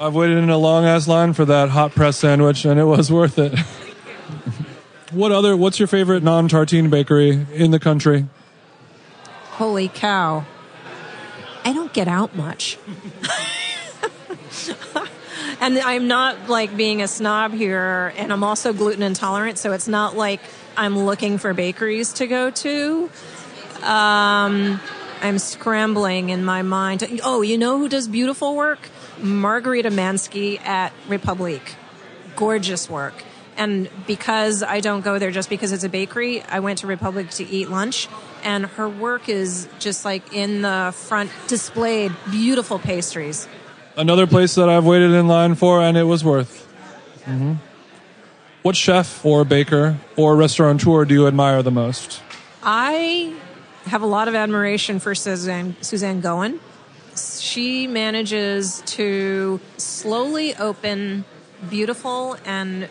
I've 0.00 0.14
waited 0.14 0.38
in 0.38 0.48
a 0.48 0.58
long 0.58 0.84
ass 0.84 1.08
line 1.08 1.32
for 1.32 1.44
that 1.46 1.70
hot 1.70 1.92
press 1.92 2.16
sandwich, 2.16 2.64
and 2.64 2.78
it 2.78 2.84
was 2.84 3.10
worth 3.18 3.38
it. 3.38 3.58
what 5.10 5.32
other? 5.32 5.56
What's 5.56 5.80
your 5.80 5.88
favorite 5.88 6.22
non-tartine 6.22 6.88
bakery 6.88 7.46
in 7.52 7.72
the 7.72 7.80
country? 7.80 8.26
Holy 9.50 9.88
cow. 9.88 10.44
I 11.64 11.72
don't 11.72 11.92
get 11.92 12.06
out 12.06 12.36
much. 12.36 12.78
and 15.60 15.78
I'm 15.78 16.06
not 16.06 16.48
like 16.48 16.76
being 16.76 17.02
a 17.02 17.08
snob 17.08 17.52
here, 17.52 18.14
and 18.16 18.32
I'm 18.32 18.44
also 18.44 18.72
gluten 18.72 19.02
intolerant, 19.02 19.58
so 19.58 19.72
it's 19.72 19.88
not 19.88 20.16
like 20.16 20.40
I'm 20.76 20.96
looking 20.96 21.38
for 21.38 21.52
bakeries 21.54 22.12
to 22.14 22.28
go 22.28 22.50
to. 22.50 23.10
Um, 23.82 24.80
I'm 25.20 25.40
scrambling 25.40 26.30
in 26.30 26.44
my 26.44 26.62
mind. 26.62 27.20
Oh, 27.24 27.42
you 27.42 27.58
know 27.58 27.78
who 27.78 27.88
does 27.88 28.06
beautiful 28.06 28.54
work? 28.54 28.78
Margarita 29.22 29.90
Manzke 29.90 30.60
at 30.60 30.92
Republique. 31.08 31.76
Gorgeous 32.36 32.88
work. 32.88 33.24
And 33.56 33.90
because 34.06 34.62
I 34.62 34.78
don't 34.78 35.00
go 35.00 35.18
there 35.18 35.32
just 35.32 35.50
because 35.50 35.72
it's 35.72 35.82
a 35.82 35.88
bakery, 35.88 36.42
I 36.42 36.60
went 36.60 36.78
to 36.78 36.86
Republic 36.86 37.30
to 37.30 37.44
eat 37.44 37.68
lunch. 37.68 38.08
And 38.44 38.66
her 38.66 38.88
work 38.88 39.28
is 39.28 39.68
just 39.80 40.04
like 40.04 40.32
in 40.32 40.62
the 40.62 40.94
front 40.96 41.30
displayed 41.48 42.12
beautiful 42.30 42.78
pastries. 42.78 43.48
Another 43.96 44.28
place 44.28 44.54
that 44.54 44.68
I've 44.68 44.84
waited 44.84 45.10
in 45.10 45.26
line 45.26 45.56
for, 45.56 45.82
and 45.82 45.96
it 45.96 46.04
was 46.04 46.24
worth. 46.24 46.66
hmm 47.24 47.54
What 48.62 48.76
chef 48.76 49.24
or 49.24 49.44
baker 49.44 49.98
or 50.16 50.36
restaurateur 50.36 51.04
do 51.04 51.14
you 51.14 51.26
admire 51.26 51.64
the 51.64 51.72
most? 51.72 52.22
I 52.62 53.34
have 53.86 54.02
a 54.02 54.06
lot 54.06 54.28
of 54.28 54.36
admiration 54.36 55.00
for 55.00 55.16
Suzanne, 55.16 55.74
Suzanne 55.80 56.20
Goin. 56.20 56.60
She 57.40 57.86
manages 57.86 58.82
to 58.86 59.60
slowly 59.76 60.54
open 60.56 61.24
beautiful 61.68 62.36
and 62.44 62.88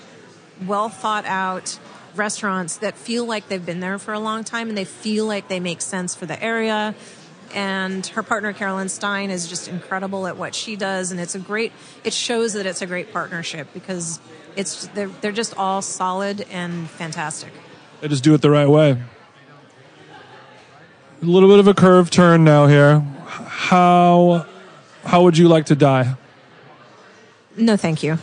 well 0.66 0.90
thought 0.90 1.26
out 1.26 1.80
restaurants 2.16 2.78
that 2.78 2.98
feel 2.98 3.26
like 3.26 3.48
they've 3.48 3.66
been 3.66 3.80
there 3.80 4.00
for 4.00 4.14
a 4.14 4.20
long 4.20 4.44
time 4.44 4.70
and 4.70 4.78
they 4.78 4.86
feel 4.86 5.26
like 5.26 5.48
they 5.48 5.60
make 5.60 5.82
sense 5.82 6.16
for 6.16 6.26
the 6.26 6.42
area. 6.42 6.96
And 7.54 8.06
her 8.08 8.24
partner 8.24 8.52
Caroline 8.52 8.88
Styne 8.88 9.30
is 9.30 9.48
just 9.48 9.68
incredible 9.68 10.28
at 10.28 10.36
what 10.36 10.54
she 10.54 10.76
does, 10.76 11.12
and 11.12 11.20
it's 11.20 11.34
a 11.34 11.40
great. 11.40 11.72
It 12.04 12.12
shows 12.12 12.54
that 12.54 12.66
it's 12.66 12.82
a 12.82 12.86
great 12.86 13.14
partnership 13.14 13.70
because 13.74 14.20
it's 14.58 14.88
they're 14.88 15.08
they're 15.08 15.32
just 15.32 15.56
all 15.56 15.82
solid 15.82 16.46
and 16.52 16.90
fantastic. 16.90 17.54
They 18.02 18.10
just 18.10 18.24
do 18.24 18.34
it 18.34 18.42
the 18.42 18.52
right 18.52 18.68
way. 18.68 19.02
A 21.22 21.26
little 21.26 21.48
bit 21.48 21.60
of 21.60 21.68
a 21.68 21.74
curve 21.74 22.10
turn 22.10 22.44
now 22.44 22.68
here. 22.68 23.02
How 23.46 24.46
how 25.04 25.24
would 25.24 25.38
you 25.38 25.48
like 25.48 25.68
to 25.68 25.76
die? 25.76 26.16
No, 27.56 27.78
thank 27.78 28.04
you. 28.04 28.20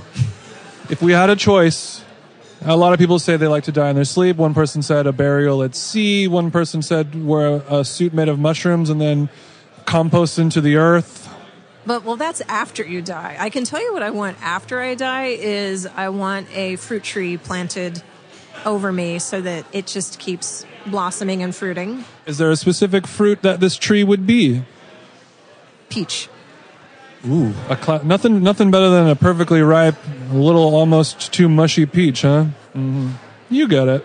If 0.90 1.00
we 1.00 1.12
had 1.12 1.30
a 1.30 1.36
choice, 1.36 2.04
a 2.62 2.76
lot 2.76 2.92
of 2.92 2.98
people 2.98 3.18
say 3.18 3.36
they 3.36 3.46
like 3.46 3.64
to 3.64 3.72
die 3.72 3.90
in 3.90 3.96
their 3.96 4.04
sleep. 4.04 4.36
One 4.36 4.54
person 4.54 4.82
said 4.82 5.06
a 5.06 5.12
burial 5.12 5.62
at 5.62 5.74
sea. 5.74 6.28
One 6.28 6.50
person 6.50 6.82
said 6.82 7.24
wear 7.24 7.62
a 7.68 7.84
suit 7.84 8.12
made 8.12 8.28
of 8.28 8.38
mushrooms 8.38 8.90
and 8.90 9.00
then 9.00 9.28
compost 9.86 10.38
into 10.38 10.60
the 10.60 10.76
earth. 10.76 11.28
But 11.86 12.04
well, 12.04 12.16
that's 12.16 12.40
after 12.48 12.82
you 12.84 13.02
die. 13.02 13.36
I 13.38 13.50
can 13.50 13.64
tell 13.64 13.82
you 13.82 13.92
what 13.92 14.02
I 14.02 14.10
want 14.10 14.38
after 14.40 14.80
I 14.80 14.94
die 14.94 15.26
is 15.26 15.86
I 15.86 16.08
want 16.08 16.48
a 16.54 16.76
fruit 16.76 17.02
tree 17.02 17.36
planted 17.36 18.02
over 18.64 18.92
me 18.92 19.18
so 19.18 19.40
that 19.40 19.66
it 19.72 19.86
just 19.86 20.18
keeps 20.18 20.64
blossoming 20.86 21.42
and 21.42 21.54
fruiting. 21.54 22.04
Is 22.26 22.38
there 22.38 22.50
a 22.50 22.56
specific 22.56 23.06
fruit 23.06 23.42
that 23.42 23.60
this 23.60 23.76
tree 23.76 24.04
would 24.04 24.26
be? 24.26 24.62
Peach. 25.89 26.28
Ooh, 27.26 27.55
cla- 27.80 28.03
nothing, 28.05 28.43
nothing 28.43 28.70
better 28.70 28.91
than 28.91 29.09
a 29.09 29.16
perfectly 29.16 29.62
ripe, 29.62 29.97
little 30.30 30.74
almost 30.74 31.32
too 31.32 31.49
mushy 31.49 31.87
peach, 31.87 32.22
huh? 32.22 32.45
hmm 32.72 33.12
You 33.49 33.66
get 33.66 33.89
it. 33.89 34.05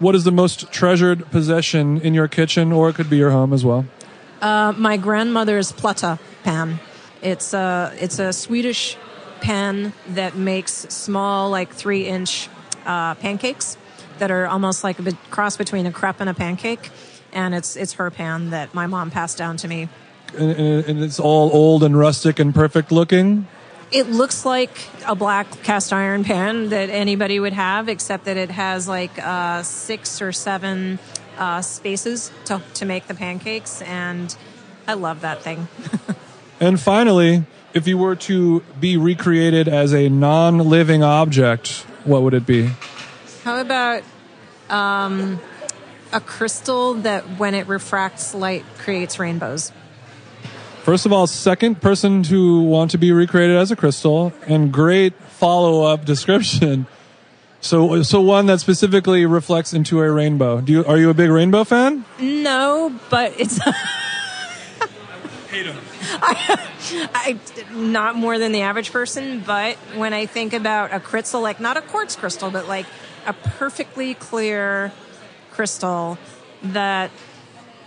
What 0.00 0.14
is 0.14 0.24
the 0.24 0.32
most 0.32 0.72
treasured 0.72 1.30
possession 1.30 2.00
in 2.00 2.14
your 2.14 2.26
kitchen, 2.26 2.72
or 2.72 2.88
it 2.88 2.94
could 2.94 3.10
be 3.10 3.18
your 3.18 3.30
home 3.30 3.52
as 3.52 3.64
well? 3.64 3.84
Uh, 4.40 4.72
my 4.76 4.96
grandmother's 4.96 5.72
plata 5.72 6.18
pan. 6.42 6.80
It's 7.22 7.52
a 7.52 7.92
it's 8.00 8.18
a 8.18 8.32
Swedish 8.32 8.96
pan 9.42 9.92
that 10.08 10.36
makes 10.36 10.72
small, 10.72 11.50
like 11.50 11.72
three 11.72 12.06
inch 12.06 12.48
uh, 12.86 13.14
pancakes 13.16 13.76
that 14.18 14.30
are 14.30 14.46
almost 14.46 14.82
like 14.82 14.98
a 14.98 15.02
bit 15.02 15.16
cross 15.30 15.56
between 15.58 15.86
a 15.86 15.92
crepe 15.92 16.20
and 16.20 16.30
a 16.30 16.34
pancake. 16.34 16.90
And 17.32 17.54
it's 17.54 17.76
it's 17.76 17.92
her 17.94 18.10
pan 18.10 18.50
that 18.50 18.72
my 18.74 18.86
mom 18.86 19.10
passed 19.10 19.36
down 19.36 19.58
to 19.58 19.68
me. 19.68 19.88
And, 20.36 20.84
and 20.86 21.04
it's 21.04 21.20
all 21.20 21.50
old 21.52 21.82
and 21.82 21.96
rustic 21.98 22.38
and 22.38 22.54
perfect 22.54 22.92
looking. 22.92 23.46
It 23.92 24.08
looks 24.08 24.44
like 24.44 24.70
a 25.06 25.16
black 25.16 25.50
cast 25.62 25.92
iron 25.92 26.22
pan 26.22 26.68
that 26.68 26.90
anybody 26.90 27.40
would 27.40 27.52
have, 27.52 27.88
except 27.88 28.26
that 28.26 28.36
it 28.36 28.50
has 28.50 28.86
like 28.86 29.18
uh, 29.18 29.62
six 29.64 30.22
or 30.22 30.30
seven 30.30 31.00
uh, 31.38 31.62
spaces 31.62 32.30
to, 32.44 32.62
to 32.74 32.84
make 32.84 33.08
the 33.08 33.14
pancakes, 33.14 33.82
and 33.82 34.36
I 34.86 34.94
love 34.94 35.22
that 35.22 35.42
thing. 35.42 35.66
And 36.60 36.78
finally, 36.78 37.44
if 37.72 37.88
you 37.88 37.96
were 37.96 38.14
to 38.16 38.60
be 38.78 38.98
recreated 38.98 39.66
as 39.66 39.94
a 39.94 40.10
non-living 40.10 41.02
object, 41.02 41.86
what 42.04 42.22
would 42.22 42.34
it 42.34 42.44
be? 42.44 42.70
How 43.44 43.62
about 43.62 44.02
um, 44.68 45.40
a 46.12 46.20
crystal 46.20 46.94
that, 46.94 47.22
when 47.38 47.54
it 47.54 47.66
refracts 47.66 48.34
light, 48.34 48.66
creates 48.76 49.18
rainbows? 49.18 49.72
First 50.82 51.04
of 51.04 51.12
all, 51.12 51.26
second 51.26 51.82
person 51.82 52.22
to 52.24 52.62
want 52.62 52.90
to 52.92 52.98
be 52.98 53.12
recreated 53.12 53.56
as 53.56 53.70
a 53.70 53.76
crystal, 53.76 54.32
and 54.46 54.72
great 54.72 55.14
follow-up 55.14 56.04
description. 56.04 56.86
So, 57.60 58.02
so 58.02 58.22
one 58.22 58.46
that 58.46 58.60
specifically 58.60 59.26
reflects 59.26 59.74
into 59.74 60.00
a 60.00 60.10
rainbow. 60.10 60.62
Do 60.62 60.72
you 60.72 60.84
are 60.86 60.96
you 60.96 61.10
a 61.10 61.14
big 61.14 61.28
rainbow 61.28 61.64
fan? 61.64 62.06
No, 62.18 62.98
but 63.10 63.38
it's. 63.38 63.60
hate 65.50 65.66
I, 66.22 66.68
I, 67.14 67.38
not 67.74 68.16
more 68.16 68.38
than 68.38 68.52
the 68.52 68.62
average 68.62 68.92
person, 68.92 69.40
but 69.40 69.76
when 69.94 70.14
I 70.14 70.24
think 70.24 70.54
about 70.54 70.94
a 70.94 71.00
crystal, 71.00 71.42
like 71.42 71.60
not 71.60 71.76
a 71.76 71.82
quartz 71.82 72.16
crystal, 72.16 72.50
but 72.50 72.66
like 72.66 72.86
a 73.26 73.32
perfectly 73.32 74.14
clear 74.14 74.92
crystal 75.50 76.18
that, 76.62 77.10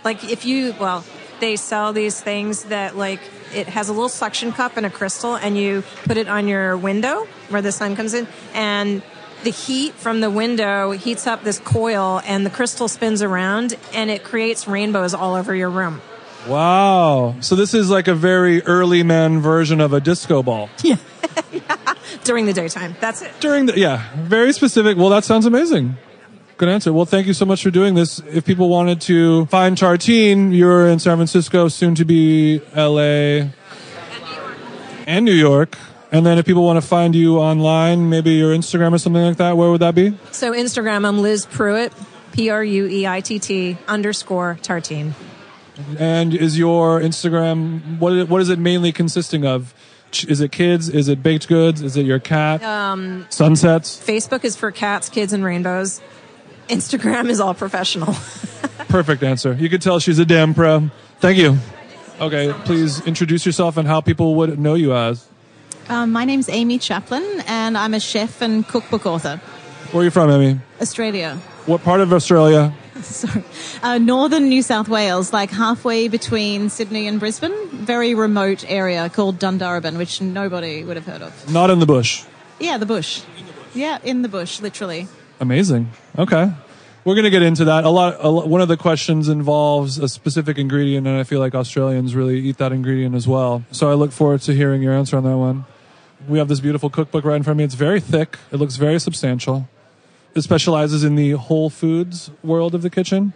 like, 0.04 0.22
if 0.24 0.44
you, 0.44 0.74
well, 0.78 1.04
they 1.44 1.56
sell 1.56 1.92
these 1.92 2.18
things 2.18 2.64
that, 2.64 2.96
like, 2.96 3.20
it 3.54 3.66
has 3.68 3.90
a 3.90 3.92
little 3.92 4.08
suction 4.08 4.50
cup 4.50 4.78
and 4.78 4.86
a 4.86 4.90
crystal, 4.90 5.36
and 5.36 5.58
you 5.58 5.84
put 6.04 6.16
it 6.16 6.26
on 6.26 6.48
your 6.48 6.74
window 6.74 7.26
where 7.50 7.60
the 7.60 7.70
sun 7.70 7.94
comes 7.96 8.14
in, 8.14 8.26
and 8.54 9.02
the 9.42 9.50
heat 9.50 9.92
from 9.92 10.22
the 10.22 10.30
window 10.30 10.92
heats 10.92 11.26
up 11.26 11.44
this 11.44 11.58
coil, 11.58 12.22
and 12.24 12.46
the 12.46 12.50
crystal 12.50 12.88
spins 12.88 13.20
around, 13.20 13.76
and 13.92 14.10
it 14.10 14.24
creates 14.24 14.66
rainbows 14.66 15.12
all 15.12 15.34
over 15.34 15.54
your 15.54 15.68
room. 15.68 16.00
Wow. 16.48 17.36
So 17.40 17.56
this 17.56 17.74
is 17.74 17.90
like 17.90 18.08
a 18.08 18.14
very 18.14 18.62
early 18.62 19.02
man 19.02 19.40
version 19.40 19.82
of 19.82 19.92
a 19.92 20.00
disco 20.00 20.42
ball. 20.42 20.70
Yeah. 20.82 20.96
during 22.24 22.46
the 22.46 22.52
daytime. 22.52 22.94
That's 23.00 23.22
it. 23.22 23.32
During 23.40 23.66
the 23.66 23.78
yeah, 23.78 24.08
very 24.16 24.52
specific. 24.52 24.96
Well, 24.96 25.08
that 25.10 25.24
sounds 25.24 25.46
amazing. 25.46 25.96
Good 26.56 26.68
answer. 26.68 26.92
Well, 26.92 27.04
thank 27.04 27.26
you 27.26 27.32
so 27.32 27.44
much 27.44 27.64
for 27.64 27.70
doing 27.70 27.94
this. 27.94 28.20
If 28.30 28.44
people 28.44 28.68
wanted 28.68 29.00
to 29.02 29.46
find 29.46 29.76
Tartine, 29.76 30.56
you're 30.56 30.86
in 30.88 31.00
San 31.00 31.16
Francisco, 31.16 31.66
soon 31.66 31.96
to 31.96 32.04
be 32.04 32.60
LA 32.76 33.50
and 35.06 35.24
New 35.24 35.32
York. 35.32 35.76
And 36.12 36.24
then 36.24 36.38
if 36.38 36.46
people 36.46 36.64
want 36.64 36.80
to 36.80 36.86
find 36.86 37.12
you 37.16 37.38
online, 37.38 38.08
maybe 38.08 38.30
your 38.32 38.54
Instagram 38.54 38.92
or 38.92 38.98
something 38.98 39.20
like 39.20 39.38
that, 39.38 39.56
where 39.56 39.68
would 39.68 39.80
that 39.80 39.96
be? 39.96 40.16
So 40.30 40.52
Instagram, 40.52 41.04
I'm 41.04 41.22
Liz 41.22 41.44
Prueitt, 41.44 41.92
P 42.30 42.50
R 42.50 42.62
U 42.62 42.86
E 42.86 43.04
I 43.04 43.20
T 43.20 43.40
T 43.40 43.76
underscore 43.88 44.56
Tartine. 44.62 45.14
And 45.98 46.32
is 46.32 46.56
your 46.56 47.00
Instagram 47.00 47.98
what 47.98 48.12
is 48.12 48.18
it, 48.20 48.28
what 48.28 48.40
is 48.40 48.48
it 48.48 48.60
mainly 48.60 48.92
consisting 48.92 49.44
of? 49.44 49.74
Is 50.28 50.40
it 50.40 50.52
kids? 50.52 50.88
Is 50.88 51.08
it 51.08 51.20
baked 51.20 51.48
goods? 51.48 51.82
Is 51.82 51.96
it 51.96 52.06
your 52.06 52.20
cat? 52.20 52.62
Um, 52.62 53.26
Sunsets. 53.30 54.00
Facebook 54.00 54.44
is 54.44 54.54
for 54.54 54.70
cats, 54.70 55.08
kids, 55.08 55.32
and 55.32 55.42
rainbows. 55.42 56.00
Instagram 56.68 57.28
is 57.28 57.40
all 57.40 57.54
professional. 57.54 58.12
Perfect 58.88 59.22
answer. 59.22 59.54
You 59.54 59.68
could 59.68 59.82
tell 59.82 59.98
she's 59.98 60.18
a 60.18 60.24
damn 60.24 60.54
pro. 60.54 60.90
Thank 61.20 61.38
you. 61.38 61.58
Okay, 62.20 62.52
please 62.64 63.04
introduce 63.06 63.44
yourself 63.44 63.76
and 63.76 63.88
how 63.88 64.00
people 64.00 64.36
would 64.36 64.58
know 64.58 64.74
you 64.74 64.94
as. 64.94 65.26
Um, 65.88 66.12
my 66.12 66.24
name's 66.24 66.48
Amy 66.48 66.78
Chaplin, 66.78 67.42
and 67.46 67.76
I'm 67.76 67.92
a 67.92 68.00
chef 68.00 68.40
and 68.40 68.66
cookbook 68.66 69.04
author. 69.04 69.36
Where 69.92 70.02
are 70.02 70.04
you 70.04 70.10
from, 70.10 70.30
Amy? 70.30 70.60
Australia. 70.80 71.36
What 71.66 71.82
part 71.82 72.00
of 72.00 72.12
Australia? 72.12 72.72
Sorry. 73.02 73.44
Uh, 73.82 73.98
northern 73.98 74.48
New 74.48 74.62
South 74.62 74.88
Wales, 74.88 75.32
like 75.32 75.50
halfway 75.50 76.08
between 76.08 76.70
Sydney 76.70 77.06
and 77.06 77.20
Brisbane. 77.20 77.68
Very 77.68 78.14
remote 78.14 78.64
area 78.66 79.08
called 79.10 79.38
Dundurrabin, 79.38 79.98
which 79.98 80.20
nobody 80.20 80.84
would 80.84 80.96
have 80.96 81.06
heard 81.06 81.22
of. 81.22 81.52
Not 81.52 81.70
in 81.70 81.80
the 81.80 81.86
bush. 81.86 82.24
Yeah, 82.58 82.78
the 82.78 82.86
bush. 82.86 83.22
Yeah, 83.74 83.98
in 84.04 84.22
the 84.22 84.28
bush, 84.28 84.60
literally. 84.60 85.08
Amazing. 85.44 85.90
Okay. 86.18 86.50
We're 87.04 87.14
going 87.14 87.24
to 87.24 87.30
get 87.30 87.42
into 87.42 87.66
that. 87.66 87.84
A 87.84 87.90
lot, 87.90 88.16
a 88.18 88.30
lot. 88.30 88.48
One 88.48 88.62
of 88.62 88.68
the 88.68 88.78
questions 88.78 89.28
involves 89.28 89.98
a 89.98 90.08
specific 90.08 90.56
ingredient, 90.56 91.06
and 91.06 91.18
I 91.18 91.24
feel 91.24 91.38
like 91.38 91.54
Australians 91.54 92.16
really 92.16 92.40
eat 92.40 92.56
that 92.56 92.72
ingredient 92.72 93.14
as 93.14 93.28
well. 93.28 93.62
So 93.70 93.90
I 93.90 93.92
look 93.92 94.10
forward 94.10 94.40
to 94.40 94.54
hearing 94.54 94.80
your 94.80 94.94
answer 94.94 95.18
on 95.18 95.24
that 95.24 95.36
one. 95.36 95.66
We 96.26 96.38
have 96.38 96.48
this 96.48 96.60
beautiful 96.60 96.88
cookbook 96.88 97.26
right 97.26 97.36
in 97.36 97.42
front 97.42 97.56
of 97.56 97.58
me. 97.58 97.64
It's 97.64 97.74
very 97.74 98.00
thick. 98.00 98.38
It 98.52 98.56
looks 98.56 98.76
very 98.76 98.98
substantial. 98.98 99.68
It 100.34 100.40
specializes 100.40 101.04
in 101.04 101.14
the 101.14 101.32
whole 101.32 101.68
foods 101.68 102.30
world 102.42 102.74
of 102.74 102.80
the 102.80 102.88
kitchen. 102.88 103.34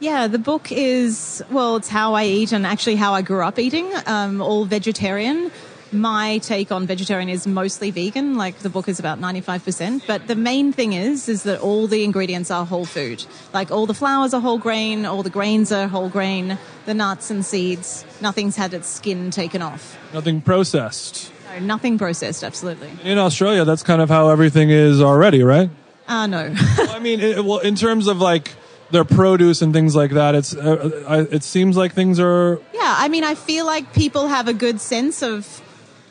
Yeah, 0.00 0.28
the 0.28 0.38
book 0.38 0.72
is, 0.72 1.44
well, 1.50 1.76
it's 1.76 1.90
how 1.90 2.14
I 2.14 2.24
eat 2.24 2.52
and 2.52 2.66
actually 2.66 2.96
how 2.96 3.12
I 3.12 3.20
grew 3.20 3.42
up 3.42 3.58
eating, 3.58 3.92
um, 4.06 4.40
all 4.40 4.64
vegetarian. 4.64 5.50
My 5.92 6.38
take 6.38 6.72
on 6.72 6.86
vegetarian 6.86 7.28
is 7.28 7.46
mostly 7.46 7.90
vegan, 7.90 8.36
like 8.36 8.58
the 8.58 8.68
book 8.68 8.88
is 8.88 8.98
about 8.98 9.20
95%. 9.20 10.06
But 10.06 10.26
the 10.26 10.34
main 10.34 10.72
thing 10.72 10.92
is, 10.92 11.28
is 11.28 11.44
that 11.44 11.60
all 11.60 11.86
the 11.86 12.02
ingredients 12.02 12.50
are 12.50 12.66
whole 12.66 12.84
food. 12.84 13.24
Like 13.52 13.70
all 13.70 13.86
the 13.86 13.94
flours 13.94 14.34
are 14.34 14.40
whole 14.40 14.58
grain, 14.58 15.06
all 15.06 15.22
the 15.22 15.30
grains 15.30 15.70
are 15.70 15.86
whole 15.86 16.08
grain, 16.08 16.58
the 16.86 16.94
nuts 16.94 17.30
and 17.30 17.44
seeds, 17.44 18.04
nothing's 18.20 18.56
had 18.56 18.74
its 18.74 18.88
skin 18.88 19.30
taken 19.30 19.62
off. 19.62 19.96
Nothing 20.12 20.40
processed. 20.40 21.32
No, 21.52 21.60
nothing 21.60 21.98
processed, 21.98 22.42
absolutely. 22.42 22.90
In 23.04 23.18
Australia, 23.18 23.64
that's 23.64 23.82
kind 23.82 24.02
of 24.02 24.08
how 24.08 24.28
everything 24.30 24.70
is 24.70 25.00
already, 25.00 25.42
right? 25.42 25.70
Ah, 26.08 26.26
no. 26.26 26.52
Well, 26.78 26.90
I 26.90 26.98
mean, 26.98 27.20
it, 27.20 27.44
well, 27.44 27.58
in 27.58 27.76
terms 27.76 28.08
of 28.08 28.20
like 28.20 28.54
their 28.90 29.04
produce 29.04 29.62
and 29.62 29.72
things 29.72 29.94
like 29.94 30.12
that, 30.12 30.34
it's 30.34 30.54
uh, 30.54 31.04
I, 31.08 31.20
it 31.34 31.42
seems 31.42 31.76
like 31.76 31.92
things 31.92 32.18
are 32.18 32.60
Yeah, 32.74 32.94
I 32.98 33.08
mean, 33.08 33.24
I 33.24 33.34
feel 33.34 33.66
like 33.66 33.92
people 33.92 34.28
have 34.28 34.48
a 34.48 34.54
good 34.54 34.80
sense 34.80 35.22
of 35.22 35.62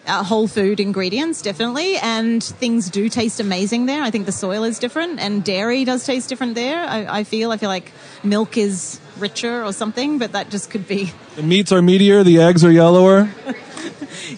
uh, 0.07 0.23
whole 0.23 0.47
food 0.47 0.79
ingredients, 0.79 1.41
definitely, 1.41 1.97
and 1.97 2.43
things 2.43 2.89
do 2.89 3.09
taste 3.09 3.39
amazing 3.39 3.85
there. 3.85 4.01
I 4.03 4.11
think 4.11 4.25
the 4.25 4.31
soil 4.31 4.63
is 4.63 4.79
different, 4.79 5.19
and 5.19 5.43
dairy 5.43 5.83
does 5.85 6.05
taste 6.05 6.29
different 6.29 6.55
there. 6.55 6.85
I, 6.85 7.19
I 7.19 7.23
feel, 7.23 7.51
I 7.51 7.57
feel 7.57 7.69
like 7.69 7.91
milk 8.23 8.57
is 8.57 8.99
richer 9.17 9.63
or 9.63 9.73
something, 9.73 10.17
but 10.19 10.31
that 10.33 10.49
just 10.49 10.69
could 10.69 10.87
be. 10.87 11.11
the 11.35 11.43
meats 11.43 11.71
are 11.71 11.79
meatier, 11.81 12.23
the 12.23 12.39
eggs 12.41 12.63
are 12.63 12.71
yellower. 12.71 13.29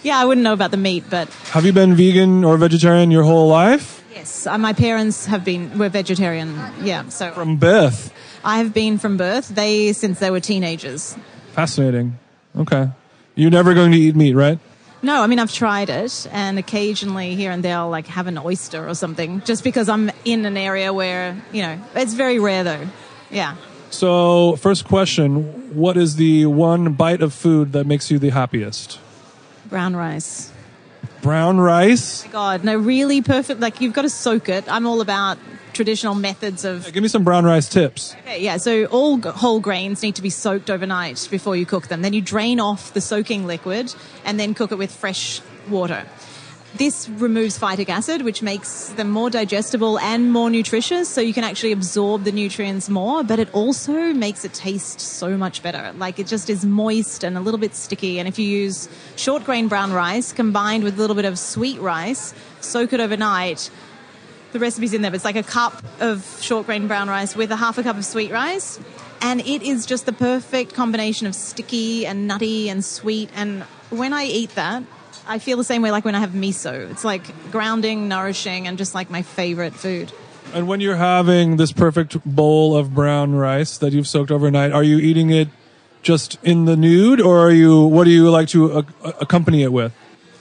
Yeah, 0.02 0.18
I 0.18 0.24
wouldn't 0.24 0.44
know 0.44 0.52
about 0.52 0.70
the 0.70 0.76
meat, 0.76 1.04
but 1.08 1.28
Have 1.52 1.64
you 1.64 1.72
been 1.72 1.94
vegan 1.94 2.44
or 2.44 2.56
vegetarian 2.56 3.10
your 3.10 3.22
whole 3.22 3.48
life? 3.48 4.04
yes, 4.12 4.46
uh, 4.46 4.58
my 4.58 4.72
parents 4.72 5.26
have 5.26 5.44
been 5.44 5.78
were 5.78 5.88
vegetarian. 5.88 6.58
Yeah, 6.82 7.08
so 7.08 7.30
From 7.32 7.56
birth. 7.56 8.12
I 8.44 8.58
have 8.58 8.74
been 8.74 8.98
from 8.98 9.16
birth. 9.16 9.48
They 9.48 9.92
since 9.92 10.18
they 10.18 10.30
were 10.30 10.40
teenagers. 10.40 11.16
Fascinating. 11.52 12.18
Okay. 12.56 12.88
You're 13.34 13.50
never 13.50 13.72
going 13.74 13.92
to 13.92 13.98
eat 13.98 14.14
meat, 14.16 14.34
right? 14.34 14.58
No, 15.00 15.22
I 15.22 15.26
mean 15.26 15.38
I've 15.38 15.52
tried 15.52 15.90
it, 15.90 16.26
and 16.32 16.58
occasionally 16.58 17.36
here 17.36 17.52
and 17.52 17.62
there 17.62 17.76
I'll 17.76 17.90
like 17.90 18.08
have 18.08 18.26
an 18.26 18.38
oyster 18.38 18.88
or 18.88 18.94
something, 18.94 19.42
just 19.44 19.62
because 19.62 19.88
I'm 19.88 20.10
in 20.24 20.44
an 20.44 20.56
area 20.56 20.92
where 20.92 21.40
you 21.52 21.62
know 21.62 21.80
it's 21.94 22.14
very 22.14 22.38
rare 22.38 22.64
though. 22.64 22.86
Yeah. 23.30 23.56
So, 23.90 24.56
first 24.56 24.84
question 24.84 25.74
What 25.74 25.96
is 25.96 26.16
the 26.16 26.46
one 26.46 26.92
bite 26.94 27.22
of 27.22 27.32
food 27.32 27.72
that 27.72 27.86
makes 27.86 28.10
you 28.10 28.18
the 28.18 28.30
happiest? 28.30 28.98
Brown 29.66 29.94
rice. 29.94 30.52
Brown 31.22 31.58
rice? 31.58 32.24
Oh 32.26 32.30
God, 32.30 32.64
no, 32.64 32.76
really 32.76 33.22
perfect. 33.22 33.60
Like 33.60 33.80
you've 33.80 33.92
got 33.92 34.02
to 34.02 34.10
soak 34.10 34.48
it. 34.48 34.64
I'm 34.68 34.86
all 34.86 35.00
about 35.00 35.38
traditional 35.72 36.14
methods 36.14 36.64
of. 36.64 36.92
Give 36.92 37.02
me 37.02 37.08
some 37.08 37.24
brown 37.24 37.44
rice 37.44 37.68
tips. 37.68 38.14
Okay, 38.20 38.42
yeah, 38.42 38.56
so 38.56 38.86
all 38.86 39.20
whole 39.20 39.60
grains 39.60 40.02
need 40.02 40.16
to 40.16 40.22
be 40.22 40.30
soaked 40.30 40.70
overnight 40.70 41.28
before 41.30 41.56
you 41.56 41.66
cook 41.66 41.88
them. 41.88 42.02
Then 42.02 42.12
you 42.12 42.20
drain 42.20 42.60
off 42.60 42.92
the 42.92 43.00
soaking 43.00 43.46
liquid 43.46 43.94
and 44.24 44.38
then 44.38 44.54
cook 44.54 44.72
it 44.72 44.78
with 44.78 44.92
fresh 44.92 45.40
water. 45.68 46.04
This 46.74 47.08
removes 47.08 47.58
phytic 47.58 47.88
acid, 47.88 48.22
which 48.22 48.42
makes 48.42 48.90
them 48.90 49.10
more 49.10 49.30
digestible 49.30 49.98
and 49.98 50.30
more 50.30 50.50
nutritious, 50.50 51.08
so 51.08 51.22
you 51.22 51.32
can 51.32 51.42
actually 51.42 51.72
absorb 51.72 52.24
the 52.24 52.30
nutrients 52.30 52.90
more, 52.90 53.24
but 53.24 53.38
it 53.38 53.52
also 53.54 54.12
makes 54.12 54.44
it 54.44 54.52
taste 54.52 55.00
so 55.00 55.38
much 55.38 55.62
better. 55.62 55.94
Like 55.96 56.18
it 56.18 56.26
just 56.26 56.50
is 56.50 56.66
moist 56.66 57.24
and 57.24 57.38
a 57.38 57.40
little 57.40 57.58
bit 57.58 57.74
sticky. 57.74 58.18
And 58.18 58.28
if 58.28 58.38
you 58.38 58.46
use 58.46 58.86
short 59.16 59.44
grain 59.44 59.68
brown 59.68 59.92
rice 59.92 60.32
combined 60.32 60.84
with 60.84 60.98
a 60.98 61.00
little 61.00 61.16
bit 61.16 61.24
of 61.24 61.38
sweet 61.38 61.80
rice, 61.80 62.34
soak 62.60 62.92
it 62.92 63.00
overnight, 63.00 63.70
the 64.58 64.64
recipe's 64.64 64.92
in 64.92 65.02
there, 65.02 65.10
but 65.10 65.16
it's 65.16 65.24
like 65.24 65.36
a 65.36 65.42
cup 65.42 65.82
of 66.00 66.38
short 66.40 66.66
grain 66.66 66.88
brown 66.88 67.08
rice 67.08 67.36
with 67.36 67.50
a 67.50 67.56
half 67.56 67.78
a 67.78 67.82
cup 67.82 67.96
of 67.96 68.04
sweet 68.04 68.32
rice. 68.32 68.78
And 69.20 69.40
it 69.40 69.62
is 69.62 69.86
just 69.86 70.06
the 70.06 70.12
perfect 70.12 70.74
combination 70.74 71.26
of 71.26 71.34
sticky 71.34 72.06
and 72.06 72.26
nutty 72.26 72.68
and 72.68 72.84
sweet. 72.84 73.30
And 73.34 73.62
when 73.90 74.12
I 74.12 74.24
eat 74.24 74.54
that, 74.54 74.82
I 75.26 75.38
feel 75.38 75.56
the 75.56 75.64
same 75.64 75.82
way 75.82 75.90
like 75.90 76.04
when 76.04 76.14
I 76.14 76.20
have 76.20 76.30
miso. 76.30 76.90
It's 76.90 77.04
like 77.04 77.50
grounding, 77.50 78.08
nourishing, 78.08 78.66
and 78.66 78.78
just 78.78 78.94
like 78.94 79.10
my 79.10 79.22
favorite 79.22 79.74
food. 79.74 80.12
And 80.54 80.66
when 80.66 80.80
you're 80.80 80.96
having 80.96 81.56
this 81.56 81.72
perfect 81.72 82.24
bowl 82.24 82.76
of 82.76 82.94
brown 82.94 83.34
rice 83.34 83.76
that 83.78 83.92
you've 83.92 84.08
soaked 84.08 84.30
overnight, 84.30 84.72
are 84.72 84.82
you 84.82 84.98
eating 84.98 85.30
it 85.30 85.48
just 86.02 86.38
in 86.42 86.64
the 86.64 86.76
nude, 86.76 87.20
or 87.20 87.38
are 87.40 87.50
you? 87.50 87.84
What 87.84 88.04
do 88.04 88.10
you 88.10 88.30
like 88.30 88.48
to 88.48 88.78
uh, 88.78 88.82
accompany 89.20 89.62
it 89.62 89.72
with? 89.72 89.92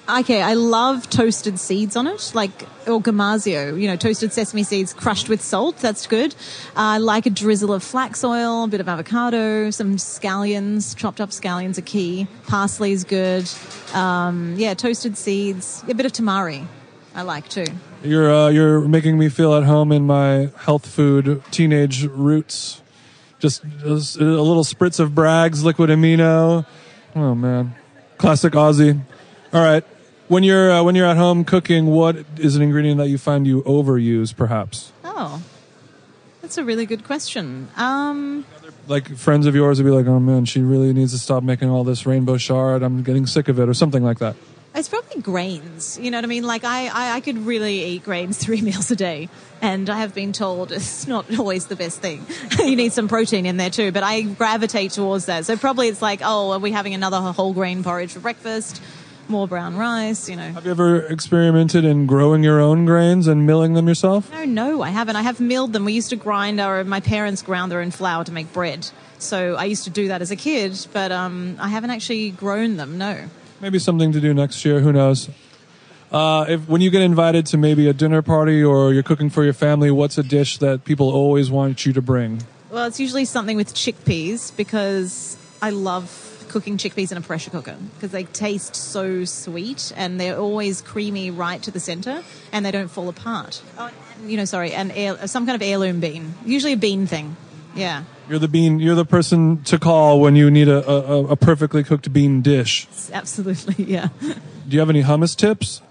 Okay, 0.10 0.42
I 0.42 0.54
love 0.54 1.10
toasted 1.10 1.60
seeds 1.60 1.98
on 1.98 2.08
it, 2.08 2.32
like 2.34 2.64
or 2.88 3.02
gomasio, 3.02 3.80
you 3.80 3.90
know, 3.90 3.98
toasted 3.98 4.32
sesame 4.32 4.64
seeds 4.64 4.94
crushed 4.94 5.28
with 5.28 5.42
salt. 5.42 5.78
That's 5.80 6.08
good. 6.08 6.34
Uh, 6.78 6.96
I 6.96 6.98
like 7.00 7.26
a 7.26 7.30
drizzle 7.30 7.74
of 7.74 7.84
flax 7.84 8.24
oil, 8.24 8.64
a 8.64 8.68
bit 8.70 8.80
of 8.80 8.88
avocado, 8.88 9.70
some 9.70 9.98
scallions. 9.98 10.96
Chopped 10.96 11.20
up 11.20 11.32
scallions 11.32 11.78
are 11.78 11.82
key. 11.82 12.28
Parsley 12.48 12.94
is 12.94 13.04
good. 13.04 13.50
Um, 13.94 14.56
yeah, 14.58 14.74
toasted 14.76 15.18
seeds. 15.18 15.84
A 15.90 15.94
bit 15.94 16.06
of 16.06 16.14
tamari, 16.14 16.66
I 17.14 17.24
like 17.24 17.50
too. 17.50 17.66
You're 18.02 18.34
uh, 18.34 18.48
you're 18.48 18.80
making 18.88 19.18
me 19.18 19.28
feel 19.28 19.54
at 19.56 19.64
home 19.64 19.92
in 19.92 20.06
my 20.06 20.52
health 20.60 20.86
food 20.86 21.44
teenage 21.52 22.06
roots. 22.06 22.82
Just, 23.40 23.62
just 23.80 24.16
a 24.18 24.24
little 24.24 24.64
spritz 24.64 25.02
of 25.02 25.14
Bragg's 25.14 25.66
liquid 25.66 25.90
amino. 25.90 26.66
Oh 27.14 27.36
man, 27.36 27.76
classic 28.18 28.54
Aussie. 28.54 29.02
All 29.54 29.62
right, 29.62 29.84
when 30.28 30.44
you're 30.44 30.72
uh, 30.72 30.84
when 30.84 30.96
you're 30.96 31.08
at 31.08 31.18
home 31.18 31.44
cooking, 31.46 31.88
what 31.88 32.18
is 32.38 32.56
an 32.56 32.62
ingredient 32.62 32.98
that 33.00 33.10
you 33.10 33.18
find 33.18 33.48
you 33.48 33.64
overuse, 33.64 34.36
perhaps? 34.36 34.92
Oh, 35.04 35.42
that's 36.42 36.58
a 36.58 36.64
really 36.64 36.86
good 36.86 37.04
question. 37.04 37.70
Um, 37.78 38.46
Like 38.88 39.18
friends 39.18 39.46
of 39.46 39.56
yours 39.56 39.82
would 39.82 39.90
be 39.90 39.96
like, 39.96 40.08
"Oh 40.08 40.20
man, 40.20 40.46
she 40.46 40.62
really 40.62 40.94
needs 40.94 41.12
to 41.12 41.18
stop 41.20 41.44
making 41.44 41.70
all 41.70 41.84
this 41.84 42.06
rainbow 42.06 42.38
shard. 42.38 42.84
I'm 42.84 43.04
getting 43.04 43.26
sick 43.26 43.48
of 43.48 43.60
it," 43.60 43.68
or 43.68 43.74
something 43.74 44.04
like 44.04 44.20
that. 44.20 44.36
It's 44.76 44.90
probably 44.90 45.22
grains. 45.24 45.98
You 46.00 46.12
know 46.12 46.20
what 46.20 46.26
I 46.26 46.28
mean? 46.28 46.44
Like 46.44 46.64
I, 46.64 46.88
I, 46.88 47.16
I 47.16 47.20
could 47.22 47.40
really 47.48 47.84
eat 47.84 48.04
grains 48.04 48.38
three 48.46 48.62
meals 48.62 48.92
a 48.92 48.96
day, 48.96 49.28
and 49.62 49.90
I 49.90 49.98
have 49.98 50.14
been 50.14 50.34
told 50.34 50.72
it's 50.72 51.08
not 51.08 51.26
always 51.40 51.66
the 51.66 51.76
best 51.76 52.00
thing. 52.00 52.26
you 52.60 52.76
need 52.76 52.94
some 52.94 53.08
protein 53.08 53.46
in 53.46 53.58
there 53.58 53.72
too. 53.72 53.92
But 53.92 54.04
I 54.04 54.22
gravitate 54.22 54.92
towards 54.92 55.26
that. 55.26 55.46
So 55.46 55.58
probably 55.58 55.88
it's 55.88 56.02
like, 56.02 56.22
oh, 56.24 56.52
are 56.52 56.60
we 56.60 56.72
having 56.72 56.94
another 56.94 57.20
whole 57.20 57.54
grain 57.54 57.84
porridge 57.84 58.12
for 58.14 58.20
breakfast? 58.20 58.82
More 59.30 59.48
brown 59.48 59.76
rice, 59.76 60.30
you 60.30 60.38
know. 60.38 60.52
Have 60.54 60.66
you 60.66 60.72
ever 60.72 61.02
experimented 61.02 61.84
in 61.84 62.06
growing 62.06 62.44
your 62.44 62.62
own 62.62 62.86
grains 62.86 63.28
and 63.28 63.46
milling 63.46 63.74
them 63.74 63.88
yourself? 63.88 64.32
No, 64.32 64.46
no, 64.46 64.82
I 64.82 64.90
haven't. 64.90 65.18
I 65.18 65.22
have 65.22 65.42
milled 65.42 65.74
them. 65.74 65.84
We 65.84 65.94
used 65.94 66.10
to 66.12 66.16
grind 66.16 66.62
our. 66.62 66.84
My 66.86 67.02
parents 67.02 67.42
ground 67.42 67.72
their 67.72 67.82
own 67.82 67.92
flour 67.92 68.24
to 68.24 68.32
make 68.32 68.54
bread. 68.54 68.90
So 69.20 69.56
I 69.56 69.66
used 69.66 69.84
to 69.84 69.90
do 69.90 70.08
that 70.08 70.22
as 70.22 70.32
a 70.32 70.36
kid, 70.36 70.88
but 70.94 71.12
um, 71.12 71.58
I 71.60 71.68
haven't 71.68 71.90
actually 71.90 72.30
grown 72.30 72.78
them. 72.78 72.98
No. 72.98 73.26
Maybe 73.60 73.80
something 73.80 74.14
to 74.14 74.22
do 74.22 74.34
next 74.34 74.64
year. 74.64 74.80
Who 74.80 74.94
knows? 74.94 75.30
Uh, 76.12 76.46
if 76.48 76.70
when 76.70 76.80
you 76.80 76.90
get 76.90 77.02
invited 77.02 77.46
to 77.48 77.58
maybe 77.58 77.90
a 77.90 77.94
dinner 77.94 78.22
party 78.22 78.64
or 78.64 78.94
you're 78.94 79.04
cooking 79.04 79.30
for 79.30 79.44
your 79.44 79.54
family, 79.54 79.92
what's 79.92 80.18
a 80.18 80.24
dish 80.24 80.58
that 80.60 80.86
people 80.86 81.10
always 81.10 81.52
want 81.52 81.86
you 81.86 81.92
to 81.94 82.02
bring? 82.02 82.44
Well, 82.70 82.86
it's 82.86 83.00
usually 83.00 83.26
something 83.26 83.58
with 83.58 83.74
chickpeas 83.74 84.56
because 84.56 85.38
I 85.62 85.72
love 85.72 86.37
cooking 86.50 86.78
chickpeas 86.78 87.12
in 87.12 87.18
a 87.18 87.22
pressure 87.22 87.50
cooker 87.52 87.76
because 87.96 88.12
they 88.12 88.24
taste 88.24 88.76
so 88.76 89.26
sweet 89.26 89.92
and 89.96 90.20
they're 90.20 90.38
always 90.38 90.82
creamy 90.82 91.30
right 91.32 91.62
to 91.64 91.72
the 91.72 91.80
center 91.80 92.24
and 92.52 92.66
they 92.66 92.72
don't 92.72 92.90
fall 92.90 93.10
apart. 93.10 93.62
Oh, 93.78 93.90
and, 94.20 94.32
you 94.32 94.38
know, 94.38 94.46
sorry, 94.46 94.72
and 94.74 94.92
some 95.30 95.46
kind 95.46 95.56
of 95.56 95.62
heirloom 95.62 96.00
bean, 96.00 96.34
usually 96.46 96.74
a 96.74 96.78
bean 96.78 97.08
thing. 97.08 97.36
Yeah, 97.76 98.06
You're 98.28 98.40
the 98.40 98.48
bean. 98.48 98.80
You're 98.80 98.96
the 98.96 99.06
person 99.06 99.62
to 99.66 99.78
call 99.78 100.20
when 100.20 100.36
you 100.36 100.50
need 100.50 100.68
a, 100.68 100.82
a, 100.90 101.26
a 101.28 101.36
perfectly 101.36 101.84
cooked 101.84 102.12
bean 102.12 102.42
dish. 102.42 102.88
absolutely. 103.14 103.86
Yeah. 103.94 104.08
Do 104.20 104.74
you 104.76 104.80
have 104.80 104.90
any 104.90 105.04
hummus 105.04 105.36
tips? 105.36 105.82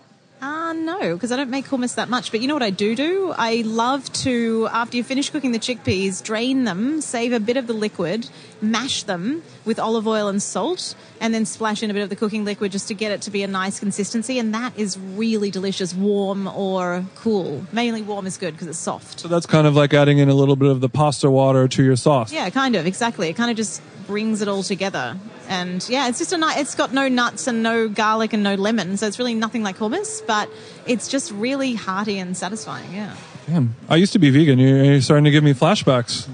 Ah, 0.42 0.65
Uh, 0.66 0.72
no, 0.72 1.14
because 1.14 1.30
I 1.30 1.36
don't 1.36 1.50
make 1.50 1.66
hummus 1.66 1.94
that 1.94 2.08
much. 2.08 2.32
But 2.32 2.40
you 2.40 2.48
know 2.48 2.54
what 2.54 2.62
I 2.64 2.70
do 2.70 2.96
do? 2.96 3.32
I 3.38 3.62
love 3.64 4.12
to, 4.24 4.66
after 4.72 4.96
you 4.96 5.04
finish 5.04 5.30
cooking 5.30 5.52
the 5.52 5.60
chickpeas, 5.60 6.20
drain 6.24 6.64
them, 6.64 7.00
save 7.00 7.32
a 7.32 7.38
bit 7.38 7.56
of 7.56 7.68
the 7.68 7.72
liquid, 7.72 8.28
mash 8.60 9.04
them 9.04 9.44
with 9.64 9.78
olive 9.78 10.08
oil 10.08 10.26
and 10.26 10.42
salt, 10.42 10.96
and 11.20 11.32
then 11.32 11.46
splash 11.46 11.84
in 11.84 11.90
a 11.92 11.94
bit 11.94 12.02
of 12.02 12.08
the 12.08 12.16
cooking 12.16 12.44
liquid 12.44 12.72
just 12.72 12.88
to 12.88 12.94
get 12.94 13.12
it 13.12 13.22
to 13.22 13.30
be 13.30 13.44
a 13.44 13.46
nice 13.46 13.78
consistency. 13.78 14.40
And 14.40 14.52
that 14.54 14.76
is 14.76 14.98
really 14.98 15.52
delicious, 15.52 15.94
warm 15.94 16.48
or 16.48 17.04
cool. 17.14 17.64
Mainly 17.70 18.02
warm 18.02 18.26
is 18.26 18.36
good 18.36 18.54
because 18.54 18.66
it's 18.66 18.76
soft. 18.76 19.20
So 19.20 19.28
that's 19.28 19.46
kind 19.46 19.68
of 19.68 19.76
like 19.76 19.94
adding 19.94 20.18
in 20.18 20.28
a 20.28 20.34
little 20.34 20.56
bit 20.56 20.68
of 20.68 20.80
the 20.80 20.88
pasta 20.88 21.30
water 21.30 21.68
to 21.68 21.84
your 21.84 21.94
sauce. 21.94 22.32
Yeah, 22.32 22.50
kind 22.50 22.74
of, 22.74 22.86
exactly. 22.86 23.28
It 23.28 23.34
kind 23.34 23.52
of 23.52 23.56
just 23.56 23.80
brings 24.08 24.42
it 24.42 24.48
all 24.48 24.62
together. 24.62 25.16
And 25.48 25.88
yeah, 25.88 26.08
it's 26.08 26.18
just 26.18 26.32
a 26.32 26.38
nice, 26.38 26.58
it's 26.58 26.74
got 26.74 26.92
no 26.92 27.08
nuts 27.08 27.46
and 27.46 27.62
no 27.62 27.88
garlic 27.88 28.32
and 28.32 28.42
no 28.42 28.54
lemon, 28.54 28.96
so 28.96 29.06
it's 29.06 29.18
really 29.18 29.34
nothing 29.34 29.62
like 29.62 29.78
hummus, 29.78 30.24
but 30.26 30.48
it's 30.86 31.08
just 31.08 31.32
really 31.32 31.74
hearty 31.74 32.18
and 32.18 32.36
satisfying, 32.36 32.92
yeah. 32.92 33.16
Damn, 33.46 33.74
I 33.88 33.96
used 33.96 34.12
to 34.12 34.18
be 34.18 34.30
vegan. 34.30 34.58
You're, 34.58 35.00
starting 35.00 35.24
to 35.24 35.30
give 35.30 35.44
me 35.44 35.54
flashbacks. 35.54 36.28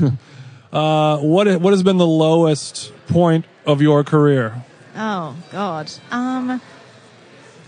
uh, 0.72 1.18
what 1.18 1.60
what 1.60 1.72
has 1.72 1.82
been 1.82 1.96
the 1.98 2.06
lowest 2.06 2.92
point 3.08 3.44
of 3.66 3.82
your 3.82 4.04
career? 4.04 4.62
Oh 4.96 5.36
God. 5.50 5.90
Um, 6.10 6.60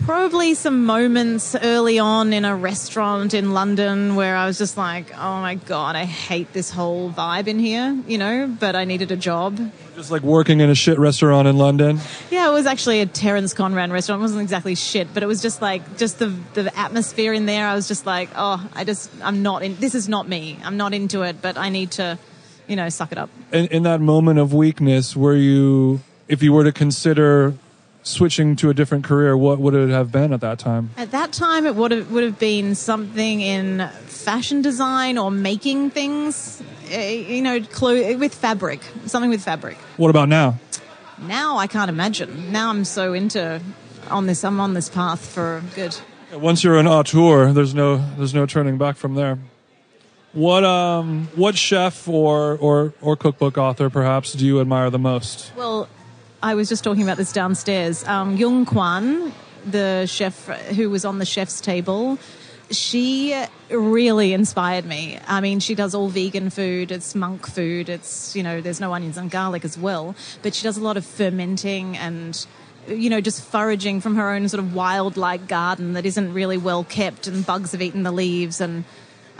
probably 0.05 0.53
some 0.55 0.85
moments 0.85 1.55
early 1.55 1.99
on 1.99 2.33
in 2.33 2.43
a 2.45 2.55
restaurant 2.55 3.33
in 3.33 3.53
London 3.53 4.15
where 4.15 4.35
I 4.35 4.45
was 4.45 4.57
just 4.57 4.77
like, 4.77 5.13
oh 5.15 5.41
my 5.41 5.55
God, 5.55 5.95
I 5.95 6.05
hate 6.05 6.51
this 6.53 6.71
whole 6.71 7.11
vibe 7.11 7.47
in 7.47 7.59
here, 7.59 7.97
you 8.07 8.17
know, 8.17 8.47
but 8.59 8.75
I 8.75 8.85
needed 8.85 9.11
a 9.11 9.15
job. 9.15 9.59
Just 9.95 10.09
like 10.09 10.23
working 10.23 10.59
in 10.59 10.69
a 10.69 10.75
shit 10.75 10.97
restaurant 10.97 11.47
in 11.47 11.57
London. 11.57 11.99
Yeah, 12.29 12.49
it 12.49 12.51
was 12.51 12.65
actually 12.65 13.01
a 13.01 13.05
Terence 13.05 13.53
Conran 13.53 13.91
restaurant. 13.91 14.19
It 14.19 14.23
wasn't 14.23 14.41
exactly 14.41 14.75
shit, 14.75 15.13
but 15.13 15.21
it 15.23 15.27
was 15.27 15.41
just 15.41 15.61
like, 15.61 15.97
just 15.97 16.19
the, 16.19 16.27
the 16.53 16.77
atmosphere 16.77 17.33
in 17.33 17.45
there. 17.45 17.67
I 17.67 17.75
was 17.75 17.87
just 17.87 18.05
like, 18.05 18.29
oh, 18.35 18.67
I 18.73 18.83
just, 18.83 19.11
I'm 19.21 19.43
not 19.43 19.63
in, 19.63 19.75
this 19.75 19.93
is 19.93 20.09
not 20.09 20.27
me. 20.27 20.57
I'm 20.63 20.77
not 20.77 20.93
into 20.93 21.21
it, 21.21 21.41
but 21.41 21.57
I 21.57 21.69
need 21.69 21.91
to, 21.91 22.17
you 22.67 22.75
know, 22.75 22.89
suck 22.89 23.11
it 23.11 23.17
up. 23.17 23.29
In, 23.51 23.67
in 23.67 23.83
that 23.83 24.01
moment 24.01 24.39
of 24.39 24.53
weakness, 24.53 25.15
were 25.15 25.35
you, 25.35 26.01
if 26.27 26.41
you 26.41 26.53
were 26.53 26.63
to 26.63 26.71
consider 26.71 27.53
switching 28.03 28.55
to 28.57 28.69
a 28.69 28.73
different 28.73 29.03
career, 29.03 29.37
what 29.37 29.59
would 29.59 29.73
it 29.73 29.89
have 29.89 30.11
been 30.11 30.33
at 30.33 30.41
that 30.41 30.59
time? 30.59 30.91
At 30.97 31.11
that 31.11 31.31
time, 31.31 31.65
it 31.65 31.75
would 31.75 31.91
have 31.91 32.11
would 32.11 32.23
have 32.23 32.39
been 32.39 32.75
something 32.75 33.41
in 33.41 33.87
fashion 34.05 34.61
design 34.61 35.17
or 35.17 35.31
making 35.31 35.91
things, 35.91 36.61
eh, 36.89 37.11
you 37.11 37.41
know, 37.41 37.61
clo- 37.61 38.17
with 38.17 38.33
fabric, 38.33 38.81
something 39.05 39.29
with 39.29 39.43
fabric. 39.43 39.77
What 39.97 40.09
about 40.09 40.29
now? 40.29 40.59
Now 41.19 41.57
I 41.57 41.67
can't 41.67 41.89
imagine. 41.89 42.51
Now 42.51 42.69
I'm 42.69 42.83
so 42.85 43.13
into 43.13 43.61
on 44.09 44.25
this. 44.25 44.43
I'm 44.43 44.59
on 44.59 44.73
this 44.73 44.89
path 44.89 45.25
for 45.25 45.63
good. 45.75 45.95
Once 46.33 46.63
you're 46.63 46.77
an 46.77 46.87
auteur, 46.87 47.53
there's 47.53 47.75
no 47.75 47.97
there's 48.17 48.33
no 48.33 48.45
turning 48.45 48.77
back 48.77 48.95
from 48.95 49.15
there. 49.15 49.37
What 50.33 50.63
um 50.63 51.27
what 51.35 51.57
chef 51.57 52.07
or 52.07 52.57
or 52.57 52.93
or 53.01 53.15
cookbook 53.15 53.57
author 53.57 53.89
perhaps 53.89 54.33
do 54.33 54.45
you 54.45 54.61
admire 54.61 54.89
the 54.89 54.99
most? 54.99 55.51
Well, 55.55 55.89
I 56.43 56.55
was 56.55 56.69
just 56.69 56.83
talking 56.83 57.03
about 57.03 57.17
this 57.17 57.31
downstairs. 57.31 58.03
Um, 58.07 58.35
Jeong 58.35 58.65
Kwan, 58.65 59.31
the 59.63 60.07
chef 60.07 60.47
who 60.75 60.89
was 60.89 61.05
on 61.05 61.19
the 61.19 61.25
chef's 61.25 61.61
table, 61.61 62.17
she 62.71 63.39
really 63.69 64.33
inspired 64.33 64.85
me. 64.85 65.19
I 65.27 65.39
mean, 65.39 65.59
she 65.59 65.75
does 65.75 65.93
all 65.93 66.07
vegan 66.07 66.49
food. 66.49 66.91
It's 66.91 67.13
monk 67.13 67.45
food. 67.45 67.89
It's, 67.89 68.35
you 68.35 68.41
know, 68.41 68.59
there's 68.59 68.79
no 68.79 68.91
onions 68.91 69.17
and 69.17 69.29
garlic 69.29 69.63
as 69.63 69.77
well. 69.77 70.15
But 70.41 70.55
she 70.55 70.63
does 70.63 70.77
a 70.77 70.81
lot 70.81 70.97
of 70.97 71.05
fermenting 71.05 71.95
and, 71.95 72.43
you 72.87 73.11
know, 73.11 73.21
just 73.21 73.43
foraging 73.43 74.01
from 74.01 74.15
her 74.15 74.31
own 74.31 74.49
sort 74.49 74.63
of 74.63 74.73
wild-like 74.73 75.47
garden 75.47 75.93
that 75.93 76.07
isn't 76.07 76.33
really 76.33 76.57
well 76.57 76.83
kept 76.83 77.27
and 77.27 77.45
bugs 77.45 77.73
have 77.73 77.83
eaten 77.83 78.01
the 78.01 78.11
leaves. 78.11 78.59
And 78.59 78.85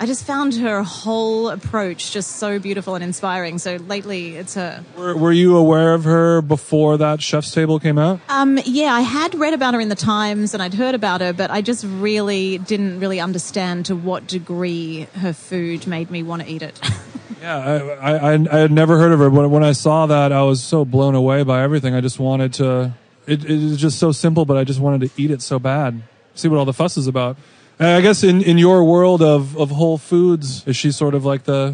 I 0.01 0.07
just 0.07 0.25
found 0.25 0.55
her 0.55 0.81
whole 0.81 1.49
approach 1.49 2.11
just 2.11 2.37
so 2.37 2.57
beautiful 2.57 2.95
and 2.95 3.03
inspiring. 3.03 3.59
So 3.59 3.75
lately 3.75 4.35
it's 4.35 4.55
her. 4.55 4.83
Were, 4.97 5.15
were 5.15 5.31
you 5.31 5.55
aware 5.55 5.93
of 5.93 6.05
her 6.05 6.41
before 6.41 6.97
that 6.97 7.21
chef's 7.21 7.51
table 7.51 7.79
came 7.79 7.99
out? 7.99 8.19
Um, 8.27 8.57
yeah, 8.65 8.95
I 8.95 9.01
had 9.01 9.35
read 9.35 9.53
about 9.53 9.75
her 9.75 9.79
in 9.79 9.89
the 9.89 9.95
Times 9.95 10.55
and 10.55 10.63
I'd 10.63 10.73
heard 10.73 10.95
about 10.95 11.21
her, 11.21 11.33
but 11.33 11.51
I 11.51 11.61
just 11.61 11.85
really 11.87 12.57
didn't 12.57 12.99
really 12.99 13.19
understand 13.19 13.85
to 13.85 13.95
what 13.95 14.25
degree 14.25 15.01
her 15.19 15.33
food 15.33 15.85
made 15.85 16.09
me 16.09 16.23
want 16.23 16.41
to 16.41 16.47
eat 16.49 16.63
it. 16.63 16.81
Yeah, 17.39 17.57
I, 17.57 18.11
I, 18.13 18.33
I 18.33 18.59
had 18.59 18.71
never 18.71 18.99
heard 18.99 19.11
of 19.11 19.17
her, 19.17 19.31
but 19.31 19.49
when 19.49 19.63
I 19.63 19.71
saw 19.71 20.05
that, 20.05 20.31
I 20.31 20.43
was 20.43 20.61
so 20.61 20.85
blown 20.85 21.15
away 21.15 21.41
by 21.41 21.63
everything. 21.63 21.95
I 21.95 22.01
just 22.01 22.19
wanted 22.19 22.53
to. 22.53 22.93
It, 23.25 23.43
it 23.43 23.63
was 23.63 23.77
just 23.77 23.97
so 23.97 24.11
simple, 24.11 24.45
but 24.45 24.57
I 24.57 24.63
just 24.63 24.79
wanted 24.79 25.09
to 25.09 25.19
eat 25.19 25.31
it 25.31 25.41
so 25.41 25.57
bad. 25.57 26.03
See 26.35 26.47
what 26.49 26.59
all 26.59 26.65
the 26.65 26.73
fuss 26.73 26.97
is 26.97 27.07
about. 27.07 27.37
And 27.81 27.89
I 27.89 28.01
guess 28.01 28.23
in, 28.23 28.43
in 28.43 28.59
your 28.59 28.83
world 28.83 29.23
of, 29.23 29.57
of 29.57 29.71
Whole 29.71 29.97
Foods, 29.97 30.63
is 30.67 30.75
she 30.75 30.91
sort 30.91 31.15
of 31.15 31.25
like 31.25 31.45
the 31.45 31.73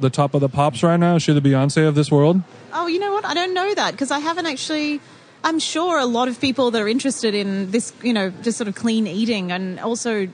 the 0.00 0.10
top 0.10 0.34
of 0.34 0.40
the 0.40 0.48
pops 0.48 0.82
right 0.82 0.98
now? 0.98 1.14
Is 1.14 1.22
she 1.22 1.32
the 1.32 1.40
Beyonce 1.40 1.86
of 1.86 1.94
this 1.94 2.10
world? 2.10 2.42
oh, 2.72 2.88
you 2.88 2.98
know 2.98 3.12
what? 3.12 3.24
I 3.24 3.32
don't 3.32 3.54
know 3.54 3.72
that 3.74 3.92
because 3.92 4.10
I 4.10 4.18
haven't 4.18 4.46
actually. 4.46 5.00
I'm 5.44 5.60
sure 5.60 6.00
a 6.00 6.04
lot 6.04 6.26
of 6.26 6.40
people 6.40 6.72
that 6.72 6.82
are 6.82 6.88
interested 6.88 7.32
in 7.32 7.70
this, 7.70 7.92
you 8.02 8.12
know, 8.12 8.30
just 8.42 8.58
sort 8.58 8.66
of 8.66 8.74
clean 8.74 9.06
eating 9.06 9.52
and 9.52 9.78
also 9.78 10.26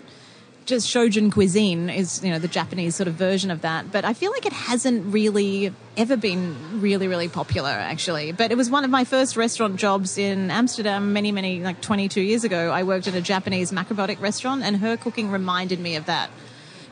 just 0.65 0.89
Shojin 0.89 1.33
cuisine 1.33 1.91
is, 1.91 2.23
you 2.23 2.31
know, 2.31 2.39
the 2.39 2.49
Japanese 2.49 2.95
sort 2.95 3.09
of 3.09 3.15
version 3.15 3.51
of 3.51 3.63
that. 3.63 3.91
But 3.91 4.05
I 4.05 4.15
feel 4.15 4.31
like 4.31 4.47
it 4.47 4.53
hasn't 4.53 5.13
really 5.13 5.73
ever 5.97 6.17
been 6.17 6.81
really, 6.81 7.09
really 7.09 7.29
popular, 7.29 7.71
actually. 7.71 8.33
But 8.33 8.51
it 8.51 8.57
was 8.57 8.71
one 8.71 8.85
of 8.85 8.91
my 8.91 9.05
first 9.05 9.37
restaurant 9.37 9.77
jobs 9.77 10.19
in 10.19 10.51
Amsterdam 10.51 11.13
many, 11.13 11.33
many, 11.33 11.61
like 11.61 11.81
22 11.81 12.21
years 12.21 12.45
ago. 12.45 12.71
I 12.71 12.83
worked 12.83 13.09
at 13.09 13.15
a 13.15 13.21
Japanese 13.21 13.73
macrobiotic 13.73 14.21
restaurant, 14.21 14.63
and 14.63 14.77
her 14.79 14.97
cooking 14.97 15.31
reminded 15.31 15.81
me 15.81 15.97
of 15.97 16.07
that. 16.07 16.31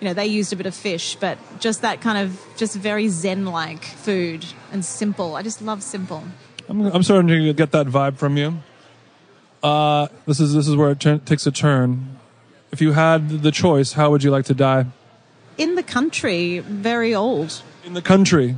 You 0.01 0.09
know, 0.09 0.15
they 0.15 0.27
used 0.27 0.53
a 0.53 0.57
bit 0.57 0.67
of 0.67 0.75
fish, 0.75 1.17
but 1.17 1.39
just 1.61 1.83
that 1.83 2.01
kind 2.01 2.19
of 2.19 2.41
just 2.57 2.75
very 2.75 3.09
zen 3.09 3.45
like 3.45 3.85
food 3.85 4.47
and 4.73 4.85
simple. 4.85 5.37
I 5.37 5.43
just 5.43 5.61
love 5.61 5.83
simple. 5.83 6.25
I'm, 6.69 6.87
I'm 6.87 7.03
starting 7.03 7.29
to 7.29 7.53
get 7.53 7.73
that 7.73 7.87
vibe 7.87 8.17
from 8.17 8.37
you. 8.37 8.63
Uh, 9.63 10.09
this 10.27 10.41
is 10.41 10.55
this 10.55 10.67
is 10.67 10.75
where 10.75 10.93
it 10.93 11.01
turn 11.01 11.21
takes 11.21 11.47
a 11.47 11.53
turn. 11.53 12.20
If 12.73 12.81
you 12.81 12.93
had 12.93 13.43
the 13.43 13.51
choice, 13.51 13.93
how 13.95 14.11
would 14.11 14.23
you 14.23 14.31
like 14.31 14.45
to 14.47 14.55
die? 14.55 14.87
In 15.59 15.75
the 15.75 15.83
country, 15.83 16.61
very 16.61 17.15
old. 17.15 17.63
In 17.85 17.95
the 17.95 18.03
country, 18.03 18.57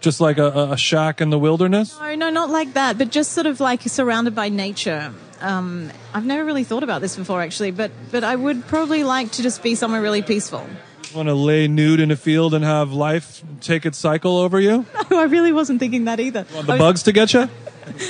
just 0.00 0.20
like 0.20 0.38
a, 0.38 0.70
a- 0.72 0.76
shack 0.76 1.20
in 1.20 1.30
the 1.30 1.38
wilderness. 1.38 1.98
No, 2.00 2.14
no, 2.14 2.30
not 2.30 2.50
like 2.50 2.72
that, 2.74 2.96
but 2.98 3.10
just 3.10 3.32
sort 3.32 3.46
of 3.46 3.60
like 3.60 3.82
surrounded 3.82 4.34
by 4.34 4.48
nature. 4.48 5.12
Um, 5.40 5.90
I've 6.14 6.24
never 6.24 6.44
really 6.44 6.64
thought 6.64 6.82
about 6.82 7.00
this 7.02 7.16
before, 7.16 7.42
actually, 7.42 7.70
but 7.70 7.90
but 8.10 8.24
I 8.24 8.34
would 8.34 8.66
probably 8.66 9.04
like 9.04 9.32
to 9.32 9.42
just 9.42 9.62
be 9.62 9.74
somewhere 9.74 10.00
really 10.00 10.22
peaceful. 10.22 10.66
Want 11.14 11.28
to 11.28 11.34
lay 11.34 11.68
nude 11.68 12.00
in 12.00 12.10
a 12.10 12.16
field 12.16 12.54
and 12.54 12.64
have 12.64 12.92
life 12.92 13.42
take 13.60 13.84
its 13.86 13.98
cycle 13.98 14.38
over 14.38 14.58
you? 14.58 14.86
No, 15.10 15.20
I 15.20 15.24
really 15.24 15.52
wasn't 15.52 15.78
thinking 15.80 16.06
that 16.06 16.18
either. 16.18 16.46
Want 16.54 16.66
the 16.66 16.76
bugs 16.78 17.02
to 17.04 17.12
get 17.12 17.34
you? 17.34 17.48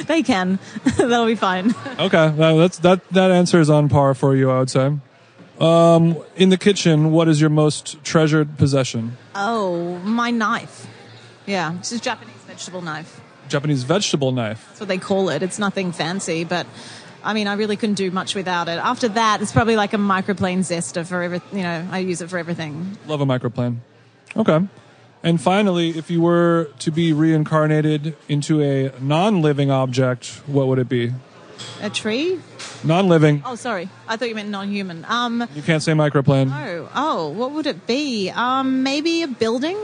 They 0.07 0.23
can. 0.23 0.59
That'll 0.97 1.27
be 1.27 1.35
fine. 1.35 1.75
Okay, 1.99 2.31
that- 2.31 2.55
that's 2.57 2.79
that. 2.79 3.01
That 3.11 3.31
answer 3.33 3.59
is 3.61 3.69
on 3.69 3.89
par 3.89 4.15
for 4.15 4.37
you, 4.37 4.51
I 4.51 4.61
would 4.61 4.71
say. 4.71 4.93
Um, 5.61 6.17
in 6.37 6.49
the 6.49 6.59
kitchen, 6.59 7.13
what 7.13 7.29
is 7.29 7.41
your 7.41 7.51
most 7.51 8.03
treasured 8.03 8.59
possession? 8.59 9.17
Oh, 9.35 9.99
my 9.99 10.31
knife. 10.31 10.87
Yeah, 11.47 11.77
it's 11.79 11.93
a 11.93 12.01
Japanese 12.01 12.35
vegetable 12.47 12.83
knife. 12.83 13.21
Japanese 13.49 13.83
vegetable 13.83 14.33
knife. 14.33 14.65
That's 14.69 14.81
what 14.81 14.89
they 14.89 14.99
call 14.99 15.29
it. 15.29 15.43
It's 15.43 15.59
nothing 15.59 15.93
fancy, 15.93 16.45
but 16.45 16.67
I 17.23 17.35
mean, 17.35 17.47
I 17.47 17.55
really 17.55 17.77
couldn't 17.77 17.95
do 17.95 18.11
much 18.11 18.35
without 18.35 18.69
it. 18.69 18.79
After 18.79 19.09
that, 19.09 19.41
it's 19.43 19.53
probably 19.53 19.77
like 19.77 19.93
a 19.93 19.99
microplane 19.99 20.61
zester 20.61 21.07
for 21.07 21.23
every. 21.23 21.41
You 21.53 21.63
know, 21.63 21.89
I 21.91 21.99
use 21.99 22.21
it 22.21 22.29
for 22.29 22.39
everything. 22.39 22.99
Love 23.07 23.21
a 23.21 23.27
microplane. 23.27 23.79
Okay. 24.37 24.67
And 25.23 25.41
finally, 25.41 25.91
if 25.91 26.11
you 26.11 26.21
were 26.21 26.69
to 26.81 26.91
be 26.91 27.13
reincarnated 27.15 28.15
into 28.29 28.61
a 28.61 28.93
non-living 29.01 29.71
object, 29.71 30.43
what 30.47 30.67
would 30.67 30.79
it 30.79 30.89
be? 30.89 31.13
A 31.83 31.91
tree? 31.91 32.39
Non-living. 32.83 33.43
Oh, 33.47 33.55
sorry. 33.55 33.89
I 34.09 34.17
thought 34.17 34.29
you 34.29 34.35
meant 34.35 34.49
non-human. 34.51 35.05
Um, 35.09 35.47
You 35.55 35.63
can't 35.63 35.83
say 35.83 35.93
microplane. 35.93 36.51
oh, 36.53 36.89
oh, 36.95 37.29
what 37.31 37.53
would 37.53 37.67
it 37.67 37.87
be? 37.87 38.31
Um, 38.31 38.83
maybe 38.83 39.23
a 39.23 39.29
building. 39.29 39.77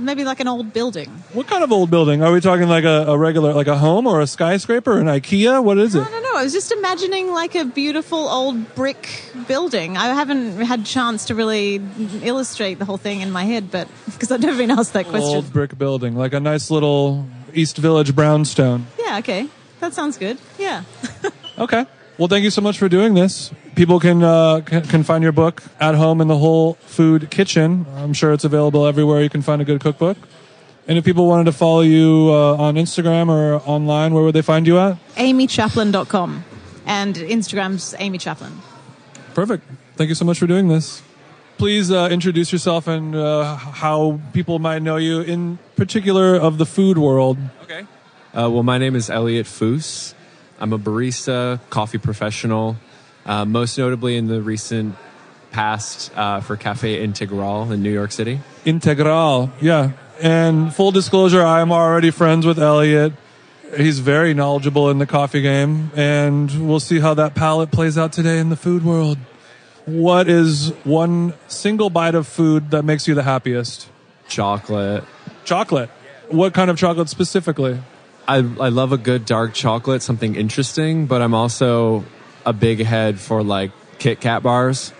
Maybe 0.00 0.22
like 0.22 0.38
an 0.38 0.46
old 0.46 0.72
building. 0.72 1.08
What 1.32 1.48
kind 1.48 1.64
of 1.64 1.72
old 1.72 1.90
building? 1.90 2.22
Are 2.22 2.30
we 2.30 2.40
talking 2.40 2.68
like 2.68 2.84
a, 2.84 3.06
a 3.08 3.18
regular, 3.18 3.52
like 3.52 3.66
a 3.66 3.76
home 3.76 4.06
or 4.06 4.20
a 4.20 4.28
skyscraper, 4.28 4.96
an 5.00 5.06
IKEA? 5.08 5.60
What 5.62 5.76
is 5.78 5.96
it? 5.96 6.00
I 6.06 6.08
don't 6.08 6.22
know. 6.22 6.36
I 6.36 6.44
was 6.44 6.52
just 6.52 6.70
imagining 6.70 7.32
like 7.32 7.56
a 7.56 7.64
beautiful 7.64 8.28
old 8.28 8.76
brick 8.76 9.24
building. 9.48 9.96
I 9.96 10.14
haven't 10.14 10.60
had 10.60 10.86
chance 10.86 11.24
to 11.26 11.34
really 11.34 11.82
illustrate 12.22 12.78
the 12.78 12.84
whole 12.84 12.96
thing 12.96 13.22
in 13.22 13.32
my 13.32 13.42
head, 13.42 13.72
but 13.72 13.88
because 14.06 14.30
I've 14.30 14.40
never 14.40 14.56
been 14.56 14.70
asked 14.70 14.92
that 14.92 15.06
question. 15.06 15.34
Old 15.34 15.52
brick 15.52 15.76
building, 15.76 16.14
like 16.14 16.32
a 16.32 16.38
nice 16.38 16.70
little 16.70 17.26
East 17.52 17.76
Village 17.76 18.14
brownstone. 18.14 18.86
Yeah. 19.00 19.18
Okay. 19.18 19.48
That 19.80 19.94
sounds 19.94 20.18
good. 20.18 20.38
Yeah. 20.58 20.84
Okay. 21.58 21.86
Well, 22.18 22.28
thank 22.28 22.44
you 22.44 22.50
so 22.50 22.60
much 22.60 22.78
for 22.78 22.88
doing 22.88 23.14
this. 23.14 23.50
People 23.74 23.98
can 23.98 24.22
uh, 24.22 24.60
can, 24.60 25.02
find 25.02 25.24
your 25.24 25.32
book 25.32 25.62
at 25.80 25.96
home 25.96 26.20
in 26.20 26.28
the 26.28 26.38
Whole 26.38 26.74
Food 26.86 27.30
Kitchen. 27.30 27.84
I'm 27.96 28.12
sure 28.12 28.32
it's 28.32 28.44
available 28.44 28.86
everywhere 28.86 29.22
you 29.22 29.28
can 29.28 29.42
find 29.42 29.60
a 29.60 29.64
good 29.64 29.80
cookbook. 29.80 30.16
And 30.86 30.98
if 30.98 31.04
people 31.04 31.26
wanted 31.26 31.44
to 31.44 31.52
follow 31.52 31.80
you 31.80 32.28
uh, 32.30 32.56
on 32.56 32.76
Instagram 32.76 33.28
or 33.28 33.56
online, 33.68 34.14
where 34.14 34.22
would 34.22 34.34
they 34.34 34.42
find 34.42 34.66
you 34.68 34.78
at? 34.78 34.96
AmyChaplin.com 35.16 36.44
and 36.86 37.16
Instagram's 37.16 37.94
Amy 37.98 38.18
Chaplin. 38.18 38.52
Perfect. 39.34 39.64
Thank 39.96 40.08
you 40.08 40.14
so 40.14 40.24
much 40.24 40.38
for 40.38 40.46
doing 40.46 40.68
this. 40.68 41.02
Please 41.58 41.90
uh, 41.90 42.08
introduce 42.10 42.52
yourself 42.52 42.86
and 42.86 43.16
uh, 43.16 43.56
how 43.56 44.20
people 44.32 44.60
might 44.60 44.80
know 44.80 44.96
you, 44.96 45.20
in 45.20 45.58
particular 45.74 46.36
of 46.36 46.56
the 46.58 46.66
food 46.66 46.98
world. 46.98 47.36
Uh, 48.34 48.50
well, 48.50 48.62
my 48.62 48.76
name 48.76 48.94
is 48.94 49.08
Elliot 49.08 49.46
Foos. 49.46 50.12
I'm 50.60 50.74
a 50.74 50.78
barista, 50.78 51.60
coffee 51.70 51.96
professional, 51.96 52.76
uh, 53.24 53.46
most 53.46 53.78
notably 53.78 54.16
in 54.16 54.26
the 54.26 54.42
recent 54.42 54.96
past 55.50 56.12
uh, 56.14 56.40
for 56.40 56.56
Cafe 56.56 57.02
Integral 57.02 57.72
in 57.72 57.82
New 57.82 57.92
York 57.92 58.12
City. 58.12 58.40
Integral, 58.66 59.50
yeah. 59.62 59.92
And 60.20 60.74
full 60.74 60.90
disclosure, 60.90 61.42
I'm 61.42 61.72
already 61.72 62.10
friends 62.10 62.44
with 62.44 62.58
Elliot. 62.58 63.14
He's 63.74 64.00
very 64.00 64.34
knowledgeable 64.34 64.90
in 64.90 64.98
the 64.98 65.06
coffee 65.06 65.40
game, 65.40 65.90
and 65.96 66.68
we'll 66.68 66.80
see 66.80 67.00
how 67.00 67.14
that 67.14 67.34
palette 67.34 67.70
plays 67.70 67.96
out 67.96 68.12
today 68.12 68.38
in 68.38 68.50
the 68.50 68.56
food 68.56 68.84
world. 68.84 69.18
what 69.86 70.28
is 70.28 70.68
one 70.84 71.32
single 71.46 71.88
bite 71.88 72.14
of 72.14 72.26
food 72.26 72.72
that 72.72 72.82
makes 72.84 73.08
you 73.08 73.14
the 73.14 73.22
happiest? 73.22 73.88
Chocolate. 74.28 75.02
Chocolate. 75.46 75.88
What 76.28 76.52
kind 76.52 76.70
of 76.70 76.76
chocolate 76.76 77.08
specifically? 77.08 77.80
I, 78.28 78.36
I 78.36 78.68
love 78.68 78.92
a 78.92 78.98
good 78.98 79.24
dark 79.24 79.54
chocolate, 79.54 80.02
something 80.02 80.36
interesting, 80.36 81.06
but 81.06 81.22
I'm 81.22 81.32
also 81.32 82.04
a 82.44 82.52
big 82.52 82.80
head 82.80 83.18
for 83.18 83.42
like 83.42 83.70
Kit 83.98 84.20
Kat 84.20 84.42
bars. 84.42 84.92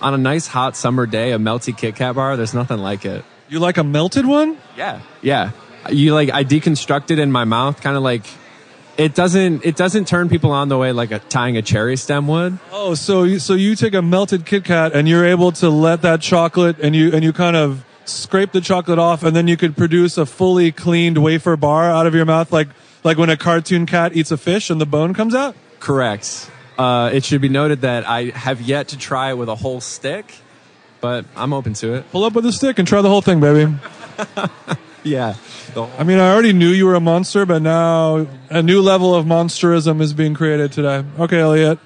On 0.00 0.14
a 0.14 0.18
nice 0.18 0.46
hot 0.46 0.76
summer 0.76 1.04
day, 1.04 1.32
a 1.32 1.38
melty 1.38 1.76
Kit 1.76 1.96
Kat 1.96 2.14
bar, 2.14 2.36
there's 2.36 2.54
nothing 2.54 2.78
like 2.78 3.04
it. 3.04 3.24
You 3.48 3.58
like 3.58 3.76
a 3.76 3.82
melted 3.82 4.24
one? 4.24 4.56
Yeah. 4.76 5.00
Yeah. 5.20 5.50
You 5.90 6.14
like, 6.14 6.30
I 6.30 6.44
deconstruct 6.44 7.10
it 7.10 7.18
in 7.18 7.32
my 7.32 7.44
mouth, 7.44 7.80
kind 7.80 7.96
of 7.96 8.04
like, 8.04 8.24
it 8.96 9.16
doesn't, 9.16 9.64
it 9.64 9.74
doesn't 9.74 10.06
turn 10.06 10.28
people 10.28 10.52
on 10.52 10.68
the 10.68 10.78
way 10.78 10.92
like 10.92 11.10
a, 11.10 11.18
tying 11.18 11.56
a 11.56 11.62
cherry 11.62 11.96
stem 11.96 12.28
would. 12.28 12.60
Oh, 12.70 12.94
so 12.94 13.24
you, 13.24 13.40
so 13.40 13.54
you 13.54 13.74
take 13.74 13.94
a 13.94 14.02
melted 14.02 14.46
Kit 14.46 14.64
Kat 14.64 14.92
and 14.92 15.08
you're 15.08 15.26
able 15.26 15.50
to 15.52 15.70
let 15.70 16.02
that 16.02 16.20
chocolate 16.20 16.78
and 16.78 16.94
you 16.94 17.10
and 17.12 17.24
you 17.24 17.32
kind 17.32 17.56
of 17.56 17.84
scrape 18.08 18.52
the 18.52 18.60
chocolate 18.60 18.98
off 18.98 19.22
and 19.22 19.34
then 19.34 19.48
you 19.48 19.56
could 19.56 19.76
produce 19.76 20.18
a 20.18 20.26
fully 20.26 20.72
cleaned 20.72 21.18
wafer 21.18 21.56
bar 21.56 21.90
out 21.90 22.06
of 22.06 22.14
your 22.14 22.24
mouth 22.24 22.52
like 22.52 22.68
like 23.02 23.18
when 23.18 23.30
a 23.30 23.36
cartoon 23.36 23.86
cat 23.86 24.16
eats 24.16 24.30
a 24.30 24.36
fish 24.36 24.70
and 24.70 24.80
the 24.80 24.86
bone 24.86 25.14
comes 25.14 25.34
out? 25.34 25.54
Correct. 25.80 26.50
Uh, 26.78 27.10
it 27.12 27.24
should 27.24 27.40
be 27.40 27.48
noted 27.48 27.82
that 27.82 28.08
I 28.08 28.24
have 28.30 28.60
yet 28.60 28.88
to 28.88 28.98
try 28.98 29.30
it 29.30 29.38
with 29.38 29.48
a 29.48 29.54
whole 29.54 29.80
stick, 29.80 30.34
but 31.00 31.24
I'm 31.36 31.52
open 31.52 31.74
to 31.74 31.94
it. 31.94 32.10
Pull 32.10 32.24
up 32.24 32.32
with 32.32 32.46
a 32.46 32.52
stick 32.52 32.78
and 32.78 32.88
try 32.88 33.02
the 33.02 33.08
whole 33.08 33.22
thing, 33.22 33.40
baby. 33.40 33.72
Yeah. 35.04 35.34
I 35.76 36.02
mean, 36.02 36.18
I 36.18 36.32
already 36.32 36.52
knew 36.52 36.70
you 36.70 36.86
were 36.86 36.94
a 36.94 37.00
monster, 37.00 37.44
but 37.44 37.60
now 37.60 38.26
a 38.48 38.62
new 38.62 38.80
level 38.80 39.14
of 39.14 39.26
monsterism 39.26 40.00
is 40.00 40.14
being 40.14 40.34
created 40.34 40.72
today. 40.72 41.04
Okay, 41.18 41.40
Elliot. 41.40 41.78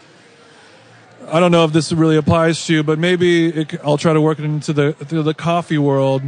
I 1.31 1.41
don't 1.41 1.53
know 1.53 1.65
if 1.65 1.73
this 1.73 1.93
really 1.93 2.17
applies 2.17 2.65
to 2.67 2.75
you, 2.75 2.83
but 2.83 2.99
maybe 2.99 3.49
it, 3.49 3.75
I'll 3.85 3.99
try 3.99 4.13
to 4.13 4.21
work 4.21 4.39
it 4.39 4.45
into 4.45 4.73
the 4.73 4.93
through 4.93 5.23
the 5.23 5.35
coffee 5.35 5.79
world. 5.79 6.23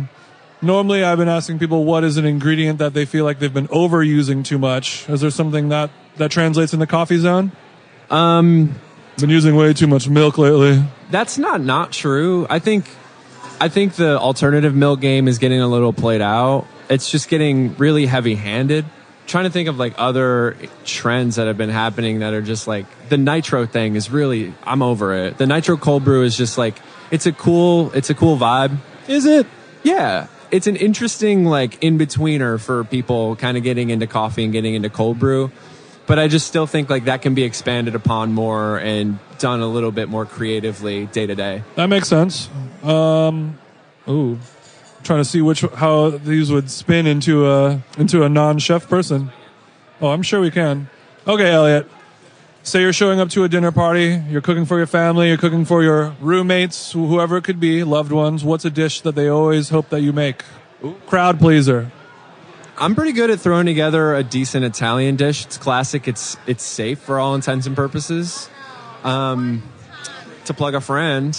Normally, 0.63 1.03
I've 1.03 1.17
been 1.17 1.29
asking 1.29 1.59
people 1.59 1.85
what 1.85 2.05
is 2.05 2.19
an 2.19 2.27
ingredient 2.27 2.79
that 2.81 2.93
they 2.93 3.07
feel 3.07 3.25
like 3.25 3.39
they've 3.39 3.53
been 3.53 3.69
overusing 3.69 4.45
too 4.45 4.59
much. 4.59 5.09
Is 5.09 5.23
there 5.23 5.31
something 5.31 5.71
that 5.71 5.91
that 6.17 6.31
translates 6.31 6.75
in 6.75 6.81
the 6.81 6.87
coffee 6.87 7.17
zone? 7.17 7.53
Um, 8.11 8.75
Been 9.19 9.31
using 9.31 9.57
way 9.57 9.73
too 9.73 9.87
much 9.87 10.09
milk 10.09 10.37
lately. 10.39 10.83
That's 11.11 11.39
not 11.39 11.61
not 11.63 11.93
true. 11.93 12.47
I 12.51 12.59
think 12.59 12.85
I 13.61 13.69
think 13.69 13.95
the 13.95 14.19
alternative 14.19 14.75
milk 14.75 15.01
game 15.01 15.29
is 15.29 15.39
getting 15.39 15.61
a 15.61 15.69
little 15.69 15.93
played 15.93 16.21
out. 16.21 16.67
It's 16.89 17.11
just 17.11 17.29
getting 17.29 17.77
really 17.77 18.07
heavy-handed. 18.07 18.85
Trying 19.31 19.45
to 19.45 19.51
think 19.51 19.69
of 19.69 19.79
like 19.79 19.95
other 19.97 20.57
trends 20.85 21.37
that 21.37 21.47
have 21.47 21.57
been 21.57 21.71
happening 21.71 22.19
that 22.19 22.35
are 22.35 22.43
just 22.43 22.67
like 22.67 22.85
the 23.09 23.17
nitro 23.17 23.65
thing 23.65 23.95
is 23.95 24.11
really 24.11 24.53
I'm 24.65 24.83
over 24.83 25.15
it. 25.15 25.39
The 25.39 25.47
nitro 25.47 25.77
cold 25.77 26.03
brew 26.03 26.25
is 26.25 26.37
just 26.37 26.59
like 26.59 26.75
it's 27.13 27.27
a 27.27 27.33
cool 27.33 27.93
it's 27.93 28.11
a 28.11 28.15
cool 28.17 28.37
vibe. 28.37 28.79
Is 29.07 29.27
it? 29.27 29.47
Yeah. 29.85 30.27
It's 30.51 30.67
an 30.67 30.75
interesting 30.75 31.45
like 31.45 31.81
in 31.81 31.97
betweener 31.97 32.61
for 32.61 32.83
people 32.83 33.37
kind 33.37 33.57
of 33.57 33.63
getting 33.63 33.91
into 33.91 34.09
coffee 34.09 34.43
and 34.43 34.53
getting 34.53 34.75
into 34.75 34.91
cold 34.91 35.21
brew. 35.21 35.53
But 36.09 36.19
I 36.19 36.27
just 36.27 36.49
still 36.49 36.67
think 36.67 36.91
like 36.91 37.05
that 37.05 37.23
can 37.23 37.37
be 37.37 37.45
expanded 37.45 37.95
upon 37.95 38.33
more 38.33 38.81
and 38.81 39.21
done 39.39 39.61
a 39.61 39.69
little 39.69 39.93
bit 39.93 40.09
more 40.09 40.27
creatively 40.27 41.07
day 41.07 41.29
to 41.29 41.37
day. 41.37 41.63
That 41.77 41.87
makes 41.87 42.09
sense. 42.09 42.49
Um, 42.83 43.61
ooh, 44.09 44.41
trying 45.03 45.21
to 45.21 45.25
see 45.25 45.41
which 45.41 45.63
how 45.63 46.11
these 46.11 46.51
would 46.51 46.71
spin 46.71 47.07
into 47.07 47.51
a 47.51 47.83
into 47.99 48.23
a 48.23 48.29
non-chef 48.29 48.89
person. 48.89 49.31
Oh, 50.01 50.09
I'm 50.09 50.23
sure 50.23 50.41
we 50.41 50.51
can. 50.51 50.89
Okay, 51.27 51.51
Elliot. 51.51 51.89
Say 52.63 52.83
you're 52.83 52.93
showing 52.93 53.21
up 53.21 53.31
to 53.31 53.45
a 53.45 53.49
dinner 53.49 53.73
party. 53.73 54.23
You're 54.29 54.43
cooking 54.43 54.67
for 54.67 54.77
your 54.77 54.87
family. 54.87 55.29
You're 55.29 55.39
cooking 55.39 55.65
for 55.65 55.83
your 55.83 56.15
roommates, 56.21 56.93
whoever 56.93 57.39
it 57.39 57.45
could 57.45 57.59
be, 57.59 57.85
loved 57.85 58.13
ones. 58.13 58.45
What's 58.45 58.67
a 58.67 58.71
dish 58.71 59.01
that 59.01 59.15
they 59.15 59.29
always 59.29 59.71
hope 59.71 59.89
that 59.89 60.03
you 60.03 60.13
make? 60.13 60.43
Crowd 61.07 61.39
pleaser. 61.39 61.91
I'm 62.77 62.95
pretty 62.95 63.13
good 63.13 63.31
at 63.31 63.41
throwing 63.41 63.67
together 63.67 64.15
a 64.15 64.23
decent 64.23 64.65
Italian 64.65 65.17
dish. 65.17 65.45
It's 65.45 65.59
classic. 65.59 66.09
It's 66.09 66.37
it's 66.47 66.63
safe 66.63 66.99
for 66.99 67.19
all 67.19 67.35
intents 67.35 67.67
and 67.67 67.77
purposes. 67.77 68.49
Um, 69.05 69.63
to 70.45 70.55
plug 70.55 70.75
a 70.75 70.81
friend, 70.81 71.39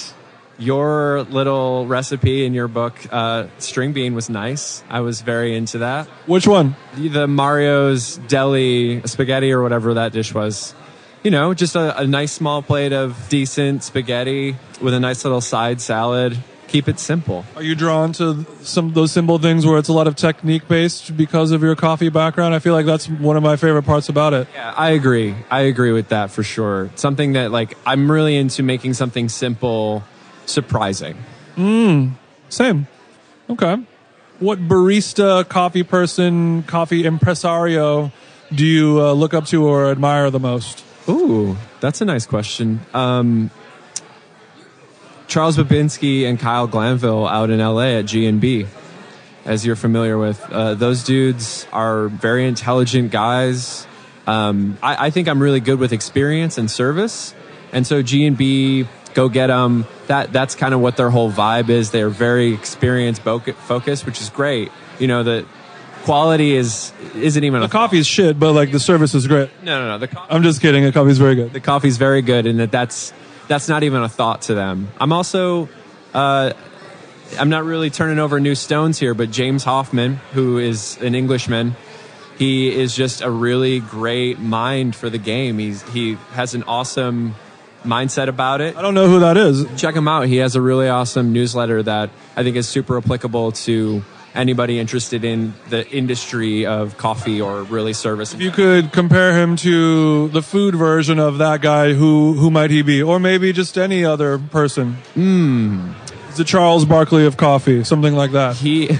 your 0.61 1.23
little 1.23 1.87
recipe 1.87 2.45
in 2.45 2.53
your 2.53 2.67
book, 2.67 2.93
uh, 3.11 3.47
string 3.57 3.93
bean, 3.93 4.13
was 4.13 4.29
nice. 4.29 4.83
I 4.89 4.99
was 4.99 5.21
very 5.21 5.55
into 5.55 5.79
that. 5.79 6.05
Which 6.27 6.47
one? 6.47 6.75
The, 6.95 7.27
Mario's 7.27 8.17
deli 8.27 9.01
spaghetti 9.05 9.51
or 9.51 9.63
whatever 9.63 9.95
that 9.95 10.13
dish 10.13 10.33
was. 10.33 10.75
You 11.23 11.31
know, 11.31 11.53
just 11.53 11.75
a, 11.75 11.99
a 11.99 12.07
nice 12.07 12.31
small 12.31 12.61
plate 12.61 12.93
of 12.93 13.17
decent 13.29 13.83
spaghetti 13.83 14.55
with 14.81 14.93
a 14.93 14.99
nice 14.99 15.23
little 15.25 15.41
side 15.41 15.81
salad. 15.81 16.37
Keep 16.67 16.87
it 16.87 16.99
simple. 16.99 17.43
Are 17.55 17.63
you 17.63 17.75
drawn 17.75 18.13
to 18.13 18.45
some 18.61 18.87
of 18.87 18.93
those 18.93 19.11
simple 19.11 19.37
things 19.39 19.65
where 19.65 19.77
it's 19.77 19.89
a 19.89 19.93
lot 19.93 20.07
of 20.07 20.15
technique 20.15 20.67
based 20.67 21.17
because 21.17 21.51
of 21.51 21.61
your 21.61 21.75
coffee 21.75 22.09
background? 22.09 22.55
I 22.55 22.59
feel 22.59 22.73
like 22.73 22.85
that's 22.85 23.09
one 23.09 23.35
of 23.35 23.43
my 23.43 23.55
favorite 23.55 23.83
parts 23.83 24.09
about 24.09 24.33
it. 24.33 24.47
Yeah, 24.53 24.73
I 24.77 24.91
agree. 24.91 25.35
I 25.49 25.61
agree 25.61 25.91
with 25.91 26.09
that 26.09 26.31
for 26.31 26.43
sure. 26.43 26.89
Something 26.95 27.33
that 27.33 27.51
like 27.51 27.77
I'm 27.85 28.09
really 28.09 28.37
into 28.37 28.63
making 28.63 28.93
something 28.93 29.27
simple 29.27 30.03
surprising. 30.45 31.17
Same. 32.49 32.87
Okay. 33.49 33.77
What 34.39 34.59
barista, 34.59 35.47
coffee 35.47 35.83
person, 35.83 36.63
coffee 36.63 37.05
impresario 37.05 38.11
do 38.53 38.65
you 38.65 39.01
uh, 39.01 39.13
look 39.13 39.33
up 39.33 39.45
to 39.47 39.65
or 39.65 39.91
admire 39.91 40.29
the 40.29 40.39
most? 40.39 40.83
Ooh, 41.07 41.55
that's 41.79 42.01
a 42.01 42.05
nice 42.05 42.25
question. 42.25 42.81
Um, 42.93 43.49
Charles 45.27 45.57
Babinski 45.57 46.25
and 46.25 46.37
Kyle 46.39 46.67
Glanville 46.67 47.25
out 47.25 47.49
in 47.49 47.59
LA 47.59 47.97
at 47.99 48.05
G&B, 48.05 48.67
as 49.45 49.65
you're 49.65 49.77
familiar 49.77 50.17
with. 50.17 50.41
Uh, 50.51 50.73
those 50.73 51.03
dudes 51.03 51.65
are 51.71 52.09
very 52.09 52.45
intelligent 52.45 53.11
guys. 53.11 53.87
Um, 54.27 54.77
I, 54.83 55.07
I 55.07 55.09
think 55.09 55.29
I'm 55.29 55.41
really 55.41 55.61
good 55.61 55.79
with 55.79 55.93
experience 55.93 56.57
and 56.57 56.69
service. 56.69 57.33
And 57.71 57.87
so 57.87 58.01
G&B, 58.01 58.85
go 59.13 59.29
get 59.29 59.47
them. 59.47 59.85
That, 60.07 60.31
that's 60.33 60.55
kind 60.55 60.73
of 60.73 60.79
what 60.81 60.97
their 60.97 61.09
whole 61.09 61.31
vibe 61.31 61.69
is. 61.69 61.91
They're 61.91 62.09
very 62.09 62.53
experience 62.53 63.19
focused, 63.19 64.05
which 64.05 64.21
is 64.21 64.29
great. 64.29 64.71
You 64.99 65.07
know, 65.07 65.23
the 65.23 65.45
quality 66.03 66.55
is, 66.55 66.93
isn't 67.15 67.43
even 67.43 67.61
The 67.61 67.67
a 67.67 67.69
coffee's 67.69 68.07
shit, 68.07 68.39
but 68.39 68.53
like 68.53 68.71
the 68.71 68.79
service 68.79 69.13
is 69.13 69.27
great. 69.27 69.49
No, 69.63 69.79
no, 69.79 69.97
no. 69.97 70.05
The 70.05 70.21
I'm 70.29 70.43
just 70.43 70.61
kidding. 70.61 70.83
The 70.83 70.91
coffee's 70.91 71.17
very 71.17 71.35
good. 71.35 71.53
the 71.53 71.59
coffee's 71.59 71.97
very 71.97 72.21
good 72.21 72.45
and 72.45 72.59
that 72.59 72.71
that's 72.71 73.13
that's 73.47 73.67
not 73.67 73.83
even 73.83 74.01
a 74.01 74.07
thought 74.07 74.43
to 74.43 74.53
them 74.53 74.87
i'm 74.97 75.11
also 75.11 75.67
uh, 76.13 76.53
i'm 77.37 77.49
not 77.49 77.65
really 77.65 77.89
turning 77.89 78.17
over 78.17 78.39
new 78.39 78.55
stones 78.55 78.97
here 78.97 79.13
but 79.13 79.29
james 79.29 79.63
hoffmann 79.65 80.15
who 80.33 80.57
is 80.57 80.97
an 81.01 81.15
englishman 81.15 81.75
he 82.37 82.73
is 82.73 82.95
just 82.95 83.21
a 83.21 83.29
really 83.29 83.79
great 83.79 84.39
mind 84.39 84.95
for 84.95 85.09
the 85.09 85.17
game 85.17 85.57
he's 85.57 85.81
he 85.89 86.13
has 86.31 86.53
an 86.55 86.63
awesome 86.63 87.35
mindset 87.83 88.27
about 88.27 88.61
it 88.61 88.75
I 88.77 88.81
don't 88.81 88.93
know 88.93 89.07
who 89.07 89.19
that 89.21 89.37
is. 89.37 89.65
check 89.79 89.95
him 89.95 90.07
out 90.07 90.27
he 90.27 90.37
has 90.37 90.55
a 90.55 90.61
really 90.61 90.87
awesome 90.87 91.33
newsletter 91.33 91.81
that 91.83 92.09
i 92.35 92.43
think 92.43 92.55
is 92.55 92.67
super 92.67 92.97
applicable 92.97 93.51
to 93.65 94.03
anybody 94.33 94.79
interested 94.79 95.25
in 95.25 95.53
the 95.69 95.85
industry 95.89 96.65
of 96.65 96.97
coffee 96.97 97.41
or 97.41 97.63
really 97.63 97.91
service 97.93 98.33
If 98.33 98.39
you 98.41 98.51
could 98.51 98.93
compare 98.93 99.33
him 99.37 99.55
to 99.57 100.29
the 100.29 100.41
food 100.41 100.73
version 100.75 101.19
of 101.19 101.37
that 101.39 101.61
guy, 101.61 101.91
who 101.93 102.33
who 102.33 102.49
might 102.49 102.71
he 102.71 102.81
be? 102.81 103.03
Or 103.03 103.19
maybe 103.19 103.51
just 103.51 103.77
any 103.77 104.05
other 104.05 104.39
person. 104.39 104.93
Hmm. 105.15 105.91
It's 106.29 106.37
the 106.37 106.45
Charles 106.45 106.85
Barkley 106.85 107.25
of 107.25 107.35
coffee, 107.35 107.83
something 107.83 108.15
like 108.15 108.31
that. 108.31 108.55
He, 108.55 108.87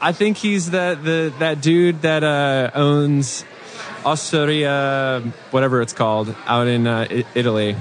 I 0.00 0.12
think 0.12 0.36
he's 0.36 0.70
the, 0.70 0.98
the 1.02 1.32
that 1.38 1.62
dude 1.62 2.02
that 2.02 2.22
uh, 2.22 2.70
owns 2.74 3.46
Osteria, 4.04 5.22
whatever 5.50 5.80
it's 5.82 5.92
called, 5.92 6.34
out 6.46 6.66
in 6.66 6.86
uh, 6.86 7.22
Italy. 7.34 7.76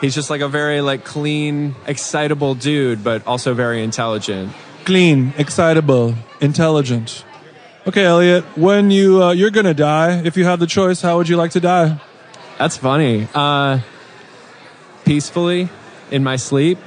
He's 0.00 0.14
just 0.14 0.28
like 0.28 0.42
a 0.42 0.48
very 0.48 0.80
like 0.80 1.04
clean, 1.04 1.74
excitable 1.86 2.54
dude, 2.54 3.02
but 3.02 3.26
also 3.26 3.54
very 3.54 3.82
intelligent. 3.82 4.52
Clean, 4.84 5.32
excitable, 5.38 6.14
intelligent. 6.40 7.24
Okay, 7.86 8.04
Elliot. 8.04 8.44
When 8.56 8.90
you 8.90 9.22
uh, 9.22 9.32
you're 9.32 9.50
gonna 9.50 9.74
die, 9.74 10.20
if 10.24 10.36
you 10.36 10.44
have 10.44 10.60
the 10.60 10.66
choice, 10.66 11.00
how 11.00 11.16
would 11.16 11.28
you 11.28 11.36
like 11.36 11.52
to 11.52 11.60
die? 11.60 12.00
That's 12.58 12.76
funny. 12.76 13.28
Uh, 13.34 13.80
peacefully 15.04 15.68
in 16.10 16.24
my 16.24 16.36
sleep 16.36 16.78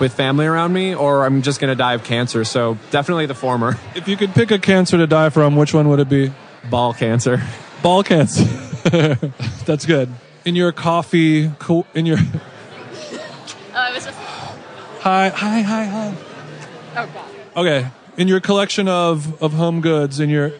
with 0.00 0.12
family 0.12 0.46
around 0.46 0.72
me, 0.72 0.94
or 0.94 1.24
I'm 1.24 1.42
just 1.42 1.60
gonna 1.60 1.74
die 1.74 1.94
of 1.94 2.04
cancer. 2.04 2.44
So 2.44 2.78
definitely 2.90 3.26
the 3.26 3.34
former. 3.34 3.78
If 3.94 4.08
you 4.08 4.16
could 4.16 4.34
pick 4.34 4.50
a 4.50 4.58
cancer 4.58 4.98
to 4.98 5.06
die 5.06 5.30
from, 5.30 5.56
which 5.56 5.72
one 5.72 5.88
would 5.88 6.00
it 6.00 6.08
be? 6.08 6.32
Ball 6.68 6.92
cancer. 6.92 7.42
Ball 7.82 8.02
cancer. 8.02 8.44
That's 9.64 9.86
good. 9.86 10.10
In 10.44 10.54
your 10.56 10.72
coffee, 10.72 11.50
co- 11.58 11.86
in 11.94 12.06
your 12.06 12.18
Oh, 13.72 13.88
it 13.90 13.94
was 13.94 14.04
just. 14.04 14.18
hi, 15.00 15.28
hi, 15.28 15.60
hi, 15.60 15.84
hi. 15.84 16.14
Oh 16.96 17.06
God. 17.14 17.24
Okay, 17.56 17.86
in 18.16 18.28
your 18.28 18.40
collection 18.40 18.88
of 18.88 19.40
of 19.42 19.52
home 19.52 19.80
goods, 19.80 20.18
in 20.20 20.28
your 20.30 20.52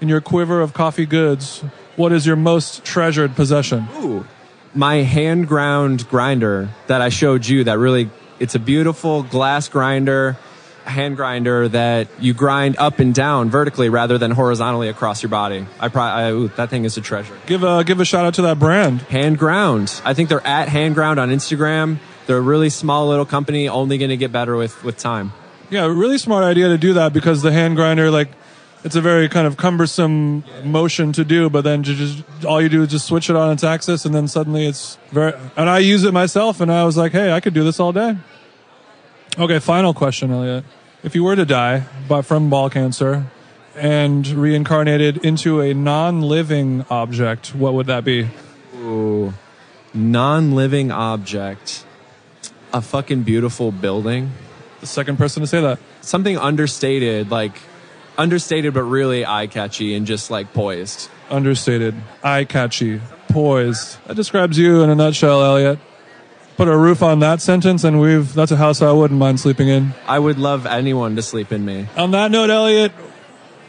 in 0.00 0.08
your 0.08 0.20
quiver 0.20 0.60
of 0.60 0.72
coffee 0.74 1.06
goods, 1.06 1.60
what 1.96 2.12
is 2.12 2.26
your 2.26 2.36
most 2.36 2.84
treasured 2.84 3.34
possession? 3.34 3.88
Ooh, 3.96 4.26
my 4.74 4.96
hand 4.96 5.48
ground 5.48 6.08
grinder 6.08 6.68
that 6.88 7.00
I 7.00 7.08
showed 7.08 7.46
you 7.46 7.64
that 7.64 7.78
really 7.78 8.10
it's 8.38 8.54
a 8.54 8.58
beautiful 8.60 9.22
glass 9.24 9.68
grinder 9.68 10.36
hand 10.88 11.16
grinder 11.16 11.68
that 11.68 12.08
you 12.20 12.34
grind 12.34 12.76
up 12.78 12.98
and 12.98 13.14
down 13.14 13.50
vertically 13.50 13.88
rather 13.88 14.18
than 14.18 14.30
horizontally 14.30 14.88
across 14.88 15.22
your 15.22 15.30
body. 15.30 15.66
I, 15.78 15.88
pro- 15.88 16.02
I 16.02 16.32
ooh, 16.32 16.48
that 16.48 16.70
thing 16.70 16.84
is 16.84 16.96
a 16.96 17.00
treasure. 17.00 17.36
Give 17.46 17.62
a 17.62 17.84
give 17.84 18.00
a 18.00 18.04
shout 18.04 18.24
out 18.24 18.34
to 18.34 18.42
that 18.42 18.58
brand. 18.58 19.02
Hand 19.02 19.38
ground. 19.38 20.00
I 20.04 20.14
think 20.14 20.28
they're 20.28 20.46
at 20.46 20.68
hand 20.68 20.94
ground 20.94 21.20
on 21.20 21.30
Instagram. 21.30 21.98
They're 22.26 22.38
a 22.38 22.42
really 22.42 22.70
small 22.70 23.08
little 23.08 23.24
company, 23.24 23.68
only 23.68 23.98
going 23.98 24.10
to 24.10 24.16
get 24.16 24.32
better 24.32 24.56
with 24.56 24.82
with 24.84 24.96
time. 24.96 25.32
Yeah, 25.70 25.86
really 25.86 26.18
smart 26.18 26.44
idea 26.44 26.68
to 26.68 26.78
do 26.78 26.94
that 26.94 27.12
because 27.12 27.42
the 27.42 27.52
hand 27.52 27.76
grinder, 27.76 28.10
like, 28.10 28.28
it's 28.84 28.96
a 28.96 29.02
very 29.02 29.28
kind 29.28 29.46
of 29.46 29.58
cumbersome 29.58 30.44
motion 30.64 31.12
to 31.12 31.24
do. 31.24 31.50
But 31.50 31.62
then 31.62 31.82
just 31.82 32.24
all 32.44 32.60
you 32.60 32.68
do 32.68 32.82
is 32.82 32.88
just 32.88 33.06
switch 33.06 33.28
it 33.28 33.36
on 33.36 33.52
its 33.52 33.64
axis, 33.64 34.04
and 34.04 34.14
then 34.14 34.28
suddenly 34.28 34.66
it's 34.66 34.96
very. 35.10 35.34
And 35.56 35.68
I 35.68 35.78
use 35.78 36.04
it 36.04 36.12
myself, 36.12 36.60
and 36.60 36.72
I 36.72 36.84
was 36.84 36.96
like, 36.96 37.12
hey, 37.12 37.32
I 37.32 37.40
could 37.40 37.54
do 37.54 37.64
this 37.64 37.80
all 37.80 37.92
day. 37.92 38.16
Okay, 39.38 39.58
final 39.58 39.94
question, 39.94 40.30
Elliot. 40.30 40.64
If 41.04 41.14
you 41.14 41.22
were 41.22 41.36
to 41.36 41.44
die 41.44 41.84
but 42.08 42.22
from 42.22 42.50
ball 42.50 42.70
cancer 42.70 43.26
and 43.76 44.26
reincarnated 44.26 45.24
into 45.24 45.60
a 45.60 45.72
non-living 45.72 46.84
object, 46.90 47.54
what 47.54 47.74
would 47.74 47.86
that 47.86 48.04
be? 48.04 48.28
Ooh, 48.74 49.32
non-living 49.94 50.90
object. 50.90 51.84
A 52.72 52.82
fucking 52.82 53.22
beautiful 53.22 53.70
building. 53.70 54.32
The 54.80 54.86
second 54.86 55.18
person 55.18 55.40
to 55.40 55.46
say 55.46 55.60
that. 55.60 55.78
Something 56.00 56.36
understated, 56.36 57.30
like 57.30 57.52
understated 58.16 58.74
but 58.74 58.82
really 58.82 59.24
eye-catchy 59.24 59.94
and 59.94 60.04
just 60.04 60.32
like 60.32 60.52
poised. 60.52 61.08
Understated, 61.30 61.94
eye-catchy, 62.24 63.00
poised. 63.28 64.04
That 64.06 64.16
describes 64.16 64.58
you 64.58 64.82
in 64.82 64.90
a 64.90 64.96
nutshell, 64.96 65.44
Elliot. 65.44 65.78
Put 66.58 66.66
a 66.66 66.76
roof 66.76 67.04
on 67.04 67.20
that 67.20 67.40
sentence, 67.40 67.84
and 67.84 68.00
we've 68.00 68.34
that's 68.34 68.50
a 68.50 68.56
house 68.56 68.82
I 68.82 68.90
wouldn't 68.90 69.20
mind 69.20 69.38
sleeping 69.38 69.68
in. 69.68 69.94
I 70.08 70.18
would 70.18 70.40
love 70.40 70.66
anyone 70.66 71.14
to 71.14 71.22
sleep 71.22 71.52
in 71.52 71.64
me. 71.64 71.86
On 71.96 72.10
that 72.10 72.32
note, 72.32 72.50
Elliot, 72.50 72.90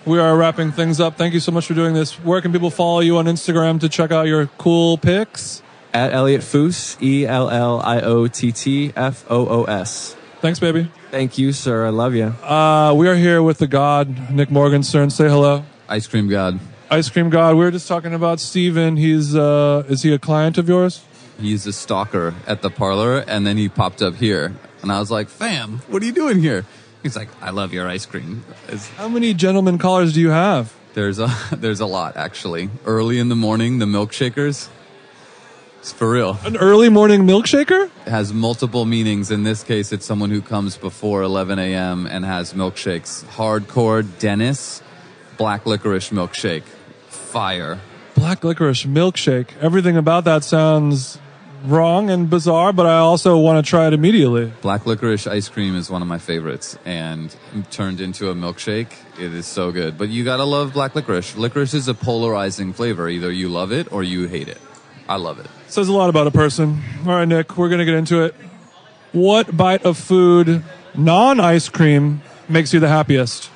we 0.06 0.18
are 0.18 0.36
wrapping 0.36 0.72
things 0.72 1.00
up. 1.00 1.16
Thank 1.16 1.36
you 1.36 1.40
so 1.40 1.52
much 1.52 1.68
for 1.68 1.76
doing 1.76 1.94
this. 1.94 2.16
Where 2.16 2.42
can 2.42 2.52
people 2.52 2.72
follow 2.72 3.02
you 3.02 3.18
on 3.18 3.26
Instagram 3.26 3.80
to 3.82 3.90
check 3.90 4.12
out 4.12 4.26
your 4.26 4.48
cool 4.58 4.98
pics? 4.98 5.62
At 5.94 6.14
Elliot 6.14 6.42
Foos, 6.42 7.00
E 7.00 7.28
L 7.28 7.48
L 7.52 7.80
I 7.80 8.02
O 8.02 8.26
T 8.26 8.52
T 8.52 8.92
F 8.96 9.24
O 9.30 9.48
O 9.48 9.64
S. 9.66 10.16
Thanks, 10.42 10.60
baby. 10.60 10.90
Thank 11.12 11.38
you, 11.38 11.54
sir. 11.54 11.86
I 11.86 11.90
love 11.90 12.16
you. 12.16 12.26
Uh, 12.26 12.96
we 12.98 13.08
are 13.08 13.16
here 13.16 13.44
with 13.44 13.60
the 13.60 13.68
God, 13.68 14.32
Nick 14.32 14.50
morgan 14.50 14.82
Morgenstern. 14.82 15.12
Say 15.12 15.30
hello. 15.30 15.64
Ice 15.88 16.08
cream 16.08 16.28
god. 16.28 16.60
Ice 16.90 17.08
cream 17.08 17.30
God. 17.30 17.56
We 17.56 17.66
were 17.66 17.72
just 17.72 17.88
talking 17.88 18.16
about 18.16 18.40
Steven. 18.40 18.98
He's 18.98 19.36
uh, 19.36 19.84
is 19.88 20.02
he 20.02 20.12
a 20.12 20.18
client 20.18 20.58
of 20.58 20.68
yours? 20.68 21.04
He's 21.40 21.66
a 21.66 21.74
stalker 21.74 22.34
at 22.48 22.62
the 22.62 22.70
parlor, 22.70 23.20
and 23.20 23.48
then 23.48 23.58
he 23.58 23.70
popped 23.70 24.02
up 24.02 24.16
here, 24.16 24.54
and 24.82 24.92
I 24.92 25.00
was 25.00 25.10
like, 25.10 25.30
"Fam, 25.30 25.82
what 25.88 26.04
are 26.04 26.06
you 26.06 26.12
doing 26.12 26.40
here?" 26.40 26.66
He's 27.02 27.16
like, 27.16 27.30
"I 27.42 27.52
love 27.52 27.74
your 27.74 27.88
ice 27.88 28.06
cream." 28.06 28.44
It's, 28.68 28.88
How 28.90 29.08
many 29.08 29.34
gentlemen 29.34 29.78
callers 29.78 30.14
do 30.14 30.20
you 30.20 30.32
have? 30.32 30.74
there's 30.96 31.20
a 31.20 31.30
there's 31.56 31.80
a 31.80 31.86
lot 31.86 32.18
actually. 32.18 32.70
Early 32.86 33.20
in 33.20 33.30
the 33.30 33.36
morning, 33.36 33.80
the 33.80 33.86
milkshakers. 33.86 34.68
It's 35.80 35.94
for 35.94 36.12
real. 36.12 36.38
An 36.44 36.58
early 36.58 36.90
morning 36.90 37.22
milkshaker? 37.26 37.90
It 38.06 38.10
has 38.10 38.34
multiple 38.34 38.84
meanings. 38.84 39.32
In 39.32 39.44
this 39.44 39.64
case, 39.64 39.94
it's 39.94 40.06
someone 40.06 40.30
who 40.30 40.42
comes 40.42 40.76
before 40.76 41.22
11 41.24 41.58
a.m. 41.58 42.06
and 42.06 42.26
has 42.26 42.54
milkshakes. 42.54 43.24
Hardcore 43.24 44.06
Dennis, 44.20 44.82
black 45.38 45.66
licorice 45.66 46.10
milkshake, 46.10 46.64
fire. 47.08 47.80
Black 48.14 48.44
licorice 48.44 48.84
milkshake. 48.84 49.52
Everything 49.62 49.96
about 49.96 50.26
that 50.26 50.44
sounds 50.44 51.18
wrong 51.66 52.10
and 52.10 52.30
bizarre, 52.30 52.74
but 52.74 52.86
I 52.86 52.98
also 52.98 53.38
want 53.38 53.64
to 53.64 53.70
try 53.70 53.88
it 53.88 53.94
immediately. 53.94 54.52
Black 54.62 54.86
licorice 54.86 55.28
ice 55.28 55.50
cream 55.50 55.76
is 55.76 55.90
one 55.90 56.02
of 56.02 56.08
my 56.08 56.18
favorites, 56.18 56.78
and 56.86 57.36
turned 57.72 58.02
into 58.02 58.30
a 58.30 58.36
milkshake, 58.36 58.92
it 59.20 59.34
is 59.34 59.46
so 59.46 59.72
good. 59.72 59.98
But 59.98 60.10
you 60.10 60.24
gotta 60.24 60.44
love 60.44 60.74
black 60.74 60.96
licorice. 60.96 61.36
Licorice 61.36 61.74
is 61.74 61.88
a 61.88 61.94
polarizing 61.94 62.74
flavor. 62.74 63.10
Either 63.10 63.32
you 63.32 63.50
love 63.50 63.72
it 63.72 63.92
or 63.92 64.04
you 64.04 64.28
hate 64.28 64.48
it. 64.48 64.60
I 65.08 65.16
love 65.16 65.40
it. 65.40 65.48
Says 65.68 65.88
a 65.88 65.94
lot 65.94 66.10
about 66.10 66.28
a 66.28 66.32
person. 66.32 66.82
All 67.06 67.14
right, 67.14 67.28
Nick, 67.28 67.58
we're 67.58 67.70
going 67.70 67.80
to 67.80 67.86
get 67.86 67.96
into 67.96 68.24
it. 68.24 68.36
What 69.12 69.56
bite 69.58 69.84
of 69.84 69.98
food, 69.98 70.64
non 70.96 71.40
ice 71.40 71.68
cream, 71.68 72.22
makes 72.48 72.74
you 72.74 72.80
the 72.80 72.90
happiest? 72.90 73.50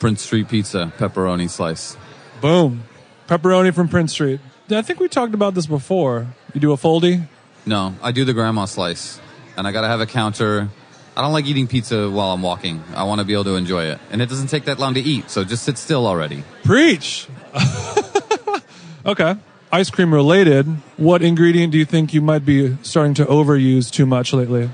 Prince 0.00 0.22
Street 0.22 0.48
Pizza, 0.48 0.92
pepperoni 0.98 1.48
slice. 1.48 1.96
Boom. 2.40 2.82
Pepperoni 3.28 3.72
from 3.72 3.88
Prince 3.88 4.12
Street. 4.12 4.40
I 4.68 4.82
think 4.82 4.98
we 4.98 5.08
talked 5.08 5.32
about 5.32 5.54
this 5.54 5.66
before. 5.66 6.26
You 6.52 6.60
do 6.60 6.72
a 6.72 6.76
foldy? 6.76 7.28
No, 7.66 7.96
I 8.00 8.12
do 8.12 8.24
the 8.24 8.32
grandma 8.32 8.66
slice, 8.66 9.20
and 9.56 9.66
I 9.66 9.72
gotta 9.72 9.88
have 9.88 10.00
a 10.00 10.06
counter. 10.06 10.68
I 11.16 11.22
don't 11.22 11.32
like 11.32 11.46
eating 11.46 11.66
pizza 11.66 12.08
while 12.08 12.32
I'm 12.32 12.42
walking. 12.42 12.82
I 12.94 13.02
want 13.04 13.20
to 13.20 13.24
be 13.24 13.32
able 13.32 13.44
to 13.44 13.56
enjoy 13.56 13.86
it, 13.86 13.98
and 14.12 14.22
it 14.22 14.28
doesn't 14.28 14.46
take 14.48 14.66
that 14.66 14.78
long 14.78 14.94
to 14.94 15.00
eat. 15.00 15.30
So 15.30 15.42
just 15.42 15.64
sit 15.64 15.76
still 15.76 16.06
already. 16.06 16.44
Preach. 16.62 17.26
okay. 19.06 19.34
Ice 19.72 19.90
cream 19.90 20.14
related, 20.14 20.66
what 20.96 21.22
ingredient 21.22 21.72
do 21.72 21.78
you 21.78 21.84
think 21.84 22.14
you 22.14 22.20
might 22.20 22.44
be 22.44 22.76
starting 22.82 23.14
to 23.14 23.24
overuse 23.24 23.90
too 23.90 24.06
much 24.06 24.32
lately? 24.32 24.70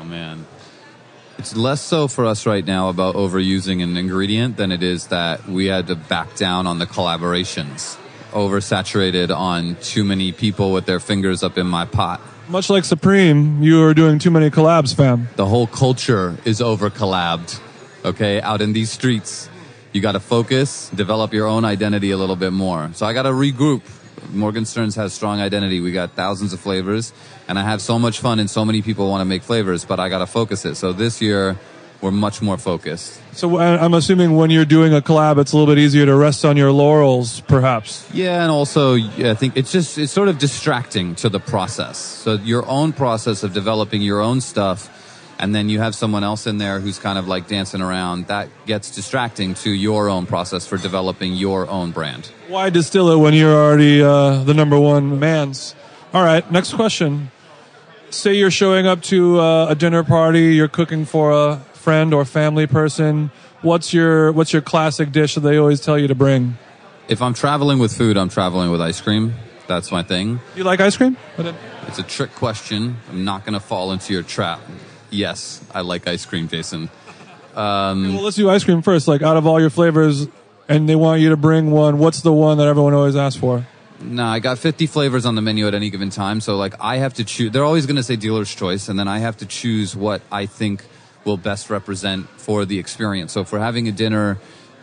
Oh 0.00 0.04
man. 0.04 0.46
It's 1.36 1.54
less 1.54 1.82
so 1.82 2.08
for 2.08 2.24
us 2.24 2.46
right 2.46 2.64
now 2.64 2.88
about 2.88 3.16
overusing 3.16 3.82
an 3.82 3.98
ingredient 3.98 4.56
than 4.56 4.72
it 4.72 4.82
is 4.82 5.08
that 5.08 5.46
we 5.46 5.66
had 5.66 5.88
to 5.88 5.94
back 5.94 6.36
down 6.36 6.66
on 6.66 6.78
the 6.78 6.86
collaborations. 6.86 7.98
Oversaturated 8.32 9.34
on 9.34 9.76
too 9.82 10.04
many 10.04 10.32
people 10.32 10.72
with 10.72 10.86
their 10.86 11.00
fingers 11.00 11.42
up 11.42 11.58
in 11.58 11.66
my 11.66 11.84
pot. 11.84 12.20
Much 12.48 12.70
like 12.70 12.84
Supreme, 12.84 13.62
you 13.62 13.82
are 13.84 13.94
doing 13.94 14.18
too 14.18 14.30
many 14.30 14.50
collabs, 14.50 14.94
fam. 14.94 15.28
The 15.36 15.46
whole 15.46 15.66
culture 15.66 16.36
is 16.44 16.60
over 16.60 16.90
collabed. 16.90 17.60
Okay, 18.04 18.40
out 18.40 18.60
in 18.60 18.72
these 18.72 18.90
streets, 18.90 19.48
you 19.92 20.00
got 20.00 20.12
to 20.12 20.20
focus, 20.20 20.88
develop 20.90 21.32
your 21.32 21.46
own 21.46 21.64
identity 21.64 22.10
a 22.12 22.16
little 22.16 22.36
bit 22.36 22.52
more. 22.52 22.90
So 22.94 23.06
I 23.06 23.12
got 23.12 23.22
to 23.22 23.30
regroup. 23.30 23.82
Morgenstern's 24.32 24.94
has 24.96 25.12
strong 25.12 25.40
identity. 25.40 25.80
We 25.80 25.92
got 25.92 26.12
thousands 26.12 26.52
of 26.52 26.60
flavors, 26.60 27.12
and 27.48 27.58
I 27.58 27.62
have 27.62 27.80
so 27.80 27.98
much 27.98 28.20
fun, 28.20 28.38
and 28.38 28.48
so 28.48 28.64
many 28.64 28.82
people 28.82 29.08
want 29.08 29.20
to 29.22 29.24
make 29.24 29.42
flavors, 29.42 29.84
but 29.84 29.98
I 29.98 30.08
got 30.08 30.18
to 30.18 30.26
focus 30.26 30.64
it. 30.64 30.76
So 30.76 30.92
this 30.92 31.20
year, 31.20 31.58
we're 32.00 32.10
much 32.10 32.40
more 32.40 32.56
focused. 32.56 33.20
So 33.32 33.56
I- 33.58 33.82
I'm 33.84 33.94
assuming 33.94 34.34
when 34.36 34.50
you're 34.50 34.64
doing 34.64 34.94
a 34.94 35.00
collab, 35.00 35.38
it's 35.38 35.52
a 35.52 35.56
little 35.56 35.72
bit 35.72 35.78
easier 35.80 36.06
to 36.06 36.14
rest 36.14 36.44
on 36.44 36.56
your 36.56 36.72
laurels, 36.72 37.40
perhaps. 37.40 38.06
Yeah, 38.12 38.42
and 38.42 38.50
also 38.50 38.94
yeah, 38.94 39.30
I 39.30 39.34
think 39.34 39.56
it's 39.56 39.70
just 39.72 39.98
it's 39.98 40.12
sort 40.12 40.28
of 40.28 40.38
distracting 40.38 41.14
to 41.16 41.28
the 41.28 41.40
process. 41.40 41.98
So 41.98 42.34
your 42.34 42.66
own 42.66 42.92
process 42.92 43.42
of 43.42 43.52
developing 43.52 44.00
your 44.02 44.20
own 44.20 44.40
stuff, 44.40 44.88
and 45.38 45.54
then 45.54 45.68
you 45.68 45.78
have 45.80 45.94
someone 45.94 46.24
else 46.24 46.46
in 46.46 46.58
there 46.58 46.80
who's 46.80 46.98
kind 46.98 47.18
of 47.18 47.26
like 47.28 47.48
dancing 47.48 47.80
around. 47.80 48.26
That 48.28 48.48
gets 48.66 48.90
distracting 48.90 49.54
to 49.64 49.70
your 49.70 50.08
own 50.08 50.26
process 50.26 50.66
for 50.66 50.76
developing 50.78 51.34
your 51.34 51.68
own 51.68 51.90
brand. 51.92 52.30
Why 52.48 52.70
distill 52.70 53.10
it 53.10 53.16
when 53.18 53.34
you're 53.34 53.54
already 53.54 54.02
uh, 54.02 54.42
the 54.44 54.54
number 54.54 54.78
one 54.78 55.18
man's? 55.18 55.74
All 56.12 56.22
right, 56.24 56.44
next 56.50 56.74
question. 56.74 57.30
Say 58.10 58.34
you're 58.34 58.50
showing 58.50 58.86
up 58.88 59.02
to 59.04 59.38
uh, 59.38 59.66
a 59.68 59.74
dinner 59.76 60.02
party, 60.02 60.54
you're 60.56 60.66
cooking 60.68 61.04
for 61.04 61.30
a 61.30 61.62
friend 61.80 62.14
or 62.14 62.24
family 62.24 62.66
person. 62.66 63.30
What's 63.62 63.92
your 63.92 64.32
what's 64.32 64.52
your 64.52 64.62
classic 64.62 65.12
dish 65.12 65.34
that 65.34 65.40
they 65.40 65.56
always 65.56 65.80
tell 65.80 65.98
you 65.98 66.06
to 66.08 66.14
bring? 66.14 66.56
If 67.08 67.20
I'm 67.20 67.34
traveling 67.34 67.78
with 67.78 67.92
food, 67.96 68.16
I'm 68.16 68.28
traveling 68.28 68.70
with 68.70 68.80
ice 68.80 69.00
cream. 69.00 69.34
That's 69.66 69.90
my 69.90 70.02
thing. 70.02 70.40
You 70.56 70.64
like 70.64 70.80
ice 70.80 70.96
cream? 70.96 71.16
It's 71.86 71.98
a 71.98 72.02
trick 72.02 72.34
question. 72.34 72.96
I'm 73.10 73.24
not 73.24 73.44
going 73.44 73.54
to 73.54 73.60
fall 73.60 73.92
into 73.92 74.12
your 74.12 74.22
trap. 74.22 74.60
Yes, 75.10 75.62
I 75.74 75.80
like 75.80 76.06
ice 76.06 76.24
cream, 76.24 76.48
Jason. 76.48 76.88
Um, 77.54 78.14
Well, 78.14 78.22
let's 78.22 78.36
do 78.36 78.48
ice 78.48 78.64
cream 78.64 78.82
first. 78.82 79.08
Like 79.08 79.22
out 79.22 79.36
of 79.36 79.46
all 79.46 79.60
your 79.60 79.70
flavors, 79.70 80.28
and 80.68 80.88
they 80.88 80.96
want 80.96 81.20
you 81.20 81.30
to 81.30 81.36
bring 81.36 81.70
one. 81.70 81.98
What's 81.98 82.20
the 82.22 82.32
one 82.32 82.58
that 82.58 82.68
everyone 82.68 82.94
always 82.94 83.16
asks 83.16 83.40
for? 83.40 83.66
No, 84.00 84.24
I 84.24 84.38
got 84.38 84.58
50 84.58 84.86
flavors 84.86 85.26
on 85.26 85.34
the 85.34 85.42
menu 85.42 85.66
at 85.66 85.74
any 85.74 85.90
given 85.90 86.10
time. 86.10 86.40
So, 86.40 86.56
like, 86.56 86.74
I 86.80 86.96
have 86.96 87.14
to 87.14 87.24
choose. 87.24 87.50
They're 87.52 87.64
always 87.64 87.86
going 87.86 87.96
to 87.96 88.02
say 88.02 88.16
dealer's 88.16 88.54
choice, 88.54 88.88
and 88.88 88.98
then 88.98 89.08
I 89.08 89.18
have 89.18 89.36
to 89.38 89.46
choose 89.46 89.94
what 89.94 90.22
I 90.32 90.46
think 90.46 90.84
will 91.24 91.36
best 91.36 91.70
represent 91.70 92.28
for 92.28 92.64
the 92.64 92.78
experience. 92.78 93.32
So, 93.32 93.40
if 93.40 93.52
we're 93.52 93.58
having 93.60 93.88
a 93.88 93.92
dinner 93.92 94.38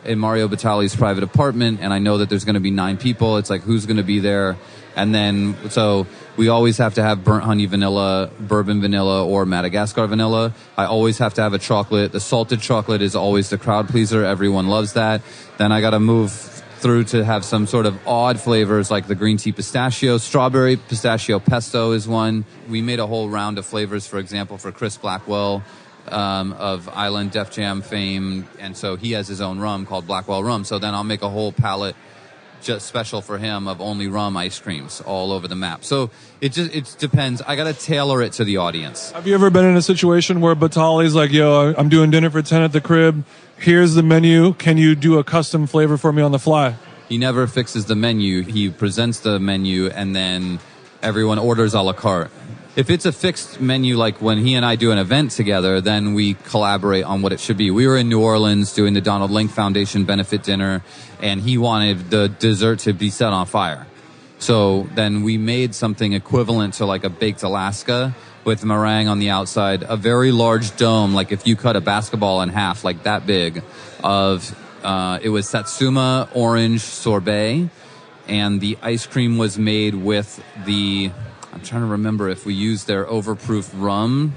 in 0.05 0.19
Mario 0.19 0.47
Batali's 0.47 0.95
private 0.95 1.23
apartment, 1.23 1.79
and 1.81 1.93
I 1.93 1.99
know 1.99 2.19
that 2.19 2.29
there's 2.29 2.45
going 2.45 2.55
to 2.55 2.59
be 2.59 2.71
nine 2.71 2.97
people, 2.97 3.37
it's 3.37 3.49
like, 3.49 3.61
who's 3.61 3.85
going 3.85 3.97
to 3.97 4.03
be 4.03 4.19
there? 4.19 4.57
And 4.95 5.13
then, 5.13 5.55
so 5.69 6.07
we 6.37 6.49
always 6.49 6.77
have 6.79 6.95
to 6.95 7.03
have 7.03 7.23
burnt 7.23 7.43
honey 7.43 7.67
vanilla, 7.67 8.31
bourbon 8.39 8.81
vanilla, 8.81 9.25
or 9.25 9.45
Madagascar 9.45 10.07
vanilla. 10.07 10.53
I 10.75 10.85
always 10.85 11.19
have 11.19 11.35
to 11.35 11.41
have 11.41 11.53
a 11.53 11.59
chocolate. 11.59 12.11
The 12.11 12.19
salted 12.19 12.61
chocolate 12.61 13.03
is 13.03 13.15
always 13.15 13.49
the 13.49 13.59
crowd 13.59 13.89
pleaser. 13.89 14.23
Everyone 14.23 14.67
loves 14.67 14.93
that. 14.93 15.21
Then 15.57 15.71
I 15.71 15.81
got 15.81 15.91
to 15.91 15.99
move 15.99 16.31
through 16.31 17.03
to 17.03 17.23
have 17.25 17.43
some 17.43 17.67
sort 17.67 17.85
of 17.85 17.99
odd 18.07 18.39
flavors 18.39 18.89
like 18.89 19.07
the 19.07 19.15
green 19.15 19.37
tea 19.37 19.51
pistachio, 19.51 20.17
strawberry 20.17 20.77
pistachio 20.77 21.39
pesto 21.39 21.91
is 21.91 22.07
one. 22.07 22.45
We 22.69 22.81
made 22.81 22.99
a 22.99 23.07
whole 23.07 23.29
round 23.29 23.57
of 23.57 23.65
flavors, 23.65 24.05
for 24.07 24.19
example, 24.19 24.57
for 24.57 24.71
Chris 24.71 24.95
Blackwell 24.97 25.63
um, 26.11 26.53
of 26.53 26.89
Island 26.89 27.31
Def 27.31 27.51
Jam 27.51 27.81
fame, 27.81 28.47
and 28.59 28.75
so 28.75 28.95
he 28.95 29.11
has 29.11 29.27
his 29.27 29.41
own 29.41 29.59
rum 29.59 29.85
called 29.85 30.07
Blackwell 30.07 30.43
Rum. 30.43 30.63
So 30.63 30.79
then 30.79 30.93
I'll 30.93 31.03
make 31.03 31.21
a 31.21 31.29
whole 31.29 31.51
palette 31.51 31.95
just 32.61 32.87
special 32.87 33.21
for 33.21 33.37
him 33.37 33.67
of 33.67 33.79
only 33.81 34.07
rum 34.07 34.35
ice 34.35 34.59
creams 34.59 35.01
all 35.01 35.31
over 35.31 35.47
the 35.47 35.55
map. 35.55 35.83
So 35.83 36.09
it 36.41 36.53
just 36.53 36.73
it 36.73 36.95
depends. 36.99 37.41
I 37.41 37.55
got 37.55 37.65
to 37.65 37.73
tailor 37.73 38.21
it 38.21 38.33
to 38.33 38.43
the 38.43 38.57
audience. 38.57 39.11
Have 39.11 39.27
you 39.27 39.35
ever 39.35 39.49
been 39.49 39.65
in 39.65 39.75
a 39.75 39.81
situation 39.81 40.41
where 40.41 40.55
Batali's 40.55 41.15
like, 41.15 41.31
"Yo, 41.31 41.73
I'm 41.77 41.89
doing 41.89 42.11
dinner 42.11 42.29
for 42.29 42.41
ten 42.41 42.61
at 42.61 42.71
the 42.71 42.81
crib. 42.81 43.23
Here's 43.57 43.93
the 43.93 44.03
menu. 44.03 44.53
Can 44.53 44.77
you 44.77 44.95
do 44.95 45.17
a 45.17 45.23
custom 45.23 45.67
flavor 45.67 45.97
for 45.97 46.11
me 46.11 46.21
on 46.21 46.31
the 46.31 46.39
fly?" 46.39 46.75
He 47.09 47.17
never 47.17 47.47
fixes 47.47 47.85
the 47.85 47.95
menu. 47.95 48.43
He 48.43 48.69
presents 48.69 49.19
the 49.21 49.39
menu 49.39 49.87
and 49.87 50.13
then 50.13 50.59
everyone 51.01 51.39
orders 51.39 51.73
a 51.73 51.81
la 51.81 51.93
carte. 51.93 52.31
If 52.77 52.91
it's 52.91 53.07
a 53.07 53.11
fixed 53.11 53.59
menu, 53.59 53.97
like 53.97 54.21
when 54.21 54.37
he 54.37 54.53
and 54.53 54.63
I 54.63 54.75
do 54.75 54.91
an 54.91 54.99
event 54.99 55.31
together, 55.31 55.81
then 55.81 56.13
we 56.13 56.35
collaborate 56.35 57.05
on 57.05 57.23
what 57.23 57.33
it 57.33 57.39
should 57.39 57.57
be. 57.57 57.71
We 57.71 57.87
were 57.87 57.97
in 57.97 58.07
New 58.07 58.21
Orleans 58.21 58.71
doing 58.71 58.93
the 58.93 59.01
Donald 59.01 59.31
Link 59.31 59.49
Foundation 59.49 60.05
benefit 60.05 60.43
dinner, 60.43 60.83
and 61.19 61.41
he 61.41 61.57
wanted 61.57 62.11
the 62.11 62.29
dessert 62.29 62.77
to 62.81 62.93
be 62.93 63.09
set 63.09 63.33
on 63.33 63.47
fire. 63.47 63.87
So 64.37 64.87
then 64.93 65.23
we 65.23 65.39
made 65.39 65.73
something 65.73 66.13
equivalent 66.13 66.75
to 66.75 66.85
like 66.85 67.03
a 67.03 67.09
baked 67.09 67.41
Alaska 67.41 68.15
with 68.43 68.63
meringue 68.63 69.07
on 69.07 69.17
the 69.17 69.31
outside, 69.31 69.81
a 69.81 69.97
very 69.97 70.31
large 70.31 70.77
dome, 70.77 71.15
like 71.15 71.31
if 71.31 71.47
you 71.47 71.55
cut 71.55 71.75
a 71.75 71.81
basketball 71.81 72.43
in 72.43 72.49
half, 72.49 72.83
like 72.83 73.01
that 73.03 73.25
big, 73.25 73.63
of 74.03 74.55
uh, 74.83 75.17
it 75.23 75.29
was 75.29 75.49
Satsuma 75.49 76.29
orange 76.35 76.81
sorbet, 76.81 77.71
and 78.27 78.61
the 78.61 78.77
ice 78.83 79.07
cream 79.07 79.39
was 79.39 79.57
made 79.57 79.95
with 79.95 80.39
the. 80.67 81.09
I'm 81.57 81.63
trying 81.63 81.81
to 81.81 81.87
remember 81.87 82.29
if 82.29 82.45
we 82.45 82.53
used 82.53 82.85
their 82.85 83.03
overproof 83.05 83.71
rum. 83.73 84.35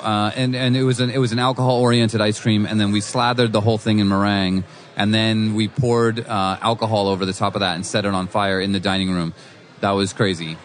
Uh, 0.00 0.32
and 0.34 0.56
and 0.56 0.76
it 0.76 0.82
was 0.82 0.98
an 0.98 1.08
it 1.08 1.18
was 1.18 1.30
an 1.30 1.38
alcohol 1.38 1.76
oriented 1.80 2.20
ice 2.20 2.40
cream, 2.40 2.66
and 2.66 2.80
then 2.80 2.90
we 2.90 3.00
slathered 3.00 3.52
the 3.52 3.60
whole 3.60 3.78
thing 3.78 4.00
in 4.00 4.08
meringue, 4.08 4.64
and 4.96 5.14
then 5.14 5.54
we 5.54 5.68
poured 5.68 6.26
uh, 6.26 6.58
alcohol 6.60 7.06
over 7.06 7.24
the 7.24 7.32
top 7.32 7.54
of 7.54 7.60
that 7.60 7.76
and 7.76 7.86
set 7.86 8.04
it 8.04 8.12
on 8.12 8.26
fire 8.26 8.60
in 8.60 8.72
the 8.72 8.80
dining 8.80 9.12
room. 9.12 9.34
That 9.82 9.92
was 9.92 10.12
crazy. 10.12 10.56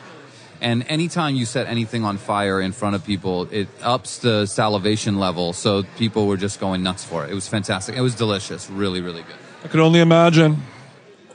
And 0.61 0.83
anytime 0.89 1.35
you 1.35 1.45
set 1.45 1.67
anything 1.67 2.03
on 2.03 2.17
fire 2.17 2.59
in 2.59 2.71
front 2.71 2.95
of 2.95 3.05
people, 3.05 3.47
it 3.51 3.67
ups 3.83 4.17
the 4.17 4.47
salivation 4.47 5.19
level. 5.19 5.53
So 5.53 5.83
people 5.97 6.25
were 6.25 6.37
just 6.37 6.59
going 6.59 6.81
nuts 6.81 7.03
for 7.03 7.23
it. 7.23 7.29
It 7.29 7.35
was 7.35 7.47
fantastic. 7.47 7.95
It 7.95 8.01
was 8.01 8.15
delicious. 8.15 8.67
Really, 8.67 9.01
really 9.01 9.21
good. 9.21 9.35
I 9.63 9.67
could 9.67 9.79
only 9.79 9.99
imagine. 9.99 10.63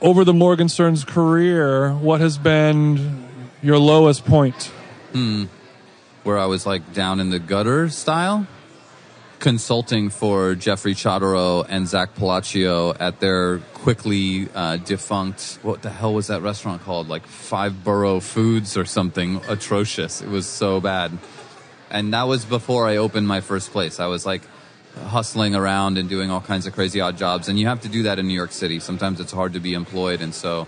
Over 0.01 0.25
the 0.25 0.33
Morgenstern's 0.33 1.05
career, 1.05 1.93
what 1.93 2.19
has 2.19 2.37
been 2.37 3.30
your 3.61 3.77
lowest 3.77 4.25
point? 4.25 4.71
Hmm. 5.13 5.45
Where 6.23 6.37
I 6.37 6.45
was 6.45 6.65
like 6.65 6.93
down 6.93 7.19
in 7.19 7.29
the 7.29 7.39
gutter 7.39 7.89
style. 7.89 8.47
Consulting 9.39 10.11
for 10.11 10.53
Jeffrey 10.53 10.93
Chodorow 10.93 11.65
and 11.67 11.87
Zak 11.87 12.13
Pelaccio 12.13 12.95
at 12.99 13.19
their 13.19 13.57
quickly 13.73 14.47
uh, 14.53 14.77
defunct, 14.77 15.57
what 15.63 15.81
the 15.81 15.89
hell 15.89 16.13
was 16.13 16.27
that 16.27 16.43
restaurant 16.43 16.83
called? 16.83 17.07
Like 17.09 17.25
Five 17.25 17.83
Borough 17.83 18.19
Foods 18.19 18.77
or 18.77 18.85
something 18.85 19.41
atrocious. 19.47 20.21
It 20.21 20.29
was 20.29 20.45
so 20.45 20.79
bad. 20.79 21.17
And 21.89 22.13
that 22.13 22.23
was 22.23 22.45
before 22.45 22.87
I 22.87 22.97
opened 22.97 23.27
my 23.27 23.41
first 23.41 23.71
place. 23.71 23.99
I 23.99 24.05
was 24.05 24.27
like 24.27 24.43
hustling 25.07 25.55
around 25.55 25.97
and 25.97 26.07
doing 26.07 26.29
all 26.29 26.41
kinds 26.41 26.67
of 26.67 26.73
crazy 26.73 27.01
odd 27.01 27.17
jobs. 27.17 27.47
And 27.47 27.59
you 27.59 27.65
have 27.65 27.81
to 27.81 27.89
do 27.89 28.03
that 28.03 28.19
in 28.19 28.27
New 28.27 28.35
York 28.35 28.51
City. 28.51 28.79
Sometimes 28.79 29.19
it's 29.19 29.31
hard 29.31 29.53
to 29.53 29.59
be 29.59 29.73
employed. 29.73 30.21
And 30.21 30.35
so 30.35 30.67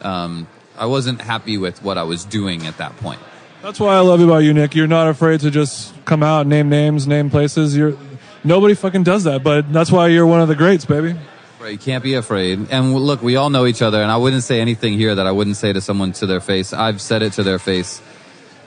um, 0.00 0.46
I 0.76 0.86
wasn't 0.86 1.20
happy 1.20 1.58
with 1.58 1.82
what 1.82 1.98
I 1.98 2.02
was 2.02 2.24
doing 2.24 2.66
at 2.66 2.78
that 2.78 2.96
point. 2.98 3.20
That's 3.62 3.78
why 3.78 3.94
I 3.94 4.00
love 4.00 4.20
you 4.20 4.26
about 4.26 4.38
you, 4.38 4.52
Nick. 4.52 4.74
You're 4.74 4.88
not 4.88 5.08
afraid 5.08 5.40
to 5.40 5.50
just 5.50 5.94
come 6.04 6.22
out, 6.22 6.46
name 6.46 6.68
names, 6.68 7.06
name 7.06 7.30
places. 7.30 7.76
You're 7.76 7.96
nobody 8.42 8.74
fucking 8.74 9.04
does 9.04 9.24
that, 9.24 9.44
but 9.44 9.72
that's 9.72 9.92
why 9.92 10.08
you're 10.08 10.26
one 10.26 10.40
of 10.40 10.48
the 10.48 10.56
greats, 10.56 10.84
baby. 10.84 11.14
Right, 11.60 11.72
you 11.72 11.78
can't 11.78 12.02
be 12.02 12.14
afraid. 12.14 12.66
And 12.72 12.92
look, 12.92 13.22
we 13.22 13.36
all 13.36 13.50
know 13.50 13.66
each 13.66 13.82
other, 13.82 14.02
and 14.02 14.10
I 14.10 14.16
wouldn't 14.16 14.42
say 14.42 14.60
anything 14.60 14.94
here 14.94 15.14
that 15.14 15.28
I 15.28 15.30
wouldn't 15.30 15.56
say 15.56 15.72
to 15.72 15.80
someone 15.80 16.10
to 16.14 16.26
their 16.26 16.40
face. 16.40 16.72
I've 16.72 17.00
said 17.00 17.22
it 17.22 17.34
to 17.34 17.44
their 17.44 17.60
face. 17.60 18.02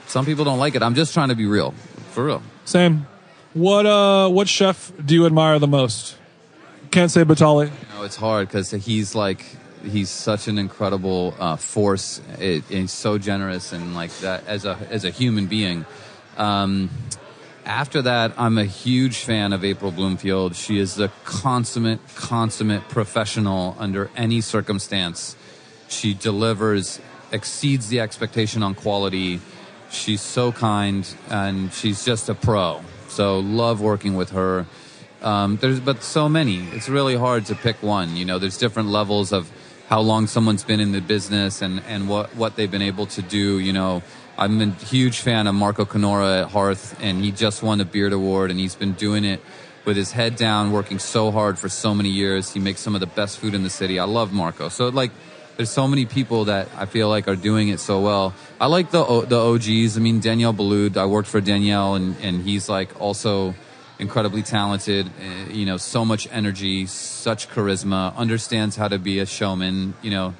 Some 0.06 0.24
people 0.24 0.46
don't 0.46 0.58
like 0.58 0.74
it. 0.76 0.82
I'm 0.82 0.94
just 0.94 1.12
trying 1.12 1.28
to 1.28 1.34
be 1.34 1.44
real, 1.44 1.72
for 2.12 2.24
real. 2.24 2.42
Same. 2.64 3.06
What 3.52 3.84
uh, 3.84 4.30
what 4.30 4.48
chef 4.48 4.92
do 5.04 5.14
you 5.14 5.26
admire 5.26 5.58
the 5.58 5.66
most? 5.66 6.16
Can't 6.90 7.10
say 7.10 7.24
Batali. 7.24 7.66
You 7.66 7.98
know, 7.98 8.04
it's 8.04 8.16
hard 8.16 8.48
because 8.48 8.70
he's 8.70 9.14
like 9.14 9.44
he's 9.86 10.10
such 10.10 10.48
an 10.48 10.58
incredible 10.58 11.34
uh, 11.38 11.56
force. 11.56 12.20
It, 12.38 12.64
he's 12.64 12.92
so 12.92 13.18
generous 13.18 13.72
and 13.72 13.94
like 13.94 14.16
that 14.18 14.46
as 14.46 14.64
a 14.64 14.78
as 14.90 15.04
a 15.04 15.10
human 15.10 15.46
being. 15.46 15.86
Um, 16.36 16.90
after 17.66 18.00
that, 18.02 18.32
I'm 18.38 18.58
a 18.58 18.64
huge 18.64 19.18
fan 19.18 19.52
of 19.52 19.64
April 19.64 19.90
Bloomfield. 19.90 20.54
She 20.54 20.78
is 20.78 20.94
the 20.94 21.10
consummate, 21.24 21.98
consummate 22.14 22.88
professional 22.88 23.74
under 23.80 24.08
any 24.16 24.40
circumstance. 24.40 25.34
She 25.88 26.14
delivers, 26.14 27.00
exceeds 27.32 27.88
the 27.88 27.98
expectation 27.98 28.62
on 28.62 28.76
quality. 28.76 29.40
She's 29.90 30.20
so 30.20 30.52
kind, 30.52 31.12
and 31.28 31.72
she's 31.72 32.04
just 32.04 32.28
a 32.28 32.36
pro. 32.36 32.82
So 33.08 33.40
love 33.40 33.80
working 33.80 34.14
with 34.14 34.30
her. 34.30 34.66
Um, 35.22 35.56
there's 35.56 35.80
but 35.80 36.04
so 36.04 36.28
many. 36.28 36.58
It's 36.68 36.88
really 36.88 37.16
hard 37.16 37.46
to 37.46 37.56
pick 37.56 37.82
one. 37.82 38.14
You 38.16 38.26
know, 38.26 38.38
there's 38.38 38.58
different 38.58 38.90
levels 38.90 39.32
of 39.32 39.50
how 39.88 40.00
long 40.00 40.26
someone's 40.26 40.64
been 40.64 40.80
in 40.80 40.92
the 40.92 41.00
business 41.00 41.62
and 41.62 41.82
and 41.86 42.08
what 42.08 42.34
what 42.34 42.56
they've 42.56 42.70
been 42.70 42.82
able 42.82 43.06
to 43.06 43.22
do. 43.22 43.58
You 43.58 43.72
know, 43.72 44.02
I'm 44.38 44.60
a 44.60 44.70
huge 44.84 45.20
fan 45.20 45.46
of 45.46 45.54
Marco 45.54 45.84
Canora 45.84 46.42
at 46.42 46.50
Hearth, 46.50 46.96
and 47.00 47.24
he 47.24 47.32
just 47.32 47.62
won 47.62 47.78
the 47.78 47.84
Beard 47.84 48.12
Award, 48.12 48.50
and 48.50 48.58
he's 48.60 48.74
been 48.74 48.92
doing 48.92 49.24
it 49.24 49.40
with 49.84 49.96
his 49.96 50.12
head 50.12 50.36
down, 50.36 50.72
working 50.72 50.98
so 50.98 51.30
hard 51.30 51.58
for 51.58 51.68
so 51.68 51.94
many 51.94 52.08
years. 52.08 52.52
He 52.52 52.60
makes 52.60 52.80
some 52.80 52.94
of 52.94 53.00
the 53.00 53.06
best 53.06 53.38
food 53.38 53.54
in 53.54 53.62
the 53.62 53.70
city. 53.70 53.98
I 53.98 54.04
love 54.04 54.32
Marco. 54.32 54.68
So 54.68 54.88
like, 54.88 55.12
there's 55.56 55.70
so 55.70 55.86
many 55.86 56.04
people 56.04 56.46
that 56.46 56.68
I 56.76 56.86
feel 56.86 57.08
like 57.08 57.28
are 57.28 57.36
doing 57.36 57.68
it 57.68 57.78
so 57.78 58.00
well. 58.00 58.34
I 58.60 58.66
like 58.66 58.90
the 58.90 59.02
the 59.22 59.38
OGs. 59.38 59.96
I 59.96 60.00
mean, 60.00 60.20
Daniel 60.20 60.52
Boulud. 60.52 60.96
I 60.96 61.06
worked 61.06 61.28
for 61.28 61.40
Daniel, 61.40 61.94
and 61.94 62.16
and 62.20 62.42
he's 62.42 62.68
like 62.68 63.00
also 63.00 63.54
incredibly 63.98 64.42
talented. 64.42 65.06
Uh, 65.06 65.50
you 65.50 65.66
know, 65.66 65.76
so 65.76 66.04
much 66.04 66.28
energy, 66.30 66.86
such 66.86 67.48
charisma. 67.48 68.14
Understands 68.16 68.76
how 68.76 68.88
to 68.88 68.98
be 68.98 69.18
a 69.18 69.26
showman. 69.26 69.94
You 70.02 70.10
know. 70.10 70.34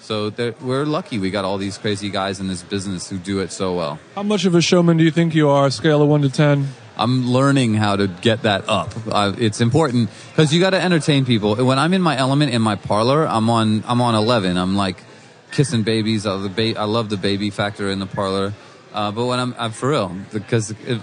So 0.00 0.30
we're 0.60 0.84
lucky 0.84 1.18
we 1.18 1.30
got 1.30 1.46
all 1.46 1.56
these 1.56 1.78
crazy 1.78 2.10
guys 2.10 2.38
in 2.38 2.46
this 2.46 2.62
business 2.62 3.08
who 3.08 3.16
do 3.16 3.40
it 3.40 3.50
so 3.50 3.74
well. 3.74 3.98
How 4.14 4.22
much 4.22 4.44
of 4.44 4.54
a 4.54 4.60
showman 4.60 4.98
do 4.98 5.04
you 5.04 5.10
think 5.10 5.34
you 5.34 5.48
are? 5.48 5.70
Scale 5.70 6.02
of 6.02 6.08
one 6.08 6.20
to 6.22 6.28
ten. 6.28 6.68
I'm 6.96 7.26
learning 7.26 7.74
how 7.74 7.96
to 7.96 8.06
get 8.06 8.42
that 8.42 8.68
up. 8.68 8.92
Uh, 9.10 9.34
it's 9.38 9.60
important 9.60 10.10
because 10.30 10.52
you 10.54 10.60
got 10.60 10.70
to 10.70 10.80
entertain 10.80 11.24
people. 11.24 11.56
When 11.56 11.78
I'm 11.78 11.92
in 11.92 12.02
my 12.02 12.16
element 12.16 12.52
in 12.52 12.62
my 12.62 12.76
parlor, 12.76 13.26
I'm 13.26 13.50
on 13.50 13.82
I'm 13.86 14.00
on 14.00 14.14
11. 14.14 14.56
I'm 14.56 14.76
like 14.76 15.02
kissing 15.50 15.82
babies. 15.82 16.26
I 16.26 16.32
love 16.32 16.42
the, 16.42 16.48
ba- 16.74 16.78
I 16.78 16.84
love 16.84 17.08
the 17.08 17.16
baby 17.16 17.50
factor 17.50 17.90
in 17.90 17.98
the 17.98 18.06
parlor. 18.06 18.52
Uh, 18.92 19.10
but 19.10 19.26
when 19.26 19.40
I'm, 19.40 19.54
I'm 19.58 19.72
for 19.72 19.88
real 19.88 20.14
because 20.32 20.70
it, 20.70 21.00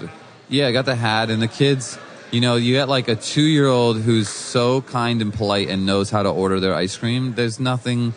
yeah, 0.52 0.68
I 0.68 0.72
got 0.72 0.86
the 0.86 0.96
hat 0.96 1.30
and 1.30 1.42
the 1.42 1.48
kids. 1.48 1.98
You 2.30 2.42
know, 2.42 2.56
you 2.56 2.76
get 2.76 2.90
like 2.90 3.08
a 3.08 3.16
two 3.16 3.42
year 3.42 3.68
old 3.68 4.00
who's 4.02 4.30
so 4.30 4.82
kind 4.82 5.22
and 5.22 5.34
polite 5.34 5.70
and 5.70 5.86
knows 5.86 6.10
how 6.10 6.24
to 6.24 6.30
order 6.30 6.60
their 6.60 6.76
ice 6.76 6.96
cream. 6.96 7.34
There's 7.34 7.60
nothing. 7.60 8.14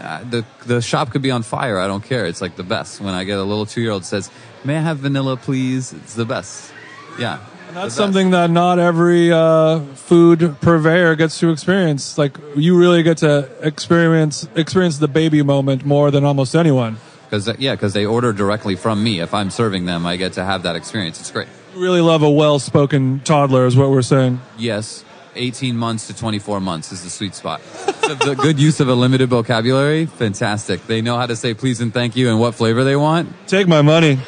Uh, 0.00 0.24
the 0.24 0.44
the 0.64 0.80
shop 0.80 1.10
could 1.10 1.22
be 1.22 1.30
on 1.30 1.42
fire. 1.42 1.78
I 1.78 1.86
don't 1.86 2.02
care. 2.02 2.24
It's 2.24 2.40
like 2.40 2.56
the 2.56 2.62
best. 2.62 3.00
When 3.00 3.14
I 3.14 3.24
get 3.24 3.38
a 3.38 3.42
little 3.42 3.66
two 3.66 3.82
year 3.82 3.90
old 3.90 4.04
says, 4.04 4.30
"May 4.64 4.78
I 4.78 4.80
have 4.80 4.98
vanilla, 4.98 5.36
please?" 5.36 5.92
It's 5.92 6.14
the 6.14 6.24
best. 6.24 6.72
Yeah. 7.18 7.40
And 7.68 7.76
that's 7.76 7.94
something 7.94 8.30
that 8.30 8.50
not 8.50 8.78
every 8.78 9.32
uh, 9.32 9.80
food 9.94 10.56
purveyor 10.60 11.16
gets 11.16 11.38
to 11.40 11.50
experience. 11.50 12.16
Like 12.18 12.36
you 12.54 12.78
really 12.78 13.02
get 13.02 13.18
to 13.18 13.50
experience 13.60 14.48
experience 14.54 14.98
the 14.98 15.08
baby 15.08 15.42
moment 15.42 15.84
more 15.84 16.10
than 16.10 16.24
almost 16.24 16.54
anyone. 16.54 16.98
Because 17.24 17.48
yeah, 17.58 17.74
because 17.74 17.92
they 17.92 18.06
order 18.06 18.32
directly 18.32 18.76
from 18.76 19.02
me. 19.02 19.20
If 19.20 19.34
I'm 19.34 19.50
serving 19.50 19.86
them, 19.86 20.04
I 20.06 20.16
get 20.16 20.34
to 20.34 20.44
have 20.44 20.64
that 20.64 20.76
experience. 20.76 21.20
It's 21.20 21.30
great. 21.30 21.48
Really 21.74 22.00
love 22.00 22.22
a 22.22 22.30
well-spoken 22.30 23.20
toddler, 23.20 23.66
is 23.66 23.76
what 23.76 23.90
we're 23.90 24.02
saying. 24.02 24.40
Yes, 24.58 25.04
18 25.36 25.76
months 25.76 26.06
to 26.08 26.16
24 26.16 26.60
months 26.60 26.92
is 26.92 27.02
the 27.02 27.10
sweet 27.10 27.34
spot. 27.34 27.62
so 28.02 28.14
the 28.14 28.34
good 28.34 28.60
use 28.60 28.80
of 28.80 28.88
a 28.88 28.94
limited 28.94 29.30
vocabulary, 29.30 30.06
fantastic. 30.06 30.86
They 30.86 31.00
know 31.00 31.16
how 31.16 31.26
to 31.26 31.36
say 31.36 31.54
please 31.54 31.80
and 31.80 31.92
thank 31.92 32.16
you 32.16 32.28
and 32.28 32.38
what 32.38 32.54
flavor 32.54 32.84
they 32.84 32.96
want. 32.96 33.32
Take 33.48 33.68
my 33.68 33.82
money. 33.82 34.18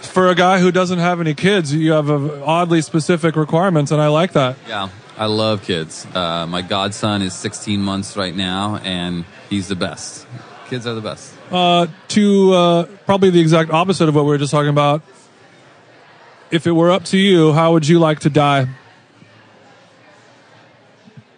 For 0.00 0.28
a 0.28 0.34
guy 0.34 0.58
who 0.58 0.70
doesn't 0.70 0.98
have 0.98 1.20
any 1.20 1.34
kids, 1.34 1.74
you 1.74 1.92
have 1.92 2.10
a 2.10 2.44
oddly 2.44 2.82
specific 2.82 3.36
requirements, 3.36 3.90
and 3.90 4.00
I 4.00 4.08
like 4.08 4.32
that. 4.32 4.56
Yeah, 4.68 4.90
I 5.16 5.26
love 5.26 5.62
kids. 5.62 6.06
Uh, 6.14 6.46
my 6.46 6.62
godson 6.62 7.22
is 7.22 7.34
16 7.34 7.80
months 7.80 8.16
right 8.16 8.34
now, 8.34 8.76
and 8.82 9.24
he's 9.48 9.68
the 9.68 9.76
best. 9.76 10.26
Kids 10.68 10.86
are 10.86 10.94
the 10.94 11.00
best. 11.00 11.34
Uh, 11.50 11.86
to 12.08 12.52
uh, 12.52 12.84
probably 13.06 13.30
the 13.30 13.40
exact 13.40 13.70
opposite 13.70 14.08
of 14.08 14.14
what 14.14 14.24
we 14.24 14.30
were 14.30 14.38
just 14.38 14.50
talking 14.50 14.70
about. 14.70 15.02
If 16.52 16.66
it 16.66 16.72
were 16.72 16.90
up 16.90 17.04
to 17.06 17.16
you, 17.16 17.54
how 17.54 17.72
would 17.72 17.88
you 17.88 17.98
like 17.98 18.20
to 18.20 18.30
die? 18.30 18.68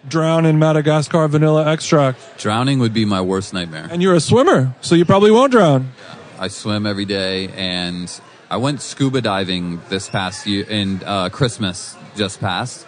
Drown 0.09 0.45
in 0.45 0.59
Madagascar 0.59 1.29
vanilla 1.29 1.71
extract. 1.73 2.19
Drowning 2.39 2.81
would 2.81 2.93
be 2.93 3.05
my 3.05 3.21
worst 3.21 3.55
nightmare. 3.55 3.87
And 3.89 4.03
you're 4.03 4.15
a 4.15 4.21
swimmer, 4.21 4.75
so 4.81 4.97
you 4.97 5.05
probably 5.05 5.31
won't 5.31 5.53
drown. 5.53 5.93
I 6.37 6.49
swim 6.49 6.85
every 6.85 7.05
day, 7.05 7.47
and 7.51 8.11
I 8.51 8.57
went 8.57 8.83
scuba 8.83 9.21
diving 9.21 9.81
this 9.89 10.09
past 10.09 10.49
year 10.49 10.65
in 10.69 11.01
uh, 11.05 11.29
Christmas 11.29 11.97
just 12.17 12.41
passed, 12.41 12.85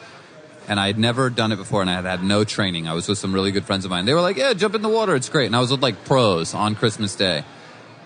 And 0.69 0.81
I 0.81 0.89
had 0.89 0.99
never 0.99 1.31
done 1.31 1.53
it 1.53 1.57
before 1.57 1.81
and 1.81 1.89
I 1.89 1.95
had 1.95 2.05
had 2.05 2.25
no 2.25 2.43
training. 2.43 2.89
I 2.89 2.95
was 2.95 3.09
with 3.09 3.19
some 3.19 3.33
really 3.33 3.53
good 3.53 3.65
friends 3.65 3.85
of 3.85 3.91
mine. 3.93 4.05
They 4.05 4.15
were 4.15 4.21
like, 4.21 4.37
yeah, 4.37 4.53
jump 4.53 4.75
in 4.75 4.83
the 4.83 4.89
water. 4.89 5.15
It's 5.15 5.29
great. 5.29 5.47
And 5.47 5.55
I 5.55 5.61
was 5.61 5.71
with 5.71 5.81
like 5.81 6.05
pros 6.05 6.55
on 6.55 6.75
Christmas 6.75 7.15
Day. 7.15 7.45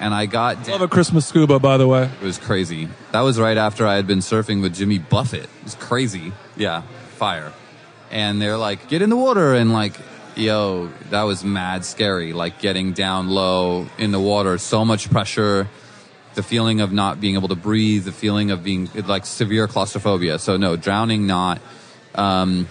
And 0.00 0.14
I 0.14 0.24
got 0.24 0.66
Love 0.66 0.80
a 0.80 0.88
Christmas 0.88 1.26
scuba, 1.26 1.58
by 1.58 1.76
the 1.76 1.86
way. 1.86 2.04
it 2.04 2.24
was 2.24 2.38
crazy. 2.38 2.88
That 3.12 3.20
was 3.20 3.38
right 3.38 3.58
after 3.58 3.86
I 3.86 3.96
had 3.96 4.06
been 4.06 4.20
surfing 4.20 4.62
with 4.62 4.74
Jimmy 4.74 4.98
Buffett. 4.98 5.44
It 5.44 5.64
was 5.64 5.74
crazy. 5.74 6.32
Yeah, 6.56 6.82
fire. 7.16 7.52
And 8.10 8.40
they're 8.40 8.56
like, 8.56 8.88
get 8.88 9.02
in 9.02 9.10
the 9.10 9.16
water. 9.16 9.54
And 9.54 9.74
like, 9.74 9.92
yo, 10.36 10.88
that 11.10 11.24
was 11.24 11.44
mad 11.44 11.84
scary. 11.84 12.32
Like 12.32 12.60
getting 12.60 12.94
down 12.94 13.28
low 13.28 13.88
in 13.98 14.10
the 14.10 14.18
water, 14.18 14.56
so 14.56 14.86
much 14.86 15.10
pressure, 15.10 15.68
the 16.34 16.42
feeling 16.42 16.80
of 16.80 16.92
not 16.92 17.20
being 17.20 17.34
able 17.34 17.48
to 17.48 17.54
breathe, 17.54 18.04
the 18.04 18.12
feeling 18.12 18.50
of 18.50 18.64
being 18.64 18.88
like 19.06 19.26
severe 19.26 19.68
claustrophobia. 19.68 20.38
So 20.38 20.56
no, 20.56 20.76
drowning, 20.76 21.26
not. 21.26 21.60
Um, 22.14 22.68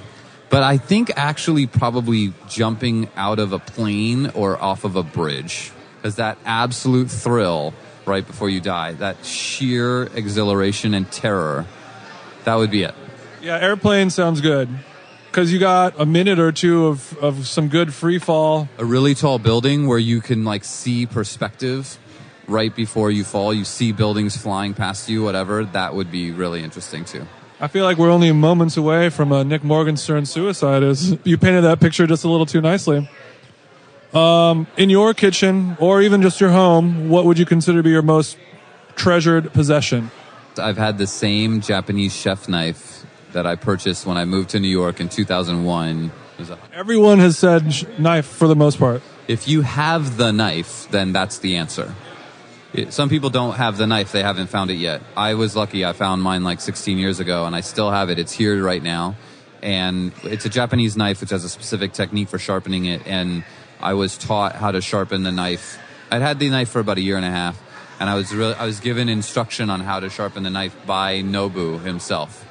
but 0.50 0.64
I 0.64 0.78
think 0.78 1.12
actually 1.16 1.68
probably 1.68 2.34
jumping 2.48 3.08
out 3.16 3.38
of 3.38 3.54
a 3.54 3.60
plane 3.60 4.32
or 4.32 4.60
off 4.60 4.84
of 4.84 4.96
a 4.96 5.04
bridge 5.04 5.72
because 6.02 6.16
that 6.16 6.38
absolute 6.46 7.12
thrill 7.12 7.74
right 8.06 8.26
before 8.26 8.50
you 8.50 8.62
die, 8.62 8.94
that 8.94 9.26
sheer 9.26 10.04
exhilaration 10.16 10.94
and 10.94 11.12
terror, 11.12 11.66
that 12.46 12.56
would 12.56 12.72
be 12.72 12.84
it. 12.84 12.96
Yeah, 13.42 13.58
airplane 13.58 14.10
sounds 14.10 14.42
good 14.42 14.70
because 15.28 15.54
you 15.54 15.60
got 15.60 16.00
a 16.00 16.06
minute 16.06 16.40
or 16.40 16.52
two 16.52 16.88
of, 16.88 17.18
of 17.20 17.48
some 17.48 17.70
good 17.70 17.94
free 17.94 18.20
fall. 18.20 18.68
A 18.78 18.86
really 18.86 19.14
tall 19.14 19.40
building 19.40 19.88
where 19.88 20.00
you 20.00 20.22
can 20.22 20.44
like 20.44 20.64
see 20.64 21.06
perspective 21.06 21.98
right 22.48 22.76
before 22.76 23.12
you 23.12 23.24
fall. 23.24 23.54
You 23.54 23.64
see 23.64 23.92
buildings 23.92 24.36
flying 24.36 24.74
past 24.74 25.08
you, 25.08 25.24
whatever. 25.24 25.64
That 25.66 25.96
would 25.96 26.12
be 26.12 26.32
really 26.32 26.64
interesting 26.64 27.06
too. 27.06 27.26
I 27.62 27.68
feel 27.68 27.84
like 27.84 27.98
we're 27.98 28.12
only 28.12 28.32
moments 28.32 28.78
away 28.78 29.10
from 29.10 29.32
a 29.32 29.44
Nick 29.44 29.64
Morgenstern 29.64 30.26
suicide. 30.26 30.82
Is 30.82 31.18
you 31.26 31.38
painted 31.38 31.62
that 31.62 31.80
picture 31.80 32.08
just 32.08 32.24
a 32.24 32.30
little 32.30 32.46
too 32.46 32.62
nicely. 32.62 33.10
Um, 34.14 34.66
in 34.76 34.90
your 34.90 35.14
kitchen 35.14 35.78
or 35.80 36.02
even 36.02 36.22
just 36.22 36.42
your 36.42 36.50
home, 36.50 37.10
what 37.10 37.26
would 37.26 37.38
you 37.38 37.46
consider 37.46 37.80
to 37.80 37.84
be 37.84 37.92
your 37.92 38.02
most 38.02 38.38
treasured 38.96 39.54
possession? 39.54 40.10
I've 40.58 40.78
had 40.78 40.98
the 40.98 41.08
same 41.08 41.62
Japanese 41.62 42.16
chef 42.16 42.50
knife 42.50 43.06
that 43.34 43.46
I 43.46 43.56
purchased 43.56 44.06
when 44.08 44.18
I 44.18 44.26
moved 44.26 44.50
to 44.50 44.60
New 44.60 44.68
York 44.68 45.00
in 45.00 45.10
2001. 45.10 46.06
It 46.38 46.40
was 46.40 46.50
a- 46.50 46.58
Everyone 46.74 47.20
has 47.20 47.38
said 47.38 47.72
sh- 47.74 47.84
knife 48.00 48.26
for 48.26 48.48
the 48.48 48.56
most 48.56 48.80
part. 48.80 49.02
If 49.28 49.48
you 49.48 49.62
have 49.62 50.18
the 50.18 50.32
knife, 50.34 50.88
then 50.90 51.14
that's 51.14 51.38
the 51.38 51.56
answer. 51.58 51.94
It- 52.74 52.92
some 52.94 53.10
people 53.10 53.30
don't 53.30 53.56
have 53.58 53.78
the 53.78 53.86
knife, 53.86 54.12
they 54.12 54.24
haven't 54.24 54.48
found 54.48 54.72
it 54.72 54.76
yet. 54.78 55.02
I 55.16 55.36
was 55.36 55.56
lucky, 55.56 55.86
I 55.86 55.94
found 55.94 56.24
mine 56.24 56.44
like 56.44 56.62
16 56.62 56.98
years 56.98 57.20
ago 57.20 57.46
and 57.46 57.56
I 57.56 57.62
still 57.62 57.92
have 57.92 58.10
it. 58.10 58.18
It's 58.18 58.34
here 58.34 58.62
right 58.64 58.82
now. 58.82 59.16
And 59.62 60.12
it's 60.24 60.46
a 60.46 60.50
Japanese 60.50 60.98
knife 60.98 61.22
which 61.22 61.30
has 61.30 61.44
a 61.44 61.50
specific 61.50 61.94
technique 61.94 62.30
for 62.30 62.40
sharpening 62.40 62.86
it. 62.86 63.02
And 63.06 63.44
I 63.82 63.94
was 63.94 64.18
taught 64.18 64.56
how 64.56 64.72
to 64.72 64.82
sharpen 64.82 65.24
the 65.24 65.32
knife. 65.32 65.80
I'd 66.12 66.22
had 66.22 66.40
the 66.40 66.50
knife 66.50 66.70
for 66.70 66.80
about 66.80 66.98
a 66.98 67.02
year 67.02 67.18
and 67.18 67.26
a 67.26 67.32
half. 67.32 67.62
And 68.00 68.10
I 68.10 68.16
was 68.16 68.34
really, 68.34 68.54
I 68.56 68.66
was 68.66 68.80
given 68.80 69.10
instruction 69.10 69.70
on 69.70 69.82
how 69.82 70.00
to 70.00 70.10
sharpen 70.10 70.44
the 70.44 70.50
knife 70.50 70.76
by 70.86 71.22
Nobu 71.22 71.82
himself. 71.82 72.46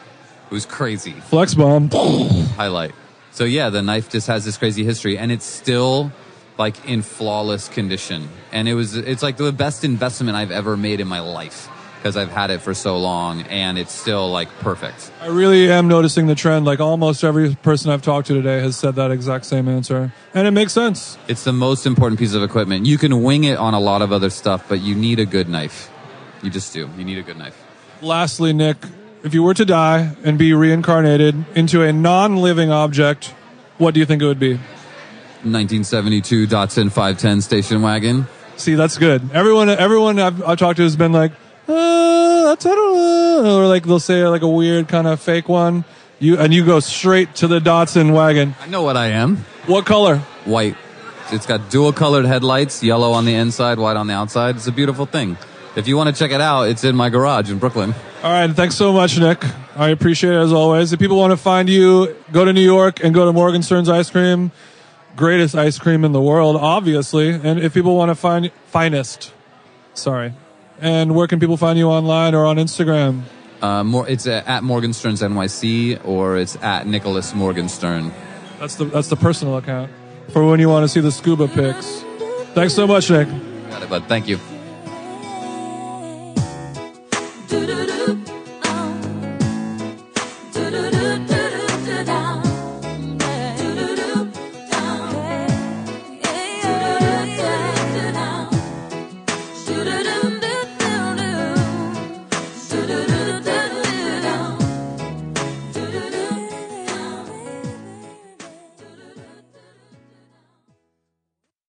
It 0.47 0.53
was 0.53 0.67
crazy 0.67 1.13
Flex 1.13 1.55
bomb. 1.55 1.91
highlight. 1.91 2.93
So 3.33 3.45
yeah, 3.45 3.71
the 3.71 3.83
knife 3.83 4.11
just 4.11 4.27
has 4.27 4.45
this 4.45 4.57
crazy 4.57 4.85
history, 4.85 5.17
and 5.17 5.31
it's 5.31 5.45
still 5.45 6.13
like 6.59 6.89
in 6.89 7.03
flawless 7.03 7.69
condition. 7.69 8.29
And 8.53 8.69
it 8.69 8.75
was, 8.75 8.97
it's 8.97 9.23
like 9.23 9.37
the 9.37 9.53
best 9.53 9.85
investment 9.85 10.37
I've 10.37 10.51
ever 10.51 10.77
made 10.77 11.01
in 11.01 11.09
my 11.09 11.21
life 11.21 11.69
because 11.99 12.17
I've 12.17 12.31
had 12.31 12.51
it 12.51 12.61
for 12.61 12.75
so 12.75 12.97
long, 12.99 13.43
and 13.43 13.77
it's 13.77 13.93
still 13.93 14.31
like 14.31 14.49
perfect. 14.61 15.11
I 15.21 15.27
really 15.27 15.71
am 15.71 15.89
noticing 15.89 16.29
the 16.29 16.35
trend. 16.35 16.65
Like 16.65 16.81
almost 16.81 17.25
every 17.25 17.55
person 17.57 17.91
I've 17.91 18.03
talked 18.03 18.29
to 18.29 18.35
today 18.35 18.61
has 18.61 18.77
said 18.77 18.95
that 18.95 19.11
exact 19.11 19.45
same 19.45 19.69
answer, 19.69 20.13
and 20.33 20.47
it 20.47 20.53
makes 20.53 20.73
sense. 20.73 21.19
It's 21.27 21.45
the 21.45 21.53
most 21.53 21.87
important 21.87 22.19
piece 22.19 22.35
of 22.35 22.43
equipment. 22.43 22.87
You 22.87 22.99
can 22.99 23.23
wing 23.23 23.45
it 23.45 23.59
on 23.59 23.75
a 23.75 23.81
lot 23.81 24.01
of 24.03 24.13
other 24.13 24.31
stuff, 24.31 24.69
but 24.69 24.81
you 24.81 24.95
need 24.95 25.19
a 25.19 25.27
good 25.27 25.49
knife. 25.49 25.91
You 26.43 26.51
just 26.51 26.73
do. 26.73 26.89
You 26.97 27.05
need 27.05 27.19
a 27.19 27.23
good 27.23 27.37
knife. 27.37 27.65
Lastly, 28.01 28.53
Nick, 28.53 28.77
if 29.25 29.35
you 29.35 29.43
were 29.43 29.55
to 29.55 29.65
die 29.65 30.15
and 30.23 30.39
be 30.39 30.53
reincarnated 30.53 31.45
into 31.57 31.83
a 31.83 31.93
non-living 31.93 32.71
object, 32.71 33.35
what 33.77 33.93
do 33.93 34.01
you 34.01 34.07
think 34.07 34.23
it 34.23 34.27
would 34.27 34.39
be? 34.39 34.55
1972 35.45 36.47
Datsun 36.47 36.91
510 36.91 37.41
station 37.43 37.83
wagon. 37.83 38.27
See, 38.57 38.75
that's 38.75 38.99
good. 38.99 39.31
Everyone, 39.33 39.69
everyone 39.69 40.19
I've, 40.19 40.43
I've 40.43 40.59
talked 40.59 40.79
to 40.79 40.83
has 40.83 40.97
been 40.97 41.13
like, 41.13 41.33
uh, 41.69 42.45
that's 42.45 42.67
I 42.67 42.75
don't 42.75 42.97
know, 42.97 43.61
or 43.61 43.67
like 43.67 43.85
they'll 43.85 44.01
say 44.01 44.27
like 44.27 44.43
a 44.43 44.49
weird 44.49 44.89
kind 44.89 45.07
of 45.07 45.21
fake 45.21 45.49
one. 45.49 45.85
You 46.19 46.39
and 46.39 46.53
you 46.53 46.65
go 46.65 46.81
straight 46.81 47.35
to 47.37 47.47
the 47.47 47.61
Datsun 47.61 48.13
wagon. 48.13 48.55
I 48.61 48.67
know 48.67 48.83
what 48.83 48.97
I 48.97 49.09
am. 49.09 49.37
What 49.67 49.87
color? 49.87 50.23
white. 50.49 50.77
It's 51.31 51.47
got 51.47 51.71
dual 51.71 51.93
colored 51.93 52.25
headlights, 52.25 52.83
yellow 52.83 53.13
on 53.13 53.27
the 53.27 53.35
inside, 53.35 53.79
white 53.79 53.97
on 53.97 54.07
the 54.07 54.15
outside. 54.15 54.57
It's 54.57 54.67
a 54.67 54.73
beautiful 54.73 55.05
thing. 55.05 55.37
If 55.77 55.87
you 55.87 55.97
want 55.97 56.09
to 56.09 56.19
check 56.19 56.33
it 56.33 56.41
out, 56.41 56.63
it's 56.65 56.85
in 56.85 56.97
my 56.97 57.11
garage 57.11 57.51
in 57.51 57.59
Brooklyn. 57.59 57.95
All 58.23 58.33
right, 58.33 58.51
thanks 58.51 58.75
so 58.75 58.93
much, 58.93 59.19
Nick. 59.19 59.45
I 59.77 59.91
appreciate 59.91 60.33
it 60.33 60.39
as 60.39 60.53
always. 60.53 60.93
If 60.93 60.99
people 60.99 61.19
want 61.19 61.33
to 61.33 61.37
find 61.37 61.69
you, 61.69 62.17
go 62.33 62.45
to 62.45 62.53
New 62.53 62.63
York 62.63 63.05
and 63.05 63.15
go 63.15 63.27
to 63.27 63.33
Morgenstern's 63.33 63.89
Ice 63.89 64.11
Cream, 64.11 64.51
greatest 65.15 65.55
ice 65.55 65.79
cream 65.79 66.05
in 66.05 66.13
the 66.13 66.21
world, 66.21 66.57
obviously. 66.57 67.31
And 67.31 67.61
if 67.61 67.75
people 67.75 67.95
want 67.95 68.09
to 68.09 68.15
find 68.15 68.51
finest, 68.67 69.33
sorry. 69.95 70.33
And 70.81 71.15
where 71.15 71.27
can 71.27 71.41
people 71.41 71.57
find 71.57 71.79
you 71.79 71.89
online 71.89 72.35
or 72.35 72.47
on 72.47 72.57
Instagram? 72.57 73.23
Uh, 73.61 73.83
more, 73.83 74.09
it's 74.09 74.27
uh, 74.27 74.43
at 74.47 74.63
Morgensterns 74.63 75.21
NYC 75.21 76.05
or 76.05 76.37
it's 76.37 76.57
at 76.57 76.87
Nicholas 76.87 77.35
Morgenstern. 77.35 78.13
That's 78.61 78.77
the 78.77 78.85
that's 78.85 79.09
the 79.09 79.17
personal 79.17 79.57
account 79.57 79.91
for 80.31 80.49
when 80.49 80.61
you 80.61 80.69
want 80.69 80.85
to 80.85 80.89
see 80.89 81.01
the 81.01 81.13
scuba 81.13 81.49
pics. 81.49 82.05
Thanks 82.55 82.75
so 82.75 82.87
much, 82.87 83.11
Nick. 83.11 83.29
Got 83.71 83.83
it, 83.83 83.91
bud. 83.91 84.05
Thank 84.07 84.29
you. 84.29 84.39